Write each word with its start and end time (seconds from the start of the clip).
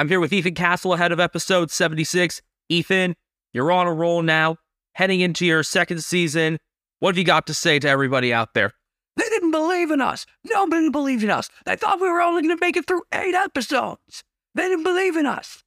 I'm 0.00 0.08
here 0.08 0.18
with 0.18 0.32
Ethan 0.32 0.54
Castle 0.54 0.94
ahead 0.94 1.12
of 1.12 1.20
episode 1.20 1.70
76. 1.70 2.40
Ethan, 2.70 3.16
you're 3.52 3.70
on 3.70 3.86
a 3.86 3.92
roll 3.92 4.22
now, 4.22 4.56
heading 4.94 5.20
into 5.20 5.44
your 5.44 5.62
second 5.62 6.02
season. 6.02 6.58
What 7.00 7.10
have 7.10 7.18
you 7.18 7.24
got 7.24 7.46
to 7.48 7.52
say 7.52 7.78
to 7.78 7.86
everybody 7.86 8.32
out 8.32 8.54
there? 8.54 8.72
They 9.18 9.28
didn't 9.28 9.50
believe 9.50 9.90
in 9.90 10.00
us. 10.00 10.24
Nobody 10.42 10.88
believed 10.88 11.22
in 11.22 11.28
us. 11.28 11.50
They 11.66 11.76
thought 11.76 12.00
we 12.00 12.08
were 12.08 12.22
only 12.22 12.40
going 12.40 12.56
to 12.56 12.64
make 12.64 12.78
it 12.78 12.86
through 12.86 13.02
eight 13.12 13.34
episodes. 13.34 14.24
They 14.54 14.68
didn't 14.68 14.84
believe 14.84 15.18
in 15.18 15.26
us. 15.26 15.64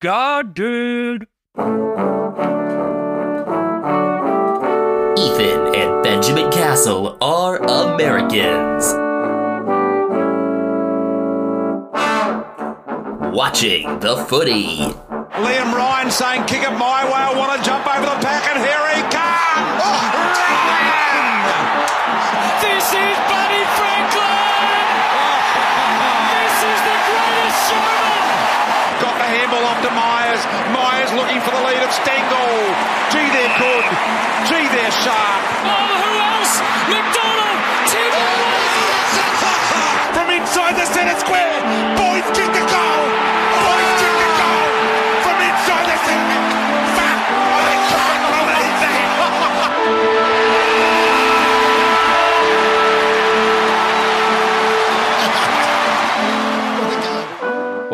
God 0.00 0.54
did. 0.54 1.26
Ethan 5.18 5.74
and 5.74 6.02
Benjamin 6.02 6.50
Castle 6.50 7.18
are 7.20 7.58
Americans. 7.58 9.03
Watching 13.34 13.98
the 13.98 14.14
footy. 14.30 14.78
Liam 15.42 15.74
Ryan 15.74 16.06
saying, 16.06 16.46
kick 16.46 16.62
it 16.62 16.70
my 16.78 17.02
way, 17.02 17.18
I 17.18 17.34
want 17.34 17.50
to 17.50 17.58
jump 17.66 17.82
over 17.82 18.06
the 18.06 18.14
pack, 18.22 18.46
and 18.46 18.62
here 18.62 18.86
he 18.94 19.02
comes! 19.10 19.74
Oh, 19.82 20.06
Ryan! 20.38 21.42
This 22.62 22.86
is 22.94 23.16
Buddy 23.26 23.66
Franklin! 23.74 24.86
This 26.30 26.58
is 26.62 26.78
the 26.78 26.94
greatest 27.10 27.58
showman! 27.74 29.02
Got 29.02 29.18
the 29.18 29.26
handball 29.26 29.66
off 29.66 29.82
to 29.82 29.90
Miers. 29.90 30.42
Miers 30.70 31.10
looking 31.18 31.42
for 31.42 31.50
the 31.58 31.62
lead 31.66 31.82
of 31.82 31.90
Stengle. 31.90 32.54
Gee, 33.10 33.26
they're 33.34 33.50
good. 33.58 33.86
Gee, 34.46 34.62
they're 34.70 34.94
sharp. 35.02 35.42
Oh, 35.66 35.74
who 35.74 36.12
else? 36.22 36.62
McDonald! 36.86 37.58
Tim 37.90 38.14
From 40.14 40.30
inside 40.30 40.78
the 40.78 40.86
centre 40.86 41.18
square, 41.18 41.58
boys 41.98 42.22
kick 42.30 42.46
the 42.54 42.62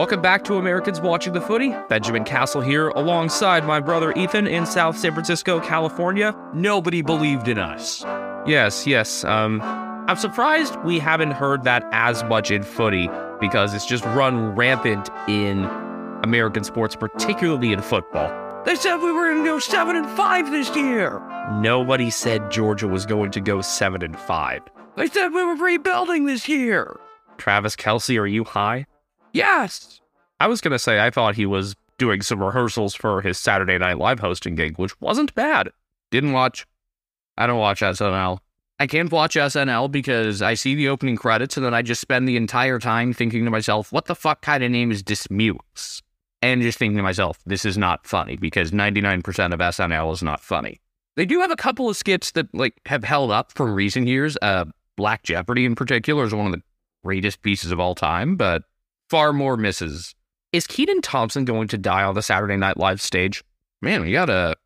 Welcome 0.00 0.22
back 0.22 0.44
to 0.44 0.54
Americans 0.54 0.98
Watching 0.98 1.34
the 1.34 1.42
Footy. 1.42 1.74
Benjamin 1.90 2.24
Castle 2.24 2.62
here, 2.62 2.88
alongside 2.88 3.66
my 3.66 3.80
brother 3.80 4.14
Ethan 4.14 4.46
in 4.46 4.64
South 4.64 4.96
San 4.96 5.12
Francisco, 5.12 5.60
California. 5.60 6.34
Nobody 6.54 7.02
believed 7.02 7.48
in 7.48 7.58
us. 7.58 8.02
Yes, 8.46 8.86
yes. 8.86 9.24
Um, 9.24 9.60
I'm 9.60 10.16
surprised 10.16 10.74
we 10.84 10.98
haven't 10.98 11.32
heard 11.32 11.64
that 11.64 11.86
as 11.92 12.24
much 12.24 12.50
in 12.50 12.62
footy 12.62 13.10
because 13.40 13.74
it's 13.74 13.84
just 13.84 14.02
run 14.06 14.56
rampant 14.56 15.10
in 15.28 15.64
American 16.24 16.64
sports, 16.64 16.96
particularly 16.96 17.74
in 17.74 17.82
football. 17.82 18.30
They 18.64 18.76
said 18.76 18.96
we 19.02 19.12
were 19.12 19.34
going 19.34 19.44
to 19.44 19.50
go 19.50 19.58
seven 19.58 19.96
and 19.96 20.08
five 20.16 20.50
this 20.50 20.74
year. 20.74 21.20
Nobody 21.60 22.08
said 22.08 22.50
Georgia 22.50 22.88
was 22.88 23.04
going 23.04 23.32
to 23.32 23.40
go 23.42 23.60
seven 23.60 24.02
and 24.02 24.18
five. 24.18 24.62
They 24.96 25.08
said 25.08 25.28
we 25.28 25.44
were 25.44 25.56
rebuilding 25.56 26.24
this 26.24 26.48
year. 26.48 26.98
Travis 27.36 27.76
Kelce, 27.76 28.18
are 28.18 28.26
you 28.26 28.44
high? 28.44 28.86
Yes. 29.32 30.00
I 30.40 30.46
was 30.46 30.60
gonna 30.60 30.78
say 30.78 31.04
I 31.04 31.10
thought 31.10 31.34
he 31.34 31.46
was 31.46 31.76
doing 31.98 32.22
some 32.22 32.42
rehearsals 32.42 32.94
for 32.94 33.20
his 33.20 33.38
Saturday 33.38 33.78
Night 33.78 33.98
Live 33.98 34.20
hosting 34.20 34.54
gig, 34.54 34.78
which 34.78 34.98
wasn't 35.00 35.34
bad. 35.34 35.70
Didn't 36.10 36.32
watch. 36.32 36.66
I 37.36 37.46
don't 37.46 37.58
watch 37.58 37.80
SNL. 37.80 38.38
I 38.80 38.86
can't 38.86 39.12
watch 39.12 39.34
SNL 39.34 39.92
because 39.92 40.40
I 40.40 40.54
see 40.54 40.74
the 40.74 40.88
opening 40.88 41.16
credits 41.16 41.58
and 41.58 41.66
then 41.66 41.74
I 41.74 41.82
just 41.82 42.00
spend 42.00 42.26
the 42.26 42.38
entire 42.38 42.78
time 42.78 43.12
thinking 43.12 43.44
to 43.44 43.50
myself, 43.50 43.92
what 43.92 44.06
the 44.06 44.14
fuck 44.14 44.40
kind 44.40 44.64
of 44.64 44.70
name 44.70 44.90
is 44.90 45.02
Dismukes? 45.02 46.00
And 46.40 46.62
just 46.62 46.78
thinking 46.78 46.96
to 46.96 47.02
myself, 47.02 47.38
this 47.44 47.66
is 47.66 47.76
not 47.76 48.06
funny 48.06 48.36
because 48.36 48.70
99% 48.70 49.18
of 49.52 49.60
SNL 49.60 50.12
is 50.14 50.22
not 50.22 50.40
funny. 50.40 50.80
They 51.16 51.26
do 51.26 51.40
have 51.40 51.50
a 51.50 51.56
couple 51.56 51.90
of 51.90 51.98
skits 51.98 52.30
that 52.30 52.52
like 52.54 52.80
have 52.86 53.04
held 53.04 53.30
up 53.30 53.52
from 53.52 53.74
recent 53.74 54.06
years. 54.06 54.38
Uh, 54.40 54.64
Black 54.96 55.22
Jeopardy 55.24 55.66
in 55.66 55.74
particular 55.74 56.24
is 56.24 56.34
one 56.34 56.46
of 56.46 56.52
the 56.52 56.62
greatest 57.04 57.42
pieces 57.42 57.72
of 57.72 57.80
all 57.80 57.94
time, 57.94 58.36
but 58.36 58.62
far 59.10 59.32
more 59.32 59.56
misses. 59.56 60.14
Is 60.52 60.66
Kenan 60.66 61.02
Thompson 61.02 61.44
going 61.44 61.68
to 61.68 61.78
die 61.78 62.02
on 62.02 62.14
the 62.14 62.22
Saturday 62.22 62.56
Night 62.56 62.76
Live 62.76 63.00
stage? 63.00 63.44
Man, 63.82 64.02
we 64.02 64.12
got 64.12 64.30
a 64.30 64.56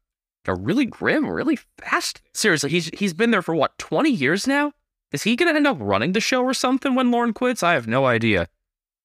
a 0.47 0.55
really 0.55 0.85
grim, 0.85 1.27
really 1.27 1.59
fast. 1.79 2.21
Seriously, 2.35 2.71
he's 2.71 2.91
he's 2.99 3.15
been 3.15 3.31
there 3.31 3.43
for 3.43 3.55
what 3.55 3.79
twenty 3.79 4.11
years 4.11 4.47
now. 4.47 4.73
Is 5.13 5.23
he 5.23 5.37
going 5.37 5.53
to 5.53 5.57
end 5.57 5.67
up 5.67 5.77
running 5.81 6.13
the 6.13 6.21
show 6.21 6.43
or 6.43 6.55
something 6.55 6.95
when 6.95 7.11
Lorne 7.11 7.33
quits? 7.33 7.63
I 7.63 7.75
have 7.75 7.87
no 7.87 8.05
idea. 8.05 8.49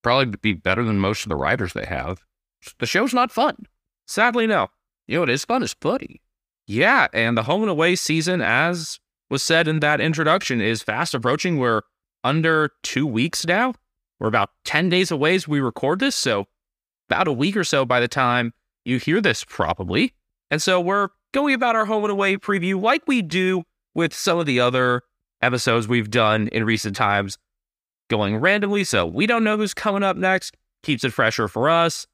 Probably 0.02 0.36
be 0.42 0.54
better 0.54 0.84
than 0.84 0.98
most 0.98 1.24
of 1.24 1.30
the 1.30 1.36
writers 1.36 1.74
they 1.74 1.86
have. 1.86 2.24
The 2.80 2.88
show's 2.88 3.14
not 3.14 3.32
fun. 3.32 3.68
Sadly, 4.08 4.48
no. 4.48 4.70
You 5.08 5.16
know 5.16 5.22
what 5.22 5.30
is 5.30 5.46
fun 5.46 5.64
is 5.64 5.76
footy. 5.80 6.22
Yeah, 6.66 7.08
and 7.14 7.38
the 7.38 7.44
home 7.44 7.62
and 7.62 7.70
away 7.70 7.96
season, 7.96 8.42
as 8.42 9.00
was 9.30 9.44
said 9.44 9.68
in 9.68 9.82
that 9.82 10.02
introduction, 10.02 10.62
is 10.62 10.82
fast 10.82 11.14
approaching. 11.14 11.58
We're 11.58 11.82
under 12.24 12.72
two 12.84 13.06
weeks 13.06 13.46
now. 13.46 13.74
We're 14.20 14.28
about 14.28 14.52
10 14.66 14.90
days 14.90 15.12
away 15.12 15.36
as 15.36 15.48
we 15.48 15.60
record 15.60 16.00
this, 16.00 16.16
so 16.16 16.48
about 17.10 17.28
a 17.28 17.34
week 17.34 17.56
or 17.56 17.64
so 17.64 17.86
by 17.86 18.00
the 18.00 18.08
time 18.08 18.54
you 18.86 18.98
hear 18.98 19.22
this, 19.22 19.44
probably. 19.44 20.14
And 20.52 20.62
so 20.62 20.80
we're 20.82 21.10
going 21.32 21.54
about 21.54 21.76
our 21.76 21.86
home 21.86 22.04
and 22.04 22.12
away 22.12 22.38
preview 22.38 22.82
like 22.82 23.04
we 23.08 23.22
do 23.22 23.64
with 23.94 24.14
some 24.14 24.40
of 24.40 24.46
the 24.46 24.60
other 24.60 25.04
episodes 25.42 25.88
we've 25.88 26.10
done 26.10 26.48
in 26.50 26.66
recent 26.66 26.96
times, 26.96 27.38
going 28.10 28.38
randomly. 28.38 28.84
So 28.84 29.06
we 29.06 29.26
don't 29.26 29.44
know 29.44 29.58
who's 29.58 29.74
coming 29.74 30.04
up 30.04 30.18
next, 30.18 30.56
keeps 30.84 31.04
it 31.04 31.14
fresher 31.14 31.48
for 31.48 31.70
us. 31.70 32.06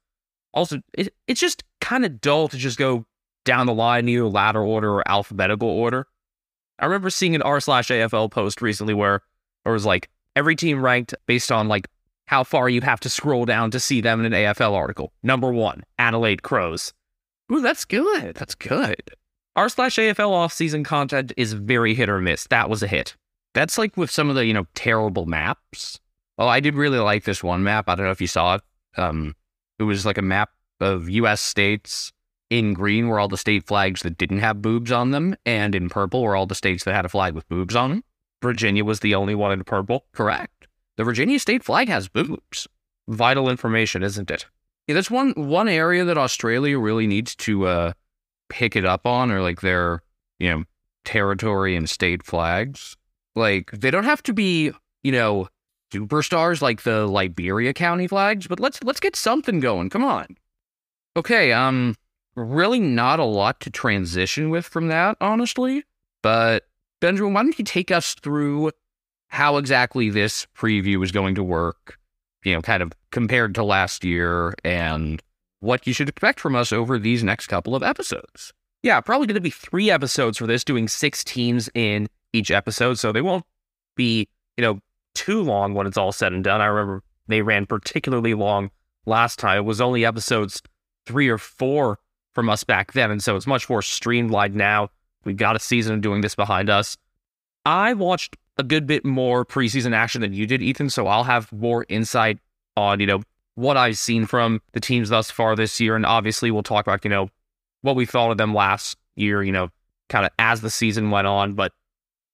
Also, 0.54 0.80
it, 0.94 1.12
it's 1.26 1.40
just 1.40 1.64
kind 1.80 2.04
of 2.04 2.20
dull 2.20 2.48
to 2.48 2.56
just 2.56 2.78
go 2.78 3.04
down 3.44 3.66
the 3.66 3.74
line, 3.74 4.08
either 4.08 4.26
ladder 4.26 4.62
order 4.62 4.94
or 4.94 5.08
alphabetical 5.08 5.68
order. 5.68 6.06
I 6.78 6.86
remember 6.86 7.10
seeing 7.10 7.34
an 7.34 7.42
r 7.42 7.60
slash 7.60 7.88
AFL 7.88 8.30
post 8.30 8.60
recently 8.60 8.94
where 8.94 9.22
it 9.64 9.70
was 9.70 9.86
like 9.86 10.10
every 10.34 10.56
team 10.56 10.82
ranked 10.82 11.14
based 11.26 11.50
on 11.50 11.68
like 11.68 11.88
how 12.26 12.44
far 12.44 12.68
you 12.68 12.80
have 12.80 13.00
to 13.00 13.08
scroll 13.08 13.44
down 13.44 13.70
to 13.70 13.80
see 13.80 14.00
them 14.00 14.24
in 14.24 14.32
an 14.32 14.32
AFL 14.32 14.72
article. 14.72 15.12
Number 15.22 15.52
one, 15.52 15.84
Adelaide 15.98 16.42
Crows. 16.42 16.92
Ooh, 17.52 17.60
that's 17.60 17.84
good. 17.84 18.34
That's 18.34 18.54
good. 18.54 19.10
R 19.54 19.68
slash 19.68 19.96
AFL 19.96 20.30
offseason 20.30 20.84
content 20.84 21.32
is 21.36 21.54
very 21.54 21.94
hit 21.94 22.08
or 22.08 22.20
miss. 22.20 22.46
That 22.48 22.68
was 22.68 22.82
a 22.82 22.88
hit. 22.88 23.16
That's 23.54 23.78
like 23.78 23.96
with 23.96 24.10
some 24.10 24.28
of 24.28 24.34
the, 24.34 24.44
you 24.44 24.52
know, 24.52 24.66
terrible 24.74 25.24
maps. 25.24 25.98
Oh, 26.38 26.48
I 26.48 26.60
did 26.60 26.74
really 26.74 26.98
like 26.98 27.24
this 27.24 27.42
one 27.42 27.62
map. 27.62 27.88
I 27.88 27.94
don't 27.94 28.04
know 28.04 28.12
if 28.12 28.20
you 28.20 28.26
saw 28.26 28.56
it. 28.56 28.62
Um, 28.96 29.34
it 29.78 29.84
was 29.84 30.04
like 30.04 30.18
a 30.18 30.22
map 30.22 30.50
of 30.80 31.08
US 31.08 31.40
states. 31.40 32.12
In 32.50 32.74
green 32.74 33.08
were 33.08 33.18
all 33.18 33.28
the 33.28 33.36
state 33.36 33.66
flags 33.66 34.02
that 34.02 34.18
didn't 34.18 34.38
have 34.38 34.62
boobs 34.62 34.92
on 34.92 35.10
them, 35.10 35.34
and 35.44 35.74
in 35.74 35.88
purple 35.88 36.22
were 36.22 36.36
all 36.36 36.46
the 36.46 36.54
states 36.54 36.84
that 36.84 36.94
had 36.94 37.04
a 37.04 37.08
flag 37.08 37.34
with 37.34 37.48
boobs 37.48 37.74
on 37.74 37.90
them. 37.90 38.04
Virginia 38.42 38.84
was 38.84 39.00
the 39.00 39.14
only 39.14 39.34
one 39.34 39.52
in 39.52 39.64
purple. 39.64 40.04
Correct. 40.12 40.68
The 40.96 41.04
Virginia 41.04 41.38
state 41.38 41.62
flag 41.62 41.88
has 41.88 42.08
boobs. 42.08 42.66
Vital 43.08 43.48
information, 43.48 44.02
isn't 44.02 44.30
it? 44.30 44.46
Yeah, 44.86 44.94
that's 44.94 45.10
one 45.10 45.32
one 45.32 45.68
area 45.68 46.04
that 46.04 46.18
Australia 46.18 46.78
really 46.78 47.06
needs 47.06 47.34
to 47.36 47.66
uh, 47.66 47.92
pick 48.48 48.76
it 48.76 48.84
up 48.84 49.06
on, 49.06 49.30
or 49.30 49.40
like 49.42 49.60
their 49.60 50.02
you 50.38 50.50
know 50.50 50.64
territory 51.04 51.76
and 51.76 51.88
state 51.88 52.24
flags. 52.24 52.96
Like 53.34 53.70
they 53.72 53.90
don't 53.90 54.04
have 54.04 54.22
to 54.24 54.32
be 54.32 54.72
you 55.02 55.12
know 55.12 55.48
superstars 55.92 56.62
like 56.62 56.82
the 56.82 57.06
Liberia 57.06 57.72
county 57.72 58.06
flags, 58.06 58.46
but 58.46 58.60
let's 58.60 58.82
let's 58.82 59.00
get 59.00 59.16
something 59.16 59.60
going. 59.60 59.90
Come 59.90 60.04
on. 60.04 60.36
Okay, 61.16 61.52
um, 61.52 61.96
really 62.34 62.80
not 62.80 63.18
a 63.18 63.24
lot 63.24 63.60
to 63.60 63.70
transition 63.70 64.50
with 64.50 64.66
from 64.66 64.88
that, 64.88 65.16
honestly. 65.20 65.84
But 66.22 66.66
Benjamin, 67.00 67.34
why 67.34 67.42
don't 67.42 67.58
you 67.58 67.64
take 67.64 67.90
us 67.90 68.14
through 68.14 68.72
how 69.28 69.56
exactly 69.56 70.10
this 70.10 70.46
preview 70.56 71.02
is 71.04 71.12
going 71.12 71.34
to 71.34 71.42
work? 71.42 71.98
You 72.44 72.54
know, 72.54 72.62
kind 72.62 72.82
of 72.82 72.92
compared 73.10 73.54
to 73.56 73.64
last 73.64 74.04
year 74.04 74.54
and 74.64 75.22
what 75.60 75.86
you 75.86 75.92
should 75.92 76.08
expect 76.08 76.38
from 76.38 76.54
us 76.54 76.72
over 76.72 76.98
these 76.98 77.24
next 77.24 77.46
couple 77.48 77.74
of 77.74 77.82
episodes. 77.82 78.52
Yeah, 78.82 79.00
probably 79.00 79.26
going 79.26 79.34
to 79.34 79.40
be 79.40 79.50
three 79.50 79.90
episodes 79.90 80.38
for 80.38 80.46
this, 80.46 80.62
doing 80.62 80.86
six 80.86 81.24
teams 81.24 81.68
in 81.74 82.08
each 82.32 82.50
episode. 82.50 82.98
So 82.98 83.10
they 83.10 83.22
won't 83.22 83.44
be, 83.96 84.28
you 84.56 84.62
know, 84.62 84.78
too 85.14 85.42
long 85.42 85.74
when 85.74 85.86
it's 85.86 85.96
all 85.96 86.12
said 86.12 86.32
and 86.32 86.44
done. 86.44 86.60
I 86.60 86.66
remember 86.66 87.02
they 87.26 87.42
ran 87.42 87.66
particularly 87.66 88.34
long 88.34 88.70
last 89.06 89.38
time. 89.38 89.58
It 89.58 89.64
was 89.64 89.80
only 89.80 90.04
episodes 90.04 90.62
three 91.06 91.28
or 91.28 91.38
four 91.38 91.98
from 92.34 92.48
us 92.48 92.64
back 92.64 92.92
then. 92.92 93.10
And 93.10 93.22
so 93.22 93.34
it's 93.34 93.46
much 93.46 93.68
more 93.68 93.82
streamlined 93.82 94.54
now. 94.54 94.90
We've 95.24 95.36
got 95.36 95.56
a 95.56 95.60
season 95.60 95.94
of 95.94 96.00
doing 96.02 96.20
this 96.20 96.34
behind 96.34 96.70
us. 96.70 96.96
I 97.64 97.94
watched 97.94 98.36
a 98.58 98.62
good 98.62 98.86
bit 98.86 99.04
more 99.04 99.44
preseason 99.44 99.94
action 99.94 100.20
than 100.20 100.32
you 100.32 100.46
did, 100.46 100.62
Ethan. 100.62 100.90
So 100.90 101.06
I'll 101.06 101.24
have 101.24 101.52
more 101.52 101.84
insight 101.88 102.38
on, 102.76 103.00
you 103.00 103.06
know, 103.06 103.22
what 103.54 103.76
I've 103.76 103.98
seen 103.98 104.26
from 104.26 104.60
the 104.72 104.80
teams 104.80 105.08
thus 105.08 105.30
far 105.30 105.56
this 105.56 105.80
year. 105.80 105.96
And 105.96 106.06
obviously, 106.06 106.50
we'll 106.50 106.62
talk 106.62 106.86
about, 106.86 107.04
you 107.04 107.10
know, 107.10 107.28
what 107.82 107.96
we 107.96 108.06
thought 108.06 108.30
of 108.30 108.38
them 108.38 108.54
last 108.54 108.98
year, 109.16 109.42
you 109.42 109.52
know, 109.52 109.70
kind 110.08 110.24
of 110.26 110.32
as 110.38 110.60
the 110.60 110.70
season 110.70 111.10
went 111.10 111.26
on. 111.26 111.54
But 111.54 111.72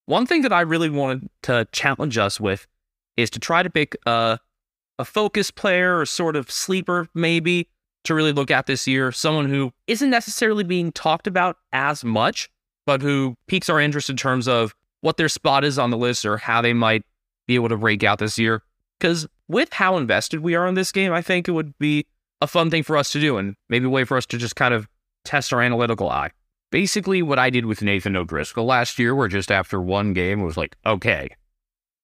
one 0.05 0.25
thing 0.25 0.41
that 0.41 0.53
I 0.53 0.61
really 0.61 0.89
wanted 0.89 1.29
to 1.43 1.67
challenge 1.71 2.17
us 2.17 2.39
with 2.39 2.67
is 3.15 3.29
to 3.31 3.39
try 3.39 3.63
to 3.63 3.69
pick 3.69 3.95
a 4.05 4.39
a 4.99 5.05
focus 5.05 5.49
player 5.49 5.99
or 5.99 6.05
sort 6.05 6.35
of 6.35 6.51
sleeper, 6.51 7.07
maybe, 7.13 7.67
to 8.03 8.13
really 8.13 8.31
look 8.31 8.51
at 8.51 8.67
this 8.67 8.87
year. 8.87 9.11
Someone 9.11 9.49
who 9.49 9.71
isn't 9.87 10.09
necessarily 10.09 10.63
being 10.63 10.91
talked 10.91 11.25
about 11.25 11.57
as 11.71 12.03
much, 12.03 12.49
but 12.85 13.01
who 13.01 13.35
piques 13.47 13.69
our 13.69 13.79
interest 13.79 14.09
in 14.09 14.17
terms 14.17 14.47
of 14.47 14.75
what 15.03 15.17
their 15.17 15.27
spot 15.27 15.65
is 15.65 15.77
on 15.77 15.89
the 15.89 15.97
list 15.97 16.25
or 16.25 16.37
how 16.37 16.61
they 16.61 16.71
might 16.71 17.03
be 17.45 17.55
able 17.55 17.67
to 17.67 17.75
break 17.75 18.05
out 18.05 18.19
this 18.19 18.39
year. 18.39 18.63
Because 18.97 19.27
with 19.49 19.73
how 19.73 19.97
invested 19.97 20.39
we 20.39 20.55
are 20.55 20.65
in 20.65 20.75
this 20.75 20.93
game, 20.93 21.11
I 21.11 21.21
think 21.21 21.47
it 21.47 21.51
would 21.51 21.77
be 21.77 22.07
a 22.39 22.47
fun 22.47 22.71
thing 22.71 22.83
for 22.83 22.95
us 22.95 23.11
to 23.11 23.19
do 23.19 23.37
and 23.37 23.55
maybe 23.67 23.85
a 23.85 23.89
way 23.89 24.05
for 24.05 24.15
us 24.15 24.25
to 24.27 24.37
just 24.37 24.55
kind 24.55 24.73
of 24.73 24.87
test 25.25 25.51
our 25.51 25.61
analytical 25.61 26.09
eye. 26.09 26.31
Basically, 26.71 27.21
what 27.21 27.37
I 27.37 27.49
did 27.49 27.65
with 27.65 27.81
Nathan 27.81 28.15
O'Driscoll 28.15 28.65
last 28.65 28.97
year, 28.97 29.13
where 29.13 29.27
just 29.27 29.51
after 29.51 29.81
one 29.81 30.13
game, 30.13 30.39
it 30.39 30.45
was 30.45 30.55
like, 30.55 30.77
okay, 30.85 31.29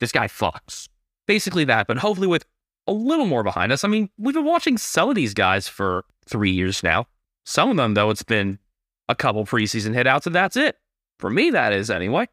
this 0.01 0.12
guy 0.12 0.28
fucks. 0.28 0.90
Basically 1.25 1.63
that, 1.63 1.88
but 1.88 2.00
hopefully 2.00 2.28
with 2.28 2.46
a 2.86 2.92
little 2.92 3.25
more 3.25 3.44
behind 3.44 3.72
us. 3.72 3.86
I 3.86 3.88
mean, 3.88 4.10
we've 4.18 4.36
been 4.36 4.44
watching 4.44 4.78
some 4.78 5.07
of 5.07 5.16
these 5.16 5.34
guys 5.34 5.69
for 5.69 6.04
three 6.28 6.51
years 6.51 6.84
now. 6.84 7.07
Some 7.46 7.72
of 7.72 7.78
them, 7.78 7.94
though, 7.94 8.10
it's 8.10 8.24
been 8.24 8.60
a 9.07 9.16
couple 9.16 9.46
preseason 9.46 9.96
hitouts, 9.96 10.25
and 10.25 10.36
that's 10.36 10.57
it. 10.57 10.75
For 11.18 11.30
me, 11.30 11.50
that 11.51 11.72
is 11.72 11.90
anyway. 11.90 12.28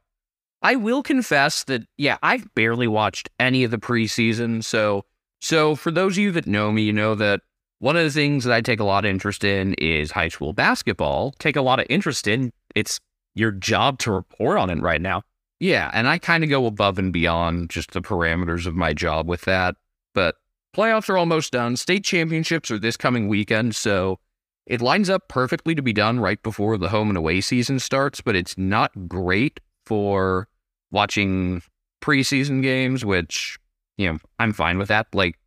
I 0.62 0.76
will 0.76 1.02
confess 1.02 1.64
that, 1.64 1.82
yeah, 1.96 2.18
I've 2.22 2.52
barely 2.54 2.88
watched 2.88 3.28
any 3.38 3.64
of 3.64 3.70
the 3.70 3.78
preseason. 3.78 4.64
So, 4.64 5.04
so 5.40 5.76
for 5.76 5.90
those 5.90 6.14
of 6.14 6.18
you 6.18 6.32
that 6.32 6.46
know 6.46 6.72
me, 6.72 6.82
you 6.82 6.92
know 6.92 7.14
that 7.14 7.42
one 7.78 7.96
of 7.96 8.04
the 8.04 8.10
things 8.10 8.44
that 8.44 8.54
I 8.54 8.62
take 8.62 8.80
a 8.80 8.84
lot 8.84 9.04
of 9.04 9.10
interest 9.10 9.44
in 9.44 9.74
is 9.74 10.10
high 10.10 10.28
school 10.28 10.52
basketball. 10.52 11.32
Take 11.38 11.56
a 11.56 11.62
lot 11.62 11.78
of 11.78 11.86
interest 11.90 12.26
in. 12.26 12.52
It's 12.74 12.98
your 13.34 13.50
job 13.50 13.98
to 14.00 14.12
report 14.12 14.58
on 14.58 14.70
it 14.70 14.80
right 14.80 15.00
now. 15.00 15.22
Yeah, 15.60 15.90
and 15.92 16.08
I 16.08 16.18
kind 16.18 16.42
of 16.42 16.50
go 16.50 16.66
above 16.66 16.98
and 16.98 17.12
beyond 17.12 17.70
just 17.70 17.92
the 17.92 18.00
parameters 18.00 18.66
of 18.66 18.74
my 18.74 18.92
job 18.92 19.28
with 19.28 19.42
that. 19.42 19.76
But 20.14 20.36
playoffs 20.74 21.08
are 21.08 21.18
almost 21.18 21.52
done. 21.52 21.76
State 21.76 22.04
championships 22.04 22.70
are 22.70 22.78
this 22.78 22.96
coming 22.96 23.28
weekend, 23.28 23.74
so 23.74 24.18
it 24.66 24.80
lines 24.80 25.08
up 25.08 25.28
perfectly 25.28 25.74
to 25.74 25.82
be 25.82 25.92
done 25.92 26.18
right 26.18 26.42
before 26.42 26.76
the 26.76 26.88
home 26.88 27.08
and 27.08 27.16
away 27.16 27.40
season 27.40 27.78
starts, 27.78 28.20
but 28.20 28.34
it's 28.34 28.58
not 28.58 29.08
great 29.08 29.60
for 29.86 30.48
watching 30.90 31.62
preseason 32.02 32.62
games, 32.62 33.04
which, 33.04 33.58
you 33.96 34.12
know, 34.12 34.18
I'm 34.38 34.52
fine 34.52 34.78
with 34.78 34.88
that. 34.88 35.06
Like 35.14 35.38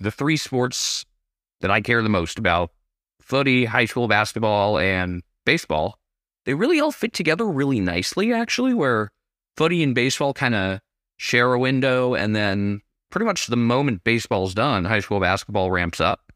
the 0.00 0.10
three 0.10 0.36
sports 0.36 1.06
that 1.60 1.70
I 1.70 1.80
care 1.80 2.02
the 2.02 2.08
most 2.08 2.38
about 2.38 2.70
footy, 3.20 3.64
high 3.64 3.86
school 3.86 4.08
basketball, 4.08 4.78
and 4.78 5.22
baseball 5.46 5.98
they 6.44 6.54
really 6.54 6.80
all 6.80 6.92
fit 6.92 7.12
together 7.12 7.46
really 7.46 7.80
nicely, 7.80 8.32
actually, 8.32 8.74
where 8.74 9.10
footy 9.56 9.82
and 9.82 9.94
baseball 9.94 10.34
kind 10.34 10.54
of 10.54 10.80
share 11.16 11.52
a 11.52 11.58
window, 11.58 12.14
and 12.14 12.36
then 12.36 12.80
pretty 13.10 13.24
much 13.24 13.46
the 13.46 13.56
moment 13.56 14.04
baseball's 14.04 14.54
done, 14.54 14.84
high 14.84 15.00
school 15.00 15.20
basketball 15.20 15.70
ramps 15.70 16.00
up. 16.00 16.32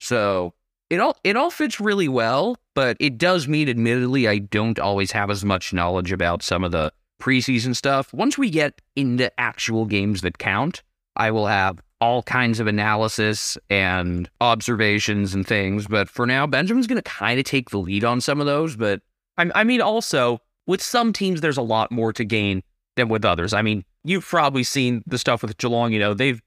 So 0.00 0.54
it 0.90 1.00
all 1.00 1.16
it 1.24 1.36
all 1.36 1.50
fits 1.50 1.80
really 1.80 2.08
well, 2.08 2.56
but 2.74 2.96
it 3.00 3.18
does 3.18 3.48
mean 3.48 3.68
admittedly 3.68 4.28
I 4.28 4.38
don't 4.38 4.78
always 4.78 5.12
have 5.12 5.30
as 5.30 5.44
much 5.44 5.72
knowledge 5.72 6.12
about 6.12 6.42
some 6.42 6.62
of 6.62 6.72
the 6.72 6.92
preseason 7.20 7.74
stuff. 7.74 8.12
Once 8.12 8.38
we 8.38 8.50
get 8.50 8.80
into 8.96 9.30
actual 9.38 9.84
games 9.84 10.20
that 10.22 10.38
count, 10.38 10.82
I 11.16 11.30
will 11.30 11.46
have 11.46 11.80
all 12.00 12.22
kinds 12.22 12.60
of 12.60 12.66
analysis 12.66 13.58
and 13.68 14.30
observations 14.40 15.34
and 15.34 15.46
things. 15.46 15.86
But 15.86 16.08
for 16.08 16.26
now, 16.26 16.46
Benjamin's 16.46 16.86
going 16.86 17.02
to 17.02 17.10
kind 17.10 17.38
of 17.38 17.44
take 17.44 17.70
the 17.70 17.78
lead 17.78 18.04
on 18.04 18.20
some 18.20 18.40
of 18.40 18.46
those. 18.46 18.76
But 18.76 19.02
I, 19.36 19.50
I 19.54 19.64
mean, 19.64 19.80
also 19.80 20.40
with 20.66 20.82
some 20.82 21.12
teams, 21.12 21.40
there's 21.40 21.56
a 21.56 21.62
lot 21.62 21.90
more 21.90 22.12
to 22.12 22.24
gain 22.24 22.62
than 22.96 23.08
with 23.08 23.24
others. 23.24 23.52
I 23.52 23.62
mean, 23.62 23.84
you've 24.04 24.26
probably 24.26 24.62
seen 24.62 25.02
the 25.06 25.18
stuff 25.18 25.42
with 25.42 25.56
Geelong. 25.58 25.92
You 25.92 25.98
know, 25.98 26.14
they've 26.14 26.40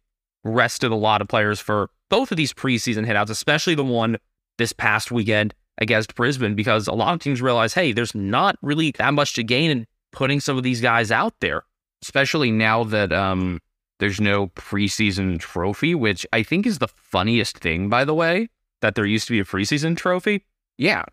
rested 0.43 0.91
a 0.91 0.95
lot 0.95 1.21
of 1.21 1.27
players 1.27 1.59
for 1.59 1.89
both 2.09 2.31
of 2.31 2.37
these 2.37 2.53
preseason 2.53 3.05
hitouts, 3.05 3.29
especially 3.29 3.75
the 3.75 3.83
one 3.83 4.17
this 4.57 4.73
past 4.73 5.11
weekend 5.11 5.53
against 5.77 6.15
Brisbane, 6.15 6.55
because 6.55 6.87
a 6.87 6.93
lot 6.93 7.13
of 7.13 7.19
teams 7.19 7.41
realize, 7.41 7.73
hey, 7.73 7.91
there's 7.91 8.13
not 8.13 8.55
really 8.61 8.91
that 8.91 9.13
much 9.13 9.33
to 9.33 9.43
gain 9.43 9.71
in 9.71 9.87
putting 10.11 10.39
some 10.39 10.57
of 10.57 10.63
these 10.63 10.81
guys 10.81 11.11
out 11.11 11.33
there, 11.39 11.63
especially 12.01 12.51
now 12.51 12.83
that 12.85 13.11
um, 13.11 13.59
there's 13.99 14.21
no 14.21 14.47
preseason 14.47 15.39
trophy, 15.39 15.95
which 15.95 16.25
I 16.33 16.43
think 16.43 16.65
is 16.65 16.79
the 16.79 16.87
funniest 16.87 17.59
thing, 17.59 17.89
by 17.89 18.05
the 18.05 18.13
way, 18.13 18.49
that 18.81 18.95
there 18.95 19.05
used 19.05 19.27
to 19.27 19.33
be 19.33 19.39
a 19.39 19.45
preseason 19.45 19.95
trophy. 19.95 20.45
Yeah. 20.77 21.03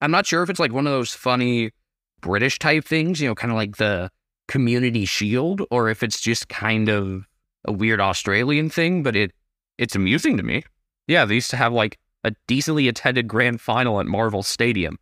I'm 0.00 0.10
not 0.10 0.26
sure 0.26 0.42
if 0.42 0.50
it's 0.50 0.60
like 0.60 0.72
one 0.72 0.86
of 0.86 0.92
those 0.92 1.12
funny 1.12 1.72
British 2.20 2.58
type 2.58 2.84
things, 2.84 3.20
you 3.20 3.28
know, 3.28 3.34
kind 3.34 3.50
of 3.50 3.56
like 3.56 3.76
the 3.76 4.10
community 4.48 5.04
shield, 5.04 5.62
or 5.70 5.88
if 5.88 6.02
it's 6.02 6.20
just 6.20 6.48
kind 6.48 6.88
of 6.88 7.26
a 7.64 7.72
weird 7.72 8.00
Australian 8.00 8.70
thing, 8.70 9.02
but 9.02 9.16
it 9.16 9.32
it's 9.78 9.96
amusing 9.96 10.36
to 10.36 10.42
me. 10.42 10.62
Yeah, 11.06 11.24
they 11.24 11.34
used 11.34 11.50
to 11.50 11.56
have 11.56 11.72
like 11.72 11.98
a 12.24 12.32
decently 12.46 12.88
attended 12.88 13.26
grand 13.28 13.60
final 13.60 13.98
at 14.00 14.06
Marvel 14.06 14.42
Stadium 14.42 14.98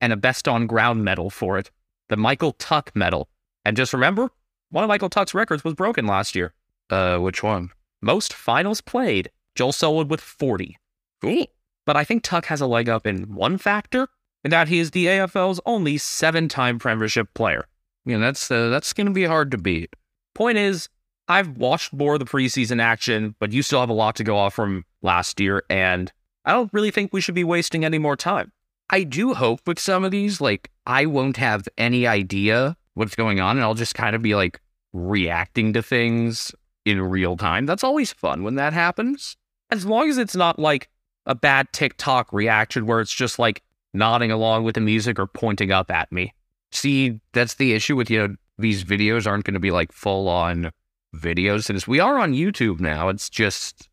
and 0.00 0.12
a 0.12 0.16
best 0.16 0.48
on 0.48 0.66
ground 0.66 1.04
medal 1.04 1.30
for 1.30 1.58
it, 1.58 1.70
the 2.08 2.16
Michael 2.16 2.52
Tuck 2.52 2.92
medal. 2.94 3.28
And 3.64 3.76
just 3.76 3.92
remember, 3.92 4.30
one 4.70 4.84
of 4.84 4.88
Michael 4.88 5.08
Tuck's 5.08 5.34
records 5.34 5.64
was 5.64 5.74
broken 5.74 6.06
last 6.06 6.34
year. 6.34 6.54
Uh, 6.90 7.18
which 7.18 7.42
one? 7.42 7.70
Most 8.00 8.32
finals 8.32 8.80
played. 8.80 9.30
Joel 9.54 9.72
Selwood 9.72 10.10
with 10.10 10.20
40. 10.20 10.76
Cool. 11.20 11.46
But 11.86 11.96
I 11.96 12.04
think 12.04 12.22
Tuck 12.22 12.46
has 12.46 12.60
a 12.60 12.66
leg 12.66 12.88
up 12.88 13.06
in 13.06 13.34
one 13.34 13.58
factor, 13.58 14.08
and 14.44 14.52
that 14.52 14.68
he 14.68 14.78
is 14.78 14.90
the 14.90 15.06
AFL's 15.06 15.60
only 15.66 15.98
seven 15.98 16.48
time 16.48 16.78
Premiership 16.78 17.32
player. 17.34 17.66
Yeah, 18.04 18.18
that's 18.18 18.50
uh, 18.50 18.68
that's 18.68 18.92
going 18.92 19.06
to 19.06 19.12
be 19.12 19.24
hard 19.24 19.50
to 19.52 19.58
beat. 19.58 19.94
Point 20.34 20.58
is, 20.58 20.88
I've 21.28 21.56
watched 21.56 21.92
more 21.92 22.14
of 22.14 22.20
the 22.20 22.26
preseason 22.26 22.80
action, 22.80 23.34
but 23.38 23.52
you 23.52 23.62
still 23.62 23.80
have 23.80 23.88
a 23.88 23.94
lot 23.94 24.16
to 24.16 24.24
go 24.24 24.36
off 24.36 24.54
from 24.54 24.84
last 25.02 25.40
year, 25.40 25.62
and 25.70 26.12
I 26.44 26.52
don't 26.52 26.72
really 26.72 26.90
think 26.90 27.12
we 27.12 27.20
should 27.20 27.34
be 27.34 27.44
wasting 27.44 27.84
any 27.84 27.98
more 27.98 28.16
time. 28.16 28.52
I 28.92 29.04
do 29.04 29.32
hope 29.32 29.60
with 29.66 29.78
some 29.78 30.04
of 30.04 30.10
these, 30.10 30.40
like, 30.40 30.70
I 30.86 31.06
won't 31.06 31.38
have 31.38 31.66
any 31.78 32.06
idea 32.06 32.76
what's 32.94 33.16
going 33.16 33.40
on, 33.40 33.56
and 33.56 33.64
I'll 33.64 33.74
just 33.74 33.94
kind 33.94 34.14
of 34.14 34.20
be 34.20 34.34
like 34.34 34.60
reacting 34.92 35.72
to 35.72 35.82
things 35.82 36.52
in 36.84 37.00
real 37.00 37.36
time. 37.36 37.64
That's 37.64 37.82
always 37.82 38.12
fun 38.12 38.42
when 38.42 38.56
that 38.56 38.74
happens. 38.74 39.36
As 39.70 39.86
long 39.86 40.10
as 40.10 40.18
it's 40.18 40.36
not 40.36 40.58
like 40.58 40.90
a 41.24 41.34
bad 41.34 41.72
TikTok 41.72 42.32
reaction 42.32 42.84
where 42.84 43.00
it's 43.00 43.14
just 43.14 43.38
like 43.38 43.62
nodding 43.94 44.30
along 44.30 44.64
with 44.64 44.74
the 44.74 44.80
music 44.80 45.18
or 45.18 45.26
pointing 45.26 45.72
up 45.72 45.90
at 45.90 46.12
me. 46.12 46.34
See, 46.70 47.20
that's 47.32 47.54
the 47.54 47.72
issue 47.72 47.96
with, 47.96 48.10
you 48.10 48.18
know, 48.18 48.36
these 48.58 48.84
videos 48.84 49.26
aren't 49.26 49.44
going 49.44 49.54
to 49.54 49.60
be 49.60 49.70
like 49.70 49.92
full 49.92 50.28
on 50.28 50.70
videos. 51.16 51.64
Since 51.64 51.88
we 51.88 52.00
are 52.00 52.18
on 52.18 52.34
YouTube 52.34 52.80
now, 52.80 53.08
it's 53.08 53.30
just 53.30 53.88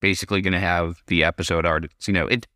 basically 0.00 0.42
going 0.42 0.52
to 0.52 0.60
have 0.60 1.02
the 1.06 1.24
episode 1.24 1.64
art. 1.64 1.84
It's, 1.84 2.08
you 2.08 2.14
know, 2.14 2.26
it 2.26 2.46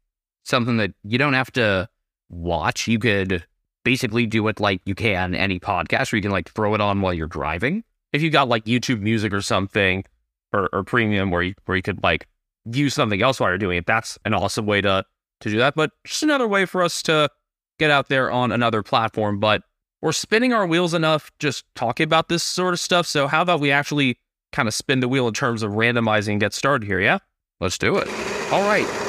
something 0.46 0.76
that 0.76 0.93
you 1.02 1.19
don't 1.19 1.34
have 1.34 1.50
to 1.53 1.88
watch. 2.29 2.88
You 2.88 2.98
could 2.98 3.44
basically 3.84 4.26
do 4.26 4.46
it 4.48 4.60
like 4.60 4.81
you 4.84 4.94
can 4.94 5.34
any 5.34 5.60
podcast 5.60 6.12
where 6.12 6.19
you 6.19 6.22
can 6.22 6.31
like 6.31 6.50
throw 6.50 6.74
it 6.74 6.81
on 6.81 7.00
while 7.00 7.12
you're 7.12 7.26
driving. 7.26 7.84
If 8.12 8.22
you 8.22 8.31
got 8.31 8.48
like 8.48 8.65
YouTube 8.65 9.00
music 9.00 9.32
or 9.32 9.43
something 9.43 10.05
or, 10.53 10.69
or 10.72 10.82
premium 10.84 11.31
where 11.31 11.43
you, 11.43 11.55
where 11.67 11.76
you 11.76 11.82
could 11.82 12.03
like 12.03 12.26
use 12.65 12.94
something 12.94 13.20
else 13.20 13.41
while 13.41 13.50
you're 13.50 13.58
doing 13.58 13.79
it, 13.79 13.86
that's 13.86 14.19
an 14.24 14.34
awesome 14.34 14.67
way 14.67 14.81
to, 14.81 15.05
to 15.41 15.50
do 15.50 15.58
that. 15.58 15.74
But 15.74 15.91
just 16.05 16.22
another 16.22 16.48
way 16.48 16.65
for 16.65 16.82
us 16.82 17.03
to 17.03 17.29
get 17.79 17.91
out 17.91 18.08
there 18.08 18.31
on 18.31 18.53
another 18.53 18.82
platform. 18.82 19.38
But 19.38 19.62
we're 20.00 20.12
spinning 20.12 20.53
our 20.53 20.67
wheels 20.67 20.94
enough 20.94 21.31
just 21.38 21.65
talking 21.74 22.05
about 22.05 22.29
this 22.29 22.43
sort 22.43 22.72
of 22.72 22.81
stuff. 22.81 23.06
So 23.06 23.26
how 23.26 23.43
about 23.43 23.60
we 23.60 23.70
actually 23.70 24.19
kind 24.53 24.69
of 24.69 24.74
spin 24.74 25.00
the 25.00 25.08
wheel 25.08 25.29
in 25.29 25.34
terms 25.34 25.62
of 25.62 25.72
randomizing 25.72 26.32
and 26.32 26.41
get 26.41 26.55
started 26.55 26.86
here, 26.86 27.00
yeah? 27.00 27.19
Let's 27.60 27.79
do 27.79 27.96
it. 27.96 28.08
All 28.53 28.62
right. 28.62 29.06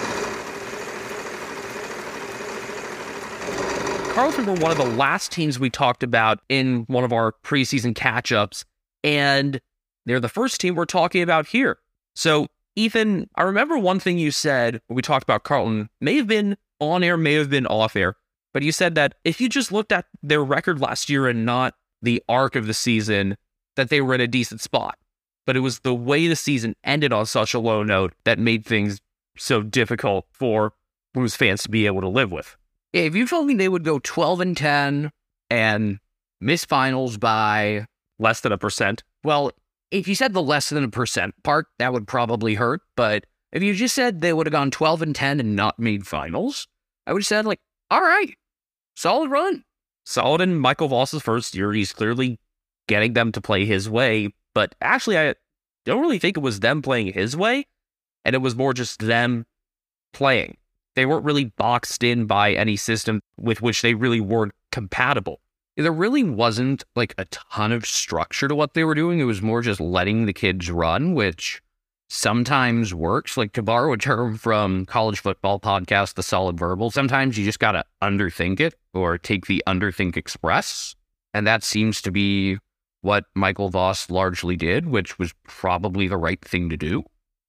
Carlton 4.17 4.47
were 4.47 4.55
one 4.55 4.71
of 4.71 4.77
the 4.79 4.95
last 4.97 5.31
teams 5.31 5.59
we 5.59 5.69
talked 5.69 6.01
about 6.01 6.39
in 6.49 6.85
one 6.87 7.03
of 7.03 7.13
our 7.13 7.33
preseason 7.43 7.93
catch 7.93 8.31
ups, 8.31 8.65
and 9.03 9.61
they're 10.07 10.19
the 10.19 10.27
first 10.27 10.59
team 10.59 10.73
we're 10.73 10.85
talking 10.85 11.21
about 11.21 11.45
here. 11.45 11.77
So, 12.15 12.47
Ethan, 12.75 13.29
I 13.35 13.43
remember 13.43 13.77
one 13.77 13.99
thing 13.99 14.17
you 14.17 14.31
said 14.31 14.81
when 14.87 14.95
we 14.95 15.03
talked 15.03 15.21
about 15.21 15.43
Carlton, 15.43 15.89
may 16.01 16.15
have 16.15 16.25
been 16.25 16.57
on 16.79 17.03
air, 17.03 17.15
may 17.15 17.33
have 17.33 17.51
been 17.51 17.67
off 17.67 17.95
air, 17.95 18.15
but 18.55 18.63
you 18.63 18.71
said 18.71 18.95
that 18.95 19.13
if 19.23 19.39
you 19.39 19.49
just 19.49 19.71
looked 19.71 19.91
at 19.91 20.05
their 20.23 20.43
record 20.43 20.81
last 20.81 21.11
year 21.11 21.27
and 21.27 21.45
not 21.45 21.75
the 22.01 22.23
arc 22.27 22.55
of 22.55 22.65
the 22.65 22.73
season, 22.73 23.37
that 23.75 23.89
they 23.89 24.01
were 24.01 24.15
in 24.15 24.21
a 24.21 24.27
decent 24.27 24.61
spot. 24.61 24.97
But 25.45 25.55
it 25.55 25.59
was 25.59 25.81
the 25.81 25.93
way 25.93 26.27
the 26.27 26.35
season 26.35 26.75
ended 26.83 27.13
on 27.13 27.27
such 27.27 27.53
a 27.53 27.59
low 27.59 27.83
note 27.83 28.15
that 28.23 28.39
made 28.39 28.65
things 28.65 28.99
so 29.37 29.61
difficult 29.61 30.25
for 30.31 30.73
Blues 31.13 31.35
fans 31.35 31.61
to 31.61 31.69
be 31.69 31.85
able 31.85 32.01
to 32.01 32.09
live 32.09 32.31
with. 32.31 32.57
If 32.93 33.15
you 33.15 33.27
told 33.27 33.47
me 33.47 33.53
they 33.53 33.69
would 33.69 33.83
go 33.83 33.99
12 33.99 34.41
and 34.41 34.57
10 34.57 35.11
and 35.49 35.99
miss 36.39 36.65
finals 36.65 37.17
by, 37.17 37.85
Less 38.19 38.41
than 38.41 38.51
a 38.51 38.57
percent. 38.57 39.03
well, 39.23 39.51
if 39.91 40.07
you 40.07 40.15
said 40.15 40.33
the 40.33 40.41
less 40.41 40.69
than 40.69 40.83
a 40.83 40.89
percent 40.89 41.33
part, 41.43 41.67
that 41.79 41.93
would 41.93 42.07
probably 42.07 42.55
hurt. 42.55 42.81
But 42.97 43.25
if 43.53 43.63
you 43.63 43.73
just 43.73 43.95
said 43.95 44.19
they 44.19 44.33
would 44.33 44.45
have 44.45 44.51
gone 44.51 44.71
12 44.71 45.01
and 45.01 45.15
10 45.15 45.39
and 45.39 45.55
not 45.55 45.79
made 45.79 46.05
finals, 46.05 46.67
I 47.05 47.13
would 47.13 47.21
have 47.21 47.27
said, 47.27 47.45
like, 47.45 47.59
all 47.89 48.01
right, 48.01 48.35
solid 48.95 49.31
run. 49.31 49.63
solid 50.05 50.41
in 50.41 50.55
Michael 50.59 50.89
Voss's 50.89 51.21
first 51.21 51.55
year. 51.55 51.71
He's 51.71 51.93
clearly 51.93 52.37
getting 52.89 53.13
them 53.13 53.31
to 53.31 53.39
play 53.39 53.63
his 53.65 53.89
way. 53.89 54.33
But 54.53 54.75
actually, 54.81 55.17
I 55.17 55.35
don't 55.85 56.01
really 56.01 56.19
think 56.19 56.35
it 56.35 56.41
was 56.41 56.59
them 56.59 56.81
playing 56.81 57.13
his 57.13 57.37
way, 57.37 57.67
and 58.25 58.35
it 58.35 58.39
was 58.39 58.55
more 58.57 58.73
just 58.73 58.99
them 58.99 59.45
playing. 60.11 60.57
They 60.97 61.05
weren't 61.05 61.25
really 61.25 61.45
boxed 61.45 62.01
in 62.01 62.25
by 62.25 62.53
any 62.53 62.75
system 62.75 63.21
with 63.39 63.61
which 63.61 63.83
they 63.83 63.93
really 63.93 64.19
weren't 64.19 64.53
compatible. 64.71 65.41
There 65.75 65.91
really 65.91 66.23
wasn't 66.23 66.83
like 66.95 67.13
a 67.19 67.25
ton 67.25 67.71
of 67.71 67.85
structure 67.85 68.47
to 68.47 68.55
what 68.55 68.73
they 68.73 68.83
were 68.83 68.95
doing. 68.95 69.19
It 69.19 69.25
was 69.25 69.39
more 69.39 69.61
just 69.61 69.79
letting 69.79 70.25
the 70.25 70.33
kids 70.33 70.71
run, 70.71 71.13
which 71.13 71.61
sometimes 72.09 72.95
works. 72.95 73.37
Like 73.37 73.53
to 73.53 73.61
borrow 73.61 73.93
a 73.93 73.97
term 73.97 74.37
from 74.37 74.87
college 74.87 75.19
football 75.19 75.59
podcast, 75.59 76.15
The 76.15 76.23
Solid 76.23 76.57
Verbal, 76.57 76.89
sometimes 76.89 77.37
you 77.37 77.45
just 77.45 77.59
got 77.59 77.73
to 77.73 77.85
underthink 78.01 78.59
it 78.59 78.73
or 78.95 79.19
take 79.19 79.45
the 79.45 79.63
underthink 79.67 80.17
express. 80.17 80.95
And 81.31 81.45
that 81.45 81.63
seems 81.63 82.01
to 82.01 82.11
be 82.11 82.57
what 83.01 83.25
Michael 83.35 83.69
Voss 83.69 84.09
largely 84.09 84.55
did, 84.55 84.87
which 84.87 85.19
was 85.19 85.31
probably 85.47 86.07
the 86.07 86.17
right 86.17 86.43
thing 86.43 86.69
to 86.69 86.77
do. 86.77 87.03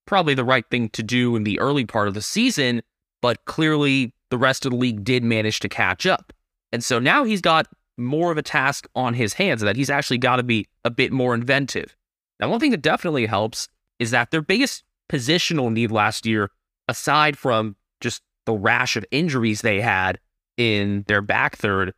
Probably 0.05 0.35
the 0.35 0.45
right 0.45 0.67
thing 0.71 0.90
to 0.90 1.02
do 1.02 1.35
in 1.35 1.45
the 1.45 1.59
early 1.61 1.87
part 1.87 2.09
of 2.09 2.14
the 2.14 2.21
season, 2.21 2.83
but 3.20 3.44
clearly 3.44 4.12
the 4.30 4.38
rest 4.38 4.66
of 4.66 4.72
the 4.72 4.78
league 4.78 5.04
did 5.04 5.25
manage 5.25 5.60
to 5.60 5.68
catch 5.68 6.06
up. 6.06 6.32
And 6.72 6.84
so 6.84 6.98
now 6.98 7.25
he's 7.25 7.40
got 7.40 7.66
more 7.96 8.30
of 8.30 8.38
a 8.38 8.42
task 8.42 8.87
on 8.94 9.14
his 9.14 9.34
hands 9.34 9.60
that 9.62 9.76
he's 9.76 9.90
actually 9.90 10.18
got 10.18 10.37
to 10.37 10.42
be 10.42 10.68
a 10.84 10.90
bit 10.90 11.12
more 11.12 11.34
inventive. 11.34 11.96
Now, 12.38 12.48
one 12.48 12.60
thing 12.60 12.70
that 12.70 12.82
definitely 12.82 13.26
helps 13.26 13.68
is 13.98 14.12
that 14.12 14.30
their 14.30 14.42
biggest 14.42 14.84
positional 15.10 15.72
need 15.72 15.90
last 15.90 16.25
year, 16.25 16.50
aside 16.87 17.37
from 17.37 17.75
just 18.00 18.22
the 18.46 18.54
rash 18.54 18.96
of 18.96 19.04
injuries 19.10 19.62
they 19.62 19.80
had 19.80 20.20
in 20.56 21.04
their 21.08 21.20
back 21.22 21.56
third, 21.56 21.92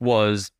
was 0.00 0.50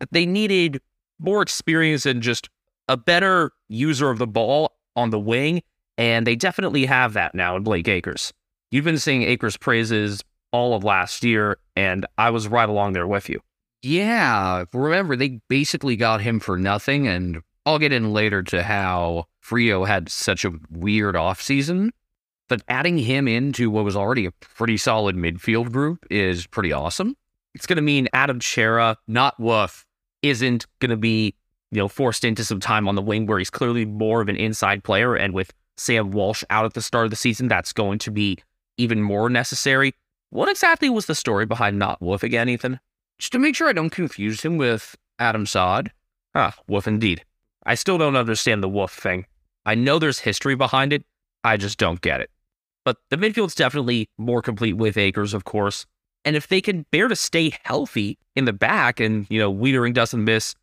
that 0.00 0.12
they 0.12 0.24
needed 0.24 0.80
more 1.18 1.42
experience 1.42 2.06
and 2.06 2.22
just 2.22 2.48
a 2.88 2.96
better 2.96 3.52
user 3.68 4.10
of 4.10 4.18
the 4.18 4.26
ball 4.26 4.72
on 4.94 5.10
the 5.10 5.18
wing. 5.18 5.62
And 5.98 6.26
they 6.26 6.36
definitely 6.36 6.86
have 6.86 7.14
that 7.14 7.34
now 7.34 7.56
in 7.56 7.62
Blake 7.62 7.88
Acres. 7.88 8.32
You've 8.70 8.84
been 8.84 8.98
seeing 8.98 9.22
Acres 9.22 9.56
praises 9.56 10.24
all 10.50 10.74
of 10.74 10.82
last 10.82 11.22
year, 11.22 11.58
and 11.76 12.04
I 12.18 12.30
was 12.30 12.48
right 12.48 12.68
along 12.68 12.94
there 12.94 13.06
with 13.06 13.28
you. 13.28 13.40
Yeah, 13.82 14.64
remember 14.72 15.14
they 15.14 15.40
basically 15.48 15.94
got 15.94 16.20
him 16.20 16.40
for 16.40 16.58
nothing, 16.58 17.06
and 17.06 17.42
I'll 17.64 17.78
get 17.78 17.92
in 17.92 18.12
later 18.12 18.42
to 18.44 18.64
how 18.64 19.26
Freo 19.44 19.86
had 19.86 20.08
such 20.08 20.44
a 20.44 20.52
weird 20.70 21.14
offseason. 21.14 21.90
But 22.48 22.62
adding 22.68 22.98
him 22.98 23.28
into 23.28 23.70
what 23.70 23.84
was 23.84 23.96
already 23.96 24.26
a 24.26 24.32
pretty 24.32 24.76
solid 24.76 25.16
midfield 25.16 25.72
group 25.72 26.04
is 26.10 26.46
pretty 26.46 26.72
awesome. 26.72 27.16
It's 27.54 27.66
going 27.66 27.76
to 27.76 27.82
mean 27.82 28.08
Adam 28.12 28.40
Cerra, 28.40 28.96
not 29.06 29.38
Woof, 29.38 29.84
isn't 30.22 30.66
going 30.80 30.90
to 30.90 30.96
be 30.96 31.34
you 31.70 31.78
know 31.78 31.88
forced 31.88 32.24
into 32.24 32.44
some 32.44 32.60
time 32.60 32.88
on 32.88 32.94
the 32.94 33.02
wing 33.02 33.26
where 33.26 33.38
he's 33.38 33.50
clearly 33.50 33.84
more 33.84 34.20
of 34.20 34.28
an 34.28 34.36
inside 34.36 34.82
player, 34.82 35.14
and 35.14 35.34
with 35.34 35.52
Sam 35.76 36.10
Walsh 36.10 36.42
out 36.50 36.64
at 36.64 36.74
the 36.74 36.82
start 36.82 37.04
of 37.04 37.10
the 37.10 37.16
season, 37.16 37.48
that's 37.48 37.72
going 37.72 37.98
to 38.00 38.10
be 38.10 38.38
even 38.76 39.02
more 39.02 39.28
necessary. 39.28 39.94
What 40.30 40.48
exactly 40.48 40.90
was 40.90 41.06
the 41.06 41.14
story 41.14 41.46
behind 41.46 41.78
not 41.78 42.00
Wolf 42.00 42.22
again, 42.22 42.48
Ethan? 42.48 42.80
Just 43.18 43.32
to 43.32 43.38
make 43.38 43.54
sure 43.54 43.68
I 43.68 43.72
don't 43.72 43.90
confuse 43.90 44.42
him 44.42 44.56
with 44.56 44.96
Adam 45.18 45.46
Saad. 45.46 45.92
Ah, 46.34 46.54
Woof 46.68 46.86
indeed. 46.86 47.24
I 47.64 47.74
still 47.74 47.98
don't 47.98 48.16
understand 48.16 48.62
the 48.62 48.68
Wolf 48.68 48.92
thing. 48.92 49.26
I 49.64 49.74
know 49.74 49.98
there's 49.98 50.20
history 50.20 50.54
behind 50.54 50.92
it. 50.92 51.04
I 51.42 51.56
just 51.56 51.78
don't 51.78 52.00
get 52.00 52.20
it. 52.20 52.30
But 52.84 52.98
the 53.10 53.16
midfield's 53.16 53.54
definitely 53.54 54.08
more 54.18 54.42
complete 54.42 54.74
with 54.74 54.96
Acres, 54.96 55.34
of 55.34 55.44
course. 55.44 55.86
And 56.24 56.36
if 56.36 56.48
they 56.48 56.60
can 56.60 56.86
bear 56.90 57.08
to 57.08 57.16
stay 57.16 57.52
healthy 57.64 58.18
in 58.34 58.44
the 58.44 58.52
back 58.52 59.00
and, 59.00 59.26
you 59.30 59.40
know, 59.40 59.52
Weitering 59.52 59.94
doesn't 59.94 60.22
miss 60.22 60.54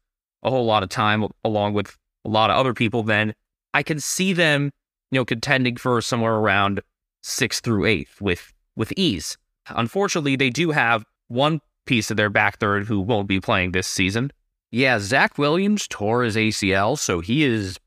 a 0.44 0.50
whole 0.50 0.66
lot 0.66 0.84
of 0.84 0.90
time 0.90 1.26
along 1.44 1.74
with 1.74 1.98
a 2.26 2.30
lot 2.30 2.50
of 2.50 2.58
other 2.58 2.74
people, 2.74 3.04
then 3.04 3.34
I 3.74 3.82
can 3.82 4.00
see 4.00 4.34
them, 4.34 4.72
you 5.12 5.20
know, 5.20 5.26
contending 5.26 5.78
for 5.78 6.02
somewhere 6.02 6.36
around 6.36 6.82
sixth 7.24 7.64
through 7.64 7.86
eighth 7.86 8.22
with 8.22 8.54
with 8.76 8.94
ease. 8.96 9.38
Unfortunately, 9.68 10.36
they 10.36 10.50
do 10.50 10.72
have 10.72 11.06
one 11.28 11.62
piece 11.86 12.12
of 12.12 12.18
their 12.18 12.30
back 12.30 12.60
third 12.60 12.86
who 12.86 13.00
won't 13.00 13.28
be 13.28 13.40
playing 13.40 13.72
this 13.72 13.88
season. 13.88 14.32
Yeah, 14.72 15.00
Zach 15.00 15.38
Williams 15.38 15.88
tore 15.88 16.24
his 16.24 16.36
ACL, 16.36 16.98
so 16.98 17.20
he 17.20 17.44
is 17.44 17.80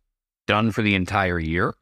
done 0.47 0.71
for 0.71 0.83
the 0.83 0.95
entire 0.95 1.39
year. 1.39 1.75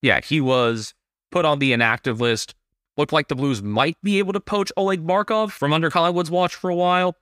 Yeah, 0.00 0.20
he 0.20 0.40
was 0.40 0.94
put 1.30 1.44
on 1.44 1.58
the 1.58 1.72
inactive 1.72 2.20
list. 2.20 2.54
Looked 2.96 3.12
like 3.12 3.28
the 3.28 3.34
Blues 3.34 3.62
might 3.62 3.96
be 4.02 4.18
able 4.18 4.34
to 4.34 4.40
poach 4.40 4.70
Oleg 4.76 5.02
Markov 5.02 5.52
from 5.52 5.72
under 5.72 5.90
Collingwood's 5.90 6.30
watch 6.30 6.54
for 6.54 6.68
a 6.70 6.74
while. 6.74 7.16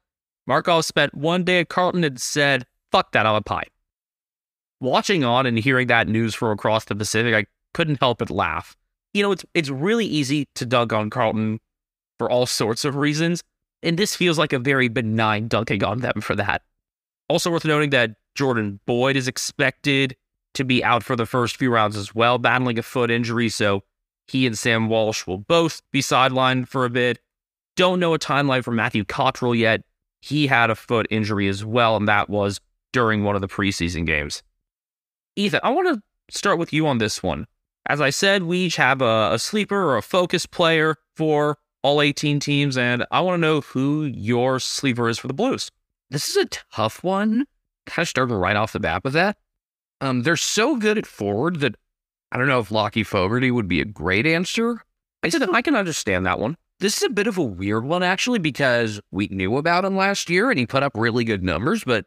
Markov 0.47 0.85
spent 0.85 1.15
one 1.15 1.45
day 1.45 1.61
at 1.61 1.69
Carlton 1.69 2.03
and 2.03 2.21
said, 2.21 2.67
fuck 2.91 3.13
that, 3.13 3.25
I'm 3.25 3.37
a 3.37 3.41
pie. 3.41 3.67
Watching 4.81 5.23
on 5.23 5.47
and 5.47 5.59
hearing 5.59 5.87
that 5.87 6.09
news 6.09 6.35
from 6.35 6.51
across 6.51 6.87
the 6.87 6.97
Pacific, 6.97 7.35
I 7.35 7.47
couldn't 7.73 8.01
help 8.01 8.19
but 8.19 8.31
laugh. 8.31 8.77
You 9.13 9.23
know, 9.23 9.33
it's 9.33 9.45
it's 9.55 9.69
really 9.69 10.07
easy 10.07 10.47
to 10.55 10.67
dunk 10.67 10.93
on 10.93 11.11
Carlton 11.11 11.61
for 12.19 12.31
all 12.31 12.47
sorts 12.47 12.85
of 12.85 12.97
reasons, 12.97 13.43
and 13.83 13.99
this 13.99 14.15
feels 14.15 14.39
like 14.39 14.53
a 14.53 14.59
very 14.59 14.89
benign 14.89 15.49
dunking 15.49 15.83
on 15.83 16.01
them 16.01 16.21
for 16.21 16.37
that. 16.37 16.63
Also 17.29 17.51
worth 17.51 17.65
noting 17.65 17.91
that 17.91 18.17
Jordan 18.35 18.81
Boyd 18.87 19.17
is 19.17 19.29
expected 19.29 20.17
to 20.55 20.65
be 20.65 20.83
out 20.83 21.03
for 21.03 21.17
the 21.17 21.27
first 21.27 21.57
few 21.57 21.73
rounds 21.73 21.97
as 21.97 22.15
well, 22.15 22.39
battling 22.39 22.79
a 22.79 22.83
foot 22.83 23.11
injury, 23.11 23.49
so 23.49 23.83
he 24.29 24.47
and 24.47 24.57
Sam 24.57 24.89
Walsh 24.89 25.27
will 25.27 25.39
both 25.39 25.83
be 25.93 26.03
sidelined 26.03 26.69
for 26.69 26.85
a 26.85 26.91
bit. 26.91 27.21
Don't 27.77 28.01
know 28.01 28.15
a 28.15 28.19
timeline 28.19 28.65
for 28.65 28.73
Matthew 28.73 29.05
Cottrell 29.05 29.55
yet. 29.55 29.83
He 30.21 30.47
had 30.47 30.71
a 30.71 30.75
foot 30.75 31.07
injury 31.11 31.49
as 31.49 31.65
well, 31.65 31.97
and 31.97 32.07
that 32.09 32.29
was 32.29 32.61
during 32.93 33.25
one 33.25 33.35
of 33.35 33.41
the 33.41 33.49
preseason 33.49 34.07
games. 34.07 34.43
Ethan, 35.37 35.61
I 35.63 35.71
want 35.71 35.89
to 35.89 36.03
start 36.37 36.59
with 36.59 36.73
you 36.73 36.87
on 36.87 36.99
this 36.99 37.23
one. 37.23 37.47
As 37.91 38.01
I 38.01 38.11
said, 38.11 38.45
we 38.45 38.59
each 38.59 38.77
have 38.77 39.03
a, 39.03 39.31
a 39.33 39.39
sleeper 39.41 39.77
or 39.77 39.97
a 39.97 40.03
focus 40.03 40.47
player 40.47 40.95
for 41.17 41.59
all 41.83 42.01
18 42.01 42.39
teams, 42.39 42.79
and 42.79 43.05
I 43.11 43.21
want 43.21 43.35
to 43.35 43.41
know 43.45 43.63
who 43.63 44.05
your 44.05 44.61
sleeper 44.61 45.09
is 45.09 45.19
for 45.19 45.27
the 45.27 45.35
Blues. 45.35 45.73
This 46.09 46.29
is 46.29 46.37
a 46.37 46.45
tough 46.45 47.03
one. 47.03 47.47
Kind 47.87 48.05
of 48.05 48.09
starting 48.09 48.37
right 48.37 48.55
off 48.55 48.73
the 48.73 48.79
bat 48.79 49.03
with 49.03 49.15
that. 49.15 49.39
Um, 50.01 50.23
they're 50.23 50.37
so 50.37 50.77
good 50.77 50.99
at 50.99 51.07
forward 51.07 51.59
that 51.61 51.75
I 52.31 52.39
don't 52.39 52.47
know 52.47 52.61
if 52.61 52.69
Lachie 52.69 53.05
Fogarty 53.05 53.51
would 53.51 53.67
be 53.67 53.81
a 53.81 53.85
great 53.85 54.25
answer. 54.25 54.85
I 55.25 55.29
said 55.29 55.43
I 55.51 55.61
can 55.61 55.75
understand 55.75 56.25
that 56.27 56.39
one. 56.39 56.57
This 56.79 56.99
is 56.99 57.03
a 57.03 57.11
bit 57.11 57.27
of 57.27 57.39
a 57.39 57.43
weird 57.43 57.85
one, 57.85 58.05
actually, 58.05 58.39
because 58.39 59.01
we 59.11 59.27
knew 59.33 59.57
about 59.57 59.85
him 59.85 59.97
last 59.97 60.31
year 60.31 60.49
and 60.49 60.61
he 60.61 60.65
put 60.65 60.85
up 60.85 60.93
really 60.95 61.25
good 61.25 61.43
numbers, 61.43 61.83
but 61.83 62.07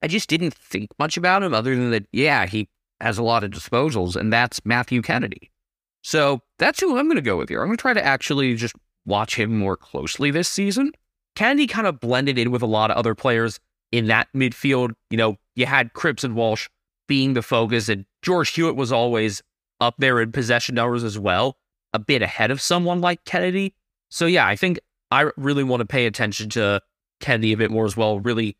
I 0.00 0.06
just 0.06 0.30
didn't 0.30 0.54
think 0.54 0.88
much 0.98 1.18
about 1.18 1.42
him 1.42 1.52
other 1.52 1.76
than 1.76 1.90
that, 1.90 2.06
yeah, 2.12 2.46
he 2.46 2.70
has 3.00 3.18
a 3.18 3.22
lot 3.22 3.44
of 3.44 3.50
disposals, 3.50 4.16
and 4.16 4.32
that's 4.32 4.64
Matthew 4.64 5.02
Kennedy. 5.02 5.50
So 6.02 6.40
that's 6.58 6.80
who 6.80 6.98
I'm 6.98 7.06
going 7.06 7.16
to 7.16 7.22
go 7.22 7.36
with 7.36 7.48
here. 7.48 7.60
I'm 7.60 7.68
going 7.68 7.76
to 7.76 7.80
try 7.80 7.92
to 7.92 8.04
actually 8.04 8.54
just 8.54 8.74
watch 9.04 9.36
him 9.36 9.56
more 9.58 9.76
closely 9.76 10.30
this 10.30 10.48
season. 10.48 10.92
Kennedy 11.34 11.66
kind 11.66 11.86
of 11.86 12.00
blended 12.00 12.38
in 12.38 12.50
with 12.50 12.62
a 12.62 12.66
lot 12.66 12.90
of 12.90 12.96
other 12.96 13.14
players 13.14 13.60
in 13.92 14.06
that 14.06 14.28
midfield. 14.34 14.92
You 15.10 15.18
know, 15.18 15.36
you 15.54 15.66
had 15.66 15.92
Cripps 15.92 16.24
and 16.24 16.34
Walsh 16.34 16.68
being 17.06 17.34
the 17.34 17.42
focus, 17.42 17.88
and 17.88 18.04
George 18.22 18.50
Hewett 18.50 18.76
was 18.76 18.92
always 18.92 19.42
up 19.80 19.94
there 19.98 20.20
in 20.20 20.32
possession 20.32 20.74
numbers 20.74 21.04
as 21.04 21.18
well, 21.18 21.56
a 21.92 21.98
bit 21.98 22.22
ahead 22.22 22.50
of 22.50 22.60
someone 22.60 23.00
like 23.00 23.24
Kennedy. 23.24 23.74
So 24.10 24.26
yeah, 24.26 24.46
I 24.46 24.56
think 24.56 24.80
I 25.10 25.30
really 25.36 25.64
want 25.64 25.80
to 25.80 25.86
pay 25.86 26.06
attention 26.06 26.50
to 26.50 26.82
Kennedy 27.20 27.52
a 27.52 27.56
bit 27.56 27.70
more 27.70 27.84
as 27.84 27.96
well, 27.96 28.20
really 28.20 28.56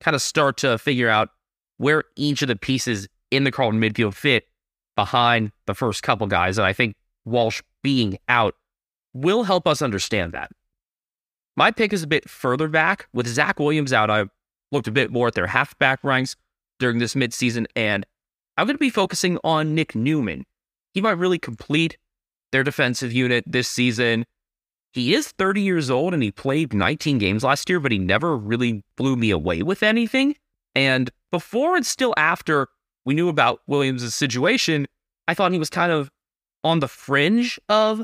kind 0.00 0.14
of 0.14 0.22
start 0.22 0.56
to 0.58 0.78
figure 0.78 1.08
out 1.08 1.30
where 1.76 2.04
each 2.16 2.42
of 2.42 2.48
the 2.48 2.56
pieces 2.56 3.08
in 3.30 3.44
the 3.44 3.52
Carlton 3.52 3.80
midfield 3.80 4.14
fit 4.14 4.48
behind 4.96 5.52
the 5.66 5.74
first 5.74 6.02
couple 6.02 6.26
guys. 6.26 6.58
And 6.58 6.66
I 6.66 6.72
think 6.72 6.96
Walsh 7.24 7.62
being 7.82 8.18
out 8.28 8.54
will 9.12 9.44
help 9.44 9.66
us 9.66 9.82
understand 9.82 10.32
that. 10.32 10.50
My 11.56 11.70
pick 11.70 11.92
is 11.92 12.02
a 12.02 12.06
bit 12.06 12.28
further 12.28 12.68
back. 12.68 13.08
With 13.12 13.26
Zach 13.26 13.58
Williams 13.58 13.92
out, 13.92 14.10
I 14.10 14.24
looked 14.72 14.88
a 14.88 14.92
bit 14.92 15.10
more 15.10 15.28
at 15.28 15.34
their 15.34 15.48
halfback 15.48 16.02
ranks 16.04 16.36
during 16.78 16.98
this 16.98 17.14
midseason, 17.14 17.66
and 17.76 18.06
I'm 18.56 18.66
going 18.66 18.76
to 18.76 18.78
be 18.78 18.90
focusing 18.90 19.38
on 19.44 19.74
Nick 19.74 19.94
Newman. 19.94 20.46
He 20.94 21.00
might 21.00 21.18
really 21.18 21.38
complete 21.38 21.98
their 22.52 22.64
defensive 22.64 23.12
unit 23.12 23.44
this 23.46 23.68
season. 23.68 24.24
He 24.92 25.14
is 25.14 25.28
30 25.28 25.60
years 25.60 25.88
old 25.88 26.14
and 26.14 26.22
he 26.22 26.32
played 26.32 26.74
19 26.74 27.18
games 27.18 27.44
last 27.44 27.68
year, 27.70 27.78
but 27.78 27.92
he 27.92 27.98
never 27.98 28.36
really 28.36 28.82
blew 28.96 29.14
me 29.16 29.30
away 29.30 29.62
with 29.62 29.82
anything. 29.82 30.34
And 30.74 31.10
before 31.30 31.76
and 31.76 31.86
still 31.86 32.12
after 32.16 32.68
we 33.04 33.14
knew 33.14 33.28
about 33.28 33.62
Williams' 33.66 34.14
situation, 34.14 34.86
I 35.28 35.34
thought 35.34 35.52
he 35.52 35.58
was 35.58 35.70
kind 35.70 35.92
of 35.92 36.10
on 36.64 36.80
the 36.80 36.88
fringe 36.88 37.58
of 37.68 38.02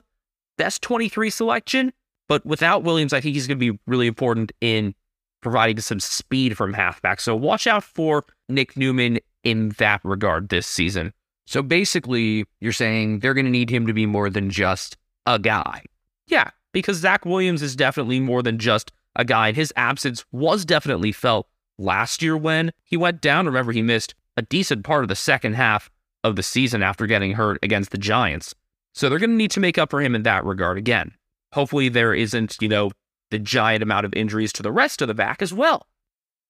best 0.57 0.83
23 0.83 1.31
selection. 1.31 1.93
But 2.29 2.45
without 2.45 2.83
Williams, 2.83 3.13
I 3.13 3.21
think 3.21 3.35
he's 3.35 3.47
going 3.47 3.59
to 3.59 3.73
be 3.73 3.79
really 3.87 4.07
important 4.07 4.53
in 4.61 4.95
providing 5.41 5.81
some 5.81 6.01
speed 6.01 6.57
from 6.57 6.73
halfback. 6.73 7.21
So 7.21 7.37
watch 7.37 7.67
out 7.67 7.85
for 7.85 8.25
Nick 8.49 8.77
Newman 8.77 9.21
in 9.45 9.69
that 9.79 10.01
regard 10.03 10.49
this 10.49 10.67
season. 10.67 11.13
So 11.47 11.63
basically, 11.63 12.45
you're 12.61 12.73
saying 12.73 13.21
they're 13.21 13.35
going 13.35 13.45
to 13.45 13.51
need 13.53 13.71
him 13.71 13.87
to 13.87 13.93
be 13.93 14.07
more 14.07 14.29
than 14.29 14.51
just 14.51 14.97
a 15.27 15.39
guy. 15.39 15.83
Yeah, 16.27 16.51
because 16.73 16.97
Zach 16.97 17.25
Williams 17.25 17.63
is 17.63 17.77
definitely 17.77 18.19
more 18.19 18.43
than 18.43 18.59
just 18.59 18.91
a 19.15 19.25
guy. 19.25 19.49
And 19.49 19.57
his 19.57 19.73
absence 19.77 20.25
was 20.33 20.65
definitely 20.65 21.13
felt 21.13 21.47
last 21.79 22.23
year 22.23 22.37
when 22.37 22.73
he 22.83 22.97
went 22.97 23.21
down. 23.21 23.47
Remember, 23.47 23.71
he 23.71 23.83
missed 23.83 24.17
a 24.37 24.43
decent 24.43 24.85
part 24.85 25.05
of 25.05 25.09
the 25.09 25.17
second 25.17 25.55
half 25.55 25.91
of 26.25 26.37
the 26.37 26.43
season 26.43 26.83
after 26.83 27.07
getting 27.07 27.33
hurt 27.33 27.59
against 27.63 27.91
the 27.91 27.99
Giants. 27.99 28.55
So 28.95 29.09
they're 29.09 29.19
going 29.19 29.31
to 29.31 29.37
need 29.37 29.51
to 29.53 29.61
make 29.61 29.79
up 29.79 29.91
for 29.91 30.01
him 30.01 30.15
in 30.15 30.23
that 30.23 30.45
regard 30.45 30.79
again. 30.79 31.13
Hopefully, 31.53 31.89
there 31.89 32.15
isn't, 32.15 32.57
you 32.61 32.69
know, 32.69 32.91
the 33.31 33.39
giant 33.39 33.83
amount 33.83 34.07
of 34.07 34.15
injuries 34.15 34.53
to 34.55 34.63
the 34.63 34.73
rest 34.73 35.03
of 35.03 35.09
the 35.09 35.15
back 35.15 35.43
as 35.43 35.53
well. 35.53 35.87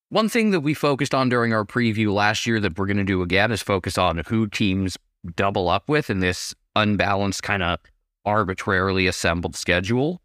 One 0.09 0.28
thing 0.28 0.52
that 0.52 0.61
we 0.61 0.75
focused 0.75 1.14
on 1.14 1.28
during 1.28 1.52
our 1.52 1.64
preview 1.64 2.12
last 2.12 2.47
year 2.47 2.61
that 2.61 2.78
we're 2.78 2.87
going 2.87 2.97
to 2.99 3.05
do 3.05 3.23
again 3.23 3.50
is 3.50 3.62
focus 3.62 3.99
on 3.99 4.23
who 4.28 4.47
teams 4.47 4.97
double 5.35 5.69
up 5.69 5.88
with 5.88 6.11
in 6.11 6.21
this 6.21 6.55
unbalanced, 6.76 7.43
kind 7.43 7.62
of 7.62 7.81
arbitrarily 8.25 9.07
assembled 9.07 9.57
schedule. 9.57 10.21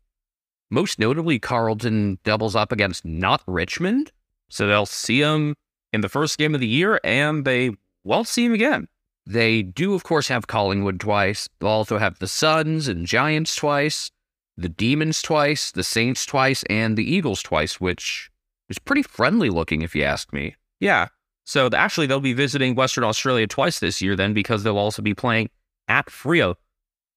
Most 0.69 0.99
notably, 0.99 1.39
Carlton 1.39 2.19
doubles 2.23 2.55
up 2.55 2.71
against 2.71 3.03
not 3.03 3.41
Richmond. 3.47 4.11
So 4.49 4.67
they'll 4.67 4.85
see 4.85 5.21
him 5.21 5.55
in 5.93 6.01
the 6.01 6.09
first 6.09 6.37
game 6.37 6.53
of 6.53 6.61
the 6.61 6.67
year 6.67 6.99
and 7.03 7.45
they 7.45 7.71
won't 8.03 8.27
see 8.27 8.45
him 8.45 8.53
again. 8.53 8.87
They 9.25 9.61
do, 9.61 9.93
of 9.93 10.03
course, 10.03 10.27
have 10.29 10.47
Collingwood 10.47 10.99
twice. 10.99 11.47
They'll 11.59 11.69
also 11.69 11.97
have 11.97 12.19
the 12.19 12.27
Suns 12.27 12.87
and 12.87 13.05
Giants 13.05 13.55
twice, 13.55 14.09
the 14.57 14.69
Demons 14.69 15.21
twice, 15.21 15.71
the 15.71 15.83
Saints 15.83 16.25
twice, 16.25 16.63
and 16.69 16.97
the 16.97 17.09
Eagles 17.09 17.43
twice, 17.43 17.79
which 17.79 18.31
is 18.67 18.79
pretty 18.79 19.03
friendly 19.03 19.49
looking, 19.49 19.83
if 19.83 19.95
you 19.95 20.03
ask 20.03 20.33
me. 20.33 20.55
Yeah. 20.79 21.09
So 21.45 21.69
actually, 21.73 22.07
they'll 22.07 22.19
be 22.19 22.33
visiting 22.33 22.75
Western 22.75 23.03
Australia 23.03 23.45
twice 23.45 23.79
this 23.79 24.01
year 24.01 24.15
then 24.15 24.33
because 24.33 24.63
they'll 24.63 24.77
also 24.77 25.01
be 25.01 25.13
playing 25.13 25.49
at 25.87 26.07
Freo. 26.07 26.55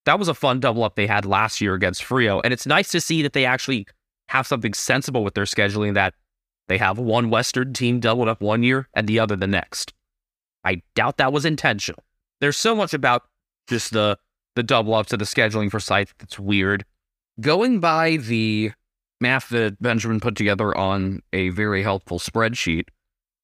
That 0.04 0.18
was 0.18 0.28
a 0.28 0.34
fun 0.34 0.60
double 0.60 0.84
up 0.84 0.96
they 0.96 1.06
had 1.06 1.24
last 1.24 1.60
year 1.60 1.74
against 1.74 2.02
Freo. 2.02 2.40
And 2.44 2.52
it's 2.52 2.66
nice 2.66 2.90
to 2.90 3.00
see 3.00 3.22
that 3.22 3.32
they 3.32 3.46
actually 3.46 3.86
have 4.28 4.46
something 4.46 4.74
sensible 4.74 5.24
with 5.24 5.34
their 5.34 5.44
scheduling 5.44 5.94
that 5.94 6.14
they 6.68 6.78
have 6.78 6.98
one 6.98 7.30
Western 7.30 7.72
team 7.72 8.00
doubled 8.00 8.28
up 8.28 8.40
one 8.40 8.62
year 8.62 8.88
and 8.94 9.06
the 9.06 9.18
other 9.18 9.36
the 9.36 9.46
next. 9.46 9.92
I 10.64 10.82
doubt 10.94 11.18
that 11.18 11.32
was 11.32 11.44
intentional. 11.44 12.02
There's 12.40 12.56
so 12.56 12.74
much 12.74 12.94
about 12.94 13.24
just 13.68 13.92
the 13.92 14.18
the 14.54 14.62
double 14.62 14.94
ups 14.94 15.12
of 15.12 15.18
the 15.18 15.24
scheduling 15.24 15.70
for 15.70 15.80
sites 15.80 16.14
that's 16.18 16.38
weird. 16.38 16.84
Going 17.40 17.80
by 17.80 18.16
the 18.16 18.70
math 19.20 19.48
that 19.48 19.82
Benjamin 19.82 20.20
put 20.20 20.36
together 20.36 20.76
on 20.76 21.22
a 21.32 21.48
very 21.48 21.82
helpful 21.82 22.18
spreadsheet, 22.20 22.84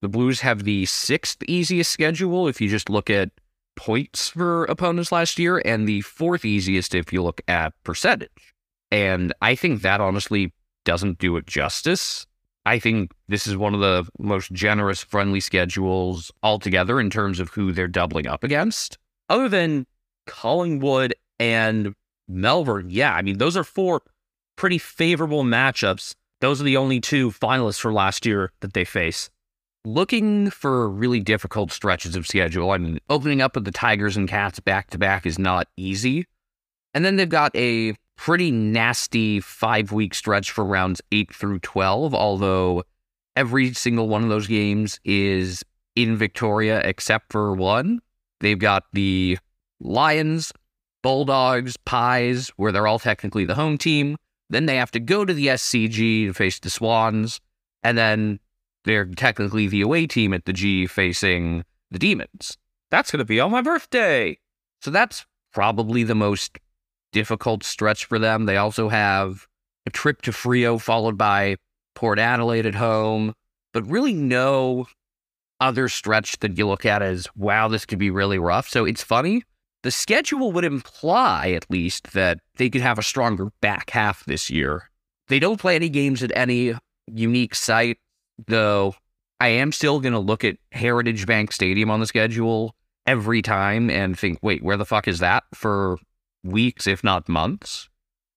the 0.03 0.09
Blues 0.09 0.41
have 0.41 0.65
the 0.65 0.87
sixth 0.87 1.43
easiest 1.49 1.91
schedule 1.91 2.47
if 2.47 2.61
you 2.61 2.69
just 2.69 2.89
look 2.89 3.11
at 3.11 3.31
points 3.77 4.29
for 4.29 4.65
opponents 4.65 5.11
last 5.11 5.39
year, 5.39 5.61
and 5.65 5.89
the 5.89 6.01
fourth 6.03 6.45
easiest 6.45 6.95
if 6.95 7.13
you 7.13 7.23
look 7.23 7.41
at 7.49 7.73
percentage. 7.83 8.55
And 8.91 9.33
I 9.43 9.55
think 9.55 9.83
that 9.83 10.01
honestly 10.01 10.53
doesn't 10.85 11.19
do 11.19 11.37
it 11.37 11.47
justice. 11.47 12.27
I 12.67 12.79
think 12.79 13.13
this 13.29 13.47
is 13.47 13.57
one 13.57 13.75
of 13.75 13.81
the 13.81 14.07
most 14.19 14.53
generous, 14.53 15.03
friendly 15.03 15.41
schedules 15.41 16.31
altogether 16.43 17.01
in 17.01 17.11
terms 17.11 17.41
of 17.41 17.51
who 17.51 17.73
they're 17.73 17.89
doubling 17.89 18.27
up 18.27 18.45
against. 18.45 18.99
Other 19.29 19.49
than 19.49 19.87
Collingwood 20.27 21.15
and 21.39 21.95
Melbourne, 22.29 22.91
yeah, 22.91 23.15
I 23.15 23.23
mean, 23.23 23.39
those 23.39 23.57
are 23.57 23.65
four 23.65 24.03
pretty 24.57 24.79
favorable 24.79 25.43
matchups. 25.43 26.15
Those 26.41 26.61
are 26.61 26.65
the 26.65 26.77
only 26.77 27.01
two 27.01 27.31
finalists 27.31 27.81
for 27.81 27.93
last 27.93 28.27
year 28.27 28.53
that 28.61 28.75
they 28.75 28.85
face. 28.85 29.31
Looking 29.87 30.51
for 30.51 30.89
really 30.91 31.21
difficult 31.21 31.73
stretches 31.73 32.15
of 32.15 32.27
schedule, 32.27 32.71
I 32.71 32.77
mean, 32.77 32.99
opening 33.09 33.41
up 33.41 33.55
with 33.55 33.65
the 33.65 33.71
Tigers 33.71 34.19
and 34.19 34.29
Cats 34.29 34.61
back 34.61 34.91
to 34.91 34.99
back 34.99 35.25
is 35.25 35.39
not 35.39 35.69
easy. 35.79 36.27
And 36.93 37.05
then 37.05 37.17
they've 37.17 37.29
got 37.29 37.57
a 37.57 37.95
pretty 38.21 38.51
nasty 38.51 39.41
five 39.41 39.93
week 39.93 40.15
stretch 40.15 40.51
for 40.51 40.63
rounds 40.63 41.01
eight 41.11 41.35
through 41.35 41.59
12, 41.59 42.15
although 42.15 42.83
every 43.35 43.73
single 43.73 44.09
one 44.09 44.23
of 44.23 44.29
those 44.29 44.47
games 44.47 45.01
is 45.07 45.65
in 45.97 46.17
Victoria 46.17 46.83
except 46.85 47.33
for 47.33 47.55
one. 47.55 47.99
They've 48.41 48.59
got 48.59 48.85
the 48.93 49.39
Lions, 49.81 50.53
Bulldogs, 51.03 51.79
Pies, 51.79 52.51
where 52.57 52.73
they're 52.73 52.87
all 52.87 52.99
technically 52.99 53.47
the 53.47 53.55
home 53.55 53.79
team. 53.79 54.19
Then 54.51 54.67
they 54.67 54.77
have 54.77 54.91
to 54.91 55.01
go 55.01 55.25
to 55.25 55.33
the 55.33 55.47
SCG 55.47 56.27
to 56.27 56.35
face 56.35 56.59
the 56.59 56.69
Swans. 56.69 57.41
And 57.83 57.97
then 57.97 58.39
they're 58.85 59.07
technically 59.07 59.67
the 59.67 59.81
away 59.81 60.07
team 60.07 60.35
at 60.35 60.45
the 60.45 60.53
G 60.53 60.87
facing 60.87 61.65
the 61.91 61.99
Demons. 61.99 62.59
That's 62.91 63.11
going 63.11 63.21
to 63.21 63.25
be 63.25 63.41
on 63.41 63.51
my 63.51 63.63
birthday. 63.63 64.39
So 64.83 64.91
that's 64.91 65.25
probably 65.55 66.03
the 66.03 66.15
most 66.15 66.59
difficult 67.13 67.65
stretch 67.65 68.05
for 68.05 68.19
them. 68.19 68.47
They 68.47 68.57
also 68.57 68.89
have 68.89 69.47
a 69.87 69.91
trip 69.91 70.23
to 70.23 70.31
Freo 70.31 70.81
followed 70.81 71.17
by 71.17 71.57
Port 71.95 72.19
Adelaide 72.19 72.67
at 72.67 72.75
home, 72.75 73.35
but 73.73 73.87
really 73.87 74.15
no 74.15 74.87
other 75.61 75.89
stretch 75.89 76.39
that 76.39 76.57
you 76.57 76.67
look 76.67 76.87
at 76.87 77.03
as, 77.03 77.27
wow, 77.37 77.69
this 77.69 77.85
could 77.85 77.99
be 77.99 78.11
really 78.11 78.39
rough. 78.39 78.69
So 78.69 78.85
it's 78.85 79.03
funny. 79.03 79.43
The 79.83 79.91
schedule 79.91 80.53
would 80.53 80.65
imply, 80.65 81.51
at 81.51 81.71
least, 81.71 82.13
that 82.13 82.39
they 82.57 82.69
could 82.69 82.83
have 82.83 82.99
a 82.99 83.03
stronger 83.03 83.49
back 83.61 83.91
half 83.91 84.25
this 84.25 84.51
year. 84.51 84.91
They 85.29 85.39
don't 85.39 85.61
play 85.61 85.77
any 85.77 85.89
games 85.89 86.23
at 86.23 86.33
any 86.37 86.75
unique 87.07 87.55
site, 87.55 87.99
though 88.47 88.95
I 89.39 89.49
am 89.49 89.73
still 89.73 90.01
going 90.01 90.13
to 90.13 90.19
look 90.19 90.45
at 90.45 90.57
Heritage 90.73 91.27
Bank 91.27 91.53
Stadium 91.53 91.91
on 91.91 92.01
the 92.01 92.07
schedule 92.07 92.75
every 93.07 93.41
time 93.41 93.91
and 93.91 94.19
think, 94.19 94.39
wait, 94.43 94.63
where 94.63 94.77
the 94.77 94.85
fuck 94.85 95.09
is 95.09 95.21
that 95.21 95.45
for 95.55 95.99
weeks, 96.43 96.87
if 96.87 97.05
not 97.05 97.29
months? 97.29 97.89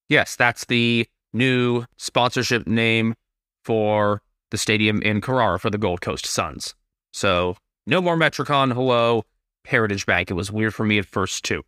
Yes, 0.10 0.36
that's 0.36 0.66
the 0.66 1.08
new 1.34 1.86
sponsorship 1.98 2.68
name 2.68 3.16
for 3.64 4.22
the 4.52 4.58
stadium 4.58 5.02
in 5.02 5.22
Carrara 5.22 5.60
for 5.60 5.70
the 5.70 5.78
Gold 5.78 6.02
Coast 6.02 6.26
Suns. 6.26 6.76
So 7.12 7.56
no 7.88 8.02
more 8.02 8.16
Metricon. 8.16 8.74
Hello, 8.74 9.24
Heritage 9.66 10.06
Bank. 10.06 10.30
It 10.30 10.36
was 10.36 10.52
weird 10.52 10.74
for 10.74 10.86
me 10.86 11.00
at 11.00 11.06
first 11.06 11.44
too. 11.44 11.64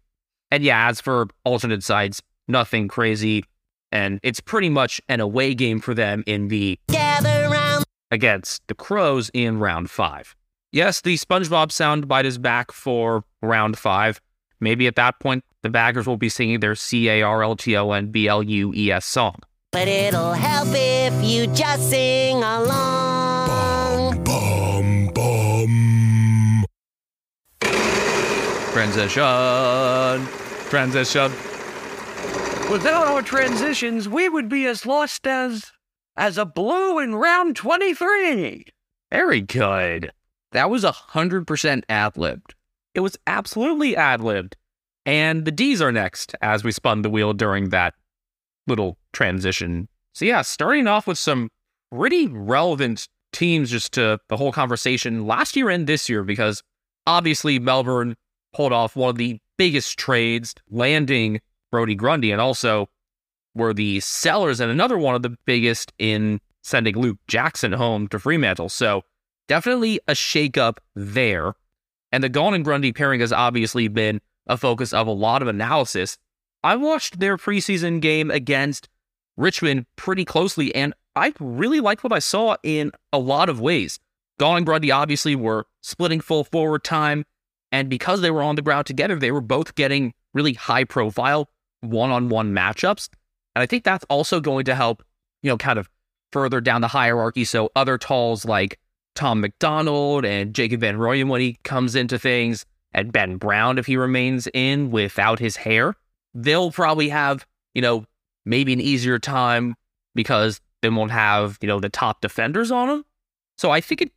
And 0.52 0.64
yeah, 0.64 0.88
as 0.88 1.02
for 1.02 1.28
alternate 1.44 1.84
sides, 1.84 2.22
nothing 2.48 2.88
crazy. 2.88 3.46
And 3.92 4.20
it's 4.24 4.40
pretty 4.40 4.70
much 4.70 5.02
an 5.10 5.20
away 5.20 5.54
game 5.56 5.80
for 5.80 5.94
them 5.94 6.24
in 6.28 6.50
the 6.50 6.78
Gather 6.90 7.50
round 7.50 7.86
against 8.12 8.62
the 8.68 8.76
Crows 8.76 9.32
in 9.34 9.60
round 9.60 9.90
five. 9.90 10.36
Yes, 10.72 11.02
the 11.02 11.16
SpongeBob 11.16 11.70
soundbite 11.70 12.26
is 12.26 12.38
back 12.38 12.72
for 12.72 13.24
round 13.42 13.78
five. 13.78 14.20
Maybe 14.60 14.88
at 14.88 14.96
that 14.96 15.20
point, 15.20 15.44
the 15.66 15.70
baggers 15.72 16.06
will 16.06 16.16
be 16.16 16.30
singing 16.30 16.60
their 16.60 16.76
C 16.76 17.10
A 17.10 17.24
R 17.24 17.42
L 17.42 17.56
T 17.56 17.76
O 17.76 17.92
N 17.92 18.12
B 18.12 18.28
L 18.28 18.44
U 18.44 18.72
E 18.76 18.92
S 18.92 19.04
song. 19.04 19.40
But 19.72 19.88
it'll 19.88 20.34
help 20.34 20.68
if 20.72 21.24
you 21.24 21.48
just 21.48 21.90
sing 21.90 22.38
along. 22.38 24.24
Bum, 24.24 25.08
bum. 25.08 26.66
Transition. 28.74 30.28
Transition. 30.70 31.32
Without 32.72 33.08
our 33.08 33.24
transitions, 33.24 34.08
we 34.08 34.30
would 34.30 34.48
be 34.48 34.68
as 34.68 34.86
lost 34.86 35.26
as 35.26 35.72
as 36.16 36.38
a 36.38 36.46
blue 36.46 37.00
in 37.00 37.16
round 37.16 37.56
23. 37.56 38.66
Very 39.12 39.42
good. 39.42 40.12
That 40.52 40.70
was 40.70 40.84
a 40.84 40.92
100% 40.92 41.84
ad-libbed. 41.90 42.54
It 42.94 43.00
was 43.00 43.18
absolutely 43.26 43.96
ad 43.96 44.22
libbed. 44.22 44.56
And 45.06 45.46
the 45.46 45.52
D's 45.52 45.82
are 45.82 45.92
next 45.92 46.36
as 46.42 46.64
we 46.64 46.72
spun 46.72 47.02
the 47.02 47.10
wheel 47.10 47.34
during 47.34 47.70
that 47.70 47.94
little 48.68 48.98
transition. 49.14 49.88
So, 50.14 50.26
yeah, 50.26 50.42
starting 50.42 50.88
off 50.88 51.08
with 51.08 51.18
some 51.18 51.50
pretty 51.92 52.28
relevant 52.28 53.08
teams 53.32 53.70
just 53.70 53.94
to 53.94 54.20
the 54.30 54.38
whole 54.38 54.52
conversation 54.52 55.28
last 55.28 55.56
year 55.56 55.70
and 55.70 55.86
this 55.86 56.10
year, 56.10 56.24
because 56.24 56.64
obviously 57.06 57.60
Melbourne 57.60 58.16
pulled 58.54 58.74
off 58.74 58.96
one 58.96 59.10
of 59.10 59.18
the 59.18 59.40
biggest 59.58 60.00
trades, 60.00 60.56
landing 60.70 61.42
Brodie 61.72 61.96
Grundy, 61.96 62.32
and 62.32 62.42
also 62.42 62.90
were 63.54 63.74
the 63.74 64.00
sellers 64.00 64.60
and 64.60 64.72
another 64.72 64.98
one 64.98 65.16
of 65.16 65.22
the 65.22 65.38
biggest 65.46 65.94
in 66.00 66.40
sending 66.64 66.98
Luke 66.98 67.18
Jackson 67.28 67.74
home 67.74 68.08
to 68.08 68.18
Fremantle. 68.18 68.70
So, 68.70 69.04
definitely 69.48 70.00
a 70.08 70.14
shakeup 70.14 70.78
there. 70.96 71.54
And 72.12 72.24
the 72.24 72.30
Gawn 72.30 72.54
and 72.54 72.64
Grundy 72.64 72.94
pairing 72.94 73.20
has 73.20 73.34
obviously 73.34 73.88
been 73.88 74.22
a 74.48 74.58
focus 74.58 74.94
of 74.94 75.08
a 75.08 75.12
lot 75.12 75.42
of 75.42 75.48
analysis. 75.48 76.18
I 76.64 76.76
watched 76.76 77.20
their 77.20 77.38
preseason 77.38 78.02
game 78.02 78.32
against 78.32 78.90
Richmond 79.38 79.86
pretty 79.96 80.26
closely, 80.26 80.74
and 80.74 80.94
I 81.16 81.34
really 81.40 81.80
liked 81.80 82.04
what 82.04 82.14
I 82.14 82.20
saw 82.20 82.58
in 82.64 82.92
a 83.14 83.20
lot 83.20 83.50
of 83.50 83.60
ways. 83.60 84.00
Gawn 84.40 84.58
and 84.58 84.66
Grundy 84.66 84.92
obviously 84.92 85.36
were 85.36 85.66
splitting 85.82 86.20
full 86.20 86.44
forward 86.44 86.84
time, 86.84 87.26
and 87.72 87.90
because 87.90 88.22
they 88.22 88.32
were 88.32 88.44
on 88.44 88.56
the 88.56 88.62
ground 88.62 88.86
together, 88.86 89.18
they 89.18 89.32
were 89.32 89.42
both 89.42 89.76
getting 89.76 90.14
really 90.34 90.54
high 90.54 90.84
profile 90.84 91.50
one 91.82 92.12
on 92.12 92.30
one 92.30 92.54
matchups. 92.54 93.10
And 93.56 93.62
I 93.62 93.66
think 93.66 93.84
that's 93.84 94.06
also 94.10 94.40
going 94.40 94.66
to 94.66 94.76
help, 94.76 95.04
you 95.42 95.50
know, 95.50 95.58
kind 95.58 95.80
of 95.80 95.90
further 96.32 96.60
down 96.60 96.82
the 96.82 96.88
hierarchy. 96.88 97.46
So 97.46 97.72
other 97.76 97.98
talls 97.98 98.46
like 98.46 98.80
Tom 99.16 99.40
McDonald 99.40 100.26
and 100.26 100.54
Jacob 100.54 100.82
Van 100.82 100.98
Rooyen 100.98 101.30
when 101.30 101.42
he 101.42 101.58
comes 101.64 101.96
into 101.96 102.20
things, 102.20 102.66
and 102.96 103.12
Ben 103.12 103.36
Brown 103.36 103.78
if 103.78 103.86
he 103.86 103.98
remains 103.98 104.48
in 104.54 104.90
without 104.90 105.38
his 105.38 105.58
hair, 105.58 105.96
they'll 106.34 106.72
probably 106.72 107.10
have, 107.10 107.46
you 107.76 107.82
know, 107.82 108.06
maybe 108.46 108.74
an 108.74 108.80
easier 108.80 109.20
time 109.20 109.76
because 110.16 110.62
they 110.82 110.90
won't 110.90 111.12
have, 111.12 111.58
you 111.62 111.68
know, 111.68 111.80
the 111.80 111.90
top 111.90 112.22
defenders 112.22 112.72
on 112.72 112.88
them. 112.88 113.06
So 113.58 113.70
I 113.70 113.82
think 113.82 114.02
it 114.02 114.12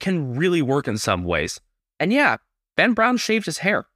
can 0.00 0.34
really 0.34 0.62
work 0.62 0.88
in 0.88 0.98
some 0.98 1.24
ways. 1.24 1.60
And 2.00 2.12
yeah, 2.12 2.36
Ben 2.76 2.92
Brown 2.92 3.16
shaved 3.16 3.46
his 3.46 3.58
hair. 3.58 3.86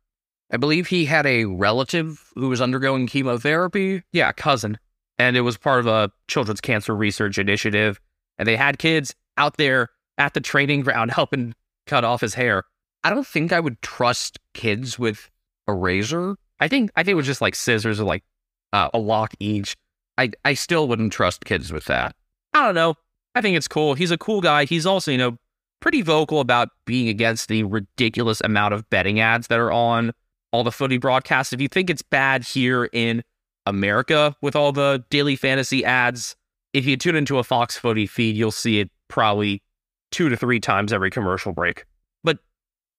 I 0.53 0.57
believe 0.57 0.87
he 0.87 1.05
had 1.05 1.27
a 1.27 1.45
relative 1.45 2.31
who 2.37 2.49
was 2.49 2.63
undergoing 2.63 3.09
chemotherapy. 3.09 4.03
Yeah, 4.13 4.31
cousin. 4.33 4.79
And 5.19 5.37
it 5.37 5.41
was 5.41 5.57
part 5.57 5.81
of 5.81 5.89
a 5.89 6.13
children's 6.29 6.61
cancer 6.61 6.95
research 6.95 7.39
initiative. 7.39 8.01
And 8.39 8.47
they 8.47 8.57
had 8.57 8.79
kids 8.79 9.17
out 9.37 9.57
there 9.57 9.89
at 10.17 10.35
the 10.35 10.41
training 10.41 10.83
ground 10.83 11.11
helping 11.15 11.55
cut 11.87 12.05
off 12.05 12.21
his 12.21 12.35
hair. 12.35 12.63
I 13.05 13.11
don't 13.11 13.27
think 13.27 13.53
I 13.53 13.61
would 13.61 13.81
trust 13.83 14.39
kids 14.55 14.99
with 14.99 15.31
a 15.67 15.75
razor. 15.75 16.37
I 16.61 16.69
think 16.69 16.91
I 16.97 17.03
think 17.03 17.13
it 17.13 17.17
was 17.17 17.27
just 17.27 17.41
like 17.41 17.55
scissors 17.55 18.01
or 18.01 18.05
like 18.05 18.25
uh, 18.73 18.91
a 18.93 18.99
lock 18.99 19.33
each. 19.39 19.77
I 20.17 20.31
I 20.45 20.55
still 20.55 20.89
wouldn't 20.89 21.13
trust 21.13 21.45
kids 21.45 21.73
with 21.73 21.85
that. 21.87 22.17
I 22.55 22.65
don't 22.65 22.75
know. 22.75 22.95
I 23.35 23.41
think 23.41 23.57
it's 23.57 23.69
cool. 23.69 23.95
He's 23.95 24.11
a 24.11 24.19
cool 24.19 24.41
guy. 24.41 24.65
He's 24.65 24.87
also, 24.87 25.13
you 25.13 25.19
know, 25.19 25.37
pretty 25.81 26.03
vocal 26.03 26.41
about 26.41 26.71
being 26.87 27.09
against 27.09 27.49
the 27.49 27.63
ridiculous 27.63 28.41
amount 28.41 28.75
of 28.75 28.89
betting 28.91 29.21
ads 29.21 29.47
that 29.47 29.61
are 29.61 29.71
on 29.71 30.13
all 30.53 30.65
the 30.65 30.73
footy 30.73 30.99
broadcasts. 30.99 31.53
If 31.53 31.61
you 31.61 31.69
think 31.69 31.91
it's 31.91 32.03
bad 32.03 32.43
here 32.43 32.89
in 32.93 33.23
America 33.67 34.35
with 34.43 34.57
all 34.57 34.73
the 34.73 35.05
daily 35.11 35.37
fantasy 35.37 35.85
ads, 35.85 36.35
if 36.73 36.85
you 36.85 36.97
tune 36.97 37.17
into 37.17 37.39
a 37.39 37.45
Fox 37.45 37.77
footy 37.77 38.07
feed, 38.07 38.37
you'll 38.37 38.51
see 38.51 38.81
it 38.81 38.91
probably 39.09 39.63
two 40.11 40.29
to 40.29 40.37
three 40.37 40.59
times 40.59 40.93
every 40.93 41.11
commercial 41.11 41.53
break. 41.53 41.85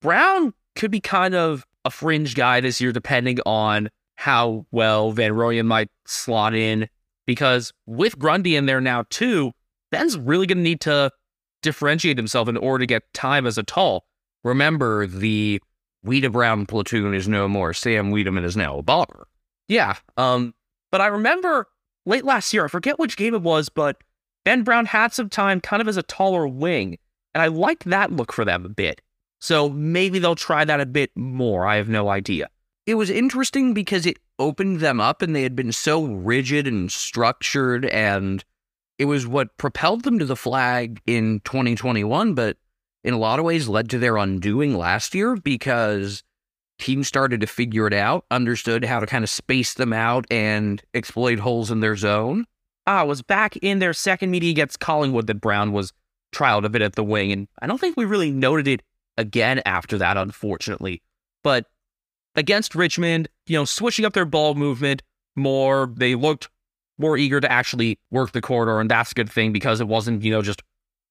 Brown 0.01 0.53
could 0.75 0.91
be 0.91 0.99
kind 0.99 1.35
of 1.35 1.65
a 1.85 1.89
fringe 1.89 2.35
guy 2.35 2.61
this 2.61 2.79
year, 2.79 2.91
depending 2.91 3.39
on 3.45 3.89
how 4.15 4.65
well 4.71 5.11
Van 5.11 5.31
Rooyen 5.31 5.65
might 5.65 5.89
slot 6.05 6.53
in. 6.53 6.89
Because 7.25 7.71
with 7.85 8.17
Grundy 8.17 8.55
in 8.55 8.65
there 8.65 8.81
now, 8.81 9.05
too, 9.09 9.51
Ben's 9.91 10.17
really 10.17 10.47
going 10.47 10.57
to 10.57 10.63
need 10.63 10.81
to 10.81 11.11
differentiate 11.61 12.17
himself 12.17 12.47
in 12.47 12.57
order 12.57 12.83
to 12.83 12.87
get 12.87 13.13
time 13.13 13.45
as 13.45 13.57
a 13.57 13.63
tall. 13.63 14.05
Remember, 14.43 15.05
the 15.05 15.61
Weeda 16.05 16.31
Brown 16.31 16.65
platoon 16.65 17.13
is 17.13 17.27
no 17.27 17.47
more. 17.47 17.73
Sam 17.73 18.11
Weideman 18.11 18.45
is 18.45 18.55
now 18.55 18.77
a 18.77 18.83
bomber. 18.83 19.27
Yeah. 19.67 19.97
Um, 20.17 20.53
but 20.91 21.01
I 21.01 21.07
remember 21.07 21.67
late 22.05 22.25
last 22.25 22.53
year, 22.53 22.65
I 22.65 22.67
forget 22.67 22.99
which 22.99 23.17
game 23.17 23.35
it 23.35 23.41
was, 23.41 23.69
but 23.69 23.97
Ben 24.45 24.63
Brown 24.63 24.85
had 24.85 25.13
some 25.13 25.29
time 25.29 25.61
kind 25.61 25.81
of 25.81 25.87
as 25.87 25.97
a 25.97 26.03
taller 26.03 26.47
wing. 26.47 26.97
And 27.33 27.41
I 27.41 27.47
liked 27.47 27.85
that 27.85 28.11
look 28.11 28.33
for 28.33 28.43
them 28.43 28.65
a 28.65 28.69
bit. 28.69 29.01
So 29.39 29.69
maybe 29.69 30.19
they'll 30.19 30.35
try 30.35 30.65
that 30.65 30.81
a 30.81 30.85
bit 30.85 31.11
more. 31.15 31.65
I 31.65 31.77
have 31.77 31.89
no 31.89 32.09
idea. 32.09 32.49
It 32.85 32.95
was 32.95 33.09
interesting 33.09 33.73
because 33.73 34.05
it 34.05 34.17
opened 34.37 34.79
them 34.79 34.99
up 34.99 35.21
and 35.21 35.35
they 35.35 35.43
had 35.43 35.55
been 35.55 35.71
so 35.71 36.05
rigid 36.05 36.67
and 36.67 36.91
structured 36.91 37.85
and 37.85 38.43
it 38.97 39.05
was 39.05 39.25
what 39.25 39.57
propelled 39.57 40.03
them 40.03 40.19
to 40.19 40.25
the 40.25 40.35
flag 40.35 41.01
in 41.05 41.39
2021, 41.45 42.33
but 42.33 42.57
in 43.03 43.13
a 43.13 43.17
lot 43.17 43.39
of 43.39 43.45
ways 43.45 43.69
led 43.69 43.89
to 43.89 43.99
their 43.99 44.17
undoing 44.17 44.77
last 44.77 45.15
year 45.15 45.35
because 45.37 46.21
teams 46.79 47.07
started 47.07 47.39
to 47.41 47.47
figure 47.47 47.87
it 47.87 47.93
out, 47.93 48.25
understood 48.29 48.83
how 48.83 48.99
to 48.99 49.05
kind 49.05 49.23
of 49.23 49.29
space 49.29 49.73
them 49.73 49.93
out 49.93 50.25
and 50.29 50.83
exploit 50.93 51.39
holes 51.39 51.71
in 51.71 51.79
their 51.79 51.95
zone. 51.95 52.45
Ah, 52.87 53.03
it 53.03 53.07
was 53.07 53.21
back 53.21 53.55
in 53.57 53.79
their 53.79 53.93
second 53.93 54.31
meeting 54.31 54.49
against 54.49 54.79
Collingwood 54.79 55.27
that 55.27 55.41
Brown 55.41 55.71
was 55.71 55.93
trialed 56.33 56.65
a 56.65 56.69
bit 56.69 56.81
at 56.81 56.95
the 56.95 57.03
wing, 57.03 57.31
and 57.31 57.47
I 57.61 57.67
don't 57.67 57.79
think 57.79 57.95
we 57.95 58.05
really 58.05 58.31
noted 58.31 58.67
it 58.67 58.81
again 59.19 59.61
after 59.65 59.97
that, 59.97 60.17
unfortunately. 60.17 61.03
But 61.43 61.65
against 62.35 62.73
Richmond, 62.73 63.27
you 63.45 63.57
know, 63.57 63.65
switching 63.65 64.05
up 64.05 64.13
their 64.13 64.25
ball 64.25 64.55
movement 64.55 65.03
more, 65.35 65.91
they 65.95 66.15
looked 66.15 66.49
more 66.97 67.17
eager 67.17 67.39
to 67.39 67.51
actually 67.51 67.99
work 68.11 68.31
the 68.31 68.41
corridor, 68.41 68.79
and 68.79 68.89
that's 68.89 69.11
a 69.11 69.15
good 69.15 69.31
thing 69.31 69.51
because 69.51 69.79
it 69.81 69.87
wasn't, 69.87 70.23
you 70.23 70.31
know, 70.31 70.41
just 70.41 70.63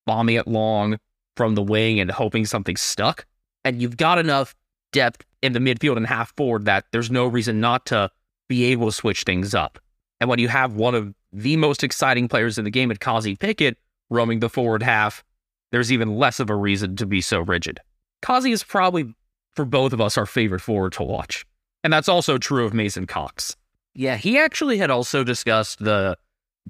bombing 0.07 0.37
it 0.37 0.49
long 0.49 0.99
from 1.37 1.55
the 1.55 1.63
wing 1.63 2.01
and 2.01 2.11
hoping 2.11 2.47
something 2.47 2.77
stuck. 2.77 3.27
And 3.65 3.81
you've 3.81 3.97
got 3.97 4.19
enough 4.19 4.55
depth 4.93 5.25
in 5.43 5.53
the 5.53 5.61
midfield 5.61 5.97
and 5.97 6.07
half 6.07 6.35
forward 6.37 6.65
that 6.65 6.87
there's 6.93 7.11
no 7.11 7.27
reason 7.27 7.61
not 7.61 7.87
to 7.87 8.11
be 8.49 8.65
able 8.65 8.87
to 8.87 8.93
switch 8.93 9.23
things 9.23 9.55
up. 9.55 9.79
And 10.21 10.29
when 10.29 10.39
you 10.39 10.49
have 10.49 10.75
one 10.75 10.95
of 10.95 11.15
the 11.33 11.57
most 11.57 11.85
exciting 11.85 12.27
players 12.29 12.59
in 12.59 12.65
the 12.65 12.71
game 12.71 12.91
at 12.91 12.99
Kozzie 13.01 13.39
Pickett 13.39 13.77
roaming 14.11 14.41
the 14.41 14.49
forward 14.49 14.83
half, 14.83 15.23
there's 15.71 15.93
even 15.93 16.17
less 16.17 16.41
of 16.41 16.51
a 16.51 16.57
reason 16.57 16.97
to 16.97 17.07
be 17.07 17.21
so 17.21 17.41
rigid. 17.41 17.81
Kozzie 18.23 18.53
is 18.53 18.65
probably, 18.65 19.15
for 19.55 19.65
both 19.65 19.93
of 19.93 20.01
us, 20.01 20.19
our 20.19 20.27
favorite 20.27 20.61
forward 20.61 20.93
to 20.95 21.03
watch. 21.03 21.47
And 21.85 21.93
that's 21.93 22.09
also 22.09 22.39
true 22.39 22.65
of 22.65 22.75
Mason 22.75 23.07
Cox. 23.07 23.57
Yeah, 23.95 24.17
he 24.17 24.39
actually 24.39 24.79
had 24.79 24.91
also 24.91 25.25
discussed 25.25 25.79
the 25.79 26.17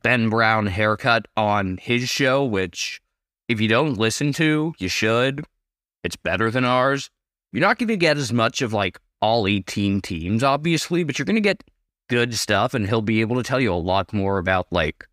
Ben 0.02 0.28
Brown 0.28 0.66
haircut 0.66 1.26
on 1.37 1.78
his 1.78 2.08
show, 2.08 2.44
which 2.44 3.00
if 3.48 3.61
you 3.61 3.68
don't 3.68 3.98
listen 3.98 4.32
to, 4.34 4.74
you 4.78 4.88
should. 4.88 5.44
It's 6.04 6.16
better 6.16 6.50
than 6.50 6.64
ours. 6.64 7.11
You're 7.52 7.62
not 7.62 7.78
going 7.78 7.88
to 7.88 7.96
get 7.96 8.16
as 8.16 8.32
much 8.32 8.62
of 8.62 8.72
like 8.72 8.98
all 9.20 9.46
18 9.46 10.00
teams, 10.00 10.42
obviously, 10.42 11.02
but 11.02 11.18
you're 11.18 11.26
going 11.26 11.37
to 11.37 11.40
get 11.40 11.64
good 12.08 12.34
stuff, 12.34 12.74
and 12.74 12.87
he'll 12.87 13.02
be 13.02 13.20
able 13.20 13.37
to 13.37 13.42
tell 13.42 13.61
you 13.61 13.72
a 13.72 13.74
lot 13.74 14.12
more 14.12 14.38
about 14.38 14.66
like 14.70 15.06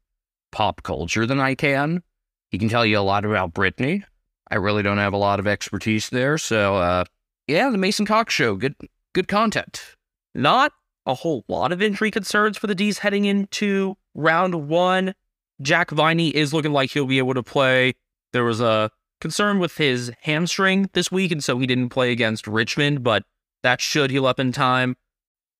pop 0.52 0.84
culture 0.84 1.26
than 1.26 1.40
I 1.40 1.56
can. 1.56 2.04
He 2.50 2.58
can 2.58 2.70
tell 2.70 2.86
you 2.86 3.00
a 3.00 3.02
lot 3.02 3.26
about 3.26 3.54
Britney. 3.54 4.04
I 4.50 4.56
really 4.56 4.84
don't 4.84 4.98
have 4.98 5.14
a 5.14 5.18
lot 5.18 5.40
of 5.40 5.48
expertise 5.48 6.10
there, 6.10 6.38
so 6.38 6.76
uh, 6.76 7.06
yeah, 7.48 7.70
the 7.70 7.78
Mason 7.78 8.06
Cox 8.06 8.34
show, 8.34 8.56
good, 8.56 8.76
good 9.14 9.28
content. 9.28 9.96
Not 10.34 10.72
a 11.06 11.14
whole 11.14 11.46
lot 11.48 11.72
of 11.72 11.82
injury 11.82 12.12
concerns 12.12 12.58
for 12.58 12.68
the 12.68 12.76
D's 12.76 13.00
heading 13.00 13.26
into 13.26 13.96
round 14.14 14.68
one. 14.68 15.14
Jack 15.62 15.92
Viney 15.92 16.30
is 16.30 16.54
looking 16.54 16.74
like 16.74 16.92
he'll 16.92 17.06
be 17.06 17.18
able 17.18 17.34
to 17.34 17.44
play. 17.44 17.94
There 18.34 18.44
was 18.44 18.62
a 18.62 18.92
concern 19.22 19.60
with 19.60 19.78
his 19.78 20.12
hamstring 20.22 20.90
this 20.94 21.12
week, 21.12 21.32
and 21.32 21.44
so 21.44 21.58
he 21.58 21.68
didn't 21.68 21.90
play 21.90 22.12
against 22.12 22.48
Richmond, 22.48 23.04
but 23.04 23.24
that 23.64 23.82
should 23.82 24.12
heal 24.12 24.26
up 24.26 24.40
in 24.40 24.52
time. 24.52 24.96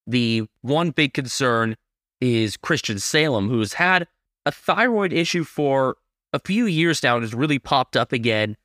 The 0.06 0.44
one 0.62 0.92
big 0.92 1.14
concern 1.14 1.76
is 2.22 2.58
Christian 2.58 3.00
Salem, 3.00 3.50
who's 3.50 3.74
had 3.74 4.08
a 4.46 4.52
thyroid 4.52 5.14
issue 5.14 5.44
for 5.44 5.98
a 6.34 6.40
few 6.40 6.66
years 6.66 7.02
now 7.02 7.16
and 7.16 7.24
has 7.24 7.34
really 7.34 7.60
popped 7.60 7.96
up 7.96 8.12
again 8.12 8.58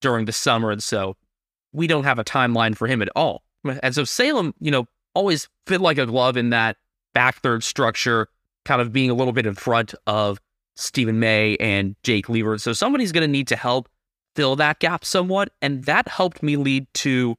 during 0.00 0.24
the 0.24 0.32
summer. 0.32 0.70
And 0.70 0.82
so 0.82 1.16
we 1.72 1.86
don't 1.86 2.04
have 2.04 2.18
a 2.18 2.24
timeline 2.24 2.76
for 2.76 2.86
him 2.86 3.02
at 3.02 3.08
all. 3.16 3.42
And 3.82 3.94
so 3.94 4.04
Salem, 4.04 4.54
you 4.60 4.70
know, 4.70 4.86
always 5.14 5.48
fit 5.66 5.80
like 5.80 5.98
a 5.98 6.06
glove 6.06 6.36
in 6.36 6.50
that 6.50 6.76
back 7.14 7.36
third 7.42 7.64
structure, 7.64 8.28
kind 8.64 8.80
of 8.80 8.92
being 8.92 9.10
a 9.10 9.14
little 9.14 9.32
bit 9.32 9.46
in 9.46 9.54
front 9.54 9.94
of 10.06 10.40
Steven 10.76 11.18
May 11.18 11.56
and 11.56 11.96
Jake 12.02 12.28
Lever. 12.28 12.58
So 12.58 12.72
somebody's 12.72 13.12
going 13.12 13.22
to 13.22 13.28
need 13.28 13.48
to 13.48 13.56
help 13.56 13.88
fill 14.36 14.54
that 14.56 14.78
gap 14.78 15.04
somewhat. 15.04 15.50
And 15.60 15.84
that 15.84 16.06
helped 16.06 16.42
me 16.42 16.56
lead 16.56 16.86
to 16.94 17.36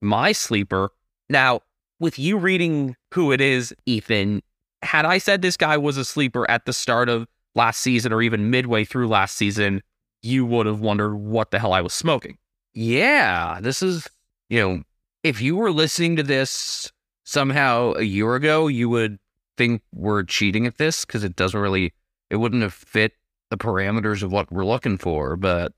my 0.00 0.32
sleeper. 0.32 0.90
Now, 1.28 1.62
with 1.98 2.18
you 2.18 2.36
reading 2.36 2.94
who 3.12 3.32
it 3.32 3.40
is, 3.40 3.74
Ethan, 3.86 4.42
had 4.82 5.04
I 5.04 5.18
said 5.18 5.42
this 5.42 5.56
guy 5.56 5.76
was 5.76 5.96
a 5.96 6.04
sleeper 6.04 6.48
at 6.48 6.66
the 6.66 6.72
start 6.72 7.08
of 7.08 7.26
last 7.54 7.80
season 7.80 8.12
or 8.12 8.22
even 8.22 8.50
midway 8.50 8.84
through 8.84 9.08
last 9.08 9.36
season, 9.36 9.82
you 10.26 10.44
would 10.44 10.66
have 10.66 10.80
wondered 10.80 11.14
what 11.16 11.50
the 11.50 11.58
hell 11.58 11.72
I 11.72 11.80
was 11.80 11.94
smoking. 11.94 12.38
Yeah, 12.74 13.60
this 13.60 13.82
is, 13.82 14.08
you 14.50 14.60
know, 14.60 14.82
if 15.22 15.40
you 15.40 15.56
were 15.56 15.70
listening 15.70 16.16
to 16.16 16.22
this 16.22 16.92
somehow 17.24 17.94
a 17.96 18.02
year 18.02 18.34
ago, 18.34 18.66
you 18.66 18.88
would 18.88 19.18
think 19.56 19.82
we're 19.92 20.24
cheating 20.24 20.66
at 20.66 20.78
this 20.78 21.04
because 21.04 21.24
it 21.24 21.36
doesn't 21.36 21.58
really, 21.58 21.94
it 22.28 22.36
wouldn't 22.36 22.62
have 22.62 22.74
fit 22.74 23.12
the 23.50 23.56
parameters 23.56 24.22
of 24.22 24.32
what 24.32 24.50
we're 24.52 24.64
looking 24.64 24.98
for. 24.98 25.36
But 25.36 25.72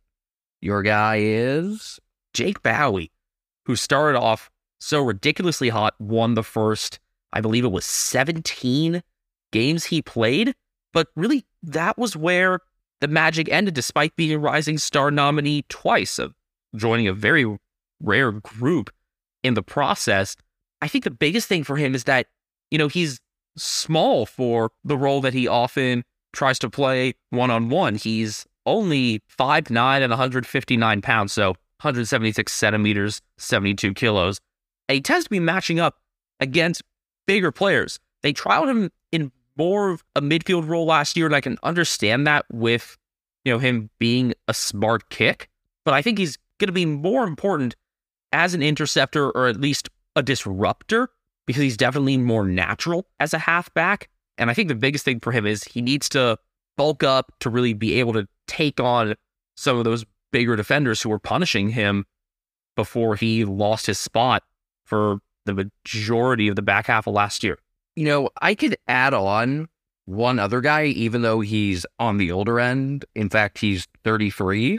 your 0.61 0.83
guy 0.83 1.19
is 1.21 2.01
Jake 2.35 2.63
Bowey, 2.63 3.11
who 3.67 3.77
started 3.77 4.19
off 4.19 4.51
so 4.81 5.03
ridiculously 5.03 5.69
hot, 5.69 5.95
won 5.99 6.35
the 6.35 6.43
first, 6.43 6.99
I 7.33 7.41
believe 7.41 7.65
it 7.65 7.73
was 7.73 7.85
17 7.85 9.03
games 9.53 9.85
he 9.85 10.03
played. 10.03 10.55
But 10.93 11.09
really, 11.15 11.45
that 11.63 11.99
was 11.99 12.17
where 12.17 12.61
the 13.01 13.09
magic 13.09 13.49
ended, 13.51 13.75
despite 13.75 14.17
being 14.17 14.33
a 14.33 14.39
Rising 14.39 14.79
Star 14.79 15.11
nominee 15.11 15.65
twice, 15.69 16.19
of 16.19 16.35
joining 16.77 17.09
a 17.09 17.13
very 17.13 17.59
rare 18.01 18.33
group 18.33 18.91
in 19.43 19.55
the 19.55 19.63
process. 19.63 20.37
I 20.83 20.89
think 20.89 21.05
the 21.05 21.11
biggest 21.11 21.49
thing 21.49 21.65
for 21.65 21.77
him 21.77 21.95
is 21.95 22.05
that, 22.05 22.27
you 22.71 22.79
know, 22.79 22.89
he's 22.89 23.21
small 23.57 24.27
for 24.27 24.71
the 24.85 24.97
role 24.97 25.21
that 25.23 25.35
he 25.35 25.49
often 25.49 26.05
tries 26.33 26.59
to 26.61 26.71
play 26.71 27.15
one 27.31 27.51
on 27.51 27.69
one. 27.69 27.97
He's 27.97 28.47
only 28.67 29.23
5'9 29.39 30.03
and 30.03 30.11
159 30.11 31.03
pounds, 31.03 31.33
so 31.33 31.49
176 31.81 32.53
centimeters, 32.53 33.21
72 33.39 33.95
kilos. 33.95 34.39
And 34.89 34.95
he 34.95 35.01
tends 35.01 35.25
to 35.25 35.31
be 35.31 35.41
matching 35.41 35.81
up 35.81 35.97
against 36.41 36.83
bigger 37.27 37.51
players. 37.51 37.99
They 38.23 38.33
trialed 38.33 38.69
him 38.69 38.91
in 39.13 39.33
more 39.59 39.91
of 39.91 40.05
a 40.15 40.21
midfield 40.21 40.69
role 40.69 40.87
last 40.87 41.17
year, 41.17 41.27
and 41.27 41.35
I 41.35 41.41
can 41.41 41.59
understand 41.63 42.27
that 42.27 42.47
with, 42.53 42.97
you 43.45 43.53
know, 43.53 43.59
him 43.59 43.91
being 43.99 44.35
a 44.47 44.55
smart 44.55 45.11
kick. 45.11 45.49
But 45.85 45.95
I 45.95 46.03
think 46.03 46.19
he's 46.19 46.39
going 46.59 46.69
to 46.69 46.73
be 46.73 46.87
more 46.87 47.25
important 47.25 47.77
as 48.33 48.55
an 48.55 48.63
interceptor 48.63 49.31
or 49.31 49.49
at 49.49 49.61
least 49.61 49.89
a 50.17 50.23
disruptor 50.23 51.09
because 51.47 51.63
he's 51.63 51.77
definitely 51.77 52.19
more 52.19 52.47
natural 52.47 53.07
as 53.21 53.33
a 53.33 53.39
halfback. 53.39 54.09
And 54.37 54.51
I 54.51 54.55
think 54.55 54.69
the 54.69 54.75
biggest 54.75 55.05
thing 55.05 55.21
for 55.21 55.33
him 55.33 55.47
is 55.47 55.65
he 55.65 55.81
needs 55.81 56.09
to 56.11 56.39
bulk 56.77 57.03
up 57.03 57.33
to 57.41 57.51
really 57.51 57.73
be 57.73 57.99
able 58.01 58.13
to 58.13 58.29
take 58.47 58.81
on 58.81 59.15
some 59.57 59.79
of 59.79 59.85
those 59.85 60.05
bigger 60.31 60.57
defenders 60.57 61.03
who 61.03 61.09
were 61.09 61.19
punishing 61.19 61.71
him 61.71 62.05
before 62.77 63.17
he 63.17 63.45
lost 63.45 63.87
his 63.87 63.99
spot 63.99 64.45
for 64.85 65.19
the 65.47 65.55
majority 65.55 66.49
of 66.49 66.57
the 66.57 66.63
back 66.63 66.87
half 66.87 67.07
of 67.07 67.15
last 67.15 67.43
year. 67.43 67.59
You 67.99 68.05
know, 68.05 68.31
I 68.41 68.55
could 68.55 68.77
add 68.87 69.13
on 69.13 69.67
one 70.05 70.39
other 70.39 70.61
guy, 70.61 70.85
even 70.85 71.23
though 71.23 71.41
he's 71.41 71.85
on 71.99 72.19
the 72.19 72.31
older 72.31 72.61
end. 72.61 73.05
In 73.17 73.29
fact, 73.29 73.59
he's 73.59 73.89
33 74.05 74.79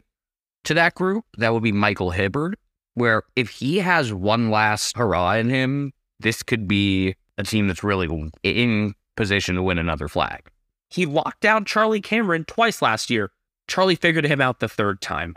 to 0.63 0.73
that 0.73 0.95
group. 0.95 1.25
That 1.37 1.51
would 1.51 1.61
be 1.61 1.73
Michael 1.73 2.13
Hibberd, 2.13 2.53
where 2.93 3.23
if 3.35 3.49
he 3.49 3.79
has 3.79 4.13
one 4.13 4.51
last 4.51 4.95
hurrah 4.95 5.33
in 5.33 5.49
him, 5.49 5.91
this 6.21 6.43
could 6.43 6.65
be 6.65 7.17
a 7.37 7.43
team 7.43 7.67
that's 7.67 7.83
really 7.83 8.07
in 8.41 8.93
position 9.17 9.55
to 9.55 9.63
win 9.63 9.79
another 9.79 10.07
flag. 10.07 10.49
He 10.89 11.05
locked 11.05 11.41
down 11.41 11.65
Charlie 11.65 11.99
Cameron 11.99 12.45
twice 12.45 12.81
last 12.81 13.09
year. 13.09 13.31
Charlie 13.67 13.95
figured 13.95 14.23
him 14.23 14.39
out 14.39 14.61
the 14.61 14.69
third 14.69 15.01
time. 15.01 15.35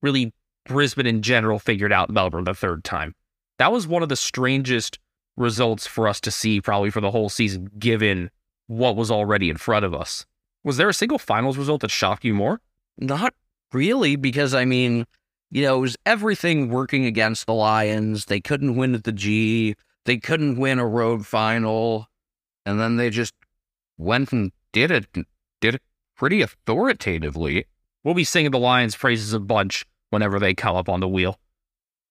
Really, 0.00 0.32
Brisbane 0.64 1.06
in 1.06 1.20
general 1.20 1.58
figured 1.58 1.92
out 1.92 2.08
Melbourne 2.08 2.44
the 2.44 2.54
third 2.54 2.82
time. 2.82 3.14
That 3.58 3.72
was 3.72 3.86
one 3.86 4.02
of 4.02 4.08
the 4.08 4.16
strangest 4.16 4.98
results 5.36 5.86
for 5.86 6.08
us 6.08 6.20
to 6.22 6.30
see, 6.30 6.60
probably 6.60 6.90
for 6.90 7.00
the 7.00 7.10
whole 7.10 7.28
season, 7.28 7.70
given 7.78 8.30
what 8.66 8.96
was 8.96 9.10
already 9.10 9.50
in 9.50 9.56
front 9.56 9.84
of 9.84 9.94
us. 9.94 10.26
Was 10.62 10.76
there 10.76 10.88
a 10.88 10.94
single 10.94 11.18
finals 11.18 11.56
result 11.56 11.80
that 11.80 11.90
shocked 11.90 12.24
you 12.24 12.34
more? 12.34 12.60
Not 12.98 13.34
really, 13.72 14.16
because 14.16 14.54
I 14.54 14.64
mean, 14.64 15.06
you 15.50 15.62
know, 15.62 15.78
it 15.78 15.80
was 15.80 15.96
everything 16.06 16.68
working 16.68 17.06
against 17.06 17.46
the 17.46 17.54
Lions. 17.54 18.26
They 18.26 18.40
couldn't 18.40 18.76
win 18.76 18.94
at 18.94 19.04
the 19.04 19.12
G. 19.12 19.74
They 20.04 20.18
couldn't 20.18 20.58
win 20.58 20.78
a 20.78 20.86
road 20.86 21.26
final. 21.26 22.06
And 22.66 22.78
then 22.78 22.96
they 22.96 23.10
just 23.10 23.34
went 23.98 24.32
and 24.32 24.52
did 24.72 24.90
it, 24.90 25.06
did 25.60 25.74
it 25.74 25.82
pretty 26.16 26.42
authoritatively. 26.42 27.64
We'll 28.04 28.14
be 28.14 28.24
singing 28.24 28.50
the 28.50 28.58
Lions' 28.58 28.96
praises 28.96 29.32
a 29.32 29.40
bunch 29.40 29.84
whenever 30.10 30.38
they 30.38 30.54
come 30.54 30.76
up 30.76 30.88
on 30.88 31.00
the 31.00 31.08
wheel. 31.08 31.38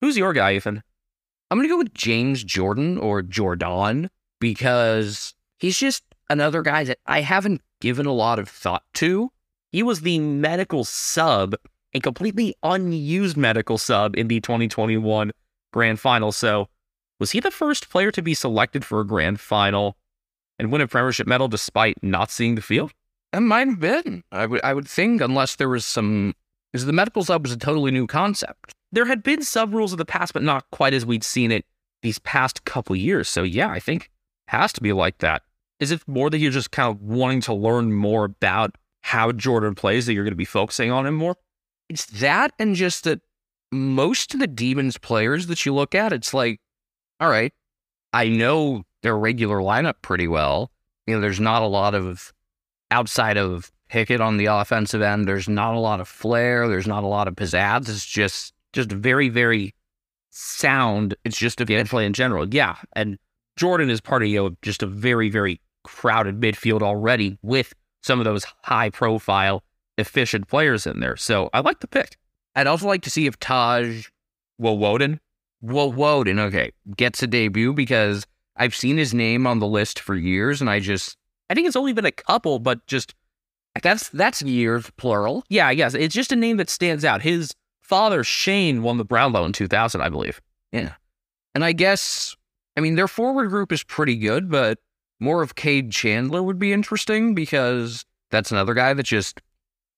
Who's 0.01 0.17
your 0.17 0.33
guy, 0.33 0.55
Ethan? 0.55 0.83
I'm 1.49 1.57
going 1.57 1.67
to 1.67 1.73
go 1.73 1.79
with 1.79 1.93
James 1.93 2.43
Jordan 2.43 2.97
or 2.97 3.21
Jordan 3.21 4.09
because 4.39 5.33
he's 5.57 5.77
just 5.79 6.03
another 6.29 6.61
guy 6.61 6.83
that 6.83 6.99
I 7.07 7.21
haven't 7.21 7.61
given 7.81 8.05
a 8.05 8.13
lot 8.13 8.37
of 8.37 8.47
thought 8.47 8.83
to. 8.95 9.31
He 9.71 9.81
was 9.81 10.01
the 10.01 10.19
medical 10.19 10.83
sub, 10.83 11.55
a 11.93 11.99
completely 11.99 12.55
unused 12.61 13.35
medical 13.35 13.77
sub 13.77 14.15
in 14.15 14.27
the 14.27 14.39
2021 14.41 15.31
grand 15.73 15.99
final. 15.99 16.31
So, 16.31 16.67
was 17.19 17.31
he 17.31 17.39
the 17.39 17.51
first 17.51 17.89
player 17.89 18.11
to 18.11 18.21
be 18.21 18.33
selected 18.33 18.85
for 18.85 18.99
a 18.99 19.05
grand 19.05 19.39
final 19.39 19.97
and 20.57 20.71
win 20.71 20.81
a 20.81 20.87
premiership 20.87 21.27
medal 21.27 21.47
despite 21.47 22.01
not 22.03 22.31
seeing 22.31 22.55
the 22.55 22.61
field? 22.61 22.91
It 23.33 23.41
might 23.41 23.67
have 23.67 23.79
been. 23.79 24.23
I 24.31 24.45
would 24.45 24.61
I 24.63 24.73
would 24.73 24.87
think 24.87 25.21
unless 25.21 25.55
there 25.55 25.69
was 25.69 25.85
some 25.85 26.35
because 26.71 26.85
the 26.85 26.93
medical 26.93 27.23
sub 27.23 27.43
was 27.43 27.51
a 27.51 27.57
totally 27.57 27.91
new 27.91 28.07
concept. 28.07 28.73
There 28.91 29.05
had 29.05 29.23
been 29.23 29.43
sub 29.43 29.73
rules 29.73 29.93
in 29.93 29.97
the 29.97 30.05
past, 30.05 30.33
but 30.33 30.43
not 30.43 30.69
quite 30.71 30.93
as 30.93 31.05
we'd 31.05 31.23
seen 31.23 31.51
it 31.51 31.65
these 32.01 32.19
past 32.19 32.65
couple 32.65 32.95
years. 32.95 33.29
So 33.29 33.43
yeah, 33.43 33.69
I 33.69 33.79
think 33.79 34.09
has 34.47 34.73
to 34.73 34.81
be 34.81 34.93
like 34.93 35.19
that. 35.19 35.43
Is 35.79 35.91
it 35.91 36.05
more 36.07 36.29
that 36.29 36.39
you're 36.39 36.51
just 36.51 36.71
kind 36.71 36.89
of 36.89 37.01
wanting 37.01 37.41
to 37.41 37.53
learn 37.53 37.93
more 37.93 38.25
about 38.25 38.75
how 39.01 39.31
Jordan 39.31 39.75
plays 39.75 40.05
that 40.05 40.13
you're 40.13 40.23
going 40.23 40.31
to 40.31 40.37
be 40.37 40.45
focusing 40.45 40.91
on 40.91 41.05
him 41.05 41.15
more? 41.15 41.35
It's 41.87 42.05
that 42.07 42.51
and 42.59 42.75
just 42.75 43.03
that 43.05 43.21
most 43.71 44.33
of 44.33 44.39
the 44.39 44.47
Demons 44.47 44.97
players 44.97 45.47
that 45.47 45.65
you 45.65 45.73
look 45.73 45.95
at, 45.95 46.11
it's 46.11 46.33
like, 46.33 46.59
all 47.19 47.29
right, 47.29 47.53
I 48.13 48.27
know 48.27 48.83
their 49.03 49.17
regular 49.17 49.57
lineup 49.57 49.95
pretty 50.01 50.27
well. 50.27 50.71
You 51.07 51.15
know, 51.15 51.21
there's 51.21 51.39
not 51.39 51.61
a 51.61 51.67
lot 51.67 51.95
of 51.95 52.33
outside 52.91 53.37
of 53.37 53.71
Pickett 53.89 54.21
on 54.21 54.37
the 54.37 54.47
offensive 54.47 55.01
end. 55.01 55.27
There's 55.27 55.49
not 55.49 55.75
a 55.75 55.79
lot 55.79 55.99
of 55.99 56.07
flair. 56.07 56.67
There's 56.67 56.87
not 56.87 57.03
a 57.03 57.07
lot 57.07 57.27
of 57.27 57.35
pizzazz. 57.35 57.89
It's 57.89 58.05
just 58.05 58.53
Just 58.73 58.91
very, 58.91 59.29
very 59.29 59.73
sound. 60.29 61.15
It's 61.23 61.37
just 61.37 61.61
a 61.61 61.65
gameplay 61.65 62.05
in 62.05 62.13
general. 62.13 62.53
Yeah. 62.53 62.75
And 62.93 63.17
Jordan 63.55 63.89
is 63.89 64.01
part 64.01 64.23
of 64.23 64.29
you 64.29 64.41
know, 64.41 64.55
just 64.61 64.83
a 64.83 64.87
very, 64.87 65.29
very 65.29 65.59
crowded 65.83 66.39
midfield 66.39 66.81
already 66.81 67.37
with 67.41 67.73
some 68.01 68.19
of 68.19 68.25
those 68.25 68.45
high 68.63 68.89
profile, 68.89 69.63
efficient 69.97 70.47
players 70.47 70.87
in 70.87 70.99
there. 70.99 71.17
So 71.17 71.49
I 71.53 71.59
like 71.59 71.79
the 71.79 71.87
pick. 71.87 72.17
I'd 72.55 72.67
also 72.67 72.87
like 72.87 73.01
to 73.03 73.11
see 73.11 73.25
if 73.25 73.39
Taj 73.39 74.07
Woden. 74.57 75.19
Well, 75.61 75.91
Woden, 75.91 76.39
okay, 76.39 76.71
gets 76.95 77.21
a 77.21 77.27
debut 77.27 77.73
because 77.73 78.25
I've 78.55 78.75
seen 78.75 78.97
his 78.97 79.13
name 79.13 79.45
on 79.45 79.59
the 79.59 79.67
list 79.67 79.99
for 79.99 80.15
years, 80.15 80.61
and 80.61 80.69
I 80.69 80.79
just 80.79 81.17
I 81.49 81.53
think 81.53 81.67
it's 81.67 81.75
only 81.75 81.93
been 81.93 82.05
a 82.05 82.11
couple, 82.11 82.59
but 82.59 82.85
just 82.87 83.15
that's 83.81 84.09
that's 84.09 84.41
years 84.41 84.89
plural. 84.97 85.43
yeah, 85.49 85.73
guess 85.73 85.93
it's 85.93 86.15
just 86.15 86.31
a 86.31 86.35
name 86.35 86.57
that 86.57 86.69
stands 86.69 87.05
out. 87.05 87.21
His 87.21 87.53
father 87.89 88.23
Shane 88.23 88.83
won 88.83 88.97
the 88.97 89.03
Brownlow 89.03 89.43
in 89.45 89.51
2000, 89.51 89.99
I 89.99 90.09
believe. 90.09 90.39
Yeah, 90.71 90.93
and 91.55 91.65
I 91.65 91.73
guess 91.73 92.35
I 92.77 92.81
mean 92.81 92.95
their 92.95 93.07
forward 93.07 93.49
group 93.49 93.71
is 93.71 93.83
pretty 93.83 94.15
good, 94.15 94.49
but 94.49 94.77
more 95.19 95.41
of 95.41 95.55
Kade 95.55 95.91
Chandler 95.91 96.43
would 96.43 96.59
be 96.59 96.71
interesting 96.71 97.33
because 97.33 98.05
that's 98.31 98.51
another 98.51 98.75
guy 98.75 98.93
that 98.93 99.03
just 99.03 99.41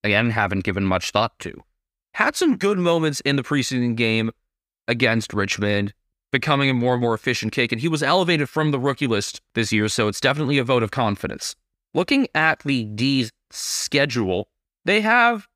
again 0.03 0.31
haven't 0.31 0.63
given 0.63 0.85
much 0.85 1.11
thought 1.11 1.37
to. 1.39 1.53
Had 2.13 2.35
some 2.35 2.57
good 2.57 2.79
moments 2.79 3.19
in 3.21 3.35
the 3.35 3.43
preseason 3.43 3.95
game 3.95 4.31
against 4.87 5.33
Richmond, 5.33 5.93
becoming 6.31 6.69
a 6.69 6.73
more 6.73 6.93
and 6.93 7.01
more 7.01 7.13
efficient 7.13 7.51
kick, 7.51 7.71
and 7.71 7.81
he 7.81 7.87
was 7.87 8.01
elevated 8.01 8.49
from 8.49 8.71
the 8.71 8.79
rookie 8.79 9.07
list 9.07 9.41
this 9.53 9.71
year, 9.71 9.87
so 9.87 10.07
it's 10.07 10.19
definitely 10.19 10.57
a 10.57 10.63
vote 10.63 10.83
of 10.83 10.91
confidence. 10.91 11.55
Looking 11.93 12.27
at 12.33 12.59
the 12.59 12.85
D's 12.85 13.31
schedule, 13.49 14.47
they 14.85 15.01
have 15.01 15.47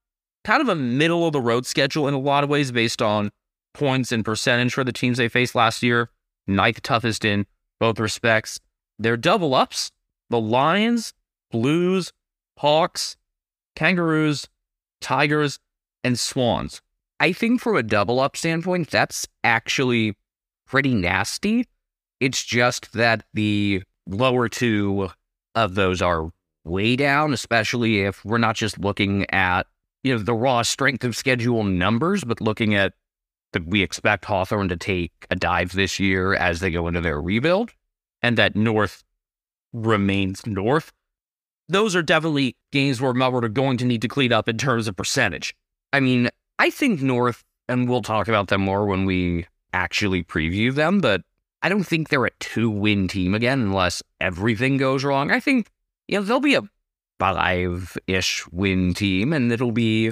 kind 0.46 0.62
of 0.62 0.70
a 0.70 0.76
middle 0.76 1.26
of 1.26 1.34
the 1.34 1.42
road 1.42 1.66
schedule 1.66 2.08
in 2.08 2.14
a 2.14 2.20
lot 2.20 2.44
of 2.44 2.50
ways 2.50 2.72
based 2.72 3.02
on 3.02 3.32
points 3.74 4.12
and 4.12 4.24
percentage 4.24 4.74
for 4.74 4.84
the 4.84 4.94
teams 4.94 5.18
they 5.18 5.28
faced 5.28 5.56
last 5.56 5.84
year. 5.84 6.10
Ninth 6.48 6.82
toughest 6.84 7.26
in 7.26 7.48
both 7.80 8.00
respects. 8.00 8.60
Their 8.98 9.18
double 9.18 9.54
ups 9.54 9.92
the 10.30 10.40
Lions, 10.40 11.14
Blues, 11.52 12.12
Hawks, 12.58 13.16
Kangaroos, 13.76 14.48
Tigers, 15.02 15.60
and 16.04 16.18
Swans. 16.20 16.82
I 17.20 17.32
think 17.32 17.62
from 17.62 17.76
a 17.76 17.84
double 17.84 18.20
up 18.20 18.36
standpoint, 18.36 18.90
that's 18.90 19.28
actually 19.44 20.16
pretty 20.66 20.94
nasty. 20.96 21.68
It's 22.20 22.44
just 22.44 22.94
that 22.94 23.24
the 23.34 23.84
lower 24.08 24.50
two 24.50 25.10
of 25.54 25.76
those 25.76 26.02
are 26.02 26.32
way 26.64 26.96
down, 26.96 27.34
especially 27.34 28.02
if 28.02 28.24
we're 28.26 28.38
not 28.38 28.56
just 28.56 28.80
looking 28.80 29.30
at, 29.32 29.68
you 30.06 30.15
know, 30.15 30.22
the 30.22 30.36
raw 30.36 30.62
strength 30.62 31.04
of 31.04 31.18
schedule 31.18 31.63
numbers, 31.63 32.24
but 32.24 32.39
looking 32.39 32.76
at 32.76 32.94
that 33.54 33.65
we 33.65 33.82
expect 33.82 34.26
Hawthorn 34.26 34.70
to 34.70 34.78
take 34.78 35.12
a 35.32 35.36
dive 35.36 35.72
this 35.72 36.00
year 36.00 36.36
as 36.36 36.60
they 36.60 36.70
go 36.70 36.88
into 36.88 37.02
their 37.02 37.20
rebuild. 37.20 37.72
and 38.26 38.38
that 38.38 38.56
North 38.56 39.04
remains 39.72 40.48
North. 40.48 40.91
Those 41.70 41.96
are 41.96 42.02
definitely 42.02 42.56
games 42.72 43.00
where 43.00 43.13
Melbourne 43.13 43.46
are 43.46 43.50
going 43.50 43.78
to 43.78 43.86
need 43.86 44.02
to 44.02 44.08
clean 44.08 44.34
up 44.34 44.50
in 44.50 44.58
terms 44.58 44.88
of 44.88 44.96
percentage. 44.96 45.56
I 45.94 46.00
mean, 46.00 46.30
I 46.58 46.72
think 46.72 47.02
North, 47.02 47.44
and 47.70 47.88
we'll 47.88 48.02
talk 48.02 48.28
about 48.28 48.48
them 48.48 48.62
more 48.62 48.86
when 48.86 49.06
we 49.06 49.46
actually 49.74 50.24
preview 50.24 50.74
them, 50.74 51.02
but 51.02 51.22
I 51.62 51.70
don't 51.70 51.84
think 51.84 52.10
they're 52.10 52.26
a 52.26 52.32
two 52.39 52.70
win 52.70 53.08
team 53.08 53.36
again 53.36 53.62
unless 53.62 54.02
everything 54.20 54.78
goes 54.78 55.04
wrong. 55.04 55.30
I 55.32 55.39
think, 55.39 55.70
you 56.08 56.18
know, 56.18 56.24
they'll 56.24 56.39
be 56.39 56.56
a 56.56 56.63
five 57.19 57.97
ish 58.08 58.45
win 58.51 58.93
team, 58.93 59.34
and 59.34 59.51
it'll 59.51 59.71
be 59.71 60.12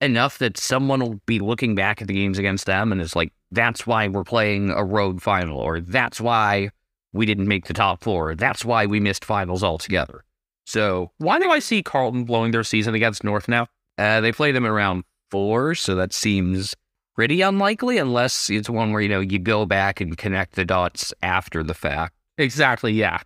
enough 0.00 0.38
that 0.38 0.58
someone 0.58 1.00
will 1.00 1.20
be 1.26 1.38
looking 1.38 1.74
back 1.74 2.02
at 2.02 2.08
the 2.08 2.14
games 2.14 2.38
against 2.38 2.66
them 2.66 2.90
and 2.90 3.00
it's 3.00 3.14
like, 3.14 3.32
that's 3.52 3.86
why 3.86 4.08
we're 4.08 4.24
playing 4.24 4.70
a 4.70 4.84
road 4.84 5.22
final, 5.22 5.58
or 5.58 5.80
that's 5.80 6.20
why 6.20 6.70
we 7.12 7.26
didn't 7.26 7.46
make 7.46 7.66
the 7.66 7.74
top 7.74 8.02
four, 8.02 8.30
or 8.30 8.34
that's 8.34 8.64
why 8.64 8.86
we 8.86 8.98
missed 8.98 9.24
finals 9.24 9.62
altogether. 9.62 10.24
So 10.64 11.12
Why 11.18 11.38
do 11.38 11.50
I 11.50 11.58
see 11.58 11.82
Carlton 11.82 12.24
blowing 12.24 12.52
their 12.52 12.64
season 12.64 12.94
against 12.94 13.24
North 13.24 13.48
now? 13.48 13.66
uh, 13.98 14.20
they 14.20 14.32
play 14.32 14.52
them 14.52 14.66
around 14.66 15.04
four, 15.30 15.74
so 15.74 15.94
that 15.94 16.12
seems 16.12 16.74
pretty 17.14 17.42
unlikely 17.42 17.98
unless 17.98 18.48
it's 18.48 18.70
one 18.70 18.92
where, 18.92 19.02
you 19.02 19.08
know, 19.08 19.20
you 19.20 19.38
go 19.38 19.66
back 19.66 20.00
and 20.00 20.16
connect 20.16 20.54
the 20.54 20.64
dots 20.64 21.12
after 21.22 21.62
the 21.62 21.74
fact. 21.74 22.14
Exactly, 22.38 22.92
yeah. 22.92 23.20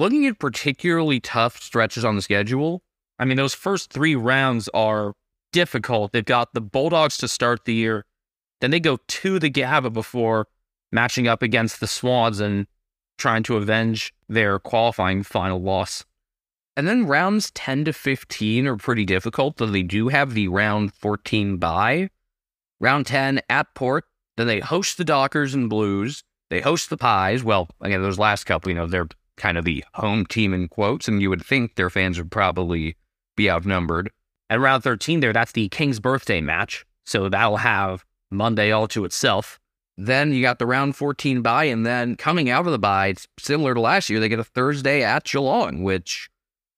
Looking 0.00 0.24
at 0.24 0.38
particularly 0.38 1.20
tough 1.20 1.60
stretches 1.60 2.06
on 2.06 2.16
the 2.16 2.22
schedule, 2.22 2.82
I 3.18 3.26
mean, 3.26 3.36
those 3.36 3.52
first 3.52 3.92
three 3.92 4.16
rounds 4.16 4.66
are 4.72 5.12
difficult. 5.52 6.12
They've 6.12 6.24
got 6.24 6.54
the 6.54 6.62
Bulldogs 6.62 7.18
to 7.18 7.28
start 7.28 7.66
the 7.66 7.74
year, 7.74 8.06
then 8.62 8.70
they 8.70 8.80
go 8.80 8.96
to 8.96 9.38
the 9.38 9.50
Gabba 9.50 9.92
before 9.92 10.46
matching 10.90 11.28
up 11.28 11.42
against 11.42 11.80
the 11.80 11.86
Swans 11.86 12.40
and 12.40 12.66
trying 13.18 13.42
to 13.42 13.56
avenge 13.56 14.14
their 14.26 14.58
qualifying 14.58 15.22
final 15.22 15.60
loss. 15.60 16.06
and 16.78 16.88
then 16.88 17.06
rounds 17.06 17.50
10 17.50 17.84
to 17.84 17.92
15 17.92 18.66
are 18.66 18.76
pretty 18.78 19.04
difficult, 19.04 19.58
though 19.58 19.66
they 19.66 19.82
do 19.82 20.08
have 20.08 20.32
the 20.32 20.48
round 20.48 20.94
14 20.94 21.58
bye. 21.58 22.08
Round 22.80 23.04
10 23.04 23.42
at 23.50 23.74
Port, 23.74 24.06
then 24.38 24.46
they 24.46 24.60
host 24.60 24.96
the 24.96 25.04
Dockers 25.04 25.52
and 25.52 25.68
Blues. 25.68 26.24
They 26.48 26.62
host 26.62 26.88
the 26.88 26.96
Pies. 26.96 27.44
Well, 27.44 27.68
again, 27.82 28.00
those 28.00 28.18
last 28.18 28.44
couple, 28.44 28.70
you 28.70 28.76
know, 28.76 28.86
they're 28.86 29.08
kind 29.40 29.58
of 29.58 29.64
the 29.64 29.84
home 29.94 30.26
team 30.26 30.54
in 30.54 30.68
quotes, 30.68 31.08
and 31.08 31.20
you 31.20 31.30
would 31.30 31.44
think 31.44 31.74
their 31.74 31.90
fans 31.90 32.18
would 32.18 32.30
probably 32.30 32.96
be 33.36 33.50
outnumbered. 33.50 34.10
At 34.48 34.60
round 34.60 34.84
13 34.84 35.20
there, 35.20 35.32
that's 35.32 35.52
the 35.52 35.68
King's 35.70 35.98
birthday 35.98 36.40
match. 36.40 36.84
So 37.04 37.28
that'll 37.28 37.56
have 37.56 38.04
Monday 38.30 38.70
all 38.70 38.86
to 38.88 39.04
itself. 39.04 39.58
Then 39.96 40.32
you 40.32 40.42
got 40.42 40.58
the 40.58 40.66
round 40.66 40.96
14 40.96 41.42
bye, 41.42 41.64
and 41.64 41.84
then 41.84 42.16
coming 42.16 42.48
out 42.48 42.66
of 42.66 42.72
the 42.72 42.78
bye, 42.78 43.14
similar 43.38 43.74
to 43.74 43.80
last 43.80 44.08
year, 44.08 44.20
they 44.20 44.28
get 44.28 44.38
a 44.38 44.44
Thursday 44.44 45.02
at 45.02 45.24
Geelong, 45.24 45.82
which 45.82 46.30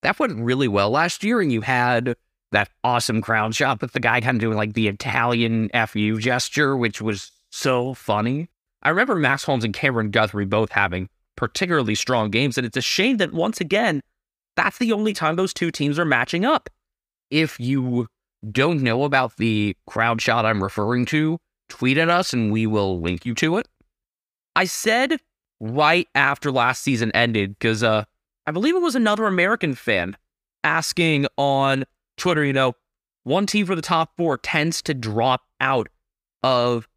that 0.03 0.18
went 0.18 0.38
really 0.38 0.68
well 0.68 0.90
last 0.90 1.22
year. 1.22 1.40
And 1.40 1.53
you 1.53 1.61
had 1.61 2.16
that 2.53 2.70
awesome 2.85 3.20
crowd 3.20 3.55
shot 3.55 3.81
with 3.81 3.92
the 3.92 4.01
guy 4.01 4.20
kind 4.20 4.37
of 4.37 4.40
doing 4.40 4.57
like 4.57 4.75
the 4.75 4.88
Italian 4.88 5.70
FU 5.87 6.18
gesture, 6.18 6.77
which 6.77 7.01
was 7.01 7.31
so 7.51 7.94
funny. 7.94 8.48
I 8.83 8.90
remember 8.90 9.14
Max 9.14 9.44
Holmes 9.44 9.64
and 9.64 9.75
Cameron 9.75 10.11
Guthrie 10.11 10.44
both 10.44 10.72
having 10.72 11.09
particularly 11.37 11.95
strong 11.95 12.31
games, 12.31 12.57
and 12.57 12.66
it's 12.66 12.77
a 12.77 12.83
shame 12.83 13.16
that 13.18 13.33
once 13.33 13.61
again, 13.61 14.01
that's 14.57 14.79
the 14.79 14.92
only 14.92 15.12
time 15.12 15.37
those 15.37 15.55
two 15.55 15.71
teams 15.71 15.99
are 15.99 16.05
matching 16.05 16.45
up. 16.45 16.68
If 17.31 17.59
you 17.59 18.09
don't 18.51 18.83
know 18.83 19.05
about 19.05 19.37
the 19.37 19.77
crowd 19.87 20.21
shot 20.21 20.45
I'm 20.45 20.62
referring 20.62 21.07
to, 21.07 21.38
tweet 21.68 21.97
at 21.97 22.11
us 22.11 22.33
and 22.33 22.53
we 22.53 22.66
will 22.66 23.01
link 23.01 23.25
you 23.25 23.35
to 23.37 23.57
it. 23.57 23.68
I 24.55 24.64
said 24.64 25.18
right 25.61 26.09
after 26.14 26.53
last 26.53 26.83
season 26.83 27.11
ended, 27.12 27.59
because 27.59 27.83
uh, 27.83 28.05
I 28.47 28.51
believe 28.51 28.75
it 28.75 28.83
was 28.83 28.95
another 28.95 29.27
American 29.27 29.75
fan 29.75 30.16
asking 30.64 31.27
on 31.38 31.85
Twitter, 32.16 32.45
you 32.45 32.53
know, 32.53 32.75
one 33.25 33.47
team 33.47 33.66
for 33.66 33.75
the 33.77 33.83
top 33.83 34.12
four 34.16 34.37
tends 34.37 34.83
to 34.83 34.95
drop 34.95 35.42
out 35.61 35.88
of 36.42 36.88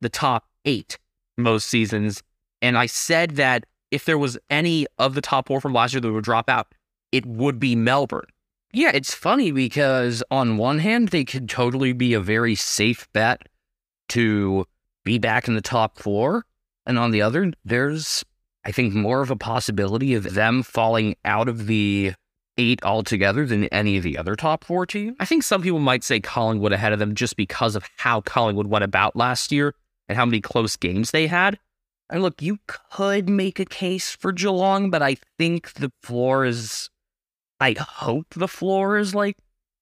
the 0.00 0.08
top 0.08 0.46
eight 0.64 0.98
most 1.36 1.68
seasons. 1.68 2.22
And 2.60 2.76
I 2.76 2.86
said 2.86 3.36
that 3.36 3.64
if 3.90 4.04
there 4.04 4.18
was 4.18 4.38
any 4.50 4.86
of 4.98 5.14
the 5.14 5.20
top 5.20 5.48
four 5.48 5.60
from 5.60 5.72
last 5.72 5.92
year 5.94 6.00
that 6.00 6.12
would 6.12 6.24
drop 6.24 6.48
out, 6.48 6.68
it 7.12 7.24
would 7.26 7.58
be 7.58 7.74
Melbourne. 7.74 8.26
Yeah, 8.72 8.90
it's 8.92 9.14
funny 9.14 9.50
because 9.50 10.22
on 10.30 10.58
one 10.58 10.78
hand, 10.78 11.08
they 11.08 11.24
could 11.24 11.48
totally 11.48 11.92
be 11.92 12.12
a 12.12 12.20
very 12.20 12.54
safe 12.54 13.08
bet 13.12 13.48
to 14.10 14.66
be 15.04 15.18
back 15.18 15.48
in 15.48 15.54
the 15.54 15.62
top 15.62 15.98
four. 15.98 16.44
And 16.84 16.98
on 16.98 17.10
the 17.10 17.22
other, 17.22 17.52
there's, 17.64 18.24
I 18.64 18.72
think, 18.72 18.92
more 18.94 19.22
of 19.22 19.30
a 19.30 19.36
possibility 19.36 20.14
of 20.14 20.34
them 20.34 20.62
falling 20.62 21.16
out 21.24 21.48
of 21.48 21.66
the 21.66 22.12
eight 22.58 22.82
altogether 22.84 23.46
than 23.46 23.64
any 23.66 23.96
of 23.96 24.02
the 24.02 24.18
other 24.18 24.36
top 24.36 24.64
four 24.64 24.84
teams. 24.84 25.16
I 25.20 25.24
think 25.24 25.44
some 25.44 25.62
people 25.62 25.78
might 25.78 26.04
say 26.04 26.20
Collingwood 26.20 26.72
ahead 26.72 26.92
of 26.92 26.98
them 26.98 27.14
just 27.14 27.36
because 27.36 27.76
of 27.76 27.84
how 27.96 28.20
Collingwood 28.20 28.66
went 28.66 28.84
about 28.84 29.16
last 29.16 29.52
year 29.52 29.74
and 30.08 30.16
how 30.16 30.26
many 30.26 30.40
close 30.40 30.76
games 30.76 31.10
they 31.10 31.26
had. 31.26 31.58
And 32.10 32.22
look, 32.22 32.40
you 32.40 32.58
could 32.66 33.28
make 33.28 33.60
a 33.60 33.64
case 33.64 34.10
for 34.10 34.32
Geelong, 34.32 34.90
but 34.90 35.02
I 35.02 35.16
think 35.36 35.74
the 35.74 35.92
floor 36.02 36.44
is. 36.44 36.88
I 37.60 37.74
hope 37.78 38.26
the 38.34 38.48
floor 38.48 38.98
is 38.98 39.14
like 39.14 39.36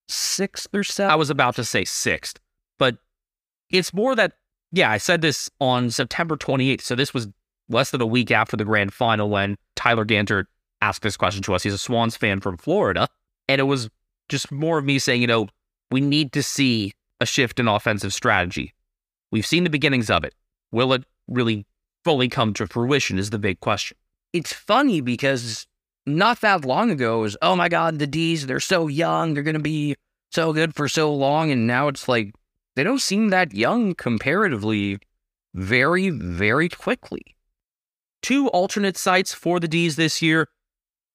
sixth 0.08 0.74
or 0.74 0.82
seventh. 0.82 1.12
I 1.12 1.16
was 1.16 1.30
about 1.30 1.56
to 1.56 1.64
say 1.64 1.84
sixth, 1.84 2.40
but 2.78 2.96
it's 3.70 3.92
more 3.92 4.14
that, 4.14 4.32
yeah, 4.72 4.90
I 4.90 4.98
said 4.98 5.20
this 5.20 5.50
on 5.60 5.90
September 5.90 6.36
28th. 6.36 6.80
So 6.80 6.94
this 6.94 7.12
was 7.12 7.28
less 7.68 7.90
than 7.90 8.00
a 8.00 8.06
week 8.06 8.30
after 8.30 8.56
the 8.56 8.64
grand 8.64 8.92
final 8.92 9.28
when 9.28 9.56
Tyler 9.74 10.04
Ganter 10.04 10.46
asked 10.80 11.02
this 11.02 11.16
question 11.16 11.42
to 11.42 11.54
us. 11.54 11.62
He's 11.62 11.74
a 11.74 11.78
Swans 11.78 12.16
fan 12.16 12.40
from 12.40 12.56
Florida. 12.56 13.08
And 13.48 13.60
it 13.60 13.64
was 13.64 13.88
just 14.28 14.50
more 14.50 14.78
of 14.78 14.84
me 14.84 14.98
saying, 14.98 15.20
you 15.20 15.26
know, 15.26 15.48
we 15.90 16.00
need 16.00 16.32
to 16.32 16.42
see 16.42 16.92
a 17.20 17.26
shift 17.26 17.60
in 17.60 17.68
offensive 17.68 18.12
strategy. 18.12 18.74
We've 19.30 19.46
seen 19.46 19.64
the 19.64 19.70
beginnings 19.70 20.10
of 20.10 20.24
it. 20.24 20.34
Will 20.72 20.92
it 20.92 21.04
really 21.28 21.66
fully 22.06 22.28
come 22.28 22.54
to 22.54 22.68
fruition 22.68 23.18
is 23.18 23.30
the 23.30 23.38
big 23.38 23.58
question. 23.58 23.96
It's 24.32 24.52
funny 24.52 25.00
because 25.00 25.66
not 26.06 26.40
that 26.40 26.64
long 26.64 26.92
ago 26.92 27.18
was, 27.18 27.36
oh 27.42 27.56
my 27.56 27.68
God, 27.68 27.98
the 27.98 28.06
D's, 28.06 28.46
they're 28.46 28.60
so 28.60 28.86
young. 28.86 29.34
They're 29.34 29.42
going 29.42 29.54
to 29.54 29.60
be 29.60 29.96
so 30.30 30.52
good 30.52 30.72
for 30.72 30.86
so 30.86 31.12
long. 31.12 31.50
And 31.50 31.66
now 31.66 31.88
it's 31.88 32.06
like, 32.06 32.32
they 32.76 32.84
don't 32.84 33.00
seem 33.00 33.30
that 33.30 33.54
young 33.54 33.96
comparatively 33.96 35.00
very, 35.52 36.10
very 36.10 36.68
quickly. 36.68 37.34
Two 38.22 38.46
alternate 38.50 38.96
sites 38.96 39.34
for 39.34 39.58
the 39.58 39.66
D's 39.66 39.96
this 39.96 40.22
year. 40.22 40.48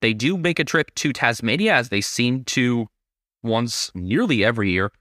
They 0.01 0.13
do 0.13 0.36
make 0.36 0.60
a 0.60 0.65
trip 0.65 0.93
to 0.95 1.13
Tasmania 1.13 1.73
as 1.73 1.88
they 1.88 2.01
seem 2.01 2.43
to 2.45 2.89
once 3.43 3.91
nearly 3.95 4.43
every 4.43 4.71
year. 4.71 4.91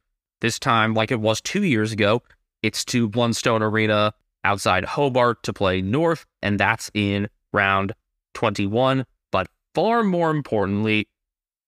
This 0.40 0.60
time, 0.60 0.94
like 0.94 1.10
it 1.10 1.18
was 1.18 1.40
two 1.40 1.64
years 1.64 1.90
ago, 1.90 2.22
it's 2.62 2.84
to 2.84 3.08
Blundstone 3.08 3.60
Arena 3.60 4.14
outside 4.44 4.84
Hobart 4.84 5.42
to 5.44 5.52
play 5.52 5.80
North, 5.80 6.26
and 6.42 6.58
that's 6.58 6.90
in 6.94 7.28
round 7.52 7.92
21. 8.34 9.04
But 9.30 9.48
far 9.74 10.02
more 10.02 10.30
importantly, 10.30 11.08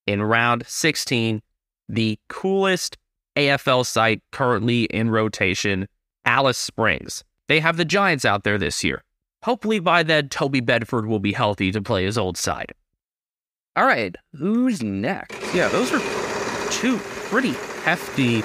in 0.07 0.21
round 0.21 0.65
16, 0.67 1.41
the 1.89 2.19
coolest 2.29 2.97
AFL 3.35 3.85
site 3.85 4.21
currently 4.31 4.83
in 4.85 5.09
rotation, 5.09 5.87
Alice 6.25 6.57
Springs. 6.57 7.23
They 7.47 7.59
have 7.59 7.77
the 7.77 7.85
Giants 7.85 8.25
out 8.25 8.43
there 8.43 8.57
this 8.57 8.83
year. 8.83 9.03
Hopefully, 9.43 9.79
by 9.79 10.03
then, 10.03 10.29
Toby 10.29 10.61
Bedford 10.61 11.05
will 11.05 11.19
be 11.19 11.33
healthy 11.33 11.71
to 11.71 11.81
play 11.81 12.05
his 12.05 12.17
old 12.17 12.37
side. 12.37 12.73
All 13.75 13.85
right, 13.85 14.15
who's 14.37 14.81
next? 14.81 15.35
Yeah, 15.53 15.67
those 15.67 15.91
are 15.91 15.99
two 16.71 16.97
pretty 17.29 17.53
hefty 17.83 18.43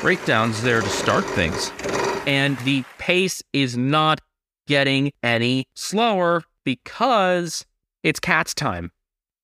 breakdowns 0.00 0.62
there 0.62 0.80
to 0.80 0.88
start 0.88 1.24
things. 1.24 1.72
And 2.26 2.56
the 2.58 2.84
pace 2.98 3.42
is 3.52 3.76
not 3.76 4.20
getting 4.66 5.12
any 5.22 5.66
slower 5.74 6.44
because 6.64 7.66
it's 8.02 8.20
cats 8.20 8.54
time. 8.54 8.92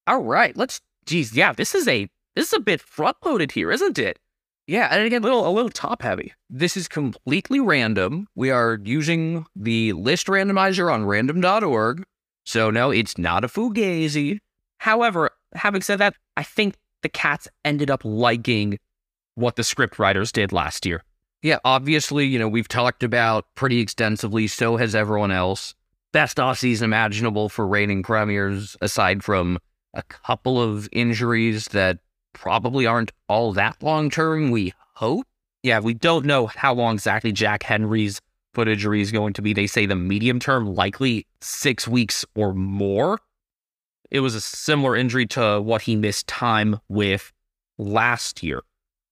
All 0.06 0.22
right, 0.22 0.56
let's 0.56 0.80
geez, 1.04 1.34
yeah, 1.34 1.52
this 1.52 1.74
is 1.74 1.88
a 1.88 2.08
this 2.36 2.48
is 2.48 2.52
a 2.52 2.60
bit 2.60 2.80
front 2.80 3.16
loaded 3.24 3.52
here, 3.52 3.72
isn't 3.72 3.98
it? 3.98 4.18
Yeah, 4.68 4.88
and 4.90 5.04
again, 5.04 5.22
a 5.22 5.24
little 5.24 5.46
a 5.46 5.50
little 5.50 5.70
top 5.70 6.02
heavy. 6.02 6.34
This 6.48 6.76
is 6.76 6.86
completely 6.86 7.58
random. 7.58 8.28
We 8.36 8.50
are 8.50 8.78
using 8.84 9.46
the 9.56 9.92
list 9.94 10.28
randomizer 10.28 10.92
on 10.92 11.04
random.org. 11.04 12.04
So 12.44 12.70
no, 12.70 12.90
it's 12.90 13.18
not 13.18 13.44
a 13.44 13.48
fugazi. 13.48 14.38
However, 14.78 15.30
having 15.54 15.82
said 15.82 15.98
that, 15.98 16.14
I 16.36 16.44
think 16.44 16.76
the 17.02 17.08
cats 17.08 17.48
ended 17.64 17.90
up 17.90 18.04
liking 18.04 18.78
what 19.34 19.56
the 19.56 19.64
script 19.64 19.98
writers 19.98 20.32
did 20.32 20.52
last 20.52 20.86
year. 20.86 21.02
Yeah, 21.42 21.58
obviously, 21.64 22.26
you 22.26 22.38
know, 22.38 22.48
we've 22.48 22.68
talked 22.68 23.02
about 23.02 23.46
pretty 23.54 23.78
extensively, 23.80 24.48
so 24.48 24.76
has 24.76 24.94
everyone 24.94 25.30
else. 25.30 25.74
Best 26.12 26.38
offseason 26.38 26.82
imaginable 26.82 27.48
for 27.48 27.66
reigning 27.66 28.02
premiers, 28.02 28.76
aside 28.80 29.22
from 29.22 29.58
a 29.94 30.02
couple 30.02 30.60
of 30.60 30.88
injuries 30.90 31.66
that 31.66 31.98
probably 32.32 32.86
aren't 32.86 33.12
all 33.28 33.52
that 33.52 33.80
long 33.82 34.10
term, 34.10 34.50
we 34.50 34.72
hope. 34.94 35.26
Yeah, 35.62 35.80
we 35.80 35.94
don't 35.94 36.26
know 36.26 36.46
how 36.46 36.74
long 36.74 36.94
exactly 36.94 37.32
Jack 37.32 37.62
Henry's 37.62 38.20
foot 38.54 38.68
injury 38.68 39.00
is 39.00 39.12
going 39.12 39.32
to 39.34 39.42
be. 39.42 39.52
They 39.52 39.66
say 39.66 39.86
the 39.86 39.96
medium 39.96 40.40
term, 40.40 40.74
likely 40.74 41.26
six 41.40 41.86
weeks 41.86 42.24
or 42.34 42.52
more. 42.52 43.20
It 44.10 44.20
was 44.20 44.34
a 44.34 44.40
similar 44.40 44.96
injury 44.96 45.26
to 45.26 45.60
what 45.60 45.82
he 45.82 45.94
missed 45.94 46.26
time 46.26 46.80
with 46.88 47.32
last 47.76 48.42
year. 48.42 48.62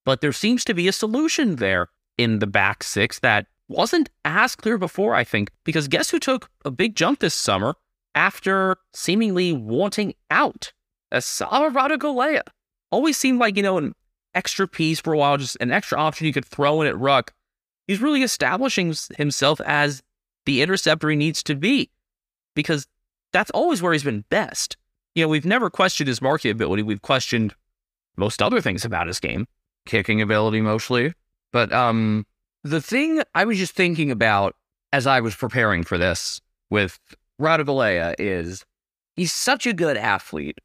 But 0.05 0.21
there 0.21 0.33
seems 0.33 0.65
to 0.65 0.75
be 0.75 0.89
a 0.89 0.93
solution 0.93 1.57
there 1.57 1.89
in 2.19 2.39
the 2.39 2.47
back 2.47 2.83
six 2.83 3.19
that 3.21 3.47
wasn't 3.69 4.11
as 4.25 4.55
clear 4.55 4.79
before, 4.79 5.15
I 5.15 5.25
think, 5.25 5.51
because 5.65 5.89
guess 5.89 6.11
who 6.11 6.19
took 6.19 6.51
a 6.65 6.71
big 6.71 6.95
jump 6.95 7.21
this 7.21 7.35
summer 7.35 7.75
after 8.15 8.77
seemingly 8.95 9.53
wanting 9.53 10.15
out? 10.31 10.73
Esava 11.13 11.73
Ratugolea. 11.73 12.43
Always 12.91 13.17
seemed 13.17 13.41
like, 13.41 13.57
you 13.57 13.63
know, 13.63 13.79
an 13.79 13.95
extra 14.35 14.69
piece 14.69 15.01
for 15.01 15.13
a 15.13 15.19
while, 15.19 15.37
just 15.37 15.57
an 15.61 15.73
extra 15.73 15.99
option 15.99 16.27
you 16.27 16.33
could 16.33 16.45
throw 16.45 16.81
in 16.81 16.87
at 16.87 16.99
ruck. 16.99 17.33
He's 17.87 18.01
really 18.01 18.23
establishing 18.23 18.95
himself 19.17 19.61
as 19.63 20.03
the 20.45 20.63
interceptor 20.63 21.11
he 21.11 21.17
needs 21.17 21.43
to 21.45 21.55
be 21.55 21.91
because 22.55 22.87
that's 23.33 23.51
always 23.51 23.83
where 23.83 23.93
he's 23.93 24.05
been 24.05 24.25
best. 24.31 24.77
You 25.15 25.25
know, 25.25 25.29
we've 25.29 25.47
never 25.47 25.71
questioned 25.71 26.09
his 26.09 26.23
marking 26.23 26.51
ability. 26.51 26.83
We've 26.83 27.03
questioned 27.03 27.55
most 28.17 28.43
other 28.43 28.61
things 28.61 28.85
about 28.85 29.07
his 29.07 29.21
game, 29.21 29.47
kicking 29.85 30.21
ability 30.21 30.61
mostly. 30.61 31.15
But 31.53 31.73
um, 31.73 32.27
the 32.65 32.81
thing 32.81 33.23
I 33.35 33.45
was 33.45 33.59
just 33.59 33.75
thinking 33.75 34.11
about 34.11 34.57
as 34.93 35.07
I 35.07 35.21
was 35.21 35.35
preparing 35.35 35.85
for 35.85 35.99
this 35.99 36.41
with 36.71 36.99
Ratugolea 37.41 38.15
is 38.19 38.65
he's 39.15 39.33
such 39.33 39.67
a 39.67 39.73
good 39.73 39.97
athlete 39.97 40.59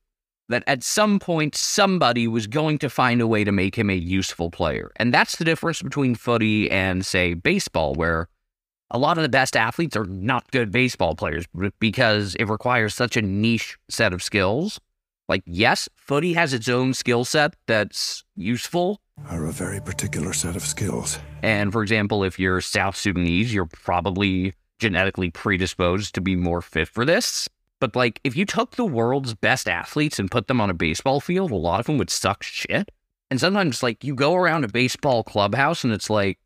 that 0.50 0.64
at 0.68 0.84
some 0.84 1.20
point 1.20 1.56
somebody 1.56 2.28
was 2.28 2.46
going 2.46 2.78
to 2.80 2.90
find 2.90 3.22
a 3.22 3.28
way 3.28 3.44
to 3.44 3.52
make 3.52 3.76
him 3.76 3.90
a 3.90 3.96
useful 3.96 4.52
player. 4.52 4.92
And 4.98 5.14
that's 5.14 5.38
the 5.38 5.46
difference 5.46 5.82
between 5.82 6.14
footy 6.16 6.70
and, 6.70 7.06
say, 7.06 7.34
baseball, 7.34 7.96
where 7.96 8.28
a 8.92 8.98
lot 8.98 9.18
of 9.18 9.24
the 9.24 9.30
best 9.30 9.56
athletes 9.56 9.96
are 9.96 10.06
not 10.06 10.52
good 10.52 10.72
baseball 10.72 11.16
players 11.16 11.46
because 11.80 12.36
it 12.36 12.46
requires 12.46 12.94
such 12.94 13.16
a 13.16 13.22
niche 13.22 13.78
set 13.90 14.14
of 14.14 14.22
skills. 14.22 14.80
Like, 15.30 15.44
yes, 15.46 15.88
footy 15.96 16.34
has 16.34 16.54
its 16.54 16.68
own 16.68 16.94
skill 16.94 17.24
set 17.24 17.56
that's 17.66 18.26
useful. 18.36 19.00
Are 19.30 19.46
a 19.46 19.52
very 19.52 19.80
particular 19.82 20.34
set 20.34 20.56
of 20.56 20.64
skills. 20.64 21.20
And 21.42 21.72
for 21.72 21.82
example, 21.82 22.24
if 22.24 22.38
you're 22.38 22.60
South 22.62 22.96
Sudanese, 22.98 23.54
you're 23.54 23.66
probably 23.66 24.54
genetically 24.80 25.32
predisposed 25.32 26.14
to 26.16 26.22
be 26.22 26.36
more 26.36 26.62
fit 26.62 26.88
for 26.88 27.06
this. 27.06 27.48
But 27.80 27.96
like, 27.96 28.20
if 28.24 28.36
you 28.36 28.46
took 28.46 28.76
the 28.76 28.86
world's 28.86 29.34
best 29.34 29.70
athletes 29.70 30.20
and 30.20 30.30
put 30.30 30.48
them 30.48 30.60
on 30.60 30.70
a 30.70 30.74
baseball 30.74 31.22
field, 31.22 31.52
a 31.52 31.56
lot 31.56 31.80
of 31.80 31.86
them 31.86 31.98
would 31.98 32.10
suck 32.10 32.44
shit. 32.44 32.92
And 33.30 33.40
sometimes, 33.40 33.82
like, 33.82 34.04
you 34.04 34.14
go 34.14 34.36
around 34.36 34.66
a 34.66 34.68
baseball 34.68 35.24
clubhouse 35.24 35.86
and 35.86 35.94
it's 35.94 36.10
like, 36.10 36.38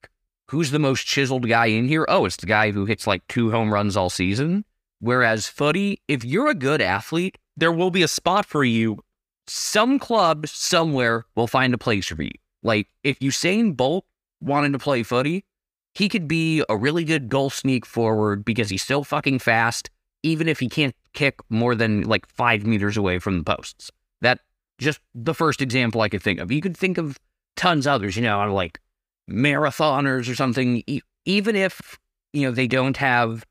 who's 0.52 0.70
the 0.70 0.78
most 0.80 1.06
chiseled 1.08 1.50
guy 1.50 1.66
in 1.66 1.88
here? 1.88 2.06
Oh, 2.08 2.26
it's 2.26 2.38
the 2.38 2.46
guy 2.46 2.70
who 2.72 2.86
hits 2.86 3.08
like 3.08 3.28
two 3.28 3.50
home 3.50 3.74
runs 3.74 3.98
all 3.98 4.12
season. 4.12 4.64
Whereas 5.00 5.48
footy, 5.48 6.02
if 6.08 6.24
you're 6.24 6.50
a 6.50 6.56
good 6.56 6.82
athlete, 6.82 7.38
There 7.58 7.72
will 7.72 7.90
be 7.90 8.04
a 8.04 8.08
spot 8.08 8.46
for 8.46 8.64
you. 8.64 9.00
some 9.48 9.98
club 10.00 10.48
somewhere 10.48 11.26
will 11.36 11.48
find 11.48 11.74
a 11.74 11.78
place 11.78 12.08
for 12.08 12.22
you. 12.22 12.32
Like 12.66 12.88
if 13.04 13.20
Usain 13.20 13.78
Bolt 13.78 14.06
wanted 14.42 14.74
to 14.74 14.80
play 14.80 15.04
footy, 15.04 15.46
he 15.94 16.10
could 16.10 16.28
be 16.28 16.64
a 16.68 16.76
really 16.76 17.06
good 17.06 17.30
goal 17.30 17.50
sneak 17.50 17.86
forward 17.86 18.44
because 18.44 18.70
he's 18.70 18.84
so 18.84 19.04
fucking 19.04 19.40
fast, 19.40 19.90
even 20.24 20.50
if 20.50 20.60
he 20.60 20.68
can't 20.68 20.96
kick 21.14 21.40
more 21.50 21.76
than 21.76 22.02
like 22.02 22.28
five 22.28 22.66
meters 22.66 22.98
away 22.98 23.20
from 23.20 23.38
the 23.38 23.44
posts. 23.44 23.92
That 24.22 24.40
just 24.80 25.00
the 25.14 25.36
first 25.36 25.62
example 25.62 26.02
I 26.02 26.10
could 26.10 26.24
think 26.24 26.40
of. 26.40 26.52
You 26.52 26.60
could 26.60 26.76
think 26.76 26.98
of 26.98 27.20
tons 27.56 27.86
others, 27.86 28.16
you 28.18 28.24
know, 28.24 28.52
like 28.52 28.82
marathoners 29.30 30.30
or 30.30 30.36
something. 30.36 30.84
Even 31.26 31.56
if 31.56 31.98
you 32.34 32.42
know 32.42 32.52
they 32.52 32.68
don't 32.68 32.98
have 32.98 33.46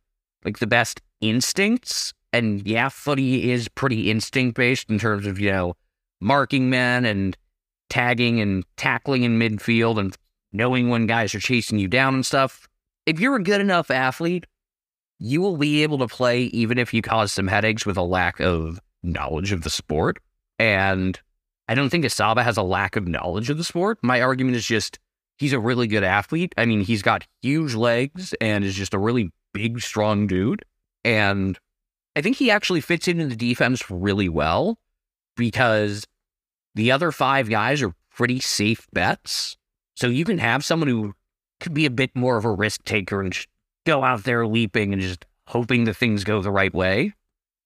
like 0.44 0.58
the 0.58 0.66
best 0.66 1.00
instincts, 1.20 2.12
and 2.32 2.66
yeah, 2.66 2.88
footy 2.88 3.52
is 3.52 3.68
pretty 3.68 4.10
instinct 4.10 4.56
based 4.56 4.90
in 4.90 4.98
terms 4.98 5.24
of 5.24 5.38
you 5.38 5.52
know 5.52 5.76
marking 6.20 6.68
men 6.68 7.04
and 7.04 7.36
tagging 7.94 8.40
and 8.40 8.64
tackling 8.76 9.22
in 9.22 9.38
midfield 9.38 10.00
and 10.00 10.16
knowing 10.52 10.88
when 10.88 11.06
guys 11.06 11.32
are 11.32 11.38
chasing 11.38 11.78
you 11.78 11.86
down 11.86 12.12
and 12.12 12.26
stuff. 12.26 12.66
If 13.06 13.20
you're 13.20 13.36
a 13.36 13.42
good 13.42 13.60
enough 13.60 13.88
athlete, 13.88 14.46
you 15.20 15.40
will 15.40 15.56
be 15.56 15.84
able 15.84 15.98
to 15.98 16.08
play 16.08 16.42
even 16.46 16.76
if 16.76 16.92
you 16.92 17.02
cause 17.02 17.30
some 17.30 17.46
headaches 17.46 17.86
with 17.86 17.96
a 17.96 18.02
lack 18.02 18.40
of 18.40 18.80
knowledge 19.04 19.52
of 19.52 19.62
the 19.62 19.70
sport. 19.70 20.18
And 20.58 21.20
I 21.68 21.76
don't 21.76 21.88
think 21.88 22.04
Esava 22.04 22.42
has 22.42 22.56
a 22.56 22.64
lack 22.64 22.96
of 22.96 23.06
knowledge 23.06 23.48
of 23.48 23.58
the 23.58 23.64
sport. 23.64 23.98
My 24.02 24.20
argument 24.20 24.56
is 24.56 24.66
just 24.66 24.98
he's 25.38 25.52
a 25.52 25.60
really 25.60 25.86
good 25.86 26.02
athlete. 26.02 26.52
I 26.58 26.64
mean, 26.64 26.80
he's 26.80 27.02
got 27.02 27.24
huge 27.42 27.76
legs 27.76 28.34
and 28.40 28.64
is 28.64 28.74
just 28.74 28.94
a 28.94 28.98
really 28.98 29.30
big, 29.52 29.80
strong 29.80 30.26
dude. 30.26 30.64
And 31.04 31.56
I 32.16 32.22
think 32.22 32.38
he 32.38 32.50
actually 32.50 32.80
fits 32.80 33.06
into 33.06 33.26
the 33.28 33.36
defense 33.36 33.88
really 33.88 34.28
well 34.28 34.78
because 35.36 36.04
the 36.74 36.90
other 36.90 37.12
five 37.12 37.48
guys 37.48 37.82
are 37.82 37.94
pretty 38.14 38.40
safe 38.40 38.86
bets. 38.92 39.56
So 39.96 40.08
you 40.08 40.24
can 40.24 40.38
have 40.38 40.64
someone 40.64 40.88
who 40.88 41.14
could 41.60 41.74
be 41.74 41.86
a 41.86 41.90
bit 41.90 42.14
more 42.14 42.36
of 42.36 42.44
a 42.44 42.50
risk 42.50 42.84
taker 42.84 43.20
and 43.20 43.32
just 43.32 43.48
go 43.86 44.02
out 44.02 44.24
there 44.24 44.46
leaping 44.46 44.92
and 44.92 45.00
just 45.00 45.24
hoping 45.46 45.84
that 45.84 45.94
things 45.94 46.24
go 46.24 46.40
the 46.42 46.50
right 46.50 46.74
way. 46.74 47.12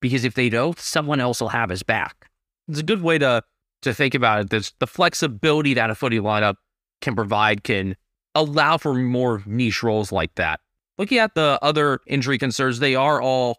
Because 0.01 0.25
if 0.25 0.35
they 0.35 0.49
don't, 0.49 0.79
someone 0.79 1.21
else 1.21 1.41
will 1.41 1.49
have 1.49 1.71
his 1.71 1.83
back. 1.83 2.31
It's 2.69 2.81
a 2.81 2.85
good 2.85 3.03
way 3.03 3.19
to 3.19 3.43
to 3.83 3.95
think 3.95 4.15
about 4.15 4.53
it. 4.53 4.73
The 4.79 4.87
flexibility 4.87 5.75
that 5.75 5.91
a 5.91 5.95
footy 5.95 6.19
lineup 6.19 6.57
can 7.01 7.15
provide 7.15 7.65
can 7.65 7.97
allow 8.35 8.77
for 8.77 8.95
more 8.95 9.43
niche 9.47 9.83
roles 9.83 10.13
like 10.13 10.35
that. 10.35 10.61
Looking 10.99 11.19
at 11.19 11.35
the 11.35 11.59
other 11.63 12.01
injury 12.07 12.39
concerns, 12.39 12.81
they 12.81 12.95
are 12.97 13.23
all 13.23 13.59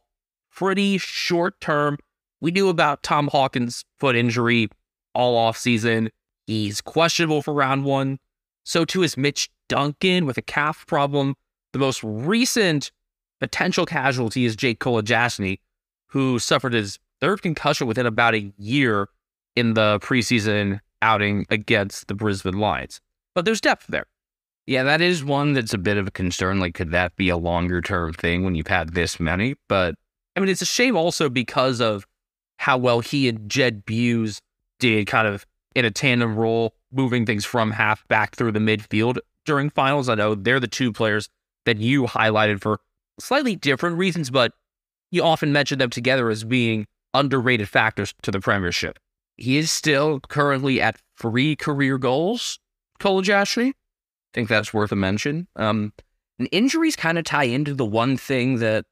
pretty 0.53 0.97
short 0.97 1.59
term. 1.61 1.97
We 2.41 2.51
knew 2.51 2.69
about 2.69 3.01
Tom 3.03 3.29
Hawkins' 3.29 3.85
foot 3.97 4.15
injury 4.15 4.69
all 5.13 5.35
off 5.37 5.57
season. 5.57 6.09
He's 6.47 6.81
questionable 6.81 7.41
for 7.41 7.53
round 7.53 7.85
one. 7.85 8.19
So 8.63 8.85
too 8.85 9.03
is 9.03 9.17
Mitch 9.17 9.49
Duncan 9.67 10.25
with 10.25 10.37
a 10.37 10.41
calf 10.41 10.85
problem. 10.87 11.35
The 11.73 11.79
most 11.79 12.03
recent 12.03 12.91
potential 13.39 13.85
casualty 13.85 14.45
is 14.45 14.55
Jake 14.55 14.79
Kolodjashnij, 14.79 15.59
who 16.07 16.39
suffered 16.39 16.73
his 16.73 16.99
third 17.21 17.41
concussion 17.41 17.87
within 17.87 18.05
about 18.05 18.33
a 18.33 18.51
year 18.57 19.09
in 19.55 19.73
the 19.73 19.99
preseason 20.01 20.79
outing 21.01 21.45
against 21.49 22.07
the 22.07 22.13
Brisbane 22.13 22.59
Lions. 22.59 22.99
But 23.35 23.45
there's 23.45 23.61
depth 23.61 23.87
there. 23.87 24.07
Yeah, 24.67 24.83
that 24.83 25.01
is 25.01 25.23
one 25.23 25.53
that's 25.53 25.73
a 25.73 25.79
bit 25.79 25.97
of 25.97 26.07
a 26.07 26.11
concern. 26.11 26.59
Like, 26.59 26.75
could 26.75 26.91
that 26.91 27.15
be 27.15 27.29
a 27.29 27.37
longer 27.37 27.81
term 27.81 28.13
thing 28.13 28.43
when 28.43 28.55
you've 28.55 28.67
had 28.67 28.93
this 28.93 29.19
many? 29.19 29.55
But 29.67 29.95
I 30.35 30.39
mean, 30.39 30.49
it's 30.49 30.61
a 30.61 30.65
shame 30.65 30.95
also 30.95 31.29
because 31.29 31.81
of 31.81 32.05
how 32.57 32.77
well 32.77 32.99
he 32.99 33.27
and 33.27 33.49
Jed 33.49 33.85
Bews 33.85 34.41
did 34.79 35.07
kind 35.07 35.27
of 35.27 35.45
in 35.75 35.85
a 35.85 35.91
tandem 35.91 36.35
role, 36.35 36.73
moving 36.91 37.25
things 37.25 37.45
from 37.45 37.71
half 37.71 38.07
back 38.07 38.35
through 38.35 38.51
the 38.51 38.59
midfield 38.59 39.19
during 39.45 39.69
finals. 39.69 40.09
I 40.09 40.15
know 40.15 40.35
they're 40.35 40.59
the 40.59 40.67
two 40.67 40.91
players 40.91 41.29
that 41.65 41.77
you 41.77 42.05
highlighted 42.05 42.61
for 42.61 42.79
slightly 43.19 43.55
different 43.55 43.97
reasons, 43.97 44.29
but 44.29 44.53
you 45.11 45.23
often 45.23 45.51
mention 45.51 45.79
them 45.79 45.89
together 45.89 46.29
as 46.29 46.43
being 46.43 46.87
underrated 47.13 47.67
factors 47.69 48.13
to 48.21 48.31
the 48.31 48.39
Premiership. 48.39 48.99
he 49.37 49.57
is 49.57 49.71
still 49.71 50.19
currently 50.19 50.81
at 50.81 50.99
three 51.17 51.55
career 51.55 51.97
goals, 51.97 52.59
Kolodjashnij. 52.99 53.69
I 53.69 53.73
think 54.33 54.49
that's 54.49 54.73
worth 54.73 54.91
a 54.91 54.95
mention. 54.95 55.47
Um, 55.55 55.93
and 56.37 56.49
injuries 56.51 56.95
kind 56.95 57.17
of 57.17 57.23
tie 57.23 57.45
into 57.45 57.73
the 57.73 57.85
one 57.85 58.17
thing 58.17 58.59
that 58.59 58.85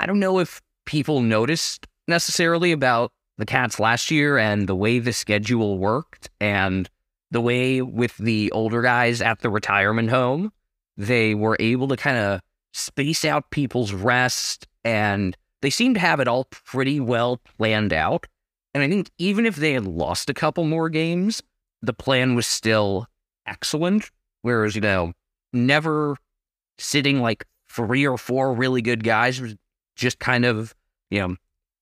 I 0.00 0.06
don't 0.06 0.18
know 0.18 0.38
if 0.38 0.60
people 0.86 1.20
noticed 1.20 1.86
necessarily 2.08 2.72
about 2.72 3.12
the 3.38 3.46
Cats 3.46 3.80
last 3.80 4.10
year 4.10 4.38
and 4.38 4.68
the 4.68 4.76
way 4.76 4.98
the 4.98 5.12
schedule 5.12 5.78
worked 5.78 6.30
and 6.40 6.88
the 7.30 7.40
way 7.40 7.82
with 7.82 8.16
the 8.18 8.50
older 8.52 8.82
guys 8.82 9.20
at 9.20 9.40
the 9.40 9.50
retirement 9.50 10.10
home, 10.10 10.52
they 10.96 11.34
were 11.34 11.56
able 11.58 11.88
to 11.88 11.96
kind 11.96 12.16
of 12.16 12.40
space 12.72 13.24
out 13.24 13.50
people's 13.50 13.92
rest 13.92 14.66
and 14.84 15.36
they 15.62 15.70
seemed 15.70 15.94
to 15.94 16.00
have 16.00 16.20
it 16.20 16.28
all 16.28 16.44
pretty 16.44 17.00
well 17.00 17.40
planned 17.56 17.92
out. 17.92 18.26
And 18.74 18.82
I 18.82 18.88
think 18.88 19.10
even 19.18 19.46
if 19.46 19.56
they 19.56 19.72
had 19.72 19.86
lost 19.86 20.28
a 20.28 20.34
couple 20.34 20.64
more 20.64 20.88
games, 20.88 21.42
the 21.80 21.92
plan 21.92 22.34
was 22.34 22.46
still 22.46 23.06
excellent. 23.46 24.10
Whereas, 24.42 24.74
you 24.74 24.80
know, 24.80 25.12
never 25.52 26.16
sitting 26.78 27.20
like 27.20 27.44
three 27.68 28.06
or 28.06 28.18
four 28.18 28.52
really 28.52 28.82
good 28.82 29.02
guys, 29.02 29.40
was 29.40 29.54
just 29.96 30.18
kind 30.18 30.44
of, 30.44 30.74
you 31.10 31.20
know, 31.20 31.36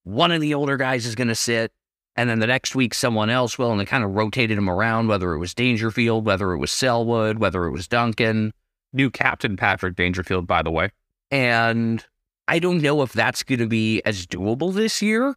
one 0.04 0.32
of 0.32 0.40
the 0.40 0.54
older 0.54 0.76
guys 0.76 1.06
is 1.06 1.14
going 1.14 1.28
to 1.28 1.34
sit. 1.34 1.72
And 2.14 2.28
then 2.28 2.40
the 2.40 2.46
next 2.46 2.74
week, 2.74 2.92
someone 2.92 3.30
else 3.30 3.58
will. 3.58 3.70
And 3.70 3.80
they 3.80 3.84
kind 3.84 4.04
of 4.04 4.10
rotated 4.10 4.58
them 4.58 4.68
around, 4.68 5.08
whether 5.08 5.32
it 5.32 5.38
was 5.38 5.54
Dangerfield, 5.54 6.26
whether 6.26 6.52
it 6.52 6.58
was 6.58 6.70
Selwood, 6.70 7.38
whether 7.38 7.64
it 7.64 7.70
was 7.70 7.88
Duncan. 7.88 8.52
New 8.92 9.10
captain 9.10 9.56
Patrick 9.56 9.96
Dangerfield, 9.96 10.46
by 10.46 10.62
the 10.62 10.70
way. 10.70 10.90
And 11.30 12.04
I 12.48 12.58
don't 12.58 12.82
know 12.82 13.00
if 13.02 13.12
that's 13.12 13.42
going 13.42 13.60
to 13.60 13.66
be 13.66 14.02
as 14.04 14.26
doable 14.26 14.74
this 14.74 15.00
year 15.00 15.34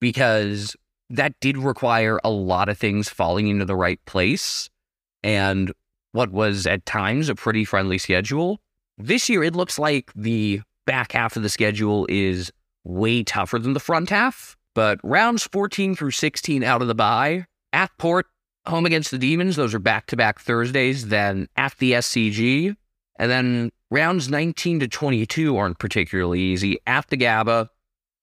because 0.00 0.76
that 1.08 1.32
did 1.40 1.56
require 1.56 2.20
a 2.22 2.30
lot 2.30 2.68
of 2.68 2.76
things 2.76 3.08
falling 3.08 3.48
into 3.48 3.64
the 3.64 3.76
right 3.76 4.04
place 4.04 4.68
and 5.22 5.72
what 6.12 6.30
was 6.30 6.66
at 6.66 6.84
times 6.84 7.28
a 7.28 7.34
pretty 7.34 7.64
friendly 7.64 7.98
schedule. 7.98 8.60
This 8.98 9.28
year, 9.28 9.42
it 9.42 9.56
looks 9.56 9.78
like 9.78 10.12
the 10.14 10.60
back 10.84 11.12
half 11.12 11.36
of 11.36 11.42
the 11.42 11.48
schedule 11.48 12.06
is 12.08 12.52
way 12.88 13.22
tougher 13.22 13.58
than 13.58 13.74
the 13.74 13.80
front 13.80 14.10
half, 14.10 14.56
but 14.74 14.98
rounds 15.02 15.46
14 15.52 15.94
through 15.94 16.10
16 16.10 16.64
out 16.64 16.82
of 16.82 16.88
the 16.88 16.94
bye 16.94 17.46
at 17.72 17.90
Port, 17.98 18.26
home 18.66 18.86
against 18.86 19.10
the 19.10 19.18
Demons, 19.18 19.56
those 19.56 19.74
are 19.74 19.78
back 19.78 20.06
to 20.06 20.16
back 20.16 20.40
Thursdays, 20.40 21.08
then 21.08 21.48
at 21.56 21.76
the 21.78 21.92
SCG, 21.92 22.74
and 23.18 23.30
then 23.30 23.70
rounds 23.90 24.28
19 24.28 24.80
to 24.80 24.88
22 24.88 25.56
aren't 25.56 25.78
particularly 25.78 26.40
easy. 26.40 26.78
At 26.86 27.08
the 27.08 27.16
Gabba, 27.16 27.68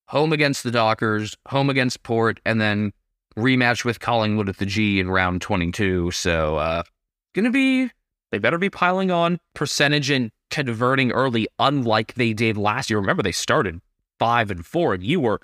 home 0.07 0.34
against 0.34 0.63
the 0.63 0.72
Dockers, 0.72 1.36
home 1.47 1.70
against 1.70 2.03
Port, 2.03 2.39
and 2.45 2.59
then 2.59 2.91
rematch 3.38 3.86
with 3.86 3.99
Collingwood 3.99 4.49
at 4.49 4.57
the 4.57 4.66
G 4.66 4.99
in 4.99 5.09
round 5.09 5.41
22. 5.41 6.11
So, 6.11 6.57
uh, 6.57 6.84
Gonna 7.36 7.51
be, 7.51 7.91
they 8.32 8.38
better 8.38 8.57
be 8.57 8.70
piling 8.70 9.11
on 9.11 9.39
percentage 9.55 10.09
and 10.09 10.32
converting 10.51 11.11
early, 11.11 11.49
unlike 11.59 12.13
they 12.13 12.32
did 12.32 12.55
last 12.55 12.89
year. 12.89 12.97
Remember, 12.97 13.22
they 13.22 13.34
started 13.34 13.82
five 14.20 14.51
and 14.51 14.66
four, 14.66 14.93
and 14.93 15.03
you 15.03 15.20
were 15.20 15.41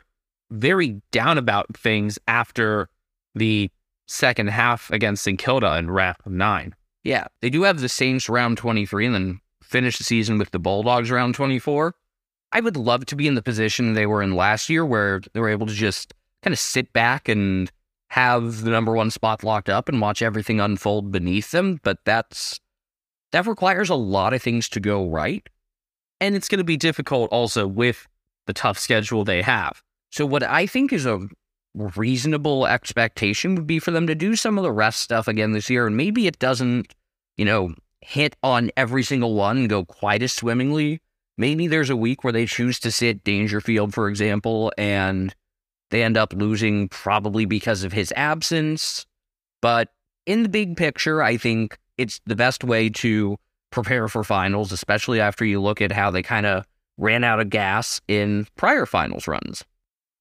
very 0.49 1.01
down 1.11 1.37
about 1.37 1.75
things 1.75 2.19
after 2.27 2.89
the 3.35 3.69
second 4.07 4.49
half 4.49 4.91
against 4.91 5.23
St. 5.23 5.39
Kilda 5.39 5.77
in 5.77 5.89
round 5.89 6.17
nine. 6.25 6.75
yeah, 7.03 7.27
they 7.41 7.49
do 7.49 7.63
have 7.63 7.79
the 7.79 7.89
Saints 7.89 8.27
round 8.29 8.57
23 8.57 9.05
and 9.05 9.15
then 9.15 9.41
finish 9.63 9.97
the 9.97 10.03
season 10.03 10.37
with 10.37 10.51
the 10.51 10.59
Bulldogs 10.59 11.09
round 11.09 11.33
24. 11.33 11.95
I 12.51 12.59
would 12.59 12.75
love 12.75 13.05
to 13.05 13.15
be 13.15 13.27
in 13.27 13.35
the 13.35 13.41
position 13.41 13.93
they 13.93 14.05
were 14.05 14.21
in 14.21 14.35
last 14.35 14.69
year 14.69 14.85
where 14.85 15.21
they 15.33 15.39
were 15.39 15.49
able 15.49 15.67
to 15.67 15.73
just 15.73 16.13
kind 16.43 16.53
of 16.53 16.59
sit 16.59 16.91
back 16.91 17.29
and 17.29 17.71
have 18.09 18.61
the 18.61 18.71
number 18.71 18.93
one 18.93 19.09
spot 19.09 19.43
locked 19.43 19.69
up 19.69 19.87
and 19.87 20.01
watch 20.01 20.21
everything 20.21 20.59
unfold 20.59 21.11
beneath 21.11 21.51
them. 21.51 21.79
But 21.81 21.99
that's 22.03 22.59
that 23.31 23.47
requires 23.47 23.89
a 23.89 23.95
lot 23.95 24.33
of 24.33 24.41
things 24.41 24.67
to 24.69 24.81
go 24.81 25.07
right. 25.07 25.47
And 26.19 26.35
it's 26.35 26.49
going 26.49 26.57
to 26.57 26.65
be 26.65 26.77
difficult 26.77 27.31
also 27.31 27.65
with 27.65 28.05
the 28.51 28.59
tough 28.59 28.77
schedule 28.77 29.23
they 29.23 29.41
have. 29.41 29.81
So 30.09 30.25
what 30.25 30.43
I 30.43 30.65
think 30.65 30.91
is 30.91 31.05
a 31.05 31.25
reasonable 31.73 32.67
expectation 32.67 33.55
would 33.55 33.65
be 33.65 33.79
for 33.79 33.91
them 33.91 34.07
to 34.07 34.15
do 34.15 34.35
some 34.35 34.57
of 34.57 34.63
the 34.63 34.73
rest 34.73 34.99
stuff 34.99 35.29
again 35.29 35.53
this 35.53 35.69
year. 35.69 35.87
And 35.87 35.95
maybe 35.95 36.27
it 36.27 36.37
doesn't, 36.37 36.93
you 37.37 37.45
know, 37.45 37.73
hit 38.01 38.35
on 38.43 38.71
every 38.75 39.03
single 39.03 39.35
one 39.35 39.57
and 39.57 39.69
go 39.69 39.85
quite 39.85 40.21
as 40.21 40.33
swimmingly. 40.33 40.99
Maybe 41.37 41.67
there's 41.67 41.89
a 41.89 41.95
week 41.95 42.25
where 42.25 42.33
they 42.33 42.45
choose 42.45 42.77
to 42.81 42.91
sit 42.91 43.23
Dangerfield, 43.23 43.93
for 43.93 44.09
example, 44.09 44.73
and 44.77 45.33
they 45.91 46.03
end 46.03 46.17
up 46.17 46.33
losing 46.33 46.89
probably 46.89 47.45
because 47.45 47.85
of 47.85 47.93
his 47.93 48.11
absence. 48.17 49.05
But 49.61 49.93
in 50.25 50.43
the 50.43 50.49
big 50.49 50.75
picture, 50.75 51.23
I 51.23 51.37
think 51.37 51.77
it's 51.97 52.19
the 52.25 52.35
best 52.35 52.65
way 52.65 52.89
to 52.89 53.37
prepare 53.71 54.09
for 54.09 54.25
finals, 54.25 54.73
especially 54.73 55.21
after 55.21 55.45
you 55.45 55.61
look 55.61 55.81
at 55.81 55.93
how 55.93 56.11
they 56.11 56.21
kind 56.21 56.45
of 56.45 56.65
ran 57.01 57.23
out 57.23 57.39
of 57.39 57.49
gas 57.49 57.99
in 58.07 58.47
prior 58.55 58.85
finals 58.85 59.27
runs. 59.27 59.65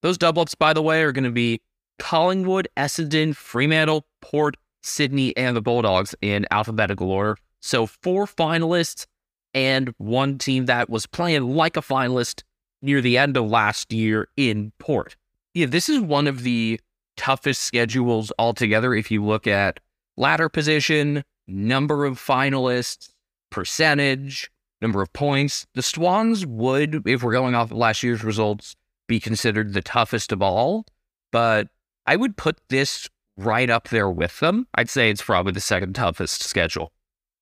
Those 0.03 0.19
double 0.19 0.43
ups, 0.43 0.55
by 0.55 0.73
the 0.73 0.83
way, 0.83 1.03
are 1.03 1.13
going 1.13 1.25
to 1.25 1.31
be 1.31 1.61
Collingwood, 1.99 2.69
Essendon, 2.77 3.37
Fremantle, 3.37 4.07
Port, 4.23 4.57
Sydney, 4.83 5.37
and 5.37 5.55
the 5.55 5.61
Bulldogs 5.61 6.15
in 6.23 6.47
alphabetical 6.51 7.11
order. 7.11 7.37
So 7.61 7.87
four 7.87 8.27
finalists 8.27 9.07
and 9.53 9.93
one 9.99 10.39
team 10.39 10.67
that 10.67 10.89
was 10.89 11.07
playing 11.07 11.55
like 11.55 11.77
a 11.77 11.83
finalist 11.83 12.43
near 12.81 13.03
the 13.03 13.19
end 13.19 13.37
of 13.37 13.51
last 13.51 13.93
year 13.93 14.29
in 14.39 14.73
Port. 14.79 15.17
Yeah, 15.53 15.67
this 15.67 15.91
is 15.91 16.01
one 16.01 16.27
of 16.27 16.43
the 16.43 16.81
toughest 17.19 17.65
schedules 17.65 18.33
altogether 18.39 18.95
if 18.95 19.11
you 19.11 19.23
look 19.23 19.47
at 19.47 19.81
ladder 20.17 20.49
position, 20.49 21.25
number 21.47 22.07
of 22.07 22.19
finalists, 22.19 23.11
percentage, 23.51 24.51
number 24.81 25.03
of 25.03 25.13
points. 25.13 25.67
The 25.75 25.83
Swans 25.83 26.47
would, 26.47 27.07
if 27.07 27.23
we're 27.23 27.33
going 27.33 27.55
off 27.55 27.71
of 27.71 27.77
last 27.77 28.03
year's 28.03 28.25
results, 28.25 28.77
be 29.07 29.21
considered 29.21 29.73
the 29.73 29.83
toughest 29.83 30.33
of 30.33 30.43
all, 30.43 30.87
but 31.33 31.69
I 32.07 32.17
would 32.17 32.37
put 32.37 32.59
this 32.69 33.09
right 33.37 33.71
up 33.71 33.89
there 33.89 34.11
with 34.11 34.39
them. 34.41 34.67
I'd 34.75 34.91
say 34.91 35.11
it's 35.11 35.23
probably 35.23 35.53
the 35.53 35.61
second 35.61 35.95
toughest 35.95 36.43
schedule. 36.43 36.93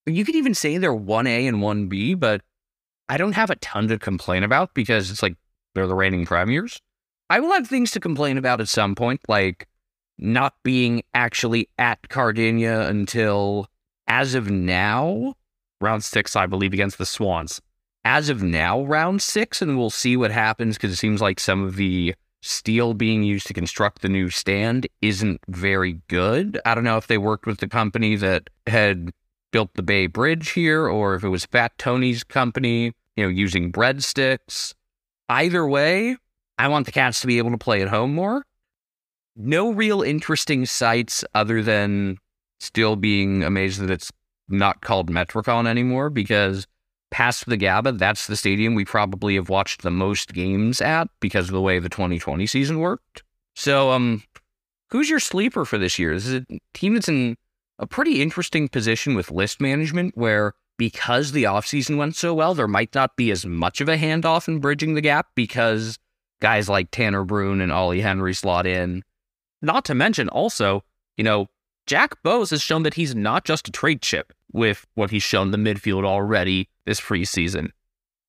You 0.07 0.25
could 0.25 0.35
even 0.35 0.55
say 0.55 0.79
they're 0.79 0.95
1A 0.95 1.49
and 1.49 1.59
1B, 1.59 2.19
but 2.19 2.43
I 3.09 3.17
don't 3.17 3.33
have 3.33 3.51
a 3.51 3.57
ton 3.57 3.89
to 3.89 3.99
complain 3.99 4.43
about 4.43 4.75
because 4.75 5.11
it's 5.11 5.23
like 5.23 5.37
they're 5.75 5.87
the 5.87 5.95
reigning 5.95 6.25
premiers. 6.25 6.81
I 7.31 7.41
will 7.41 7.53
have 7.53 7.69
things 7.69 7.91
to 7.93 8.01
complain 8.01 8.39
about 8.39 8.61
at 8.61 8.69
some 8.69 8.95
point, 8.95 9.21
like 9.29 9.67
not 10.19 10.55
being 10.63 11.03
actually 11.15 11.69
at 11.79 12.09
Kardinia 12.09 12.89
until, 12.89 13.69
as 14.07 14.35
of 14.35 14.51
now, 14.51 15.35
round 15.81 16.05
six, 16.05 16.37
I 16.37 16.47
believe, 16.47 16.73
against 16.73 16.99
the 16.99 17.07
Swans. 17.07 17.61
As 18.05 18.29
of 18.29 18.43
now, 18.43 18.83
round 18.85 19.23
six, 19.23 19.61
and 19.61 19.77
we'll 19.77 19.91
see 19.91 20.17
what 20.17 20.31
happens 20.31 20.77
because 20.77 20.93
it 20.93 20.97
seems 20.97 21.21
like 21.21 21.41
some 21.41 21.63
of 21.63 21.77
the 21.77 22.15
steel 22.41 22.95
being 22.95 23.23
used 23.23 23.47
to 23.49 23.55
construct 23.55 24.03
the 24.03 24.09
new 24.09 24.31
stand 24.31 24.87
isn't 25.03 25.41
very 25.49 26.01
good. 26.09 26.61
I 26.65 26.75
don't 26.75 26.85
know 26.85 26.97
if 26.97 27.09
they 27.09 27.19
worked 27.19 27.47
with 27.47 27.59
the 27.59 27.69
company 27.69 28.17
that 28.17 28.49
had 28.67 29.11
built 29.51 29.75
the 29.75 29.83
Bay 29.83 30.07
Bridge 30.07 30.51
here 30.51 30.87
or 30.87 31.15
if 31.15 31.25
it 31.25 31.29
was 31.29 31.47
Fat 31.47 31.77
Tony's 31.79 32.23
company, 32.23 32.93
you 33.17 33.25
know, 33.25 33.29
using 33.29 33.73
breadsticks. 33.73 34.75
Either 35.29 35.67
way, 35.67 36.17
I 36.59 36.69
want 36.69 36.87
the 36.87 36.93
Cats 36.93 37.21
to 37.21 37.27
be 37.27 37.39
able 37.39 37.51
to 37.51 37.59
play 37.59 37.83
at 37.83 37.89
home 37.89 38.15
more. 38.15 38.45
No 39.37 39.71
real 39.71 40.03
interesting 40.03 40.67
sights 40.67 41.25
other 41.35 41.63
than 41.63 42.19
still 42.61 42.97
being 42.97 43.45
amazed 43.45 43.81
that 43.81 43.91
it's 43.91 44.11
not 44.49 44.81
called 44.81 45.11
Metricon 45.11 45.67
anymore 45.67 46.11
because 46.11 46.67
past 47.11 47.47
the 47.47 47.57
Gabba, 47.57 47.99
that's 47.99 48.27
the 48.27 48.37
stadium 48.37 48.75
we 48.75 48.85
probably 48.85 49.35
have 49.37 49.49
watched 49.49 49.83
the 49.83 49.91
most 49.91 50.33
games 50.33 50.81
at 50.81 51.09
because 51.21 51.49
of 51.49 51.53
the 51.53 51.61
way 51.61 51.79
the 51.79 51.89
2020 51.89 52.47
season 52.47 52.81
worked. 52.81 53.23
So, 53.57 53.91
um, 53.91 54.23
who's 54.91 55.11
your 55.11 55.21
sleeper 55.21 55.65
for 55.65 55.79
this 55.79 55.99
year? 55.99 56.15
This 56.15 56.27
is 56.27 56.35
a 56.35 56.47
team 56.75 56.95
that's 56.95 57.09
in 57.09 57.37
a 57.79 57.87
pretty 57.87 58.23
interesting 58.23 58.69
position 58.69 59.15
with 59.15 59.31
list 59.31 59.61
management 59.61 60.17
where 60.17 60.55
because 60.77 61.33
the 61.33 61.45
offseason 61.45 61.97
went 61.97 62.17
so 62.17 62.35
well, 62.35 62.55
there 62.55 62.69
might 62.69 62.95
not 62.95 63.17
be 63.17 63.31
as 63.31 63.45
much 63.45 63.81
of 63.81 63.89
a 63.89 63.97
handoff 63.97 64.49
in 64.49 64.61
bridging 64.61 64.95
the 64.95 65.01
gap 65.01 65.29
because 65.35 65.99
guys 66.41 66.69
like 66.69 66.91
Tanner 66.91 67.25
Bruhn 67.25 67.61
and 67.61 67.73
Ollie 67.73 68.01
Henry 68.01 68.35
slot 68.35 68.67
in. 68.67 69.03
Not 69.61 69.85
to 69.87 69.95
mention 69.95 70.29
also, 70.29 70.85
you 71.17 71.25
know, 71.25 71.49
Jack 71.89 72.23
Bowes 72.23 72.51
has 72.51 72.61
shown 72.61 72.83
that 72.83 72.95
he's 72.95 73.15
not 73.15 73.47
just 73.47 73.67
a 73.67 73.73
trade 73.73 74.03
chip 74.03 74.35
with 74.53 74.87
what 74.95 75.11
he's 75.11 75.23
shown 75.23 75.53
the 75.53 75.57
midfield 75.57 76.05
already 76.05 76.69
this 76.85 77.01
preseason. 77.01 77.71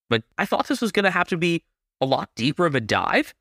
But 0.10 0.24
I 0.38 0.46
thought 0.46 0.70
this 0.70 0.80
was 0.80 0.94
going 0.94 1.04
to 1.04 1.12
have 1.12 1.28
to 1.28 1.38
be 1.38 1.66
a 2.00 2.06
lot 2.06 2.30
deeper 2.38 2.66
of 2.66 2.74
a 2.74 2.80
dive. 2.80 3.34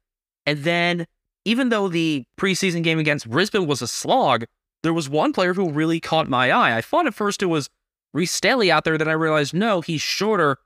And 0.45 0.65
then, 0.65 1.07
even 1.45 1.69
though 1.69 1.87
the 1.87 2.25
preseason 2.37 2.83
game 2.83 2.99
against 2.99 3.31
Brisbane 3.31 3.69
was 3.69 3.81
a 3.81 3.87
slog, 3.87 4.45
there 4.83 4.93
was 4.93 5.09
one 5.09 5.33
player 5.33 5.55
who 5.55 5.71
really 5.71 6.01
caught 6.01 6.29
my 6.29 6.51
eye. 6.51 6.77
I 6.77 6.81
thought 6.81 7.07
at 7.07 7.15
first 7.15 7.41
it 7.41 7.47
was 7.47 7.71
Rhys 8.13 8.33
Stanley 8.33 8.73
out 8.73 8.83
there, 8.83 8.99
then 8.99 9.09
I 9.09 9.13
realized 9.13 9.55
no, 9.55 9.83
he's 9.83 10.03
shorter, 10.03 10.59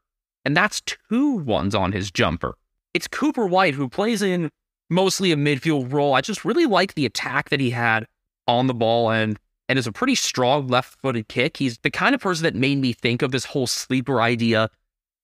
and 0.47 0.57
that's 0.57 0.81
two 0.81 1.35
ones 1.35 1.75
on 1.75 1.93
his 1.93 2.11
jumper. 2.11 2.55
It's 2.95 3.07
Cooper 3.07 3.47
White, 3.47 3.75
who 3.75 3.91
plays 3.91 4.23
in 4.23 4.51
mostly 4.89 5.31
a 5.31 5.37
midfield 5.37 5.93
role. 5.93 6.15
I 6.15 6.23
just 6.23 6.43
really 6.43 6.65
like 6.65 6.95
the 6.95 7.05
attack 7.05 7.51
that 7.51 7.61
he 7.61 7.71
had 7.71 8.07
on 8.47 8.67
the 8.67 8.75
ball 8.75 9.11
and 9.11 9.39
and 9.69 9.79
is 9.79 9.87
a 9.87 9.93
pretty 9.93 10.15
strong 10.15 10.67
left-footed 10.67 11.29
kick. 11.29 11.57
He's 11.57 11.79
the 11.79 11.91
kind 11.91 12.15
of 12.15 12.21
person 12.21 12.43
that 12.45 12.55
made 12.55 12.79
me 12.79 12.93
think 12.93 13.23
of 13.23 13.31
this 13.31 13.47
whole 13.47 13.67
sleeper 13.67 14.21
idea 14.21 14.69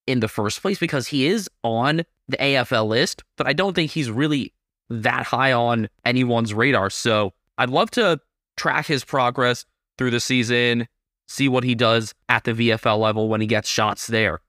in 0.07 0.21
the 0.21 0.29
first 0.29 0.63
place 0.63 0.79
because 0.79 1.09
he 1.09 1.27
is 1.27 1.51
on 1.63 2.03
the 2.29 2.37
AFL 2.39 2.89
list, 2.89 3.25
but 3.37 3.47
I 3.47 3.53
don't 3.53 3.75
think 3.75 3.91
he's 3.91 4.11
really 4.11 4.55
that 4.89 5.27
high 5.27 5.53
on 5.53 5.89
anyone's 6.05 6.55
radar. 6.55 6.89
So 6.89 7.35
I'd 7.59 7.69
love 7.69 7.91
to 7.93 8.21
track 8.57 8.87
his 8.87 9.05
progress 9.05 9.67
through 9.99 10.13
the 10.13 10.21
season, 10.21 10.89
see 11.27 11.49
what 11.49 11.65
he 11.65 11.75
does 11.75 12.15
at 12.29 12.45
the 12.45 12.53
VFL 12.53 12.99
level 12.99 13.29
when 13.29 13.41
he 13.41 13.47
gets 13.47 13.69
shots 13.69 14.07
there. 14.07 14.41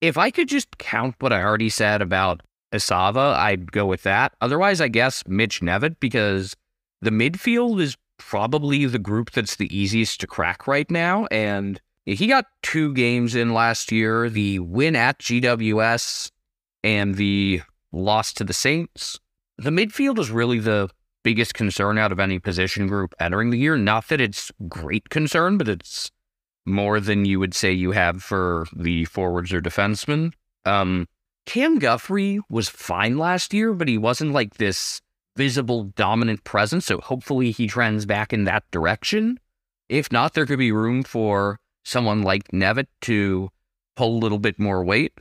If 0.00 0.16
I 0.16 0.30
could 0.30 0.48
just 0.48 0.78
count 0.78 1.16
what 1.18 1.32
I 1.32 1.42
already 1.42 1.68
said 1.68 2.00
about 2.00 2.42
Esava, 2.72 3.34
I'd 3.34 3.72
go 3.72 3.86
with 3.86 4.04
that. 4.04 4.34
Otherwise, 4.40 4.80
I 4.80 4.88
guess 4.88 5.26
Mitch 5.26 5.60
Knevitt 5.60 5.96
because 5.98 6.54
the 7.00 7.10
midfield 7.10 7.80
is 7.80 7.96
probably 8.18 8.84
the 8.86 8.98
group 8.98 9.30
that's 9.30 9.56
the 9.56 9.74
easiest 9.76 10.20
to 10.20 10.26
crack 10.26 10.66
right 10.66 10.90
now. 10.90 11.26
And 11.30 11.80
he 12.04 12.26
got 12.26 12.46
two 12.62 12.92
games 12.94 13.34
in 13.34 13.52
last 13.52 13.92
year 13.92 14.28
the 14.28 14.58
win 14.60 14.96
at 14.96 15.18
GWS 15.18 16.30
and 16.84 17.14
the 17.16 17.62
loss 17.92 18.32
to 18.34 18.44
the 18.44 18.52
Saints. 18.52 19.18
The 19.56 19.70
midfield 19.70 20.18
is 20.18 20.30
really 20.30 20.58
the 20.58 20.88
biggest 21.22 21.54
concern 21.54 21.98
out 21.98 22.12
of 22.12 22.20
any 22.20 22.38
position 22.38 22.86
group 22.86 23.14
entering 23.18 23.50
the 23.50 23.58
year. 23.58 23.76
Not 23.76 24.08
that 24.08 24.20
it's 24.20 24.52
great 24.68 25.08
concern, 25.10 25.58
but 25.58 25.68
it's 25.68 26.10
more 26.64 27.00
than 27.00 27.24
you 27.24 27.40
would 27.40 27.54
say 27.54 27.72
you 27.72 27.92
have 27.92 28.22
for 28.22 28.66
the 28.74 29.04
forwards 29.06 29.52
or 29.52 29.60
defensemen. 29.60 30.32
Um, 30.64 31.06
Cam 31.46 31.78
Guthrie 31.78 32.40
was 32.50 32.68
fine 32.68 33.18
last 33.18 33.54
year, 33.54 33.72
but 33.72 33.88
he 33.88 33.98
wasn't 33.98 34.32
like 34.32 34.54
this 34.54 35.00
visible 35.38 35.84
dominant 35.84 36.42
presence. 36.42 36.84
So 36.86 36.98
hopefully 36.98 37.52
he 37.52 37.68
trends 37.68 38.04
back 38.04 38.32
in 38.32 38.42
that 38.44 38.68
direction. 38.72 39.38
If 39.88 40.10
not, 40.10 40.34
there 40.34 40.46
could 40.46 40.58
be 40.58 40.72
room 40.72 41.04
for 41.04 41.60
someone 41.84 42.22
like 42.22 42.50
Knevitt 42.52 42.88
to 43.02 43.48
pull 43.94 44.16
a 44.16 44.18
little 44.18 44.40
bit 44.40 44.58
more 44.58 44.84
weight. 44.84 45.12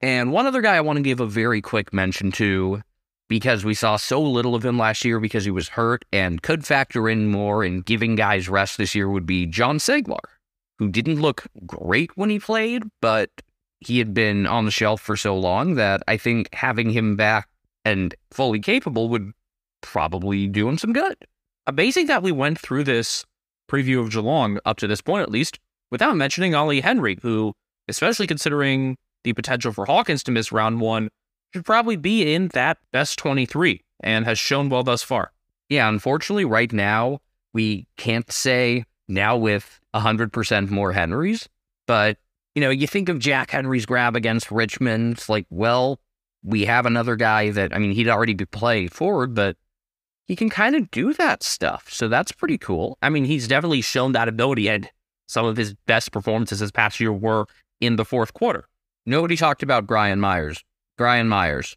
And 0.00 0.32
one 0.32 0.46
other 0.46 0.62
guy 0.62 0.76
I 0.76 0.80
want 0.80 0.96
to 0.96 1.02
give 1.02 1.20
a 1.20 1.26
very 1.26 1.60
quick 1.60 1.92
mention 1.92 2.32
to 2.32 2.80
because 3.28 3.66
we 3.66 3.74
saw 3.74 3.96
so 3.96 4.22
little 4.22 4.54
of 4.54 4.64
him 4.64 4.78
last 4.78 5.04
year 5.04 5.20
because 5.20 5.44
he 5.44 5.50
was 5.50 5.68
hurt 5.68 6.06
and 6.10 6.42
could 6.42 6.64
factor 6.64 7.06
in 7.06 7.28
more 7.28 7.62
in 7.62 7.82
giving 7.82 8.16
guys 8.16 8.48
rest 8.48 8.78
this 8.78 8.94
year 8.94 9.10
would 9.10 9.26
be 9.26 9.44
Jon 9.44 9.76
Ceglar, 9.76 10.24
who 10.78 10.88
didn't 10.88 11.20
look 11.20 11.46
great 11.66 12.16
when 12.16 12.30
he 12.30 12.38
played, 12.38 12.84
but 13.02 13.30
he 13.80 13.98
had 13.98 14.14
been 14.14 14.46
on 14.46 14.64
the 14.64 14.70
shelf 14.70 15.02
for 15.02 15.18
so 15.18 15.36
long 15.36 15.74
that 15.74 16.02
I 16.08 16.16
think 16.16 16.48
having 16.54 16.88
him 16.90 17.14
back 17.14 17.48
and 17.84 18.14
fully 18.30 18.60
capable 18.60 19.10
would 19.10 19.32
probably 19.80 20.46
do 20.46 20.68
him 20.68 20.78
some 20.78 20.92
good. 20.92 21.16
Amazing 21.66 22.06
that 22.06 22.22
we 22.22 22.32
went 22.32 22.58
through 22.58 22.84
this 22.84 23.24
preview 23.68 24.00
of 24.00 24.10
Geelong 24.10 24.58
up 24.64 24.78
to 24.78 24.86
this 24.86 25.00
point, 25.00 25.22
at 25.22 25.30
least, 25.30 25.58
without 25.90 26.16
mentioning 26.16 26.54
Ollie 26.54 26.80
Henry, 26.80 27.18
who, 27.22 27.52
especially 27.88 28.26
considering 28.26 28.96
the 29.24 29.32
potential 29.32 29.72
for 29.72 29.84
Hawkins 29.84 30.22
to 30.24 30.30
miss 30.30 30.52
round 30.52 30.80
one, 30.80 31.08
should 31.52 31.64
probably 31.64 31.96
be 31.96 32.34
in 32.34 32.48
that 32.48 32.78
best 32.92 33.18
23 33.18 33.82
and 34.00 34.24
has 34.24 34.38
shown 34.38 34.68
well 34.68 34.82
thus 34.82 35.02
far. 35.02 35.32
Yeah, 35.68 35.88
unfortunately, 35.88 36.44
right 36.44 36.72
now, 36.72 37.18
we 37.52 37.86
can't 37.96 38.30
say 38.30 38.84
now 39.08 39.36
with 39.36 39.80
100% 39.94 40.70
more 40.70 40.92
Henrys, 40.92 41.48
but, 41.86 42.18
you 42.54 42.60
know, 42.60 42.70
you 42.70 42.86
think 42.86 43.08
of 43.08 43.18
Jack 43.18 43.50
Henry's 43.50 43.86
grab 43.86 44.14
against 44.14 44.50
Richmond, 44.50 45.14
it's 45.14 45.28
like, 45.28 45.46
well, 45.50 45.98
we 46.44 46.64
have 46.64 46.86
another 46.86 47.16
guy 47.16 47.50
that, 47.50 47.74
I 47.74 47.78
mean, 47.78 47.92
he'd 47.92 48.08
already 48.08 48.34
be 48.34 48.44
playing 48.44 48.90
forward, 48.90 49.34
but 49.34 49.56
he 50.26 50.36
can 50.36 50.50
kind 50.50 50.74
of 50.74 50.90
do 50.90 51.12
that 51.14 51.42
stuff. 51.42 51.86
So 51.90 52.08
that's 52.08 52.32
pretty 52.32 52.58
cool. 52.58 52.98
I 53.02 53.08
mean, 53.08 53.24
he's 53.24 53.48
definitely 53.48 53.80
shown 53.80 54.12
that 54.12 54.28
ability, 54.28 54.68
and 54.68 54.90
some 55.28 55.46
of 55.46 55.56
his 55.56 55.74
best 55.86 56.12
performances 56.12 56.60
this 56.60 56.70
past 56.70 57.00
year 57.00 57.12
were 57.12 57.46
in 57.80 57.96
the 57.96 58.04
fourth 58.04 58.34
quarter. 58.34 58.68
Nobody 59.04 59.36
talked 59.36 59.62
about 59.62 59.86
Gryan 59.86 60.18
Miers. 60.18 60.64
Gryan 60.98 61.28
Miers. 61.28 61.76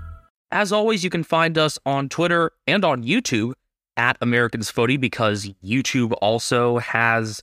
As 0.51 0.71
always, 0.73 1.03
you 1.03 1.09
can 1.09 1.23
find 1.23 1.57
us 1.57 1.79
on 1.85 2.09
Twitter 2.09 2.51
and 2.67 2.83
on 2.83 3.03
YouTube 3.03 3.53
at 3.95 4.17
Americans 4.21 4.69
Footy 4.69 4.97
because 4.97 5.49
YouTube 5.63 6.13
also 6.21 6.79
has 6.79 7.41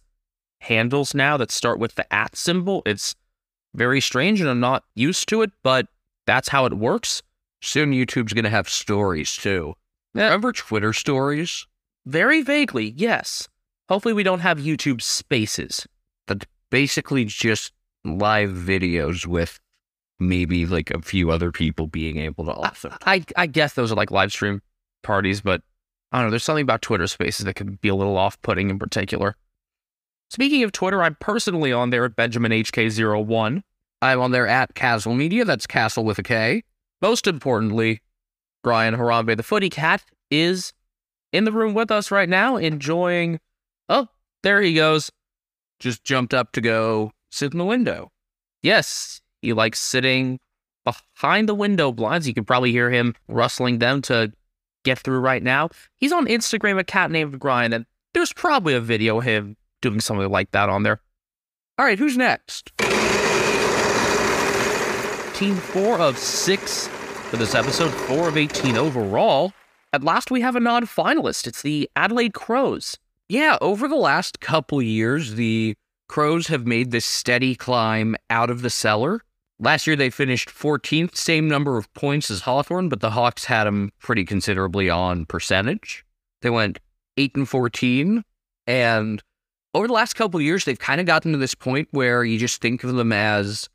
handles 0.60 1.14
now 1.14 1.36
that 1.36 1.50
start 1.50 1.78
with 1.78 1.94
the 1.94 2.12
at 2.12 2.36
symbol. 2.36 2.82
It's 2.84 3.14
very 3.74 4.00
strange 4.00 4.40
and 4.40 4.50
I'm 4.50 4.60
not 4.60 4.84
used 4.94 5.28
to 5.28 5.42
it, 5.42 5.52
but 5.62 5.86
that's 6.26 6.48
how 6.48 6.66
it 6.66 6.74
works. 6.74 7.22
Soon 7.62 7.92
YouTube's 7.92 8.34
going 8.34 8.44
to 8.44 8.50
have 8.50 8.68
stories 8.68 9.34
too. 9.34 9.74
Remember 10.14 10.52
Twitter 10.52 10.92
stories? 10.92 11.66
Very 12.06 12.42
vaguely, 12.42 12.90
yes. 12.96 13.48
Hopefully, 13.88 14.14
we 14.14 14.22
don't 14.22 14.40
have 14.40 14.58
YouTube 14.58 15.00
spaces. 15.00 15.86
That's 16.26 16.46
basically 16.70 17.24
just 17.24 17.72
live 18.04 18.50
videos 18.50 19.26
with 19.26 19.60
maybe 20.20 20.66
like 20.66 20.90
a 20.90 21.02
few 21.02 21.30
other 21.30 21.52
people 21.52 21.86
being 21.86 22.18
able 22.18 22.44
to 22.46 22.52
also. 22.52 22.94
I, 23.06 23.24
I 23.36 23.46
guess 23.46 23.74
those 23.74 23.92
are 23.92 23.96
like 23.96 24.10
live 24.10 24.32
stream 24.32 24.62
parties, 25.02 25.40
but 25.40 25.62
I 26.12 26.18
don't 26.18 26.26
know. 26.26 26.30
There's 26.30 26.44
something 26.44 26.62
about 26.62 26.82
Twitter 26.82 27.06
spaces 27.06 27.44
that 27.44 27.54
can 27.54 27.78
be 27.80 27.88
a 27.88 27.94
little 27.94 28.16
off 28.16 28.40
putting 28.42 28.70
in 28.70 28.78
particular. 28.78 29.36
Speaking 30.30 30.62
of 30.62 30.72
Twitter, 30.72 31.02
I'm 31.02 31.16
personally 31.20 31.72
on 31.72 31.90
there 31.90 32.04
at 32.04 32.16
BenjaminHK01. 32.16 33.62
I'm 34.00 34.20
on 34.20 34.30
there 34.30 34.46
at 34.46 34.74
Castle 34.74 35.14
Media. 35.14 35.44
That's 35.44 35.66
Castle 35.66 36.04
with 36.04 36.18
a 36.18 36.22
K. 36.22 36.62
Most 37.00 37.26
importantly, 37.26 38.00
Brian 38.62 38.94
Harambe, 38.94 39.36
the 39.36 39.42
footy 39.42 39.70
cat, 39.70 40.04
is 40.30 40.72
in 41.32 41.44
the 41.44 41.52
room 41.52 41.74
with 41.74 41.90
us 41.90 42.10
right 42.10 42.28
now, 42.28 42.56
enjoying. 42.56 43.40
Oh, 43.88 44.08
there 44.42 44.60
he 44.60 44.74
goes. 44.74 45.10
Just 45.80 46.04
jumped 46.04 46.34
up 46.34 46.52
to 46.52 46.60
go 46.60 47.12
sit 47.30 47.52
in 47.52 47.58
the 47.58 47.64
window. 47.64 48.10
Yes, 48.62 49.20
he 49.48 49.54
likes 49.54 49.80
sitting 49.80 50.38
behind 50.84 51.48
the 51.48 51.54
window 51.54 51.90
blinds. 51.90 52.28
You 52.28 52.34
can 52.34 52.44
probably 52.44 52.70
hear 52.70 52.90
him 52.90 53.14
rustling 53.28 53.78
them 53.78 54.02
to 54.02 54.30
get 54.84 54.98
through 54.98 55.20
right 55.20 55.42
now. 55.42 55.70
He's 55.96 56.12
on 56.12 56.26
Instagram, 56.26 56.78
a 56.78 56.84
cat 56.84 57.10
named 57.10 57.38
Brian, 57.38 57.72
and 57.72 57.86
there's 58.12 58.34
probably 58.34 58.74
a 58.74 58.80
video 58.80 59.18
of 59.18 59.24
him 59.24 59.56
doing 59.80 60.00
something 60.00 60.28
like 60.30 60.50
that 60.50 60.68
on 60.68 60.82
there. 60.82 61.00
All 61.78 61.86
right, 61.86 61.98
who's 61.98 62.18
next? 62.18 62.76
Team 65.34 65.56
four 65.56 65.98
of 65.98 66.18
six 66.18 66.88
for 67.30 67.38
this 67.38 67.54
episode, 67.54 67.90
four 67.90 68.28
of 68.28 68.36
18 68.36 68.76
overall. 68.76 69.54
At 69.94 70.04
last, 70.04 70.30
we 70.30 70.42
have 70.42 70.56
a 70.56 70.60
non 70.60 70.84
finalist. 70.84 71.46
It's 71.46 71.62
the 71.62 71.88
Adelaide 71.96 72.34
Crows. 72.34 72.98
Yeah, 73.30 73.56
over 73.62 73.88
the 73.88 73.96
last 73.96 74.40
couple 74.40 74.82
years, 74.82 75.36
the 75.36 75.74
Crows 76.06 76.48
have 76.48 76.66
made 76.66 76.90
this 76.90 77.06
steady 77.06 77.54
climb 77.54 78.16
out 78.28 78.50
of 78.50 78.60
the 78.60 78.70
cellar. 78.70 79.22
Last 79.60 79.86
year, 79.86 79.96
they 79.96 80.10
finished 80.10 80.50
14th, 80.50 81.16
same 81.16 81.48
number 81.48 81.76
of 81.76 81.92
points 81.94 82.30
as 82.30 82.42
Hawthorn, 82.42 82.88
but 82.88 83.00
the 83.00 83.10
Hawks 83.10 83.44
had 83.44 83.64
them 83.64 83.90
pretty 83.98 84.24
considerably 84.24 84.88
on 84.88 85.26
percentage. 85.26 86.04
They 86.42 86.50
went 86.50 86.78
8 87.16 87.34
and 87.36 87.48
14, 87.48 88.24
and 88.68 89.22
over 89.74 89.86
the 89.86 89.92
last 89.92 90.14
couple 90.14 90.40
years, 90.40 90.64
they've 90.64 90.78
kind 90.78 91.00
of 91.00 91.06
gotten 91.06 91.32
to 91.32 91.38
this 91.38 91.54
point 91.54 91.88
where 91.90 92.24
you 92.24 92.38
just 92.38 92.60
think 92.60 92.84
of 92.84 92.94
them 92.94 93.12
as 93.12 93.68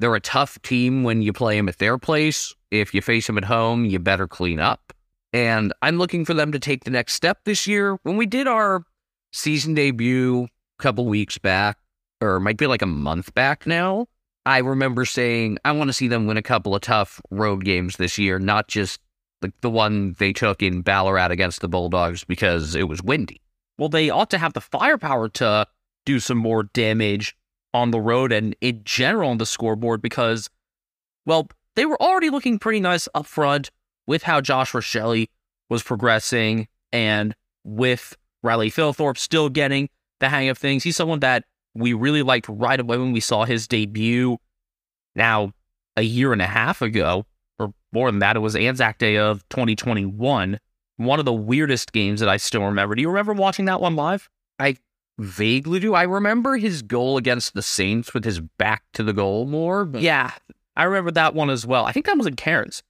they're 0.00 0.14
a 0.14 0.20
tough 0.20 0.60
team 0.62 1.02
when 1.02 1.22
you 1.22 1.32
play 1.32 1.56
them 1.56 1.68
at 1.68 1.78
their 1.78 1.98
place. 1.98 2.54
If 2.70 2.94
you 2.94 3.00
face 3.00 3.26
them 3.26 3.38
at 3.38 3.44
home, 3.44 3.84
you 3.84 3.98
better 3.98 4.26
clean 4.26 4.58
up. 4.58 4.92
And 5.32 5.72
I'm 5.82 5.98
looking 5.98 6.24
for 6.24 6.34
them 6.34 6.52
to 6.52 6.58
take 6.58 6.84
the 6.84 6.90
next 6.90 7.12
step 7.14 7.40
this 7.44 7.66
year. 7.66 7.98
When 8.02 8.16
we 8.16 8.26
did 8.26 8.46
our 8.46 8.84
season 9.32 9.74
debut 9.74 10.44
a 10.44 10.82
couple 10.82 11.06
weeks 11.06 11.38
back, 11.38 11.78
or 12.20 12.40
might 12.40 12.56
be 12.56 12.66
like 12.66 12.82
a 12.82 12.86
month 12.86 13.34
back 13.34 13.66
now, 13.66 14.06
I 14.46 14.58
remember 14.58 15.04
saying, 15.04 15.58
I 15.64 15.72
want 15.72 15.88
to 15.88 15.92
see 15.92 16.06
them 16.06 16.26
win 16.26 16.36
a 16.36 16.42
couple 16.42 16.74
of 16.76 16.80
tough 16.80 17.20
road 17.30 17.64
games 17.64 17.96
this 17.96 18.16
year, 18.16 18.38
not 18.38 18.68
just 18.68 19.00
like 19.42 19.60
the 19.60 19.68
one 19.68 20.14
they 20.18 20.32
took 20.32 20.62
in 20.62 20.82
Ballarat 20.82 21.32
against 21.32 21.60
the 21.60 21.68
Bulldogs 21.68 22.22
because 22.22 22.76
it 22.76 22.88
was 22.88 23.02
windy. 23.02 23.42
Well, 23.76 23.88
they 23.88 24.08
ought 24.08 24.30
to 24.30 24.38
have 24.38 24.52
the 24.52 24.60
firepower 24.60 25.28
to 25.30 25.66
do 26.06 26.20
some 26.20 26.38
more 26.38 26.62
damage 26.62 27.36
on 27.74 27.90
the 27.90 28.00
road 28.00 28.30
and 28.30 28.54
in 28.60 28.82
general 28.84 29.30
on 29.30 29.38
the 29.38 29.46
scoreboard 29.46 30.00
because, 30.00 30.48
well, 31.26 31.48
they 31.74 31.84
were 31.84 32.00
already 32.00 32.30
looking 32.30 32.60
pretty 32.60 32.80
nice 32.80 33.08
up 33.14 33.26
front 33.26 33.72
with 34.06 34.22
how 34.22 34.40
Josh 34.40 34.72
Rachele 34.72 35.28
was 35.68 35.82
progressing 35.82 36.68
and 36.92 37.34
with 37.64 38.16
Riley 38.44 38.70
Thilthorpe 38.70 39.18
still 39.18 39.48
getting 39.48 39.88
the 40.20 40.28
hang 40.28 40.48
of 40.48 40.56
things. 40.56 40.84
He's 40.84 40.96
someone 40.96 41.20
that 41.20 41.44
we 41.76 41.92
really 41.92 42.22
liked 42.22 42.46
right 42.48 42.78
away 42.78 42.98
when 42.98 43.12
we 43.12 43.20
saw 43.20 43.44
his 43.44 43.66
debut 43.66 44.38
now 45.14 45.52
a 45.96 46.02
year 46.02 46.32
and 46.32 46.42
a 46.42 46.46
half 46.46 46.82
ago, 46.82 47.26
or 47.58 47.72
more 47.92 48.10
than 48.10 48.20
that. 48.20 48.36
It 48.36 48.40
was 48.40 48.56
Anzac 48.56 48.98
Day 48.98 49.16
of 49.16 49.46
2021. 49.48 50.58
One 50.98 51.18
of 51.18 51.24
the 51.24 51.32
weirdest 51.32 51.92
games 51.92 52.20
that 52.20 52.28
I 52.28 52.38
still 52.38 52.62
remember. 52.62 52.94
Do 52.94 53.02
you 53.02 53.08
remember 53.08 53.32
watching 53.34 53.66
that 53.66 53.80
one 53.80 53.96
live? 53.96 54.28
I 54.58 54.76
vaguely 55.18 55.80
do. 55.80 55.94
I 55.94 56.04
remember 56.04 56.56
his 56.56 56.82
goal 56.82 57.16
against 57.16 57.54
the 57.54 57.62
Saints 57.62 58.14
with 58.14 58.24
his 58.24 58.40
back 58.40 58.82
to 58.94 59.02
the 59.02 59.12
goal 59.12 59.46
more. 59.46 59.84
But... 59.84 60.02
Yeah, 60.02 60.32
I 60.76 60.84
remember 60.84 61.10
that 61.12 61.34
one 61.34 61.50
as 61.50 61.66
well. 61.66 61.84
I 61.84 61.92
think 61.92 62.06
that 62.06 62.16
was 62.16 62.26
in 62.26 62.36
Cairns. 62.36 62.82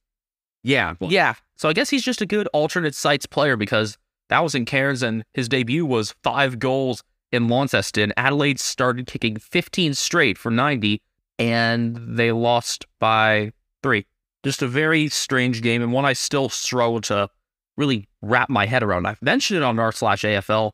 Yeah. 0.63 0.95
Well, 0.99 1.11
yeah. 1.11 1.35
So 1.55 1.69
I 1.69 1.73
guess 1.73 1.89
he's 1.89 2.03
just 2.03 2.21
a 2.21 2.25
good 2.25 2.47
alternate 2.53 2.95
sites 2.95 3.25
player 3.25 3.55
because 3.55 3.97
that 4.29 4.43
was 4.43 4.55
in 4.55 4.65
Cairns 4.65 5.01
and 5.01 5.23
his 5.33 5.47
debut 5.47 5.85
was 5.85 6.13
five 6.23 6.59
goals 6.59 7.03
in 7.31 7.47
Launceston. 7.47 8.13
Adelaide 8.17 8.59
started 8.59 9.07
kicking 9.07 9.37
15 9.37 9.93
straight 9.93 10.37
for 10.37 10.51
90 10.51 11.01
and 11.39 11.97
they 11.97 12.31
lost 12.31 12.85
by 12.99 13.51
three. 13.83 14.05
Just 14.43 14.61
a 14.61 14.67
very 14.67 15.09
strange 15.09 15.61
game 15.61 15.81
and 15.81 15.91
one 15.91 16.05
I 16.05 16.13
still 16.13 16.49
struggle 16.49 17.01
to 17.01 17.29
really 17.75 18.07
wrap 18.21 18.49
my 18.49 18.65
head 18.65 18.83
around. 18.83 19.05
I've 19.05 19.21
mentioned 19.21 19.57
it 19.57 19.63
on 19.63 19.77
our 19.79 19.91
slash 19.91 20.23
AFL 20.23 20.71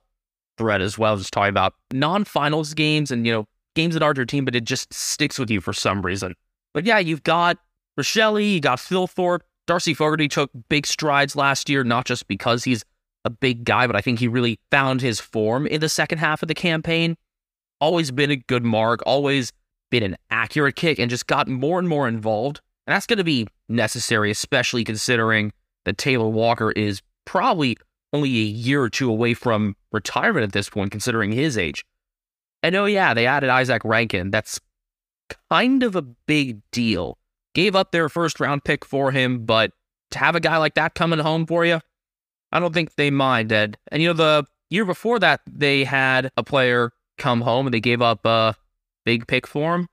thread 0.58 0.82
as 0.82 0.98
well, 0.98 1.18
just 1.18 1.34
talking 1.34 1.50
about 1.50 1.74
non-finals 1.92 2.74
games 2.74 3.12
and, 3.12 3.26
you 3.26 3.34
know, 3.34 3.48
games 3.76 3.96
that 3.96 4.04
aren't 4.04 4.18
your 4.18 4.26
team, 4.26 4.46
but 4.46 4.56
it 4.56 4.64
just 4.64 4.94
sticks 4.94 5.40
with 5.40 5.50
you 5.50 5.60
for 5.60 5.74
some 5.74 6.02
reason. 6.02 6.36
But 6.74 6.86
yeah, 6.86 7.00
you've 7.00 7.24
got 7.24 7.58
Rachele, 8.00 8.54
you 8.54 8.62
got 8.62 8.80
Thilthorpe, 8.80 9.42
Darcy 9.66 9.94
Fogarty 9.94 10.28
took 10.28 10.52
big 10.70 10.86
strides 10.86 11.36
last 11.36 11.70
year, 11.70 11.84
not 11.84 12.06
just 12.06 12.28
because 12.28 12.64
he's 12.64 12.84
a 13.26 13.30
big 13.30 13.64
guy, 13.64 13.88
but 13.88 13.96
I 13.96 14.02
think 14.02 14.20
he 14.20 14.28
really 14.28 14.60
found 14.72 15.02
his 15.02 15.20
form 15.20 15.66
in 15.68 15.82
the 15.82 15.90
second 15.90 16.18
half 16.18 16.42
of 16.42 16.48
the 16.48 16.56
campaign. 16.56 17.16
Always 17.80 18.12
been 18.12 18.32
a 18.32 18.36
good 18.36 18.64
mark, 18.64 19.02
always 19.06 19.52
been 19.90 20.04
an 20.04 20.18
accurate 20.30 20.76
kick, 20.76 21.00
and 21.00 21.10
just 21.10 21.28
got 21.28 21.48
more 21.48 21.80
and 21.80 21.88
more 21.88 22.08
involved. 22.08 22.62
And 22.86 22.94
that's 22.94 23.08
going 23.08 23.18
to 23.18 23.24
be 23.24 23.48
necessary, 23.70 24.32
especially 24.32 24.84
considering 24.84 25.54
that 25.86 25.98
Taylor 25.98 26.28
Walker 26.28 26.72
is 26.72 27.02
probably 27.26 27.78
only 28.12 28.30
a 28.30 28.44
year 28.44 28.82
or 28.82 28.90
two 28.90 29.10
away 29.10 29.34
from 29.34 29.76
retirement 29.92 30.44
at 30.44 30.52
this 30.52 30.70
point, 30.70 30.92
considering 30.92 31.32
his 31.32 31.58
age. 31.58 31.86
And 32.62 32.76
oh, 32.76 32.86
yeah, 32.86 33.14
they 33.14 33.26
added 33.26 33.50
Izak 33.50 33.82
Rankine. 33.84 34.32
That's 34.32 34.60
kind 35.50 35.84
of 35.84 35.96
a 35.96 36.02
big 36.02 36.62
deal. 36.72 37.18
Gave 37.54 37.76
up 37.76 37.92
their 37.92 38.10
first 38.10 38.40
round 38.40 38.64
pick 38.64 38.86
for 38.86 39.12
him, 39.12 39.46
but 39.46 39.72
to 40.12 40.20
have 40.20 40.36
a 40.36 40.40
guy 40.40 40.58
like 40.58 40.76
that 40.76 40.96
coming 40.96 41.20
home 41.20 41.46
for 41.46 41.66
you, 41.66 41.82
I 42.54 42.60
don't 42.60 42.74
think 42.74 42.96
they 42.96 43.10
mind, 43.10 43.52
Ed. 43.52 43.78
And 43.92 44.02
you 44.02 44.10
know, 44.10 44.14
the 44.14 44.46
year 44.70 44.86
before 44.86 45.18
that, 45.20 45.42
they 45.46 45.84
had 45.84 46.32
a 46.38 46.44
player 46.44 46.92
come 47.18 47.42
home 47.42 47.66
and 47.66 47.74
they 47.74 47.80
gave 47.80 48.02
up 48.02 48.26
a 48.26 48.56
big 49.04 49.28
pick 49.28 49.48
for 49.48 49.76
him. 49.76 49.88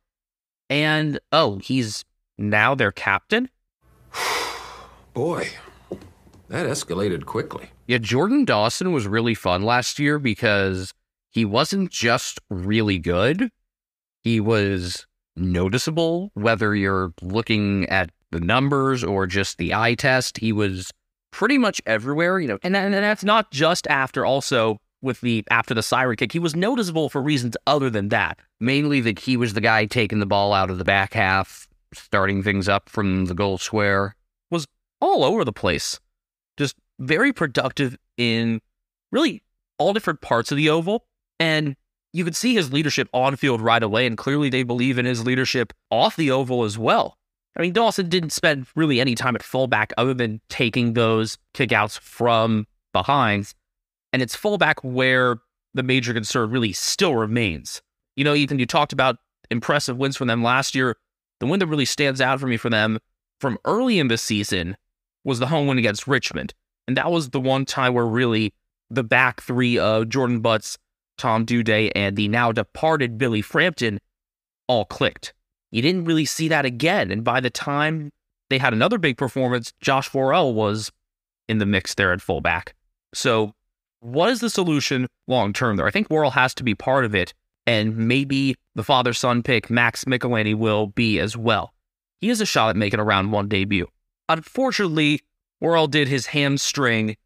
And 0.68 1.18
oh, 1.32 1.58
he's 1.58 2.04
now 2.38 2.74
their 2.74 2.92
captain. 2.92 3.48
Boy, 5.14 5.48
that 6.48 6.66
escalated 6.66 7.24
quickly. 7.24 7.70
Yeah, 7.86 7.98
Jordan 7.98 8.44
Dawson 8.44 8.92
was 8.92 9.08
really 9.08 9.34
fun 9.34 9.62
last 9.62 9.98
year 9.98 10.18
because 10.18 10.92
he 11.30 11.44
wasn't 11.44 11.90
just 11.90 12.38
really 12.50 12.98
good, 12.98 13.50
he 14.22 14.38
was 14.38 15.06
noticeable, 15.34 16.30
whether 16.34 16.74
you're 16.74 17.14
looking 17.22 17.88
at 17.88 18.10
the 18.30 18.40
numbers 18.40 19.02
or 19.02 19.26
just 19.26 19.56
the 19.56 19.72
eye 19.74 19.94
test. 19.94 20.38
He 20.38 20.52
was 20.52 20.92
pretty 21.30 21.58
much 21.58 21.80
everywhere, 21.86 22.38
you 22.38 22.48
know. 22.48 22.58
And, 22.62 22.76
and 22.76 22.94
that's 22.94 23.24
not 23.24 23.50
just 23.50 23.86
after 23.88 24.24
also 24.24 24.78
with 25.02 25.20
the 25.20 25.44
after 25.50 25.74
the 25.74 25.82
siren 25.82 26.16
kick. 26.16 26.32
He 26.32 26.38
was 26.38 26.54
noticeable 26.54 27.08
for 27.08 27.22
reasons 27.22 27.56
other 27.66 27.90
than 27.90 28.08
that. 28.10 28.38
Mainly 28.60 29.00
that 29.02 29.20
he 29.20 29.36
was 29.36 29.54
the 29.54 29.60
guy 29.60 29.86
taking 29.86 30.20
the 30.20 30.26
ball 30.26 30.52
out 30.52 30.70
of 30.70 30.78
the 30.78 30.84
back 30.84 31.14
half, 31.14 31.68
starting 31.94 32.42
things 32.42 32.68
up 32.68 32.88
from 32.88 33.26
the 33.26 33.34
goal 33.34 33.58
square. 33.58 34.16
Was 34.50 34.66
all 35.00 35.24
over 35.24 35.44
the 35.44 35.52
place. 35.52 35.98
Just 36.56 36.76
very 36.98 37.32
productive 37.32 37.96
in 38.16 38.60
really 39.10 39.42
all 39.78 39.92
different 39.92 40.20
parts 40.20 40.50
of 40.50 40.56
the 40.56 40.68
oval. 40.68 41.06
And 41.38 41.76
you 42.12 42.24
could 42.24 42.36
see 42.36 42.54
his 42.54 42.72
leadership 42.72 43.08
on 43.14 43.36
field 43.36 43.60
right 43.60 43.82
away, 43.82 44.06
and 44.06 44.18
clearly 44.18 44.50
they 44.50 44.62
believe 44.62 44.98
in 44.98 45.06
his 45.06 45.24
leadership 45.24 45.72
off 45.90 46.16
the 46.16 46.30
oval 46.30 46.64
as 46.64 46.76
well. 46.76 47.16
I 47.56 47.62
mean, 47.62 47.72
Dawson 47.72 48.08
didn't 48.08 48.30
spend 48.30 48.66
really 48.76 49.00
any 49.00 49.14
time 49.14 49.34
at 49.34 49.42
fullback 49.42 49.92
other 49.98 50.14
than 50.14 50.40
taking 50.48 50.94
those 50.94 51.36
kickouts 51.54 51.98
from 51.98 52.66
behind. 52.92 53.52
And 54.12 54.22
it's 54.22 54.36
fullback 54.36 54.82
where 54.82 55.36
the 55.74 55.82
major 55.82 56.12
concern 56.12 56.50
really 56.50 56.72
still 56.72 57.14
remains. 57.14 57.82
You 58.16 58.24
know, 58.24 58.34
Ethan, 58.34 58.58
you 58.58 58.66
talked 58.66 58.92
about 58.92 59.16
impressive 59.50 59.96
wins 59.96 60.16
from 60.16 60.28
them 60.28 60.42
last 60.42 60.74
year. 60.74 60.96
The 61.40 61.46
win 61.46 61.60
that 61.60 61.66
really 61.66 61.84
stands 61.84 62.20
out 62.20 62.40
for 62.40 62.46
me 62.46 62.56
for 62.56 62.70
them 62.70 62.98
from 63.40 63.58
early 63.64 63.98
in 63.98 64.08
the 64.08 64.18
season 64.18 64.76
was 65.24 65.38
the 65.38 65.46
home 65.46 65.66
win 65.66 65.78
against 65.78 66.06
Richmond. 66.06 66.54
And 66.86 66.96
that 66.96 67.10
was 67.10 67.30
the 67.30 67.40
one 67.40 67.64
time 67.64 67.94
where 67.94 68.06
really 68.06 68.52
the 68.90 69.04
back 69.04 69.40
three 69.40 69.78
of 69.78 70.08
Jordan 70.08 70.40
Butts, 70.40 70.76
Tom 71.18 71.46
Doedee, 71.46 71.92
and 71.94 72.16
the 72.16 72.28
now 72.28 72.52
departed 72.52 73.18
Billy 73.18 73.42
Frampton 73.42 74.00
all 74.66 74.84
clicked. 74.84 75.32
You 75.70 75.82
didn't 75.82 76.04
really 76.04 76.24
see 76.24 76.48
that 76.48 76.64
again. 76.64 77.10
And 77.10 77.24
by 77.24 77.40
the 77.40 77.50
time 77.50 78.10
they 78.48 78.58
had 78.58 78.72
another 78.72 78.98
big 78.98 79.16
performance, 79.16 79.72
Josh 79.80 80.12
Worrell 80.12 80.54
was 80.54 80.90
in 81.48 81.58
the 81.58 81.66
mix 81.66 81.94
there 81.94 82.12
at 82.12 82.20
fullback. 82.20 82.74
So, 83.14 83.52
what 84.00 84.30
is 84.30 84.40
the 84.40 84.50
solution 84.50 85.06
long 85.26 85.52
term 85.52 85.76
there? 85.76 85.86
I 85.86 85.90
think 85.90 86.10
Worrell 86.10 86.30
has 86.30 86.54
to 86.54 86.64
be 86.64 86.74
part 86.74 87.04
of 87.04 87.14
it, 87.14 87.34
and 87.66 87.96
maybe 87.96 88.56
the 88.74 88.84
father 88.84 89.12
son 89.12 89.42
pick, 89.42 89.68
Max 89.68 90.04
Michelini, 90.04 90.54
will 90.54 90.88
be 90.88 91.18
as 91.18 91.36
well. 91.36 91.74
He 92.20 92.28
has 92.28 92.40
a 92.40 92.46
shot 92.46 92.70
at 92.70 92.76
making 92.76 93.00
a 93.00 93.04
round 93.04 93.32
one 93.32 93.48
debut. 93.48 93.88
Unfortunately, 94.28 95.20
Worrell 95.60 95.86
did 95.86 96.08
his 96.08 96.26
hamstring 96.26 97.16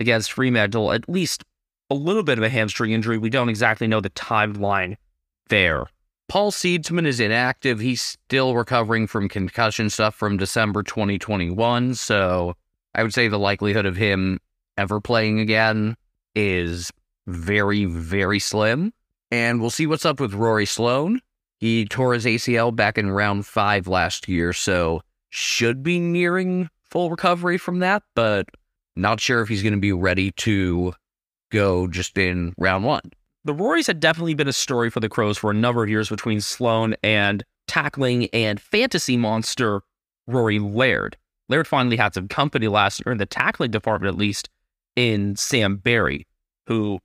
against 0.00 0.32
Fremantle, 0.32 0.92
at 0.92 1.08
least 1.08 1.44
a 1.90 1.94
little 1.94 2.22
bit 2.22 2.38
of 2.38 2.44
a 2.44 2.48
hamstring 2.48 2.92
injury. 2.92 3.18
We 3.18 3.30
don't 3.30 3.48
exactly 3.48 3.86
know 3.86 4.00
the 4.00 4.10
timeline 4.10 4.96
there. 5.48 5.86
Paul 6.32 6.50
Seedsman 6.50 7.04
is 7.04 7.20
inactive. 7.20 7.78
He's 7.78 8.00
still 8.00 8.56
recovering 8.56 9.06
from 9.06 9.28
concussion 9.28 9.90
stuff 9.90 10.14
from 10.14 10.38
December 10.38 10.82
2021. 10.82 11.94
So 11.94 12.54
I 12.94 13.02
would 13.02 13.12
say 13.12 13.28
the 13.28 13.38
likelihood 13.38 13.84
of 13.84 13.96
him 13.96 14.40
ever 14.78 14.98
playing 14.98 15.40
again 15.40 15.94
is 16.34 16.90
very, 17.26 17.84
very 17.84 18.38
slim. 18.38 18.94
And 19.30 19.60
we'll 19.60 19.68
see 19.68 19.86
what's 19.86 20.06
up 20.06 20.20
with 20.20 20.32
Rory 20.32 20.64
Sloane. 20.64 21.20
He 21.58 21.84
tore 21.84 22.14
his 22.14 22.24
ACL 22.24 22.74
back 22.74 22.96
in 22.96 23.10
round 23.10 23.44
five 23.44 23.86
last 23.86 24.26
year, 24.26 24.54
so 24.54 25.02
should 25.28 25.82
be 25.82 26.00
nearing 26.00 26.70
full 26.90 27.10
recovery 27.10 27.58
from 27.58 27.80
that, 27.80 28.04
but 28.14 28.48
not 28.96 29.20
sure 29.20 29.42
if 29.42 29.50
he's 29.50 29.62
going 29.62 29.74
to 29.74 29.80
be 29.80 29.92
ready 29.92 30.30
to 30.30 30.94
go 31.50 31.86
just 31.88 32.16
in 32.16 32.54
round 32.56 32.84
one. 32.86 33.12
The 33.44 33.54
Rorys 33.54 33.88
had 33.88 33.98
definitely 33.98 34.34
been 34.34 34.46
a 34.46 34.52
story 34.52 34.88
for 34.88 35.00
the 35.00 35.08
Crows 35.08 35.36
for 35.36 35.50
a 35.50 35.54
number 35.54 35.82
of 35.82 35.90
years 35.90 36.08
between 36.08 36.40
Sloane 36.40 36.94
and 37.02 37.44
tackling 37.66 38.28
and 38.32 38.60
fantasy 38.60 39.16
monster 39.16 39.82
Rory 40.28 40.60
Laird. 40.60 41.16
Laird 41.48 41.66
finally 41.66 41.96
had 41.96 42.14
some 42.14 42.28
company 42.28 42.68
last 42.68 43.02
year 43.04 43.12
in 43.12 43.18
the 43.18 43.26
tackling 43.26 43.72
department, 43.72 44.14
at 44.14 44.18
least, 44.18 44.48
in 44.94 45.34
Sam 45.34 45.76
Barry, 45.76 46.26
who 46.66 47.00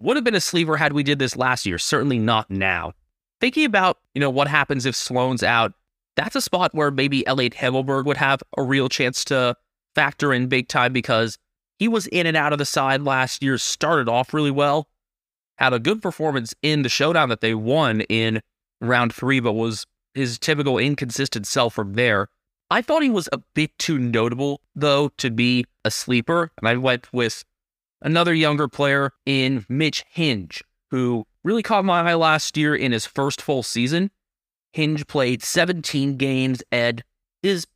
would 0.00 0.16
have 0.16 0.24
been 0.24 0.34
a 0.34 0.40
sleeper 0.40 0.78
had 0.78 0.94
we 0.94 1.02
did 1.02 1.18
this 1.18 1.36
last 1.36 1.66
year. 1.66 1.78
Certainly 1.78 2.18
not 2.18 2.50
now. 2.50 2.92
Thinking 3.40 3.66
about, 3.66 3.98
you 4.14 4.20
know, 4.20 4.30
what 4.30 4.48
happens 4.48 4.86
if 4.86 4.96
Sloane's 4.96 5.42
out, 5.42 5.74
that's 6.16 6.36
a 6.36 6.40
spot 6.40 6.74
where 6.74 6.90
maybe 6.90 7.26
Elliott 7.26 7.54
Himmelberg 7.54 8.06
would 8.06 8.16
have 8.16 8.42
a 8.56 8.62
real 8.62 8.88
chance 8.88 9.22
to 9.26 9.54
factor 9.94 10.32
in 10.32 10.48
big 10.48 10.68
time 10.68 10.94
because 10.94 11.36
he 11.78 11.88
was 11.88 12.06
in 12.06 12.26
and 12.26 12.36
out 12.36 12.52
of 12.52 12.58
the 12.58 12.64
side 12.64 13.02
last 13.02 13.42
year, 13.42 13.58
started 13.58 14.08
off 14.08 14.32
really 14.32 14.50
well, 14.50 14.88
had 15.56 15.72
a 15.72 15.78
good 15.78 16.02
performance 16.02 16.54
in 16.62 16.82
the 16.82 16.88
showdown 16.88 17.28
that 17.28 17.40
they 17.40 17.54
won 17.54 18.02
in 18.02 18.40
round 18.80 19.14
three, 19.14 19.40
but 19.40 19.52
was 19.52 19.86
his 20.14 20.38
typical 20.38 20.78
inconsistent 20.78 21.46
self 21.46 21.74
from 21.74 21.94
there. 21.94 22.28
I 22.70 22.82
thought 22.82 23.02
he 23.02 23.10
was 23.10 23.28
a 23.32 23.38
bit 23.54 23.76
too 23.78 23.98
notable, 23.98 24.60
though, 24.74 25.08
to 25.18 25.30
be 25.30 25.66
a 25.84 25.90
sleeper, 25.90 26.50
and 26.58 26.68
I 26.68 26.76
went 26.76 27.12
with 27.12 27.44
another 28.00 28.34
younger 28.34 28.68
player 28.68 29.12
in 29.26 29.64
Mitch 29.68 30.04
Hinge, 30.10 30.62
who 30.90 31.26
really 31.42 31.62
caught 31.62 31.84
my 31.84 32.00
eye 32.00 32.14
last 32.14 32.56
year 32.56 32.74
in 32.74 32.92
his 32.92 33.06
first 33.06 33.42
full 33.42 33.62
season. 33.62 34.10
Hinge 34.72 35.06
played 35.06 35.42
17 35.42 36.16
games 36.16 36.62
and 36.72 37.04
is 37.42 37.66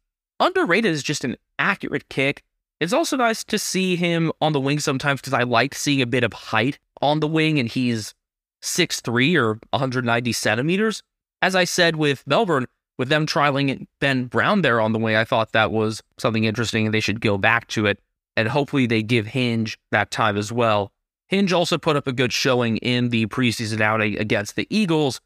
underrated 0.40 0.92
as 0.92 1.02
just 1.02 1.24
an 1.24 1.36
accurate 1.58 2.08
kick. 2.08 2.42
It's 2.80 2.92
also 2.92 3.16
nice 3.16 3.44
to 3.44 3.58
see 3.58 3.96
him 3.96 4.32
on 4.40 4.52
the 4.52 4.60
wing 4.60 4.78
sometimes 4.80 5.20
because 5.20 5.32
I 5.32 5.42
like 5.42 5.74
seeing 5.74 6.00
a 6.00 6.06
bit 6.06 6.24
of 6.24 6.32
height 6.32 6.78
on 7.00 7.20
the 7.20 7.28
wing, 7.28 7.58
and 7.58 7.68
he's 7.68 8.14
6'3 8.62 9.36
or 9.36 9.58
190 9.70 10.32
centimeters. 10.32 11.02
As 11.40 11.54
I 11.54 11.64
said 11.64 11.96
with 11.96 12.26
Melbourne, 12.26 12.66
with 12.98 13.08
them 13.08 13.26
trialing 13.26 13.86
Ben 14.00 14.24
Brown 14.24 14.62
there 14.62 14.80
on 14.80 14.92
the 14.92 14.98
wing, 14.98 15.14
I 15.14 15.24
thought 15.24 15.52
that 15.52 15.70
was 15.70 16.02
something 16.18 16.44
interesting 16.44 16.86
and 16.86 16.94
they 16.94 17.00
should 17.00 17.20
go 17.20 17.38
back 17.38 17.68
to 17.68 17.86
it. 17.86 18.00
And 18.36 18.48
hopefully 18.48 18.86
they 18.86 19.02
give 19.02 19.26
Hinge 19.26 19.78
that 19.90 20.10
time 20.10 20.36
as 20.36 20.52
well. 20.52 20.92
Hinge 21.28 21.52
also 21.52 21.78
put 21.78 21.96
up 21.96 22.06
a 22.06 22.12
good 22.12 22.32
showing 22.32 22.78
in 22.78 23.10
the 23.10 23.26
preseason 23.26 23.80
outing 23.80 24.18
against 24.18 24.56
the 24.56 24.66
Eagles 24.70 25.20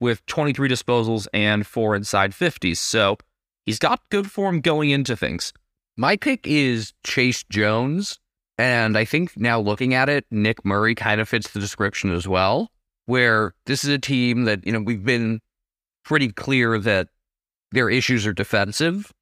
with 0.00 0.24
23 0.26 0.68
disposals 0.68 1.26
and 1.34 1.66
four 1.66 1.94
inside 1.94 2.32
50s. 2.32 2.76
So 2.76 3.18
he's 3.66 3.78
got 3.78 4.08
good 4.10 4.30
form 4.30 4.60
going 4.60 4.90
into 4.90 5.16
things. 5.16 5.52
My 5.96 6.16
pick 6.16 6.46
is 6.46 6.94
Chayce 7.04 7.44
Jones. 7.48 8.20
And 8.58 8.98
I 8.98 9.04
think 9.04 9.36
now 9.36 9.60
looking 9.60 9.94
at 9.94 10.08
it, 10.08 10.26
Nick 10.32 10.64
Murray 10.64 10.96
kind 10.96 11.20
of 11.20 11.28
fits 11.28 11.50
the 11.50 11.60
description 11.60 12.12
as 12.12 12.26
well, 12.26 12.70
where 13.06 13.54
this 13.66 13.84
is 13.84 13.90
a 13.90 13.98
team 13.98 14.44
that, 14.44 14.66
you 14.66 14.72
know, 14.72 14.80
we've 14.80 15.04
been 15.04 15.40
pretty 16.04 16.32
clear 16.32 16.78
that 16.80 17.08
their 17.70 17.88
issues 17.88 18.26
are 18.26 18.32
defensive. 18.32 19.12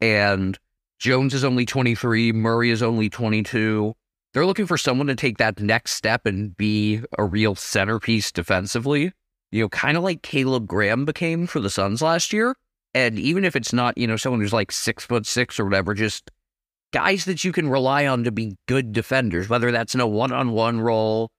And 0.00 0.56
Jones 1.00 1.34
is 1.34 1.44
only 1.44 1.66
23, 1.66 2.32
Murray 2.32 2.70
is 2.70 2.82
only 2.82 3.10
22. 3.10 3.94
They're 4.32 4.46
looking 4.46 4.66
for 4.66 4.78
someone 4.78 5.06
to 5.08 5.14
take 5.14 5.38
that 5.38 5.60
next 5.60 5.92
step 5.92 6.26
and 6.26 6.56
be 6.56 7.02
a 7.18 7.24
real 7.24 7.54
centerpiece 7.54 8.30
defensively. 8.30 9.12
You 9.50 9.62
know, 9.62 9.68
kind 9.68 9.96
of 9.96 10.02
like 10.02 10.22
Caleb 10.22 10.66
Graham 10.66 11.04
became 11.04 11.46
for 11.46 11.58
the 11.58 11.70
Suns 11.70 12.02
last 12.02 12.32
year. 12.32 12.54
And 12.94 13.18
even 13.18 13.44
if 13.44 13.56
it's 13.56 13.72
not, 13.72 13.96
you 13.98 14.06
know, 14.06 14.16
someone 14.16 14.40
who's 14.40 14.52
like 14.52 14.72
six 14.72 15.04
foot 15.04 15.26
six 15.26 15.58
or 15.58 15.64
whatever, 15.64 15.94
just 15.94 16.30
guys 16.96 17.26
that 17.26 17.44
you 17.44 17.52
can 17.52 17.68
rely 17.68 18.06
on 18.06 18.24
to 18.24 18.32
be 18.32 18.56
good 18.66 18.90
defenders, 18.90 19.50
whether 19.50 19.70
that's 19.70 19.94
in 19.94 20.00
a 20.00 20.06
one 20.06 20.32
on 20.32 20.52
one 20.52 20.80
role, 20.80 21.30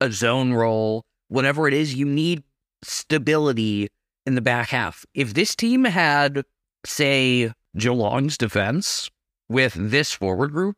a 0.00 0.08
zone 0.12 0.52
role, 0.52 1.04
whatever 1.26 1.66
it 1.66 1.74
is, 1.74 1.96
you 1.96 2.06
need 2.06 2.44
stability 2.80 3.88
in 4.24 4.36
the 4.36 4.40
back 4.40 4.68
half. 4.68 5.04
If 5.12 5.34
this 5.34 5.56
team 5.56 5.84
had, 5.84 6.44
say, 6.86 7.52
Geelong's 7.76 8.38
defense 8.38 9.10
with 9.48 9.74
this 9.74 10.12
forward 10.12 10.52
group, 10.52 10.76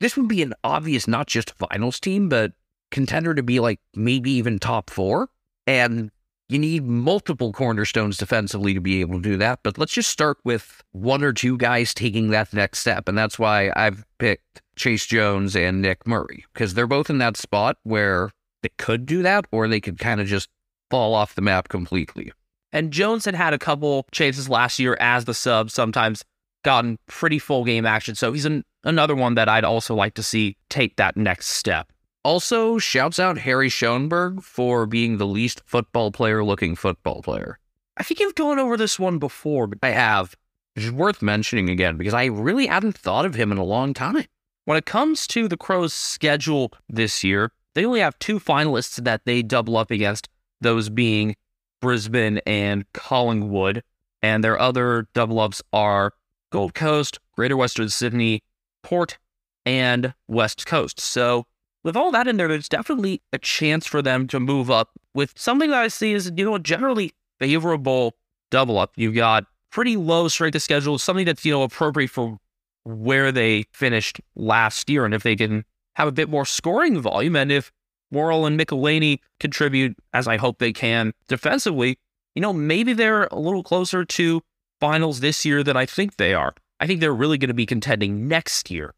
this 0.00 0.16
would 0.16 0.28
be 0.28 0.40
an 0.40 0.54
obvious, 0.64 1.06
not 1.06 1.26
just 1.26 1.52
finals 1.52 2.00
team, 2.00 2.30
but 2.30 2.52
contender 2.90 3.34
to 3.34 3.42
be 3.42 3.60
like 3.60 3.80
maybe 3.94 4.30
even 4.30 4.58
top 4.60 4.88
four. 4.88 5.28
And 5.66 6.10
you 6.52 6.58
need 6.58 6.84
multiple 6.84 7.52
cornerstones 7.52 8.16
defensively 8.16 8.74
to 8.74 8.80
be 8.80 9.00
able 9.00 9.14
to 9.14 9.28
do 9.28 9.36
that. 9.38 9.60
But 9.62 9.78
let's 9.78 9.92
just 9.92 10.10
start 10.10 10.38
with 10.44 10.82
one 10.92 11.24
or 11.24 11.32
two 11.32 11.56
guys 11.56 11.94
taking 11.94 12.30
that 12.30 12.52
next 12.52 12.80
step. 12.80 13.08
And 13.08 13.16
that's 13.16 13.38
why 13.38 13.72
I've 13.74 14.04
picked 14.18 14.62
Chayce 14.76 15.06
Jones 15.06 15.56
and 15.56 15.82
Nick 15.82 16.06
Murray, 16.06 16.44
because 16.52 16.74
they're 16.74 16.86
both 16.86 17.10
in 17.10 17.18
that 17.18 17.36
spot 17.36 17.78
where 17.82 18.30
they 18.62 18.70
could 18.78 19.06
do 19.06 19.22
that 19.22 19.46
or 19.50 19.68
they 19.68 19.80
could 19.80 19.98
kind 19.98 20.20
of 20.20 20.26
just 20.26 20.48
fall 20.90 21.14
off 21.14 21.34
the 21.34 21.42
map 21.42 21.68
completely. 21.68 22.32
And 22.72 22.90
Jones 22.90 23.24
had 23.24 23.34
had 23.34 23.52
a 23.52 23.58
couple 23.58 24.06
chances 24.12 24.48
last 24.48 24.78
year 24.78 24.96
as 25.00 25.24
the 25.24 25.34
sub, 25.34 25.70
sometimes 25.70 26.24
gotten 26.64 26.98
pretty 27.06 27.38
full 27.38 27.64
game 27.64 27.84
action. 27.84 28.14
So 28.14 28.32
he's 28.32 28.46
an, 28.46 28.64
another 28.84 29.14
one 29.14 29.34
that 29.34 29.48
I'd 29.48 29.64
also 29.64 29.94
like 29.94 30.14
to 30.14 30.22
see 30.22 30.56
take 30.70 30.96
that 30.96 31.16
next 31.16 31.48
step. 31.48 31.91
Also, 32.24 32.78
shouts 32.78 33.18
out 33.18 33.38
Harry 33.38 33.68
Schoenberg 33.68 34.42
for 34.42 34.86
being 34.86 35.16
the 35.16 35.26
least 35.26 35.60
football 35.66 36.12
player 36.12 36.44
looking 36.44 36.76
football 36.76 37.20
player. 37.20 37.58
I 37.96 38.04
think 38.04 38.20
you've 38.20 38.36
gone 38.36 38.60
over 38.60 38.76
this 38.76 38.98
one 38.98 39.18
before, 39.18 39.66
but 39.66 39.78
I 39.82 39.90
have. 39.90 40.36
It's 40.76 40.90
worth 40.90 41.20
mentioning 41.20 41.68
again 41.68 41.96
because 41.96 42.14
I 42.14 42.26
really 42.26 42.66
hadn't 42.66 42.96
thought 42.96 43.26
of 43.26 43.34
him 43.34 43.50
in 43.50 43.58
a 43.58 43.64
long 43.64 43.92
time. 43.92 44.24
When 44.64 44.78
it 44.78 44.86
comes 44.86 45.26
to 45.28 45.48
the 45.48 45.56
Crows' 45.56 45.92
schedule 45.92 46.72
this 46.88 47.24
year, 47.24 47.50
they 47.74 47.84
only 47.84 48.00
have 48.00 48.18
two 48.18 48.38
finalists 48.38 49.02
that 49.02 49.22
they 49.24 49.42
double 49.42 49.76
up 49.76 49.90
against, 49.90 50.28
those 50.60 50.88
being 50.88 51.34
Brisbane 51.80 52.40
and 52.46 52.90
Collingwood. 52.92 53.82
And 54.22 54.44
their 54.44 54.58
other 54.58 55.08
double 55.14 55.40
ups 55.40 55.60
are 55.72 56.14
Gold 56.50 56.74
Coast, 56.74 57.18
Greater 57.34 57.56
Western 57.56 57.88
Sydney, 57.88 58.44
Port, 58.82 59.18
and 59.66 60.14
West 60.28 60.64
Coast. 60.64 61.00
So 61.00 61.46
with 61.84 61.96
all 61.96 62.10
that 62.12 62.28
in 62.28 62.36
there, 62.36 62.48
there's 62.48 62.68
definitely 62.68 63.22
a 63.32 63.38
chance 63.38 63.86
for 63.86 64.02
them 64.02 64.26
to 64.28 64.40
move 64.40 64.70
up 64.70 64.90
with 65.14 65.32
something 65.36 65.70
that 65.70 65.82
I 65.82 65.88
see 65.88 66.12
is, 66.12 66.30
you 66.36 66.44
know, 66.44 66.54
a 66.54 66.60
generally 66.60 67.12
favorable 67.38 68.14
double 68.50 68.78
up. 68.78 68.92
You've 68.96 69.14
got 69.14 69.46
pretty 69.70 69.96
low 69.96 70.28
strength 70.28 70.54
of 70.54 70.62
schedule, 70.62 70.98
something 70.98 71.26
that's, 71.26 71.44
you 71.44 71.52
know, 71.52 71.62
appropriate 71.62 72.10
for 72.10 72.38
where 72.84 73.32
they 73.32 73.64
finished 73.72 74.20
last 74.36 74.88
year. 74.88 75.04
And 75.04 75.14
if 75.14 75.22
they 75.22 75.36
can 75.36 75.64
have 75.94 76.08
a 76.08 76.12
bit 76.12 76.28
more 76.28 76.46
scoring 76.46 77.00
volume, 77.00 77.36
and 77.36 77.50
if 77.50 77.72
Worrell 78.10 78.46
and 78.46 78.58
Michelini 78.58 79.18
contribute, 79.40 79.96
as 80.12 80.28
I 80.28 80.36
hope 80.36 80.58
they 80.58 80.72
can 80.72 81.12
defensively, 81.28 81.98
you 82.34 82.42
know, 82.42 82.52
maybe 82.52 82.92
they're 82.92 83.24
a 83.24 83.38
little 83.38 83.62
closer 83.62 84.04
to 84.04 84.42
finals 84.80 85.20
this 85.20 85.44
year 85.44 85.62
than 85.62 85.76
I 85.76 85.86
think 85.86 86.16
they 86.16 86.34
are. 86.34 86.54
I 86.80 86.86
think 86.86 87.00
they're 87.00 87.14
really 87.14 87.38
going 87.38 87.48
to 87.48 87.54
be 87.54 87.66
contending 87.66 88.26
next 88.28 88.70
year. 88.70 88.94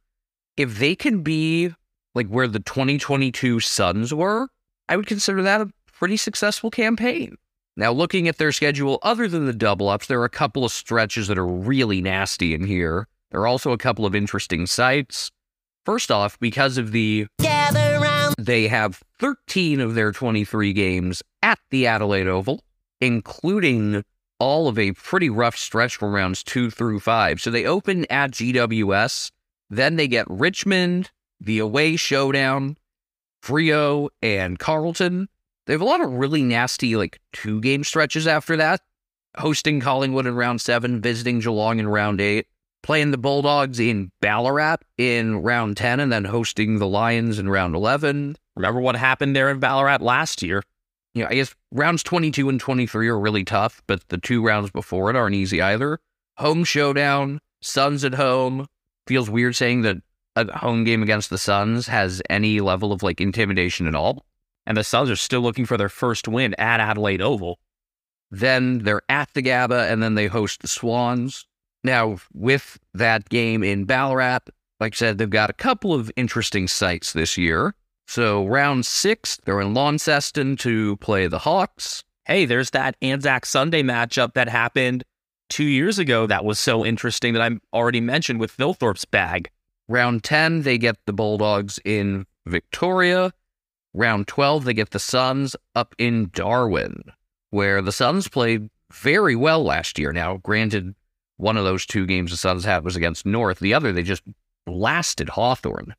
If 0.57 0.79
they 0.79 0.95
can 0.95 1.23
be 1.23 1.75
like 2.15 2.29
where 2.29 2.49
the 2.49 2.61
2022 2.61 3.61
Suns 3.61 4.15
were, 4.15 4.49
I 4.89 4.97
would 4.97 5.07
consider 5.07 5.43
that 5.43 5.61
a 5.61 5.71
pretty 5.93 6.17
successful 6.17 6.71
campaign. 6.71 7.37
Now, 7.77 7.91
looking 7.91 8.29
at 8.29 8.39
their 8.39 8.53
schedule, 8.53 8.99
other 9.03 9.27
than 9.27 9.47
the 9.47 9.53
double 9.53 9.89
ups, 9.89 10.07
there 10.07 10.21
are 10.21 10.25
a 10.25 10.31
couple 10.31 10.65
of 10.65 10.71
stretches 10.71 11.27
that 11.27 11.39
are 11.39 11.47
really 11.47 12.01
nasty 12.01 12.55
in 12.55 12.65
here. 12.65 13.09
There 13.31 13.41
are 13.41 13.49
also 13.49 13.73
a 13.73 13.79
couple 13.79 14.07
of 14.07 14.15
interesting 14.15 14.67
sites. 14.67 15.33
First 15.85 16.11
off, 16.11 16.39
because 16.39 16.79
of 16.79 16.93
the 16.93 17.27
Gather 17.41 17.99
round. 18.01 18.37
they 18.39 18.69
have 18.69 19.03
13 19.19 19.81
of 19.81 19.95
their 19.95 20.13
23 20.13 20.73
games 20.73 21.23
at 21.43 21.59
the 21.71 21.87
Adelaide 21.87 22.29
Oval, 22.29 22.61
including 23.01 24.05
all 24.39 24.69
of 24.69 24.79
a 24.79 24.93
pretty 24.93 25.29
rough 25.29 25.57
stretch 25.57 25.97
from 25.97 26.13
rounds 26.13 26.45
two 26.45 26.71
through 26.71 27.01
five. 27.01 27.41
So 27.41 27.51
they 27.51 27.65
open 27.65 28.07
at 28.09 28.31
GWS, 28.31 29.31
then 29.69 29.97
they 29.97 30.07
get 30.07 30.27
Richmond, 30.31 31.11
the 31.45 31.59
away 31.59 31.97
showdown, 31.97 32.77
Freo, 33.43 34.09
and 34.23 34.59
Carlton. 34.59 35.29
They 35.67 35.73
have 35.73 35.81
a 35.81 35.87
lot 35.87 36.01
of 36.01 36.13
really 36.13 36.43
nasty, 36.43 36.97
like, 36.97 37.21
two 37.33 37.61
game 37.61 37.85
stretches 37.85 38.27
after 38.27 38.57
that. 38.57 38.83
Hosting 39.39 39.81
Collingwood 39.81 40.27
in 40.27 40.35
round 40.35 40.61
seven, 40.61 41.01
visiting 41.01 41.41
Geelong 41.41 41.79
in 41.79 41.89
round 41.89 42.21
eight, 42.21 42.47
playing 42.83 43.11
the 43.11 43.19
Bulldogs 43.19 43.81
in 43.81 44.13
Ballarat 44.21 44.77
in 44.99 45.43
round 45.43 45.77
10, 45.77 46.01
and 46.01 46.13
then 46.13 46.25
hosting 46.25 46.79
the 46.79 46.87
Lions 46.87 47.39
in 47.39 47.49
round 47.49 47.75
11. 47.75 48.37
Remember 48.57 48.81
what 48.81 48.97
happened 48.97 49.35
there 49.35 49.51
in 49.51 49.59
Ballarat 49.59 49.99
last 50.01 50.43
year? 50.43 50.63
You 51.15 51.23
know, 51.23 51.31
I 51.31 51.35
guess 51.35 51.55
rounds 51.73 52.03
22 52.03 52.49
and 52.49 52.61
23 52.61 53.09
are 53.09 53.19
really 53.19 53.45
tough, 53.45 53.83
but 53.87 54.07
the 54.09 54.19
two 54.19 54.45
rounds 54.45 54.71
before 54.71 55.11
it 55.11 55.17
aren't 55.17 55.35
easy 55.35 55.61
either. 55.63 55.99
Home 56.37 56.65
showdown, 56.65 57.41
Suns 57.63 58.05
at 58.05 58.15
home. 58.15 58.67
Feels 59.07 59.31
weird 59.31 59.57
saying 59.57 59.83
that 59.83 59.97
a 60.37 60.59
home 60.59 60.85
game 60.85 61.03
against 61.03 61.31
the 61.31 61.39
Suns 61.39 61.87
has 61.87 62.23
any 62.29 62.61
level 62.61 62.93
of 62.93 63.03
like 63.03 63.21
intimidation 63.21 63.87
at 63.87 63.95
all. 63.95 64.25
And 64.67 64.77
the 64.77 64.85
Suns 64.85 65.11
are 65.11 65.17
still 65.17 65.41
looking 65.41 65.67
for 65.67 65.77
their 65.77 65.89
first 65.89 66.27
win 66.27 66.55
at 66.55 66.81
Adelaide 66.81 67.21
Oval. 67.21 67.59
Then 68.31 68.79
they're 68.79 69.03
at 69.09 69.29
the 69.35 69.43
Gabba 69.43 69.91
and 69.91 70.03
then 70.03 70.15
they 70.15 70.27
host 70.27 70.63
the 70.63 70.69
Swans. 70.69 71.47
Now, 71.85 72.19
with 72.33 72.79
that 72.95 73.29
game 73.29 73.63
in 73.63 73.85
Ballarat, 73.85 74.41
like 74.81 74.95
I 74.95 74.97
said, 74.97 75.19
they've 75.19 75.29
got 75.29 75.51
a 75.51 75.55
couple 75.55 75.93
of 75.93 76.11
interesting 76.17 76.67
sites 76.67 77.13
this 77.13 77.37
year. 77.37 77.75
So, 78.07 78.47
round 78.47 78.87
six, 78.87 79.39
they're 79.45 79.61
in 79.61 79.75
Launceston 79.75 80.57
to 80.59 80.97
play 80.97 81.27
the 81.27 81.39
Hawks. 81.39 82.03
Hey, 82.27 82.45
there's 82.47 82.71
that 82.71 82.97
Anzac 83.03 83.47
Sunday 83.47 83.83
matchup 83.83 84.35
that 84.35 84.49
happened 84.49 85.05
two 85.49 85.65
years 85.65 85.99
ago 85.99 86.27
that 86.27 86.45
was 86.45 86.59
so 86.59 86.85
interesting 86.85 87.35
that 87.35 87.43
I 87.43 87.59
already 87.77 88.01
mentioned 88.01 88.41
with 88.41 88.57
Thilthorpe's 88.57 89.05
bag. 89.05 89.51
Round 89.89 90.25
10, 90.25 90.63
they 90.63 90.79
get 90.79 90.97
the 91.07 91.13
Bulldogs 91.13 91.79
in 91.85 92.27
Victoria. 92.47 93.33
Round 93.93 94.27
12, 94.27 94.65
they 94.65 94.75
get 94.75 94.91
the 94.91 94.99
Suns 94.99 95.55
up 95.75 95.95
in 95.99 96.31
Darwin, 96.33 97.05
where 97.51 97.83
the 97.83 97.93
Suns 97.93 98.29
played 98.29 98.71
very 98.93 99.37
well 99.37 99.63
last 99.63 99.99
year. 99.99 100.13
Now, 100.13 100.39
granted, 100.39 100.95
one 101.37 101.57
of 101.57 101.65
those 101.65 101.87
two 101.87 102.07
games 102.07 102.31
the 102.31 102.37
Suns 102.37 102.65
had 102.65 102.85
was 102.85 102.97
against 102.97 103.27
North, 103.27 103.59
the 103.59 103.75
other, 103.75 103.93
they 103.93 104.03
just 104.03 104.23
blasted 104.67 105.29
Hawthorn. 105.29 105.95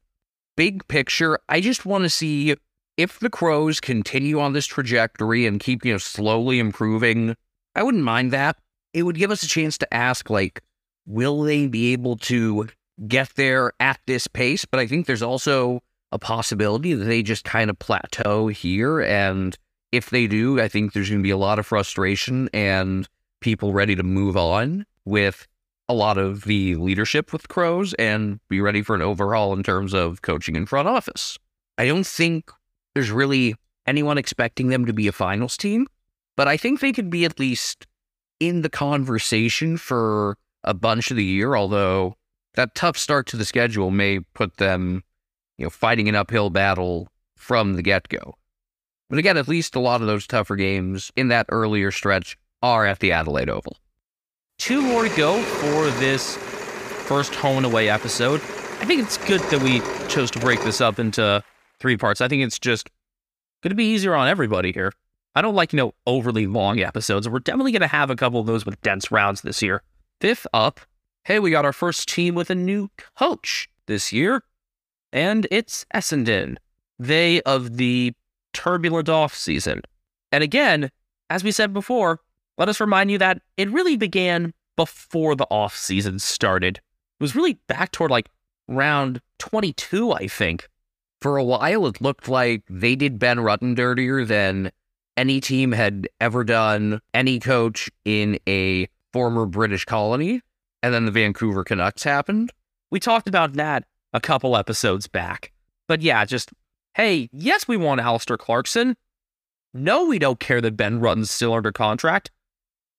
Big 0.56 0.88
picture, 0.88 1.40
I 1.48 1.62
just 1.62 1.86
want 1.86 2.04
to 2.04 2.10
see 2.10 2.56
if 2.98 3.20
the 3.20 3.30
Crows 3.30 3.80
continue 3.80 4.40
on 4.40 4.54
this 4.54 4.66
trajectory 4.66 5.46
and 5.46 5.60
keep, 5.60 5.86
you 5.86 5.92
know, 5.92 5.98
slowly 5.98 6.60
improving. 6.60 7.36
I 7.76 7.84
wouldn't 7.84 8.04
mind 8.04 8.32
that. 8.32 8.58
It 8.94 9.04
would 9.04 9.18
give 9.18 9.32
us 9.32 9.44
a 9.44 9.48
chance 9.48 9.78
to 9.80 9.94
ask, 9.94 10.30
like, 10.30 10.62
will 11.06 11.44
they 11.44 11.68
be 11.68 11.92
able 11.92 12.18
to 12.18 12.70
get 13.08 13.30
there 13.36 13.74
at 13.80 14.00
this 14.08 14.28
pace? 14.28 14.66
But 14.66 14.80
I 14.80 14.88
think 14.88 15.06
there's 15.06 15.22
also 15.22 15.82
a 16.12 16.20
possibility 16.20 16.94
that 16.94 17.06
they 17.06 17.24
just 17.24 17.44
kind 17.44 17.70
of 17.70 17.80
plateau 17.80 18.48
here. 18.48 19.02
And 19.02 19.58
if 19.92 20.10
they 20.10 20.28
do, 20.28 20.60
I 20.60 20.68
think 20.68 20.94
there's 20.94 21.10
going 21.10 21.22
to 21.22 21.24
be 21.24 21.30
a 21.30 21.38
lot 21.38 21.60
of 21.60 21.66
frustration 21.66 22.50
and 22.54 23.08
people 23.42 23.74
ready 23.74 23.96
to 23.96 24.04
move 24.04 24.38
on 24.38 24.86
with 25.06 25.48
a 25.88 25.94
lot 25.94 26.18
of 26.18 26.46
the 26.46 26.76
leadership 26.76 27.32
with 27.32 27.48
Crows 27.48 27.94
and 27.96 28.40
be 28.50 28.60
ready 28.60 28.82
for 28.82 28.96
an 28.96 29.02
overhaul 29.02 29.54
in 29.54 29.62
terms 29.62 29.94
of 29.94 30.22
coaching 30.22 30.58
and 30.58 30.68
front 30.68 30.88
office. 30.88 31.38
I 31.78 31.86
don't 31.86 32.08
think 32.08 32.50
there's 32.94 33.12
really 33.12 33.56
anyone 33.86 34.18
expecting 34.18 34.70
them 34.70 34.86
to 34.86 34.94
be 34.94 35.08
a 35.08 35.12
finals 35.12 35.58
team, 35.58 35.86
but 36.36 36.48
I 36.48 36.58
think 36.58 36.80
they 36.80 36.92
could 36.92 37.10
be 37.10 37.26
at 37.26 37.40
least 37.40 37.86
in 38.40 38.62
the 38.62 38.70
conversation 38.70 39.78
for 39.78 40.38
a 40.64 40.74
bunch 40.74 41.12
of 41.12 41.18
the 41.18 41.24
year, 41.24 41.56
although 41.56 42.16
that 42.56 42.76
tough 42.76 42.98
start 42.98 43.28
to 43.28 43.38
the 43.38 43.46
schedule 43.46 43.92
may 43.92 44.20
put 44.20 44.58
them, 44.58 45.04
you 45.58 45.66
know, 45.66 45.70
fighting 45.70 46.10
an 46.10 46.16
uphill 46.16 46.50
battle 46.50 47.08
from 47.36 47.76
the 47.76 47.82
get-go. 47.82 48.36
But 49.10 49.20
again, 49.20 49.38
at 49.38 49.48
least 49.48 49.76
a 49.76 49.80
lot 49.80 50.02
of 50.02 50.08
those 50.08 50.26
tougher 50.26 50.56
games 50.56 51.12
in 51.16 51.28
that 51.28 51.46
earlier 51.50 51.92
stretch 51.92 52.38
are 52.64 52.86
at 52.86 53.00
the 53.00 53.12
Adelaide 53.12 53.50
Oval. 53.50 53.78
Two 54.58 54.82
more 54.82 55.08
to 55.08 55.16
go 55.16 55.42
for 55.42 55.90
this 56.00 56.38
first 57.08 57.36
home 57.36 57.58
and 57.58 57.66
away 57.66 57.90
episode. 57.90 58.42
I 58.80 58.86
think 58.86 59.04
it's 59.04 59.18
good 59.18 59.42
that 59.42 59.62
we 59.62 59.82
chose 60.08 60.32
to 60.32 60.40
break 60.40 60.64
this 60.64 60.82
up 60.82 60.98
into 60.98 61.44
three 61.80 61.98
parts. 61.98 62.22
I 62.22 62.28
think 62.28 62.44
it's 62.44 62.58
just 62.58 62.90
going 63.62 63.70
to 63.70 63.76
be 63.76 63.86
easier 63.86 64.16
on 64.16 64.28
everybody 64.28 64.72
here. 64.72 64.92
I 65.36 65.42
don't 65.42 65.56
like, 65.56 65.74
you 65.74 65.78
know, 65.78 65.94
overly 66.08 66.48
long 66.48 66.80
episodes, 66.80 67.28
we're 67.28 67.40
definitely 67.40 67.74
going 67.74 67.82
to 67.82 67.88
have 67.88 68.10
a 68.10 68.16
couple 68.16 68.40
of 68.40 68.48
those 68.48 68.66
with 68.66 68.82
dense 68.82 69.12
rounds 69.12 69.42
this 69.42 69.62
year. 69.62 69.84
Fifth 70.22 70.48
up, 70.54 70.80
hey, 71.26 71.40
we 71.40 71.50
got 71.50 71.66
our 71.66 71.74
first 71.74 72.08
team 72.08 72.36
with 72.36 72.52
a 72.52 72.56
new 72.56 72.90
coach 73.18 73.68
this 73.88 74.14
year, 74.14 74.44
and 75.12 75.48
it's 75.50 75.86
Essendon. 75.94 76.56
They 77.00 77.42
of 77.42 77.78
the 77.78 78.14
turbulent 78.54 79.10
off 79.10 79.36
season. 79.36 79.82
And 80.32 80.44
again, 80.44 80.92
as 81.32 81.44
we 81.44 81.52
said 81.52 81.74
before, 81.74 82.20
let 82.60 82.70
us 82.70 82.80
remind 82.80 83.10
you 83.10 83.18
that 83.18 83.42
it 83.58 83.72
really 83.72 83.98
began 83.98 84.54
before 84.76 85.36
the 85.36 85.48
off 85.50 85.76
season 85.76 86.20
started. 86.20 86.78
It 86.78 87.24
was 87.24 87.36
really 87.36 87.58
back 87.68 87.92
toward 87.92 88.12
like 88.12 88.30
round 88.68 89.20
22, 89.40 90.12
I 90.12 90.28
think. 90.28 90.70
For 91.22 91.38
a 91.38 91.44
while, 91.44 91.88
it 91.88 92.02
looked 92.02 92.30
like 92.30 92.64
they 92.70 92.96
did 92.96 93.18
Ben 93.18 93.38
Rutten 93.38 93.76
dirtier 93.76 94.26
than 94.26 94.72
any 95.18 95.42
team 95.42 95.72
had 95.72 96.08
ever 96.22 96.44
done 96.44 97.02
any 97.16 97.40
coach 97.40 97.90
in 98.04 98.38
a 98.48 98.88
former 99.12 99.48
British 99.48 99.86
colony. 99.86 100.42
And 100.86 100.94
then 100.94 101.06
the 101.06 101.12
Vancouver 101.12 101.64
Canucks 101.64 102.04
happened. 102.04 102.54
We 102.92 103.00
talked 103.00 103.28
about 103.28 103.54
that 103.54 103.86
a 104.14 104.22
couple 104.22 104.56
episodes 104.56 105.08
back. 105.08 105.52
But 105.88 106.04
yeah, 106.04 106.24
just, 106.26 106.52
hey, 106.94 107.28
yes, 107.34 107.68
we 107.68 107.76
want 107.76 108.02
Alastair 108.02 108.38
Clarkson. 108.38 108.96
No, 109.74 110.06
we 110.06 110.20
don't 110.20 110.40
care 110.40 110.62
that 110.62 110.78
Ben 110.78 111.00
Rutten's 111.00 111.32
still 111.32 111.56
under 111.56 111.72
contract. 111.72 112.30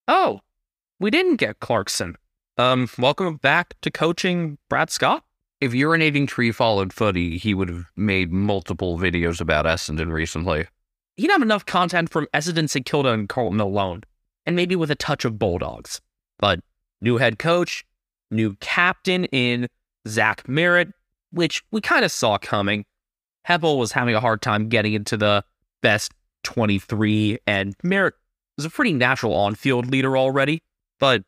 Oh, 0.08 0.40
we 0.98 1.12
didn't 1.12 1.36
get 1.36 1.60
Clarkson. 1.60 2.16
Um, 2.58 2.88
welcome 2.98 3.36
back 3.36 3.74
to 3.82 3.92
coaching 3.92 4.58
Brad 4.68 4.90
Scott. 4.90 5.22
If 5.60 5.70
urinating 5.70 6.26
tree 6.26 6.50
followed 6.50 6.92
footy, 6.92 7.38
he 7.38 7.54
would 7.54 7.68
have 7.68 7.84
made 7.94 8.32
multiple 8.32 8.98
videos 8.98 9.40
about 9.40 9.64
Essendon 9.64 10.10
recently. 10.10 10.66
He'd 11.14 11.30
have 11.30 11.40
enough 11.40 11.64
content 11.64 12.10
from 12.10 12.26
Essendon, 12.34 12.68
St 12.68 12.84
Kilda, 12.84 13.10
and 13.10 13.28
Carlton 13.28 13.60
alone, 13.60 14.02
and 14.44 14.56
maybe 14.56 14.74
with 14.74 14.90
a 14.90 14.96
touch 14.96 15.24
of 15.24 15.38
Bulldogs. 15.38 16.00
But 16.40 16.58
new 17.00 17.18
head 17.18 17.38
coach, 17.38 17.84
new 18.30 18.54
captain 18.56 19.24
in 19.26 19.68
Zach 20.08 20.48
Merritt, 20.48 20.92
which 21.30 21.62
we 21.70 21.80
kind 21.80 22.04
of 22.04 22.12
saw 22.12 22.38
coming. 22.38 22.84
Heppell 23.48 23.78
was 23.78 23.92
having 23.92 24.14
a 24.14 24.20
hard 24.20 24.42
time 24.42 24.68
getting 24.68 24.94
into 24.94 25.16
the 25.16 25.44
best 25.82 26.12
23, 26.44 27.38
and 27.46 27.74
Merritt 27.82 28.14
was 28.56 28.64
a 28.64 28.70
pretty 28.70 28.92
natural 28.92 29.34
on 29.34 29.54
field 29.54 29.90
leader 29.90 30.16
already. 30.16 30.62
But 30.98 31.24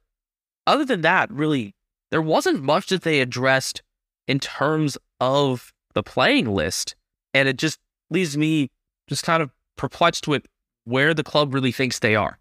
other 0.66 0.84
than 0.84 1.02
that, 1.02 1.30
really, 1.30 1.74
there 2.10 2.22
wasn't 2.22 2.62
much 2.62 2.88
that 2.88 3.02
they 3.02 3.20
addressed 3.20 3.82
in 4.26 4.38
terms 4.38 4.96
of 5.20 5.72
the 5.94 6.02
playing 6.02 6.46
list. 6.46 6.94
And 7.34 7.48
it 7.48 7.58
just 7.58 7.78
leaves 8.10 8.36
me 8.36 8.70
just 9.08 9.24
kind 9.24 9.42
of 9.42 9.50
perplexed 9.76 10.26
with 10.26 10.46
where 10.84 11.14
the 11.14 11.24
club 11.24 11.54
really 11.54 11.72
thinks 11.72 11.98
they 11.98 12.16
are. 12.16 12.38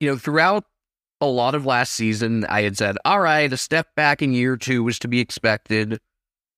You 0.00 0.10
know, 0.10 0.16
throughout 0.16 0.64
a 1.20 1.26
lot 1.26 1.54
of 1.54 1.66
last 1.66 1.94
season, 1.94 2.44
I 2.46 2.62
had 2.62 2.76
said, 2.76 2.96
all 3.04 3.20
right, 3.20 3.52
a 3.52 3.56
step 3.56 3.94
back 3.94 4.22
in 4.22 4.32
year 4.32 4.56
two 4.56 4.82
was 4.82 4.98
to 5.00 5.08
be 5.08 5.20
expected. 5.20 6.00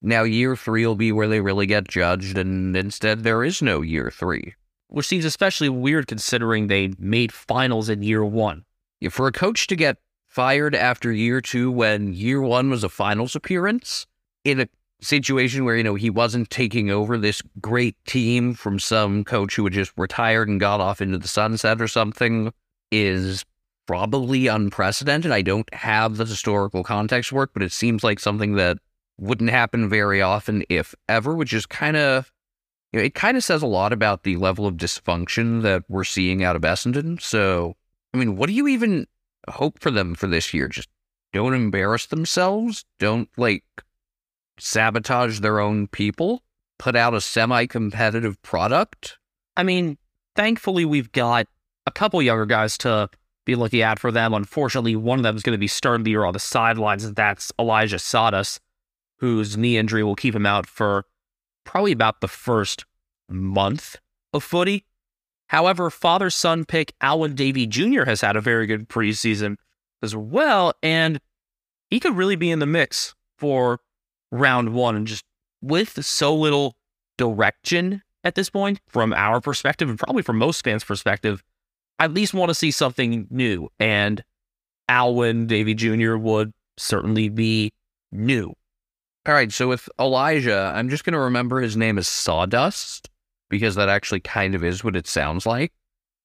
Now, 0.01 0.23
year 0.23 0.57
three 0.57 0.87
will 0.87 0.97
be 0.97 1.13
where 1.13 1.29
they 1.29 1.41
really 1.41 1.67
get 1.67 1.89
judged, 1.89 2.37
and 2.37 2.77
instead, 2.77 3.23
there 3.23 3.45
is 3.45 3.63
no 3.63 3.83
year 3.83 4.11
three. 4.11 4.55
Which 4.89 5.07
seems 5.07 5.25
especially 5.25 5.69
weird 5.69 6.07
considering 6.07 6.67
they 6.67 6.93
made 6.99 7.33
finals 7.33 7.89
in 7.89 8.03
year 8.03 8.25
one. 8.25 8.65
Yeah, 9.01 9.09
for 9.09 9.27
a 9.27 9.33
coach 9.33 9.67
to 9.69 9.77
get 9.77 9.99
fired 10.29 10.75
after 10.75 11.13
year 11.13 11.41
two 11.41 11.71
when 11.71 12.15
year 12.15 12.41
one 12.41 12.71
was 12.71 12.85
a 12.85 12.89
finals 12.89 13.37
appearance 13.37 14.07
in 14.45 14.61
a 14.61 14.69
situation 15.01 15.65
where, 15.65 15.77
you 15.77 15.83
know, 15.83 15.95
he 15.95 16.11
wasn't 16.11 16.51
taking 16.51 16.91
over 16.91 17.19
this 17.19 17.43
great 17.61 17.97
team 18.07 18.55
from 18.55 18.79
some 18.79 19.25
coach 19.25 19.57
who 19.57 19.65
had 19.65 19.73
just 19.73 19.93
retired 19.97 20.49
and 20.49 20.61
got 20.61 20.81
off 20.81 21.01
into 21.01 21.19
the 21.19 21.29
sunset 21.29 21.81
or 21.81 21.89
something 21.89 22.53
is 22.91 23.45
probably 23.87 24.47
unprecedented. 24.47 25.31
I 25.31 25.43
don't 25.43 25.73
have 25.75 26.17
the 26.17 26.25
historical 26.25 26.83
context 26.83 27.33
work, 27.33 27.51
but 27.53 27.63
it 27.63 27.73
seems 27.73 28.05
like 28.05 28.21
something 28.21 28.55
that 28.55 28.79
wouldn't 29.19 29.51
happen 29.51 29.89
very 29.89 30.23
often, 30.23 30.65
if 30.69 30.95
ever, 31.09 31.35
which 31.35 31.53
is 31.53 31.67
kind 31.67 31.97
of 31.97 32.33
you 32.93 33.01
know, 33.01 33.05
it 33.05 33.15
kind 33.15 33.37
of 33.37 33.45
says 33.45 33.63
a 33.63 33.67
lot 33.67 33.93
about 33.93 34.23
the 34.23 34.37
level 34.37 34.67
of 34.67 34.77
dysfunction 34.77 35.63
that 35.63 35.83
we're 35.89 36.05
seeing 36.05 36.45
out 36.45 36.57
of 36.57 36.63
Essendon. 36.63 37.21
So, 37.21 37.75
I 38.13 38.19
mean, 38.19 38.37
what 38.37 38.49
do 38.49 38.53
you 38.53 38.69
even 38.69 39.07
hope 39.49 39.81
for 39.81 39.91
them 39.91 40.15
for 40.15 40.27
this 40.27 40.53
year? 40.53 40.69
Just 40.69 40.91
don't 41.33 41.55
embarrass 41.55 42.07
themselves. 42.07 42.85
Don't 42.99 43.31
like 43.39 43.65
sabotage 44.59 45.41
their 45.41 45.59
own 45.59 45.87
people. 45.89 46.43
Put 46.79 46.95
out 46.95 47.15
a 47.15 47.21
semi-competitive 47.21 48.41
product. 48.43 49.19
I 49.57 49.63
mean, 49.63 49.97
thankfully 50.37 50.85
we've 50.85 51.13
got 51.13 51.47
a 51.87 51.91
couple 51.91 52.21
younger 52.21 52.47
guys 52.47 52.77
to 52.79 53.09
be 53.45 53.55
looking 53.55 53.81
at 53.81 53.99
for 53.99 54.13
them. 54.13 54.35
Unfortunately, 54.35 54.97
one 54.97 55.19
of 55.19 55.23
them 55.23 55.37
is 55.37 55.43
going 55.43 55.55
to 55.55 55.59
be 55.59 55.67
starting 55.67 56.05
the 56.05 56.11
year 56.11 56.25
on 56.25 56.33
the 56.33 56.39
sidelines, 56.39 57.11
that's 57.13 57.53
Elijah 57.59 57.97
Tsatas, 57.97 58.61
whose 59.19 59.57
knee 59.57 59.77
injury 59.77 60.03
will 60.03 60.15
keep 60.15 60.35
him 60.35 60.47
out 60.47 60.67
for 60.67 61.07
probably 61.65 61.93
about 61.93 62.21
the 62.21 62.29
first 62.29 62.85
month 63.29 63.97
of 64.33 64.45
footy. 64.45 64.85
However, 65.49 65.91
father 65.91 66.31
son 66.31 66.65
pick 66.65 66.95
Alwyn 67.01 67.35
Davey 67.35 67.67
Jr. 67.67 68.05
has 68.05 68.21
had 68.21 68.37
a 68.37 68.41
very 68.41 68.67
good 68.67 68.89
preseason 68.89 69.57
as 70.03 70.17
well, 70.17 70.73
and 70.83 71.21
he 71.91 72.01
could 72.01 72.17
really 72.17 72.37
be 72.37 72.51
in 72.51 72.59
the 72.59 72.67
mix 72.67 73.15
for 73.37 73.81
round 74.31 74.73
one. 74.73 74.97
And 74.97 75.07
just 75.07 75.25
with 75.61 76.05
so 76.05 76.35
little 76.35 76.77
direction 77.19 78.03
at 78.25 78.35
this 78.35 78.49
point, 78.49 78.81
from 78.89 79.13
our 79.13 79.41
perspective, 79.41 79.89
and 79.89 79.99
probably 79.99 80.23
from 80.23 80.39
most 80.39 80.65
fans' 80.65 80.85
perspective, 80.85 81.43
at 81.99 82.13
least 82.15 82.35
want 82.35 82.51
to 82.51 82.55
see 82.55 82.71
something 82.71 83.27
new. 83.31 83.69
And 83.79 84.23
Alwyn 84.89 85.47
Davey 85.47 85.75
Jr. 85.75 86.17
would 86.17 86.53
certainly 86.77 87.29
be 87.29 87.73
new. 88.11 88.53
All 89.27 89.35
right, 89.35 89.53
so 89.53 89.69
with 89.69 89.89
Elijah, 90.01 90.73
I'm 90.75 90.89
just 90.89 91.05
going 91.05 91.13
to 91.13 91.21
remember 91.21 91.61
his 91.61 91.77
name 91.77 91.97
is 91.97 92.09
Sawdust 92.09 93.09
because 93.49 93.77
that 93.77 93.89
actually 93.89 94.21
kind 94.21 94.55
of 94.55 94.65
is 94.65 94.83
what 94.83 94.97
it 94.97 95.07
sounds 95.07 95.47
like. 95.47 95.73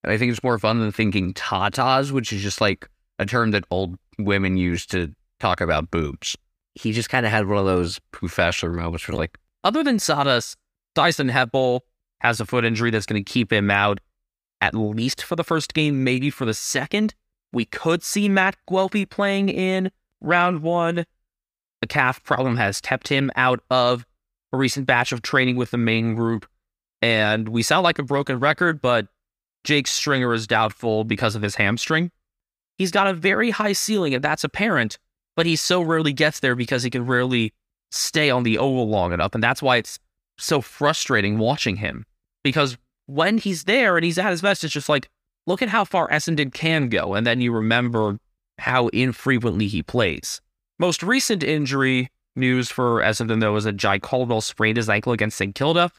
And 0.04 0.12
I 0.12 0.18
think 0.18 0.32
it's 0.32 0.44
more 0.44 0.58
fun 0.58 0.80
than 0.80 0.92
thinking 0.92 1.34
tatas, 1.34 2.12
which 2.12 2.34
is 2.34 2.42
just 2.42 2.60
like 2.60 2.90
a 3.20 3.26
term 3.26 3.52
that 3.52 3.66
old 3.70 3.98
women 4.18 4.58
use 4.58 4.86
to 4.88 5.14
talk 5.40 5.62
about 5.62 5.92
boobs. 5.92 6.36
He 6.74 6.92
just 6.92 7.10
kind 7.10 7.26
of 7.26 7.32
had 7.32 7.48
one 7.48 7.58
of 7.58 7.66
those 7.66 8.00
professor 8.12 8.72
moments 8.72 9.08
where 9.08 9.18
like, 9.18 9.38
Other 9.64 9.84
than 9.84 10.00
Sawdust, 10.00 10.58
Dyson 10.96 11.30
Heppell 11.30 11.82
has 12.22 12.40
a 12.40 12.46
foot 12.46 12.66
injury 12.66 12.90
that's 12.90 13.06
going 13.06 13.24
to 13.24 13.32
keep 13.32 13.54
him 13.54 13.70
out 13.70 14.00
at 14.62 14.74
least 14.74 15.24
for 15.24 15.36
the 15.36 15.44
first 15.44 15.74
game, 15.74 16.04
maybe 16.04 16.30
for 16.30 16.46
the 16.46 16.54
second. 16.54 17.14
We 17.54 17.66
could 17.66 18.04
see 18.04 18.28
Matt 18.30 18.58
Guelfi 18.70 19.10
playing 19.10 19.50
in 19.50 19.92
round 20.22 20.62
one. 20.62 21.06
The 21.82 21.88
calf 21.88 22.24
problem 22.24 22.58
has 22.58 22.82
kept 22.82 23.08
him 23.08 23.32
out 23.36 23.62
of 23.70 24.06
a 24.52 24.58
recent 24.58 24.88
batch 24.88 25.12
of 25.12 25.22
training 25.22 25.56
with 25.56 25.72
the 25.72 25.78
main 25.78 26.16
group. 26.16 26.48
And 27.02 27.50
we 27.50 27.62
sound 27.62 27.84
like 27.84 28.00
a 28.00 28.04
broken 28.04 28.40
record, 28.40 28.82
but 28.82 29.08
Jake 29.64 29.88
Stringer 29.88 30.34
is 30.34 30.48
doubtful 30.48 31.04
because 31.04 31.36
of 31.36 31.42
his 31.42 31.56
hamstring. 31.56 32.12
He's 32.78 32.92
got 32.92 33.08
a 33.08 33.14
very 33.14 33.50
high 33.50 33.74
ceiling, 33.74 34.14
and 34.14 34.24
that's 34.24 34.44
apparent, 34.44 34.98
but 35.36 35.46
he 35.46 35.56
so 35.56 35.82
rarely 35.82 36.14
gets 36.14 36.40
there 36.40 36.56
because 36.56 36.84
he 36.84 36.90
can 36.90 37.06
rarely 37.06 37.54
stay 37.92 38.30
on 38.30 38.44
the 38.44 38.58
oval 38.58 38.88
long 38.88 39.14
enough. 39.14 39.34
And 39.34 39.44
that's 39.44 39.62
why 39.62 39.78
it's 39.78 40.00
so 40.38 40.62
frustrating 40.62 41.38
watching 41.38 41.76
him. 41.76 42.06
Because 42.44 42.78
when 43.08 43.40
he's 43.40 43.64
there 43.64 43.98
and 43.98 44.06
he's 44.06 44.18
at 44.18 44.32
his 44.32 44.42
best, 44.42 44.64
it's 44.64 44.74
just 44.74 44.90
like, 44.90 45.10
look 45.48 45.62
at 45.62 45.70
how 45.70 45.84
far 45.84 46.08
Essendon 46.10 46.54
can 46.54 46.88
go. 46.90 47.16
And 47.16 47.26
then 47.26 47.42
you 47.42 47.52
remember 47.52 48.20
how 48.60 48.88
infrequently 48.90 49.68
he 49.68 49.82
plays. 49.82 50.40
Most 50.80 51.02
recent 51.02 51.44
injury 51.44 52.10
news 52.36 52.70
for 52.70 53.02
Essendon, 53.02 53.40
though, 53.40 53.56
is 53.56 53.64
that 53.64 53.78
Jye 53.78 54.00
Caldwell 54.00 54.42
sprained 54.42 54.78
his 54.78 54.90
ankle 54.90 55.12
against 55.12 55.38
St. 55.38 55.56
Kilda. 55.56 55.92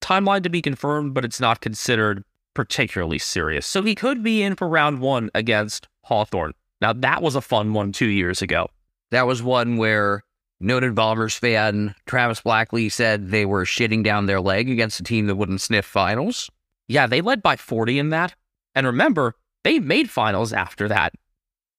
Timeline 0.00 0.42
to 0.42 0.50
be 0.50 0.62
confirmed, 0.62 1.12
but 1.14 1.24
it's 1.24 1.40
not 1.40 1.60
considered 1.60 2.24
particularly 2.54 3.18
serious. 3.18 3.66
So 3.66 3.82
he 3.82 3.94
could 3.94 4.22
be 4.22 4.42
in 4.42 4.54
for 4.54 4.68
round 4.68 5.00
one 5.00 5.30
against 5.34 5.88
Hawthorn. 6.04 6.52
Now, 6.80 6.92
that 6.92 7.22
was 7.22 7.34
a 7.34 7.40
fun 7.40 7.72
one 7.72 7.92
two 7.92 8.06
years 8.06 8.42
ago. 8.42 8.68
that 9.10 9.26
was 9.26 9.42
one 9.42 9.76
where 9.76 10.22
noted 10.64 10.94
Bombers 10.94 11.34
fan 11.34 11.94
Travis 12.06 12.40
Blackley 12.40 12.88
said 12.88 13.28
they 13.28 13.44
were 13.44 13.64
shitting 13.64 14.02
down 14.02 14.26
their 14.26 14.40
leg 14.40 14.68
against 14.70 15.00
a 15.00 15.04
team 15.04 15.26
that 15.26 15.36
wouldn't 15.36 15.60
sniff 15.60 15.84
finals. 15.84 16.50
Yeah, 16.88 17.06
they 17.06 17.20
led 17.20 17.42
by 17.42 17.56
40 17.56 17.98
in 17.98 18.08
that. 18.10 18.34
And 18.74 18.86
remember, 18.86 19.34
they 19.62 19.78
made 19.78 20.10
finals 20.10 20.52
after 20.52 20.88
that. 20.88 21.14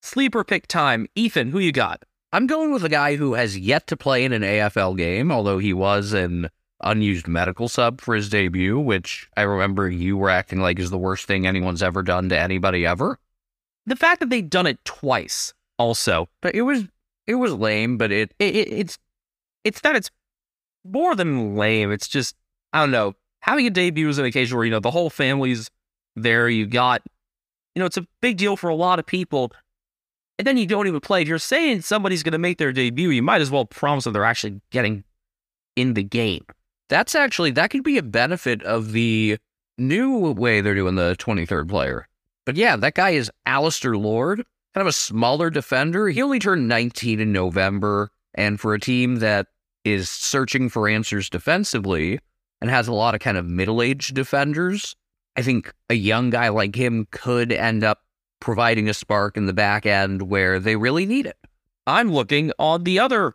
Sleeper 0.01 0.43
pick 0.43 0.67
time. 0.67 1.07
Ethan, 1.15 1.51
who 1.51 1.59
you 1.59 1.71
got? 1.71 2.03
I'm 2.31 2.47
going 2.47 2.71
with 2.71 2.83
a 2.83 2.89
guy 2.89 3.15
who 3.15 3.33
has 3.33 3.57
yet 3.57 3.87
to 3.87 3.97
play 3.97 4.25
in 4.25 4.33
an 4.33 4.41
AFL 4.41 4.97
game, 4.97 5.31
although 5.31 5.57
he 5.57 5.73
was 5.73 6.13
an 6.13 6.49
unused 6.81 7.27
medical 7.27 7.67
sub 7.67 8.01
for 8.01 8.15
his 8.15 8.29
debut, 8.29 8.79
which 8.79 9.29
I 9.37 9.43
remember 9.43 9.89
you 9.89 10.17
were 10.17 10.29
acting 10.29 10.59
like 10.59 10.79
is 10.79 10.89
the 10.89 10.97
worst 10.97 11.25
thing 11.25 11.47
anyone's 11.47 11.83
ever 11.83 12.03
done 12.03 12.29
to 12.29 12.39
anybody 12.39 12.85
ever. 12.85 13.19
The 13.85 13.95
fact 13.95 14.19
that 14.19 14.29
they've 14.29 14.49
done 14.49 14.67
it 14.67 14.83
twice, 14.83 15.53
also. 15.77 16.27
But 16.41 16.55
it 16.55 16.63
was 16.63 16.85
it 17.27 17.35
was 17.35 17.53
lame, 17.53 17.97
but 17.97 18.11
it 18.11 18.33
It, 18.39 18.55
it, 18.55 18.73
it's 18.73 18.97
it's 19.63 19.81
that 19.81 19.95
it's 19.95 20.11
more 20.83 21.15
than 21.15 21.55
lame. 21.55 21.91
It's 21.91 22.07
just 22.07 22.35
I 22.73 22.81
don't 22.81 22.91
know. 22.91 23.15
Having 23.41 23.67
a 23.67 23.69
debut 23.69 24.09
is 24.09 24.17
an 24.17 24.25
occasion 24.25 24.57
where 24.57 24.65
you 24.65 24.71
know 24.71 24.79
the 24.79 24.91
whole 24.91 25.09
family's 25.09 25.69
there. 26.15 26.49
You 26.49 26.65
got 26.65 27.01
you 27.75 27.79
know 27.79 27.85
it's 27.85 27.97
a 27.97 28.07
big 28.21 28.37
deal 28.37 28.57
for 28.57 28.69
a 28.69 28.75
lot 28.75 28.99
of 28.99 29.05
people, 29.05 29.51
and 30.37 30.45
then 30.47 30.57
you 30.57 30.65
don't 30.65 30.87
even 30.87 30.99
play. 30.99 31.21
If 31.21 31.27
you're 31.27 31.39
saying 31.39 31.81
somebody's 31.81 32.23
going 32.23 32.33
to 32.33 32.37
make 32.37 32.57
their 32.57 32.71
debut, 32.71 33.09
you 33.09 33.21
might 33.23 33.41
as 33.41 33.51
well 33.51 33.65
promise 33.65 34.03
that 34.05 34.11
they're 34.11 34.25
actually 34.25 34.61
getting 34.71 35.03
in 35.75 35.93
the 35.93 36.03
game. 36.03 36.45
that's 36.89 37.15
actually 37.15 37.51
that 37.51 37.69
could 37.69 37.83
be 37.83 37.97
a 37.97 38.03
benefit 38.03 38.63
of 38.63 38.91
the 38.91 39.37
new 39.77 40.31
way 40.31 40.61
they're 40.61 40.75
doing 40.75 40.95
the 40.95 41.15
23rd 41.19 41.67
player. 41.69 42.07
But 42.45 42.55
yeah, 42.55 42.75
that 42.77 42.93
guy 42.93 43.11
is 43.11 43.31
Alastair 43.45 43.97
Lord, 43.97 44.45
kind 44.75 44.81
of 44.81 44.87
a 44.87 44.93
smaller 44.93 45.49
defender. 45.49 46.09
He 46.09 46.21
only 46.21 46.37
turned 46.37 46.67
19 46.67 47.21
in 47.21 47.31
November, 47.31 48.11
and 48.33 48.59
for 48.59 48.73
a 48.73 48.79
team 48.79 49.15
that 49.17 49.47
is 49.85 50.09
searching 50.09 50.67
for 50.67 50.89
answers 50.89 51.29
defensively 51.29 52.19
and 52.59 52.69
has 52.69 52.89
a 52.89 52.93
lot 52.93 53.15
of 53.15 53.21
kind 53.21 53.37
of 53.37 53.45
middle-aged 53.45 54.13
defenders, 54.13 54.97
I 55.37 55.43
think 55.43 55.73
a 55.89 55.93
young 55.93 56.29
guy 56.29 56.49
like 56.49 56.75
him 56.75 57.07
could 57.09 57.53
end 57.53 57.85
up 57.85 57.99
providing 58.41 58.89
a 58.89 58.93
spark 58.93 59.37
in 59.37 59.45
the 59.45 59.53
back 59.53 59.85
end 59.85 60.23
where 60.23 60.59
they 60.59 60.75
really 60.75 61.05
need 61.05 61.25
it. 61.25 61.37
I'm 61.87 62.11
looking 62.11 62.51
on 62.59 62.83
the 62.83 62.99
other 62.99 63.33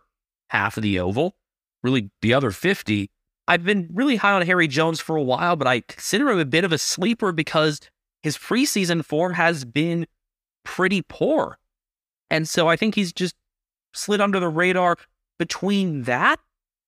half 0.49 0.77
of 0.77 0.83
the 0.83 0.99
oval, 0.99 1.35
really 1.81 2.11
the 2.21 2.35
other 2.35 2.51
50. 2.51 3.09
I've 3.47 3.63
been 3.63 3.89
really 3.91 4.17
high 4.17 4.33
on 4.33 4.45
Harry 4.45 4.67
Jones 4.67 4.99
for 4.99 5.15
a 5.15 5.23
while, 5.23 5.55
but 5.55 5.67
I 5.67 5.81
consider 5.81 6.29
him 6.29 6.37
a 6.37 6.45
bit 6.45 6.65
of 6.65 6.71
a 6.71 6.77
sleeper 6.77 7.31
because 7.31 7.79
his 8.21 8.37
preseason 8.37 9.03
form 9.03 9.33
has 9.33 9.65
been 9.65 10.05
pretty 10.63 11.01
poor. 11.01 11.57
And 12.29 12.47
so 12.47 12.67
I 12.67 12.75
think 12.75 12.95
he's 12.95 13.11
just 13.11 13.35
slid 13.93 14.21
under 14.21 14.39
the 14.39 14.47
radar 14.47 14.97
between 15.37 16.03
that 16.03 16.39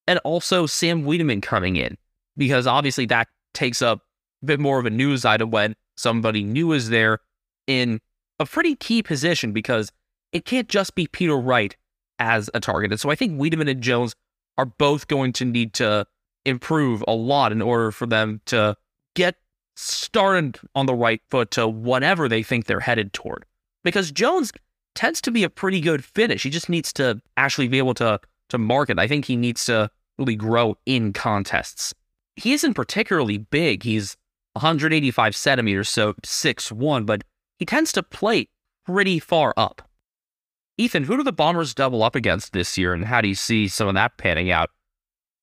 and 0.06 0.18
also 0.20 0.66
Sam 0.66 1.04
Weideman 1.04 1.42
coming 1.42 1.76
in, 1.76 1.96
because 2.36 2.66
obviously 2.66 3.06
that 3.06 3.28
takes 3.52 3.82
up 3.82 4.00
a 4.42 4.46
bit 4.46 4.60
more 4.60 4.78
of 4.78 4.86
a 4.86 4.90
news 4.90 5.24
item 5.24 5.50
when 5.50 5.74
somebody 5.96 6.42
new 6.42 6.72
is 6.72 6.88
there 6.88 7.20
in 7.66 8.00
a 8.38 8.46
pretty 8.46 8.74
key 8.74 9.02
position 9.02 9.52
because 9.52 9.90
it 10.32 10.44
can't 10.44 10.68
just 10.68 10.94
be 10.94 11.06
Peter 11.06 11.36
Wright 11.36 11.76
as 12.18 12.50
a 12.54 12.60
target. 12.60 12.90
And 12.90 13.00
so 13.00 13.10
I 13.10 13.14
think 13.14 13.40
Weideman 13.40 13.70
and 13.70 13.82
Jones 13.82 14.14
are 14.58 14.66
both 14.66 15.08
going 15.08 15.32
to 15.34 15.44
need 15.44 15.72
to 15.74 16.06
improve 16.44 17.02
a 17.08 17.14
lot 17.14 17.52
in 17.52 17.62
order 17.62 17.90
for 17.90 18.06
them 18.06 18.40
to 18.46 18.76
get 19.14 19.36
started 19.76 20.58
on 20.74 20.86
the 20.86 20.94
right 20.94 21.20
foot 21.30 21.50
to 21.52 21.66
whatever 21.66 22.28
they 22.28 22.42
think 22.42 22.66
they're 22.66 22.80
headed 22.80 23.12
toward. 23.12 23.44
Because 23.84 24.10
Jones 24.10 24.50
tends 24.94 25.20
to 25.22 25.30
be 25.30 25.44
a 25.44 25.50
pretty 25.50 25.80
good 25.80 26.04
finish. 26.04 26.42
He 26.42 26.50
just 26.50 26.68
needs 26.68 26.92
to 26.94 27.20
actually 27.36 27.68
be 27.68 27.78
able 27.78 27.94
to 27.94 28.18
to 28.50 28.58
market. 28.58 28.98
I 28.98 29.08
think 29.08 29.24
he 29.24 29.36
needs 29.36 29.64
to 29.66 29.90
really 30.18 30.36
grow 30.36 30.76
in 30.86 31.12
contests. 31.12 31.94
He 32.36 32.52
isn't 32.52 32.74
particularly 32.74 33.38
big. 33.38 33.82
He's 33.82 34.16
185 34.54 35.34
centimeters, 35.34 35.88
so 35.88 36.14
6'1, 36.24 37.06
but 37.06 37.24
he 37.58 37.66
tends 37.66 37.92
to 37.92 38.02
play 38.02 38.48
pretty 38.86 39.18
far 39.18 39.54
up. 39.56 39.88
Ethan, 40.76 41.04
who 41.04 41.16
do 41.16 41.22
the 41.22 41.32
Bombers 41.32 41.74
double 41.74 42.02
up 42.02 42.14
against 42.14 42.52
this 42.52 42.76
year, 42.76 42.92
and 42.92 43.04
how 43.04 43.20
do 43.20 43.28
you 43.28 43.34
see 43.34 43.68
some 43.68 43.88
of 43.88 43.94
that 43.94 44.16
panning 44.18 44.50
out? 44.50 44.70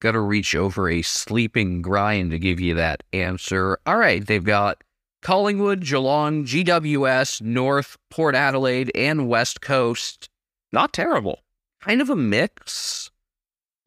Got 0.01 0.11
to 0.11 0.19
reach 0.19 0.55
over 0.55 0.89
a 0.89 1.01
sleeping 1.01 1.81
grind 1.81 2.31
to 2.31 2.39
give 2.39 2.59
you 2.59 2.75
that 2.75 3.03
answer. 3.13 3.79
All 3.85 3.97
right, 3.97 4.25
they've 4.25 4.43
got 4.43 4.83
Collingwood, 5.21 5.81
Geelong, 5.81 6.45
GWS, 6.45 7.41
North, 7.41 7.97
Port 8.09 8.35
Adelaide, 8.35 8.91
and 8.95 9.29
West 9.29 9.61
Coast. 9.61 10.29
Not 10.71 10.93
terrible. 10.93 11.39
Kind 11.81 12.01
of 12.01 12.09
a 12.09 12.15
mix. 12.15 13.11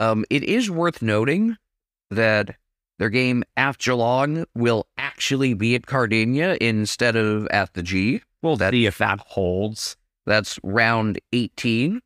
Um, 0.00 0.24
it 0.30 0.44
is 0.44 0.70
worth 0.70 1.02
noting 1.02 1.56
that 2.10 2.56
their 2.98 3.10
game 3.10 3.42
at 3.56 3.78
Geelong 3.78 4.44
will 4.54 4.86
actually 4.96 5.54
be 5.54 5.74
at 5.74 5.82
Kardinia 5.82 6.56
instead 6.58 7.16
of 7.16 7.46
at 7.48 7.74
the 7.74 7.82
G. 7.82 8.22
Well, 8.42 8.56
that 8.56 8.72
see 8.72 8.86
if 8.86 8.98
that 8.98 9.20
holds. 9.20 9.96
That's 10.26 10.58
round 10.62 11.18
18. 11.32 12.00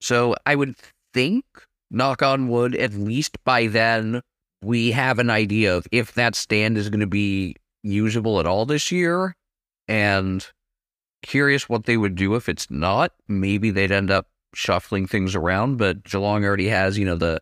So 0.00 0.34
I 0.46 0.54
would 0.54 0.76
think, 1.12 1.44
knock 1.90 2.22
on 2.22 2.48
wood, 2.48 2.74
at 2.76 2.94
least 2.94 3.42
by 3.44 3.66
then, 3.66 4.22
we 4.62 4.92
have 4.92 5.18
an 5.18 5.30
idea 5.30 5.76
of 5.76 5.86
if 5.92 6.14
that 6.14 6.34
stand 6.34 6.78
is 6.78 6.88
going 6.88 7.00
to 7.00 7.06
be 7.06 7.56
usable 7.86 8.40
at 8.40 8.46
all 8.46 8.66
this 8.66 8.90
year. 8.92 9.34
And 9.88 10.46
curious 11.22 11.68
what 11.68 11.84
they 11.84 11.96
would 11.96 12.14
do 12.14 12.34
if 12.34 12.48
it's 12.48 12.70
not. 12.70 13.12
Maybe 13.28 13.70
they'd 13.70 13.92
end 13.92 14.10
up 14.10 14.28
shuffling 14.54 15.06
things 15.06 15.34
around, 15.34 15.76
but 15.76 16.04
Geelong 16.04 16.44
already 16.44 16.68
has, 16.68 16.98
you 16.98 17.04
know, 17.04 17.16
the 17.16 17.40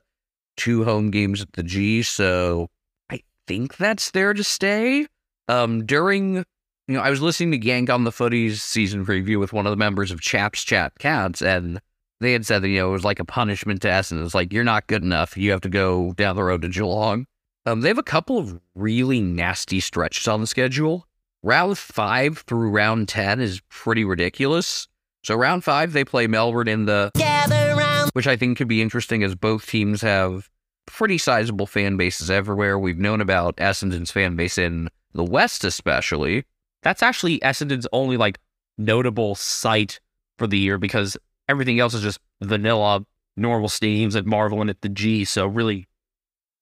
two 0.57 0.85
home 0.85 1.11
games 1.11 1.43
at 1.43 1.53
the 1.53 1.63
G, 1.63 2.03
so 2.03 2.69
I 3.11 3.23
think 3.47 3.77
that's 3.77 4.11
there 4.11 4.35
to 4.35 4.45
stay. 4.45 5.07
Um, 5.49 5.85
during, 5.85 6.37
you 6.37 6.45
know, 6.89 7.01
I 7.01 7.11
was 7.11 7.23
listening 7.23 7.61
to 7.61 7.67
Yank 7.67 7.91
on 7.91 8.05
the 8.05 8.11
Footies 8.11 8.57
season 8.57 9.05
preview 9.05 9.39
with 9.39 9.53
one 9.53 9.67
of 9.67 9.71
the 9.71 9.77
members 9.77 10.11
of 10.11 10.21
Chaps 10.21 10.63
Chat 10.63 10.93
Cats, 10.99 11.43
and 11.43 11.81
they 12.21 12.33
had 12.33 12.47
said 12.47 12.63
that, 12.63 12.69
you 12.69 12.79
know, 12.79 12.89
it 12.89 12.93
was 12.93 13.05
like 13.05 13.21
a 13.21 13.25
punishment 13.25 13.83
to 13.83 13.89
Essendon. 13.89 14.25
It's 14.25 14.35
like, 14.35 14.53
you're 14.53 14.65
not 14.65 14.87
good 14.87 15.03
enough. 15.03 15.37
You 15.37 15.51
have 15.51 15.61
to 15.63 15.69
go 15.69 16.13
down 16.13 16.37
the 16.37 16.45
road 16.45 16.63
to 16.63 16.69
Geelong. 16.69 17.27
Um, 17.67 17.81
they 17.81 17.89
have 17.89 17.99
a 17.99 18.03
couple 18.03 18.39
of 18.39 18.61
really 18.75 19.21
nasty 19.21 19.81
stretches 19.81 20.29
on 20.29 20.41
the 20.41 20.47
schedule. 20.47 21.07
Round 21.43 21.77
five 21.79 22.45
through 22.47 22.71
round 22.71 23.09
10 23.09 23.41
is 23.41 23.61
pretty 23.69 24.05
ridiculous. 24.05 24.89
So, 25.23 25.35
round 25.35 25.65
five, 25.65 25.93
they 25.95 26.05
play 26.05 26.27
Melbourne 26.27 26.69
in 26.69 26.85
the. 26.85 27.11
Gather 27.15 27.75
round. 27.75 28.11
Which 28.13 28.27
I 28.27 28.37
think 28.37 28.59
could 28.59 28.69
be 28.69 28.83
interesting 28.83 29.23
as 29.23 29.35
both 29.35 29.67
teams 29.67 30.03
have 30.03 30.51
pretty 30.87 31.17
sizable 31.17 31.67
fan 31.67 31.97
bases 31.97 32.31
everywhere. 32.31 32.79
We've 32.79 32.99
known 32.99 33.23
about 33.23 33.57
Essendon's 33.57 34.11
fan 34.11 34.37
base 34.37 34.59
in 34.59 34.91
the 35.15 35.25
West, 35.25 35.65
especially. 35.65 36.45
That's 36.83 37.03
actually 37.03 37.39
Essendon's 37.41 37.87
only 37.93 38.19
like 38.19 38.39
notable 38.77 39.35
site 39.35 40.01
for 40.37 40.47
the 40.47 40.59
year 40.59 40.77
because 40.77 41.17
everything 41.49 41.81
else 41.81 41.95
is 41.95 42.03
just 42.03 42.21
vanilla, 42.43 43.07
normal 43.37 43.69
stadiums 43.69 44.17
at 44.17 44.27
Marvel 44.27 44.61
and 44.61 44.69
at 44.69 44.83
the 44.83 44.91
G. 44.91 45.25
So 45.25 45.47
really, 45.47 45.89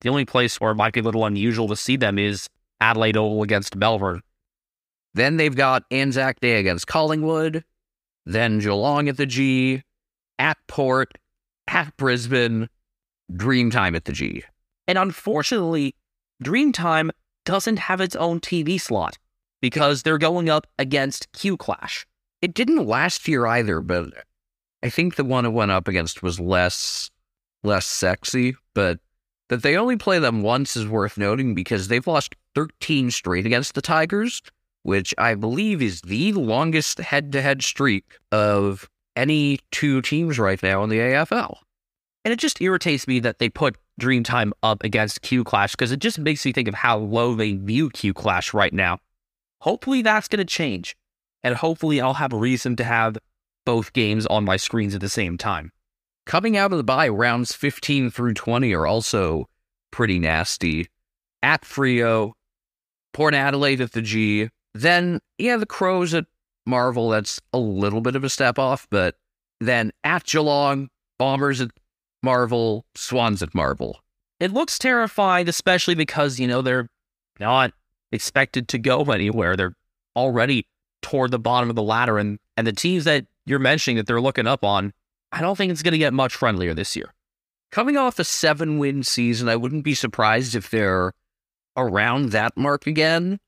the 0.03 0.09
only 0.09 0.25
place 0.25 0.61
where 0.61 0.71
it 0.71 0.75
might 0.75 0.93
be 0.93 0.99
a 0.99 1.03
little 1.03 1.25
unusual 1.25 1.67
to 1.69 1.75
see 1.75 1.95
them 1.97 2.19
is 2.19 2.49
Adelaide 2.79 3.17
Oval 3.17 3.41
against 3.41 3.75
Melbourne. 3.75 4.21
Then 5.13 5.37
they've 5.37 5.55
got 5.55 5.83
Anzac 5.91 6.39
Day 6.39 6.59
against 6.59 6.87
Collingwood, 6.87 7.63
then 8.25 8.59
Geelong 8.59 9.07
at 9.07 9.17
the 9.17 9.25
G, 9.25 9.83
at 10.37 10.57
Port, 10.67 11.17
at 11.67 11.95
Brisbane, 11.97 12.69
Dreamtime 13.31 13.95
at 13.95 14.05
the 14.05 14.11
G. 14.11 14.43
And 14.87 14.97
unfortunately, 14.97 15.95
Dreamtime 16.43 17.11
doesn't 17.45 17.79
have 17.79 18.01
its 18.01 18.15
own 18.15 18.39
TV 18.39 18.79
slot 18.79 19.17
because 19.61 20.03
they're 20.03 20.17
going 20.17 20.49
up 20.49 20.67
against 20.77 21.31
Q 21.31 21.55
Clash. 21.55 22.05
It 22.41 22.53
didn't 22.53 22.85
last 22.85 23.27
year 23.27 23.45
either, 23.45 23.79
but 23.79 24.11
I 24.81 24.89
think 24.89 25.15
the 25.15 25.23
one 25.23 25.45
it 25.45 25.49
went 25.49 25.71
up 25.71 25.87
against 25.87 26.21
was 26.21 26.39
less 26.39 27.09
less 27.63 27.85
sexy, 27.87 28.57
but 28.73 28.99
that 29.49 29.63
they 29.63 29.75
only 29.75 29.97
play 29.97 30.19
them 30.19 30.41
once 30.41 30.75
is 30.75 30.87
worth 30.87 31.17
noting 31.17 31.53
because 31.53 31.87
they've 31.87 32.07
lost 32.07 32.35
13 32.55 33.11
straight 33.11 33.45
against 33.45 33.75
the 33.75 33.81
Tigers, 33.81 34.41
which 34.83 35.13
I 35.17 35.35
believe 35.35 35.81
is 35.81 36.01
the 36.01 36.33
longest 36.33 36.99
head-to-head 36.99 37.61
streak 37.61 38.17
of 38.31 38.89
any 39.15 39.59
two 39.71 40.01
teams 40.01 40.39
right 40.39 40.61
now 40.61 40.83
in 40.83 40.89
the 40.89 40.97
AFL. 40.99 41.57
And 42.25 42.31
it 42.31 42.39
just 42.39 42.61
irritates 42.61 43.07
me 43.07 43.19
that 43.19 43.39
they 43.39 43.49
put 43.49 43.75
Dreamtime 43.99 44.51
up 44.63 44.83
against 44.83 45.21
Q 45.21 45.43
Clash 45.43 45.73
because 45.73 45.91
it 45.91 45.99
just 45.99 46.17
makes 46.17 46.45
me 46.45 46.51
think 46.51 46.67
of 46.67 46.73
how 46.73 46.97
low 46.97 47.35
they 47.35 47.53
view 47.53 47.89
Q 47.89 48.13
Clash 48.13 48.53
right 48.53 48.73
now. 48.73 48.99
Hopefully 49.59 50.01
that's 50.01 50.27
going 50.27 50.39
to 50.39 50.45
change. 50.45 50.95
And 51.43 51.55
hopefully 51.55 51.99
I'll 51.99 52.15
have 52.15 52.33
a 52.33 52.37
reason 52.37 52.75
to 52.77 52.83
have 52.83 53.17
both 53.65 53.93
games 53.93 54.25
on 54.25 54.45
my 54.45 54.57
screens 54.57 54.95
at 54.95 55.01
the 55.01 55.09
same 55.09 55.37
time. 55.37 55.71
Coming 56.25 56.55
out 56.55 56.71
of 56.71 56.77
the 56.77 56.83
bye, 56.83 57.09
rounds 57.09 57.53
15 57.53 58.09
through 58.09 58.33
20 58.33 58.73
are 58.73 58.87
also 58.87 59.49
pretty 59.91 60.19
nasty. 60.19 60.87
At 61.41 61.63
Freo, 61.63 62.33
Port 63.13 63.33
Adelaide 63.33 63.81
at 63.81 63.91
the 63.91 64.01
G. 64.01 64.49
Then, 64.73 65.19
yeah, 65.37 65.57
the 65.57 65.65
Crows 65.65 66.13
at 66.13 66.25
Marvel, 66.65 67.09
that's 67.09 67.39
a 67.51 67.57
little 67.57 68.01
bit 68.01 68.15
of 68.15 68.23
a 68.23 68.29
step 68.29 68.57
off, 68.57 68.87
but 68.89 69.15
then 69.59 69.91
at 70.03 70.25
Geelong, 70.25 70.89
Bombers 71.19 71.61
at 71.61 71.71
Marvel, 72.21 72.85
Swans 72.95 73.43
at 73.43 73.53
Marvel. 73.53 73.99
It 74.39 74.51
looks 74.51 74.79
terrifying, 74.79 75.47
especially 75.47 75.95
because, 75.95 76.39
you 76.39 76.47
know, 76.47 76.61
they're 76.61 76.89
not 77.39 77.73
expected 78.11 78.67
to 78.69 78.77
go 78.77 79.03
anywhere. 79.03 79.55
They're 79.55 79.75
already 80.15 80.67
toward 81.01 81.31
the 81.31 81.39
bottom 81.39 81.69
of 81.69 81.75
the 81.75 81.83
ladder, 81.83 82.17
and, 82.17 82.39
and 82.55 82.65
the 82.65 82.71
teams 82.71 83.03
that 83.03 83.25
you're 83.45 83.59
mentioning 83.59 83.97
that 83.97 84.07
they're 84.07 84.21
looking 84.21 84.47
up 84.47 84.63
on, 84.63 84.93
I 85.33 85.41
don't 85.41 85.55
think 85.57 85.71
it's 85.71 85.81
going 85.81 85.93
to 85.93 85.97
get 85.97 86.13
much 86.13 86.35
friendlier 86.35 86.75
this 86.75 86.95
year. 86.95 87.11
Coming 87.71 87.97
off 87.97 88.19
a 88.19 88.23
seven 88.23 88.77
win 88.77 89.01
season, 89.01 89.49
I 89.49 89.55
wouldn't 89.55 89.83
be 89.83 89.95
surprised 89.95 90.53
if 90.53 90.69
they're 90.69 91.11
around 91.75 92.29
that 92.29 92.55
mark 92.55 92.85
again. 92.85 93.39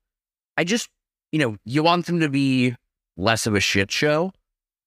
I 0.58 0.64
just, 0.64 0.90
you 1.32 1.38
know, 1.38 1.58
you 1.64 1.84
want 1.84 2.08
them 2.08 2.20
to 2.22 2.28
be 2.28 2.76
less 3.16 3.46
of 3.46 3.54
a 3.54 3.60
shit 3.60 3.92
show 3.92 4.34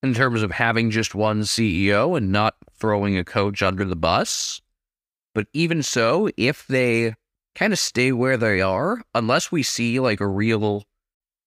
in 0.03 0.13
terms 0.13 0.43
of 0.43 0.51
having 0.51 0.91
just 0.91 1.15
one 1.15 1.43
CEO 1.43 2.17
and 2.17 2.33
not 2.33 2.57
throwing 2.75 3.17
a 3.17 3.23
coach 3.23 3.63
under 3.63 3.85
the 3.85 3.95
bus. 3.95 4.61
But 5.37 5.47
even 5.53 5.85
so, 5.85 6.29
if 6.37 6.67
they 6.67 7.15
kind 7.55 7.73
of 7.73 7.79
stay 7.79 8.11
where 8.11 8.37
they 8.37 8.61
are, 8.61 9.03
unless 9.15 9.53
we 9.53 9.63
see 9.63 10.01
like 10.01 10.21
a 10.21 10.27
real 10.27 10.83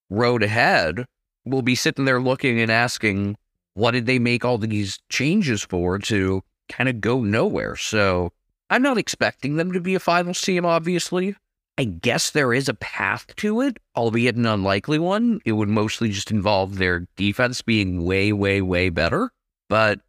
road 0.09 0.43
ahead, 0.43 1.03
we'll 1.43 1.61
be 1.61 1.75
sitting 1.75 2.05
there 2.05 2.21
looking 2.21 2.61
and 2.61 2.71
asking, 2.71 3.35
what 3.73 3.91
did 3.91 4.05
they 4.05 4.19
make 4.19 4.43
all 4.43 4.57
these 4.57 4.99
changes 5.09 5.63
for 5.63 5.97
to 5.99 6.41
kind 6.69 6.89
of 6.89 7.01
go 7.01 7.21
nowhere? 7.23 7.75
So 7.75 8.31
I'm 8.69 8.81
not 8.81 8.97
expecting 8.97 9.55
them 9.55 9.71
to 9.71 9.79
be 9.79 9.95
a 9.95 9.99
finals 9.99 10.41
team, 10.41 10.65
obviously. 10.65 11.35
I 11.77 11.85
guess 11.85 12.31
there 12.31 12.53
is 12.53 12.69
a 12.69 12.73
path 12.75 13.35
to 13.37 13.61
it, 13.61 13.77
albeit 13.95 14.35
an 14.35 14.45
unlikely 14.45 14.99
one. 14.99 15.39
It 15.45 15.53
would 15.53 15.69
mostly 15.69 16.09
just 16.09 16.31
involve 16.31 16.77
their 16.77 17.07
defense 17.15 17.61
being 17.61 18.03
way, 18.03 18.33
way, 18.33 18.61
way 18.61 18.89
better. 18.89 19.31
But 19.69 20.01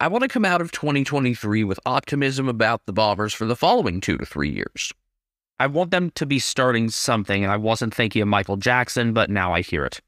I 0.00 0.08
want 0.08 0.22
to 0.22 0.28
come 0.28 0.44
out 0.44 0.60
of 0.60 0.72
2023 0.72 1.64
with 1.64 1.80
optimism 1.86 2.48
about 2.48 2.84
the 2.86 2.92
Bombers 2.92 3.32
for 3.32 3.46
the 3.46 3.56
following 3.56 4.00
two 4.00 4.18
to 4.18 4.26
three 4.26 4.50
years. 4.50 4.92
I 5.58 5.68
want 5.68 5.90
them 5.90 6.10
to 6.16 6.26
be 6.26 6.38
starting 6.38 6.90
something, 6.90 7.42
and 7.42 7.52
I 7.52 7.56
wasn't 7.56 7.94
thinking 7.94 8.20
of 8.20 8.28
Michael 8.28 8.56
Jackson, 8.56 9.14
but 9.14 9.30
now 9.30 9.54
I 9.54 9.62
hear 9.62 9.84
it. 9.86 10.00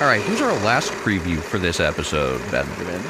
All 0.00 0.06
right, 0.06 0.22
who's 0.22 0.40
our 0.40 0.52
last 0.64 0.92
preview 0.92 1.38
for 1.38 1.58
this 1.58 1.80
episode, 1.80 2.38
Benjamin? 2.52 3.00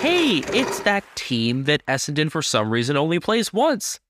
Hey, 0.00 0.38
it's 0.58 0.80
that 0.80 1.04
team 1.14 1.64
that 1.64 1.84
Essendon 1.84 2.30
for 2.30 2.40
some 2.40 2.70
reason 2.70 2.96
only 2.96 3.20
plays 3.20 3.52
once. 3.52 4.00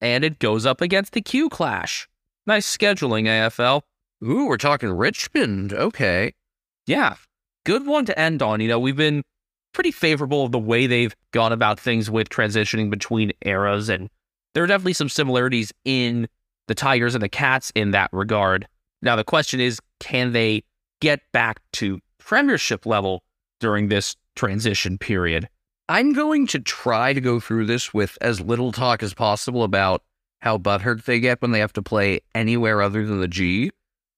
And 0.00 0.24
it 0.24 0.40
goes 0.40 0.66
up 0.66 0.80
against 0.80 1.12
the 1.12 1.20
Q 1.20 1.50
Clash. 1.50 2.08
Nice 2.48 2.76
scheduling, 2.76 3.26
AFL. 3.26 3.82
Ooh, 4.24 4.46
we're 4.46 4.56
talking 4.56 4.90
Richmond. 4.90 5.72
Okay. 5.72 6.32
Yeah, 6.84 7.14
good 7.64 7.86
one 7.86 8.04
to 8.06 8.18
end 8.18 8.42
on. 8.42 8.60
You 8.60 8.66
know, 8.66 8.80
we've 8.80 8.96
been 8.96 9.22
pretty 9.72 9.92
favorable 9.92 10.44
of 10.44 10.50
the 10.50 10.58
way 10.58 10.88
they've 10.88 11.14
gone 11.30 11.52
about 11.52 11.78
things 11.78 12.10
with 12.10 12.28
transitioning 12.28 12.90
between 12.90 13.30
eras, 13.42 13.88
and 13.88 14.10
there 14.54 14.64
are 14.64 14.66
definitely 14.66 14.94
some 14.94 15.08
similarities 15.08 15.72
in 15.84 16.26
the 16.66 16.74
Tigers 16.74 17.14
and 17.14 17.22
the 17.22 17.28
Cats 17.28 17.70
in 17.76 17.92
that 17.92 18.10
regard. 18.12 18.66
Now, 19.02 19.16
the 19.16 19.24
question 19.24 19.60
is 19.60 19.80
can 19.98 20.32
they 20.32 20.64
get 21.00 21.20
back 21.32 21.60
to 21.74 22.00
premiership 22.18 22.86
level 22.86 23.22
during 23.58 23.88
this 23.88 24.16
transition 24.36 24.98
period? 24.98 25.48
I'm 25.88 26.12
going 26.12 26.46
to 26.48 26.60
try 26.60 27.12
to 27.12 27.20
go 27.20 27.40
through 27.40 27.66
this 27.66 27.92
with 27.92 28.16
as 28.20 28.40
little 28.40 28.70
talk 28.70 29.02
as 29.02 29.12
possible 29.12 29.64
about 29.64 30.02
how 30.40 30.56
butthurt 30.56 31.04
they 31.04 31.20
get 31.20 31.42
when 31.42 31.50
they 31.50 31.58
have 31.58 31.72
to 31.74 31.82
play 31.82 32.20
anywhere 32.34 32.80
other 32.80 33.04
than 33.04 33.20
the 33.20 33.28
G. 33.28 33.70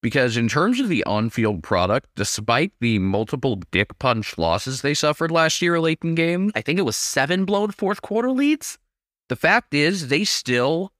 Because 0.02 0.36
in 0.36 0.48
terms 0.48 0.80
of 0.80 0.88
the 0.88 1.04
on 1.04 1.30
field 1.30 1.62
product, 1.62 2.08
despite 2.16 2.72
the 2.80 2.98
multiple 2.98 3.56
dick 3.70 3.98
punch 3.98 4.36
losses 4.36 4.82
they 4.82 4.94
suffered 4.94 5.30
last 5.30 5.62
year 5.62 5.80
late 5.80 6.00
in 6.02 6.16
games, 6.16 6.52
I 6.56 6.60
think 6.60 6.78
it 6.78 6.84
was 6.84 6.96
seven 6.96 7.44
blown 7.44 7.70
fourth 7.70 8.02
quarter 8.02 8.30
leads. 8.32 8.78
The 9.28 9.36
fact 9.36 9.72
is, 9.72 10.08
they 10.08 10.24
still, 10.24 10.92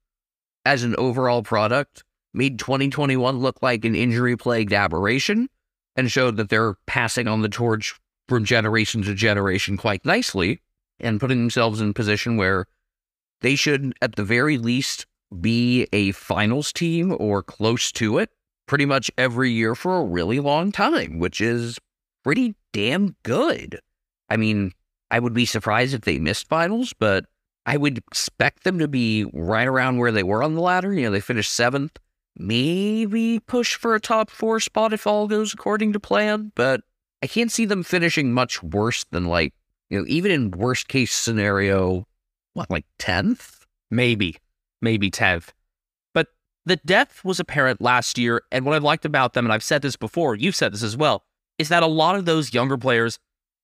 as 0.65 0.85
an 0.85 0.95
overall 0.97 1.43
product, 1.43 2.05
made 2.35 2.59
2021 2.59 3.39
look 3.39 3.63
like 3.63 3.85
an 3.85 3.95
injury 3.95 4.37
plagued 4.37 4.73
aberration 4.73 5.49
and 5.97 6.11
showed 6.11 6.37
that 6.37 6.49
they're 6.49 6.75
passing 6.87 7.29
on 7.29 7.43
the 7.43 7.49
torch 7.49 7.99
from 8.29 8.45
generation 8.45 9.03
to 9.03 9.15
generation 9.15 9.77
quite 9.77 10.05
nicely 10.05 10.61
and 11.01 11.21
putting 11.21 11.39
themselves 11.39 11.81
in 11.81 11.91
a 11.91 11.95
position 11.95 12.37
where 12.37 12.67
they 13.41 13.57
should, 13.57 13.93
at 14.01 14.15
the 14.15 14.25
very 14.25 14.57
least, 14.57 15.07
be 15.41 15.87
a 15.93 16.13
finals 16.13 16.73
team 16.73 17.15
or 17.19 17.43
close 17.43 17.91
to 17.93 18.19
it 18.19 18.31
pretty 18.67 18.87
much 18.87 19.11
every 19.19 19.51
year 19.51 19.75
for 19.75 19.99
a 19.99 20.05
really 20.05 20.41
long 20.41 20.73
time, 20.73 21.19
which 21.19 21.41
is 21.41 21.79
pretty 22.23 22.55
damn 22.73 23.17
good. 23.23 23.81
I 24.31 24.37
mean, 24.37 24.73
I 25.11 25.19
would 25.19 25.35
be 25.35 25.45
surprised 25.45 25.93
if 25.93 26.03
they 26.03 26.19
missed 26.19 26.49
finals, 26.49 26.95
but 26.99 27.27
I 27.67 27.77
would 27.77 27.99
expect 27.99 28.65
them 28.65 28.79
to 28.79 28.89
be 28.89 29.27
right 29.33 29.69
around 29.69 29.99
where 29.99 30.13
they 30.13 30.23
were 30.23 30.43
on 30.43 30.55
the 30.55 30.61
ladder. 30.61 30.93
You 30.93 31.03
know, 31.03 31.11
they 31.11 31.21
finished 31.21 31.53
seventh, 31.53 31.99
maybe 32.37 33.41
push 33.41 33.77
for 33.77 33.95
a 33.95 34.01
top 34.01 34.31
four 34.31 34.61
spot 34.61 34.93
if 34.93 35.07
all 35.07 35.29
goes 35.29 35.55
according 35.55 35.93
to 35.93 36.01
plan, 36.01 36.53
but 36.55 36.83
I 37.23 37.27
can't 37.27 37.53
see 37.53 37.65
them 37.65 37.83
finishing 37.83 38.33
much 38.33 38.63
worse 38.63 39.05
than 39.11 39.27
like, 39.27 39.55
you 39.91 39.99
know, 39.99 40.05
even 40.09 40.31
in 40.31 40.51
worst 40.51 40.89
case 40.89 41.13
scenario, 41.13 42.07
what, 42.55 42.71
like 42.71 42.87
10th? 42.99 43.63
maybe, 43.93 44.39
maybe 44.81 45.11
10th. 45.11 45.51
But 46.15 46.29
the 46.65 46.77
depth 46.77 47.25
was 47.25 47.39
apparent 47.39 47.81
last 47.81 48.19
year. 48.19 48.43
And 48.51 48.65
what 48.65 48.75
I 48.75 48.79
liked 48.79 49.05
about 49.05 49.35
them, 49.35 49.47
and 49.47 49.53
I've 49.53 49.63
said 49.63 49.83
this 49.83 49.97
before, 49.97 50.35
you've 50.35 50.57
said 50.57 50.73
this 50.73 50.83
as 50.83 50.97
well, 50.97 51.23
is 51.59 51.69
that 51.69 51.85
a 51.85 51.87
lot 51.87 52.17
of 52.17 52.25
those 52.25 52.53
younger 52.53 52.79
players 52.79 53.21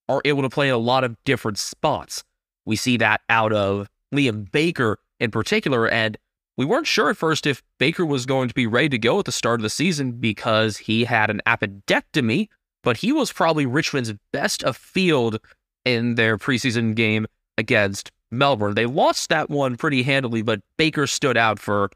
are 0.09 0.23
able 0.25 0.43
to 0.43 0.51
play 0.51 0.69
in 0.69 0.75
a 0.75 0.79
lot 0.79 1.03
of 1.03 1.17
different 1.25 1.59
spots. 1.59 2.23
We 2.65 2.77
see 2.77 2.99
that 2.99 3.23
out 3.29 3.53
of 3.53 3.89
Liam 4.15 4.51
Baker 4.53 4.99
in 5.19 5.31
particular. 5.31 5.89
And 5.89 6.17
we 6.59 6.65
weren't 6.65 6.89
sure 6.89 7.09
at 7.09 7.17
first 7.17 7.47
if 7.47 7.63
Baker 7.79 8.05
was 8.05 8.27
going 8.27 8.49
to 8.49 8.55
be 8.55 8.67
ready 8.67 8.89
to 8.91 8.99
go 8.99 9.21
at 9.21 9.25
the 9.25 9.33
start 9.33 9.61
of 9.61 9.63
the 9.63 9.71
season 9.71 10.13
because 10.13 10.77
he 10.77 11.05
had 11.05 11.31
an 11.31 11.41
appendectomy, 11.47 12.49
but 12.83 12.97
he 12.99 13.13
was 13.13 13.33
probably 13.33 13.65
Richmond's 13.65 14.13
best 14.33 14.65
of 14.65 14.77
field 14.77 15.39
in 15.85 16.17
their 16.17 16.37
preseason 16.37 16.97
game 16.97 17.27
against 17.57 18.11
Melbourne. 18.33 18.75
They 18.75 18.87
lost 18.87 19.29
that 19.29 19.49
one 19.49 19.77
pretty 19.77 20.03
handily, 20.03 20.43
but 20.43 20.61
Baker 20.77 21.07
stood 21.07 21.37
out 21.37 21.61
for 21.61 21.91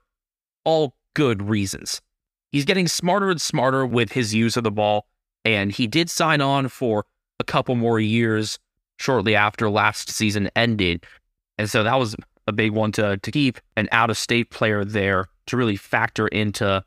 all 0.65 0.95
good 1.15 1.43
reasons. 1.43 2.01
He's 2.53 2.65
getting 2.65 2.87
smarter 2.87 3.31
and 3.31 3.41
smarter 3.41 3.85
with 3.85 4.13
his 4.13 4.33
use 4.33 4.57
of 4.57 4.63
the 4.63 4.71
ball, 4.71 5.07
and 5.45 5.73
he 5.73 5.89
did 5.89 6.09
sign 6.09 6.41
on 6.41 6.69
for 6.69 7.05
a 7.41 7.45
couple 7.45 7.75
more 7.75 7.99
years 7.99 8.61
shortly 9.01 9.35
after 9.35 9.69
last 9.69 10.09
season 10.09 10.51
ended. 10.55 11.05
And 11.59 11.69
so 11.69 11.83
that 11.83 11.99
was 11.99 12.15
a 12.47 12.53
big 12.53 12.73
one 12.73 12.93
to, 12.93 13.17
to 13.17 13.31
keep 13.31 13.59
an 13.77 13.89
out 13.93 14.11
of 14.11 14.19
state 14.19 14.51
player 14.51 14.85
there 14.85 15.27
to 15.47 15.57
really 15.57 15.77
factor 15.77 16.29
into 16.29 16.85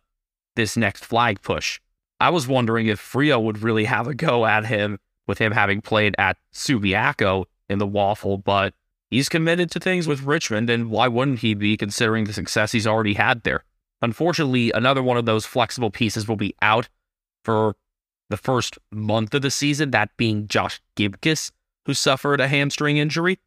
this 0.55 0.77
next 0.77 1.05
flag 1.05 1.41
push. 1.41 1.79
I 2.19 2.29
was 2.29 2.47
wondering 2.47 2.87
if 2.87 3.01
Freo 3.01 3.41
would 3.41 3.61
really 3.61 3.85
have 3.85 4.07
a 4.07 4.13
go 4.13 4.45
at 4.45 4.65
him 4.65 4.99
with 5.27 5.39
him 5.39 5.51
having 5.51 5.81
played 5.81 6.15
at 6.17 6.37
Subiaco 6.53 7.45
in 7.69 7.79
the 7.79 7.87
WAFL, 7.87 8.43
but 8.43 8.73
he's 9.09 9.29
committed 9.29 9.71
to 9.71 9.79
things 9.79 10.07
with 10.07 10.23
Richmond, 10.23 10.69
and 10.69 10.89
why 10.89 11.07
wouldn't 11.07 11.39
he 11.39 11.53
be 11.53 11.75
considering 11.75 12.25
the 12.25 12.33
success 12.33 12.71
he's 12.71 12.87
already 12.87 13.15
had 13.15 13.43
there? 13.43 13.63
Unfortunately, 14.01 14.71
another 14.71 15.01
one 15.01 15.17
of 15.17 15.25
those 15.25 15.45
flexible 15.45 15.89
pieces 15.89 16.27
will 16.27 16.35
be 16.35 16.55
out 16.61 16.89
for 17.43 17.75
the 18.29 18.37
first 18.37 18.77
month 18.91 19.33
of 19.33 19.41
the 19.41 19.51
season, 19.51 19.91
that 19.91 20.15
being 20.17 20.47
Josh 20.47 20.81
Gibcus, 20.95 21.51
who 21.85 21.93
suffered 21.93 22.39
a 22.39 22.47
hamstring 22.47 22.97
injury. 22.97 23.39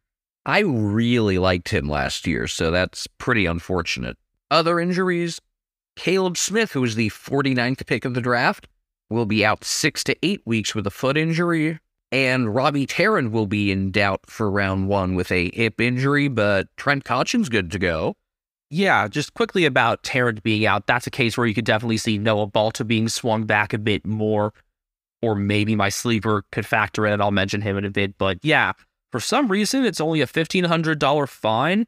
I 0.45 0.59
really 0.59 1.37
liked 1.37 1.69
him 1.69 1.87
last 1.87 2.25
year, 2.25 2.47
so 2.47 2.71
that's 2.71 3.07
pretty 3.07 3.45
unfortunate. 3.45 4.17
Other 4.49 4.79
injuries 4.79 5.39
Caleb 5.95 6.37
Smith, 6.37 6.71
who 6.71 6.81
was 6.81 6.95
the 6.95 7.09
49th 7.09 7.85
pick 7.85 8.05
of 8.05 8.13
the 8.13 8.21
draft, 8.21 8.67
will 9.09 9.25
be 9.25 9.43
out 9.43 9.65
six 9.65 10.03
to 10.05 10.15
eight 10.23 10.41
weeks 10.45 10.73
with 10.73 10.87
a 10.87 10.91
foot 10.91 11.17
injury. 11.17 11.79
And 12.11 12.55
Robbie 12.55 12.85
Tarrant 12.85 13.31
will 13.31 13.47
be 13.47 13.69
in 13.69 13.91
doubt 13.91 14.21
for 14.25 14.49
round 14.49 14.87
one 14.87 15.13
with 15.13 15.31
a 15.31 15.51
hip 15.53 15.81
injury, 15.81 16.27
but 16.27 16.67
Trent 16.77 17.03
Cotchin's 17.03 17.49
good 17.49 17.69
to 17.71 17.79
go. 17.79 18.15
Yeah, 18.71 19.07
just 19.07 19.33
quickly 19.33 19.65
about 19.65 20.03
Tarrant 20.03 20.41
being 20.41 20.65
out. 20.65 20.87
That's 20.87 21.05
a 21.05 21.11
case 21.11 21.37
where 21.37 21.45
you 21.45 21.53
could 21.53 21.65
definitely 21.65 21.97
see 21.97 22.17
Noah 22.17 22.47
Balta 22.47 22.85
being 22.85 23.09
swung 23.09 23.43
back 23.43 23.73
a 23.73 23.77
bit 23.77 24.07
more, 24.07 24.53
or 25.21 25.35
maybe 25.35 25.75
my 25.75 25.89
sleeper 25.89 26.45
could 26.51 26.65
factor 26.65 27.05
in. 27.05 27.19
I'll 27.19 27.31
mention 27.31 27.61
him 27.61 27.77
in 27.77 27.85
a 27.85 27.89
bit. 27.89 28.17
But 28.17 28.39
yeah, 28.41 28.73
for 29.11 29.19
some 29.19 29.49
reason, 29.49 29.85
it's 29.85 30.01
only 30.01 30.21
a 30.21 30.27
$1,500 30.27 31.29
fine 31.29 31.85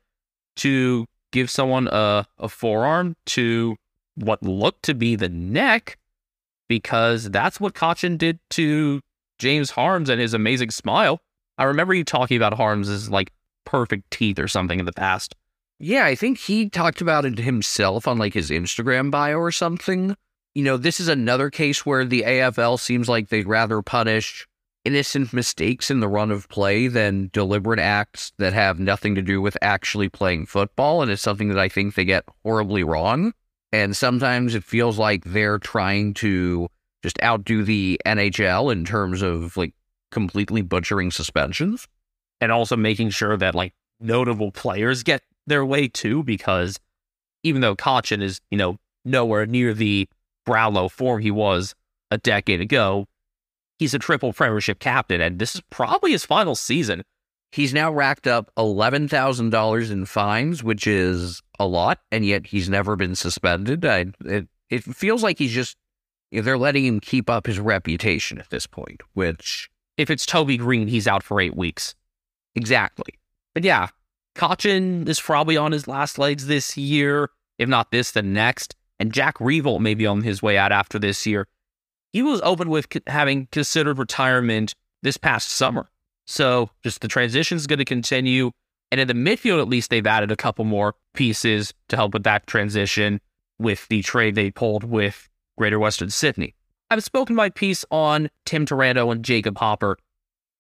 to 0.58 1.06
give 1.32 1.50
someone 1.50 1.88
a, 1.88 2.26
a 2.38 2.50
forearm 2.50 3.16
to 3.26 3.76
what 4.16 4.44
looked 4.44 4.84
to 4.84 4.94
be 4.94 5.16
the 5.16 5.30
neck, 5.30 5.98
because 6.68 7.30
that's 7.30 7.60
what 7.60 7.74
Cotchin 7.74 8.18
did 8.18 8.40
to 8.52 9.02
James 9.40 9.72
Harmes 9.72 10.10
and 10.10 10.20
his 10.20 10.34
amazing 10.34 10.72
smile. 10.72 11.20
I 11.58 11.66
remember 11.66 11.94
you 11.94 12.04
talking 12.04 12.38
about 12.38 12.54
Harmes' 12.54 13.10
like 13.10 13.32
perfect 13.66 14.12
teeth 14.12 14.40
or 14.40 14.48
something 14.48 14.80
in 14.80 14.86
the 14.86 14.92
past. 14.92 15.36
Yeah, 15.80 16.06
I 16.06 16.16
think 16.16 16.38
he 16.38 16.70
talked 16.70 17.02
about 17.02 17.26
it 17.26 17.40
himself 17.40 18.08
on 18.08 18.18
like 18.18 18.34
his 18.34 18.50
Instagram 18.50 19.10
bio 19.10 19.38
or 19.38 19.52
something. 19.52 20.16
You 20.54 20.64
know, 20.64 20.78
this 20.78 21.00
is 21.00 21.08
another 21.08 21.50
case 21.50 21.86
where 21.86 22.06
the 22.06 22.24
AFL 22.24 22.80
seems 22.80 23.08
like 23.10 23.30
they'd 23.30 23.48
rather 23.48 23.82
punish 23.82 24.48
innocent 24.84 25.32
mistakes 25.34 25.92
in 25.92 26.00
the 26.00 26.08
run 26.08 26.32
of 26.32 26.50
play 26.50 26.88
than 26.88 27.30
deliberate 27.34 27.80
acts 27.80 28.32
that 28.38 28.54
have 28.54 28.80
nothing 28.80 29.16
to 29.16 29.22
do 29.22 29.42
with 29.42 29.58
actually 29.62 30.10
playing 30.10 30.46
football. 30.46 31.02
And 31.02 31.12
it's 31.12 31.22
something 31.22 31.50
that 31.50 31.60
I 31.60 31.70
think 31.70 31.96
they 31.96 32.06
get 32.06 32.26
horribly 32.44 32.84
wrong. 32.84 33.34
And 33.72 33.96
sometimes 33.96 34.56
it 34.56 34.64
feels 34.64 34.98
like 34.98 35.24
they're 35.24 35.60
trying 35.60 36.14
to 36.16 36.68
just 37.04 37.22
outdo 37.22 37.64
the 37.64 38.00
NHL 38.06 38.72
in 38.72 38.86
terms 38.86 39.22
of 39.22 39.56
like 39.56 39.74
completely 40.12 40.62
butchering 40.62 41.12
suspensions. 41.12 41.88
And 42.40 42.52
also 42.52 42.76
making 42.76 43.12
sure 43.12 43.38
that 43.38 43.54
like 43.54 43.74
notable 44.00 44.52
players 44.52 45.04
get 45.04 45.22
their 45.46 45.64
way 45.64 45.88
too, 45.88 46.24
because 46.24 46.80
even 47.44 47.62
though 47.62 47.76
Cotchin 47.76 48.22
is, 48.22 48.42
you 48.50 48.58
know, 48.58 48.78
nowhere 49.06 49.46
near 49.46 49.74
the 49.74 50.10
Brownlow 50.46 50.90
form 50.90 51.22
he 51.22 51.30
was 51.30 51.76
a 52.10 52.18
decade 52.18 52.62
ago, 52.62 53.06
he's 53.82 53.96
a 53.96 54.00
triple 54.00 54.32
premiership 54.32 54.80
captain, 54.80 55.20
and 55.22 55.40
this 55.40 55.56
is 55.56 55.62
probably 55.72 56.12
his 56.12 56.24
final 56.24 56.54
season. 56.54 57.02
He's 57.52 57.74
now 57.74 57.92
racked 57.92 58.28
up 58.28 58.52
$11,000 58.56 59.92
in 59.92 60.06
fines, 60.06 60.64
which 60.64 60.86
is 60.86 61.42
a 61.60 61.66
lot, 61.66 61.98
and 62.12 62.24
yet 62.24 62.46
he's 62.46 62.70
never 62.70 62.96
been 62.96 63.16
suspended. 63.16 63.84
I, 63.84 64.06
it, 64.24 64.48
it 64.70 64.84
feels 64.84 65.24
like 65.24 65.40
he's 65.40 65.52
just 65.52 65.78
they're 66.32 66.60
letting 66.60 66.86
him 66.86 67.00
keep 67.00 67.28
up 67.28 67.48
his 67.48 67.60
reputation 67.60 68.38
at 68.38 68.52
this 68.52 68.68
point, 68.68 69.02
which. 69.14 69.70
If 69.98 70.10
it's 70.10 70.26
Toby 70.26 70.58
Greene, 70.58 70.88
he's 70.88 71.08
out 71.08 71.24
for 71.24 71.42
eight 71.42 71.58
weeks. 71.58 71.96
Exactly. 72.56 73.16
But 73.54 73.64
yeah, 73.64 73.88
Cotchin 74.36 75.10
is 75.10 75.20
probably 75.20 75.58
on 75.58 75.72
his 75.72 75.88
last 75.88 76.20
legs 76.20 76.46
this 76.46 76.78
year. 76.78 77.30
If 77.58 77.68
not 77.68 77.92
this, 77.92 78.12
then 78.12 78.32
next. 78.32 78.76
And 79.00 79.12
Jack 79.12 79.40
Riewoldt 79.40 79.82
may 79.82 79.96
be 79.96 80.06
on 80.06 80.22
his 80.22 80.42
way 80.42 80.58
out 80.58 80.72
after 80.72 81.00
this 81.00 81.26
year. 81.26 81.48
He 82.14 82.22
was 82.22 82.42
open 82.44 82.70
with 82.70 82.88
having 83.08 83.48
considered 83.52 83.98
retirement 83.98 84.76
this 85.02 85.18
past 85.18 85.50
summer. 85.50 85.90
So 86.26 86.70
just 86.84 87.02
the 87.02 87.08
transition 87.08 87.56
is 87.56 87.68
going 87.68 87.80
to 87.80 87.86
continue. 87.86 88.52
And 88.92 89.00
in 89.00 89.08
the 89.08 89.14
midfield, 89.14 89.62
at 89.62 89.70
least, 89.70 89.90
they've 89.90 90.06
added 90.06 90.32
a 90.32 90.36
couple 90.36 90.66
more 90.66 90.96
pieces 91.14 91.74
to 91.88 91.96
help 91.96 92.14
with 92.14 92.24
that 92.24 92.48
transition 92.48 93.22
with 93.58 93.88
the 93.88 94.02
trade 94.02 94.36
they 94.36 94.52
pulled 94.52 94.84
with 94.84 95.30
Greater 95.58 95.80
Western 95.80 96.10
Sydney. 96.10 96.56
I've 96.90 97.04
spoken 97.04 97.36
my 97.36 97.50
piece 97.50 97.86
on 97.90 98.30
Tim 98.46 98.66
Taranto 98.66 99.12
and 99.12 99.24
Jacob 99.24 99.58
Hopper. 99.58 99.98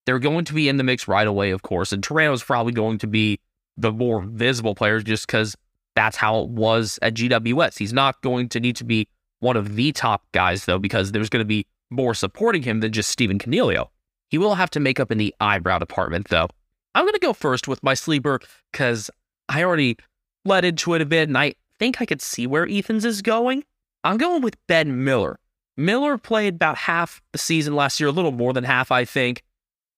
They're 0.06 0.20
going 0.20 0.46
to 0.46 0.54
be 0.54 0.70
in 0.70 0.78
the 0.78 0.84
mix 0.84 1.08
right 1.08 1.28
away, 1.28 1.52
of 1.52 1.62
course, 1.62 1.92
and 1.92 2.02
Taranto's 2.02 2.44
probably 2.44 2.72
going 2.72 2.98
to 3.00 3.08
be 3.08 3.40
the 3.76 3.92
more 3.92 4.22
visible 4.22 4.76
player 4.76 5.02
just 5.02 5.28
because 5.28 5.56
that's 5.96 6.16
how 6.16 6.40
it 6.42 6.50
was 6.50 7.00
at 7.02 7.16
GWS. 7.16 7.78
He's 7.78 7.94
not 7.94 8.22
going 8.22 8.48
to 8.50 8.60
need 8.60 8.78
to 8.78 8.86
be 8.86 9.10
one 9.42 9.58
of 9.58 9.76
the 9.76 9.92
top 9.92 10.24
guys, 10.32 10.66
though, 10.66 10.80
because 10.80 11.12
there's 11.12 11.30
going 11.30 11.42
to 11.42 11.46
be 11.46 11.68
more 11.90 12.14
supporting 12.14 12.64
him 12.64 12.80
than 12.80 12.94
just 12.94 13.10
Stephen 13.10 13.38
Coniglio. 13.38 13.90
He 14.30 14.38
will 14.38 14.56
have 14.56 14.70
to 14.72 14.80
make 14.80 15.00
up 15.00 15.12
in 15.12 15.18
the 15.18 15.36
eyebrow 15.42 15.78
department, 15.78 16.30
though. 16.30 16.48
I'm 16.96 17.04
going 17.04 17.14
to 17.14 17.20
go 17.20 17.34
first 17.34 17.68
with 17.68 17.84
my 17.84 17.94
sleeper 17.94 18.40
because 18.72 19.10
I 19.50 19.64
already 19.64 19.98
led 20.46 20.64
into 20.64 20.94
it 20.94 21.02
a 21.02 21.06
bit 21.06 21.28
and 21.28 21.38
I 21.38 21.56
think 21.80 22.02
I 22.02 22.06
could 22.06 22.22
see 22.22 22.48
where 22.48 22.68
Ethan's 22.68 23.04
is 23.04 23.22
going. 23.22 23.64
I'm 24.04 24.18
going 24.18 24.42
with 24.42 24.56
Ben 24.68 25.04
Miller. 25.04 25.40
Miller 25.78 26.18
played 26.18 26.56
about 26.56 26.78
half 26.78 27.22
the 27.32 27.38
season 27.38 27.76
last 27.76 28.00
year, 28.00 28.10
a 28.10 28.14
little 28.14 28.32
more 28.32 28.54
than 28.54 28.64
half, 28.64 28.92
I 28.92 29.06
think. 29.06 29.44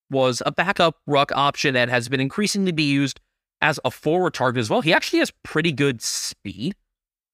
Was 0.10 0.41
a 0.45 0.52
backup 0.52 0.98
ruck 1.07 1.32
option 1.34 1.76
and 1.76 1.90
has 1.90 2.07
been 2.10 2.20
increasingly 2.20 2.72
be 2.72 2.84
used 2.84 3.20
as 3.61 3.80
a 3.84 3.91
forward 3.91 4.34
target 4.34 4.60
as 4.60 4.70
well. 4.70 4.82
He 4.82 4.94
actually 4.94 5.20
has 5.20 5.32
pretty 5.44 5.72
good 5.72 6.02
speed 6.02 6.76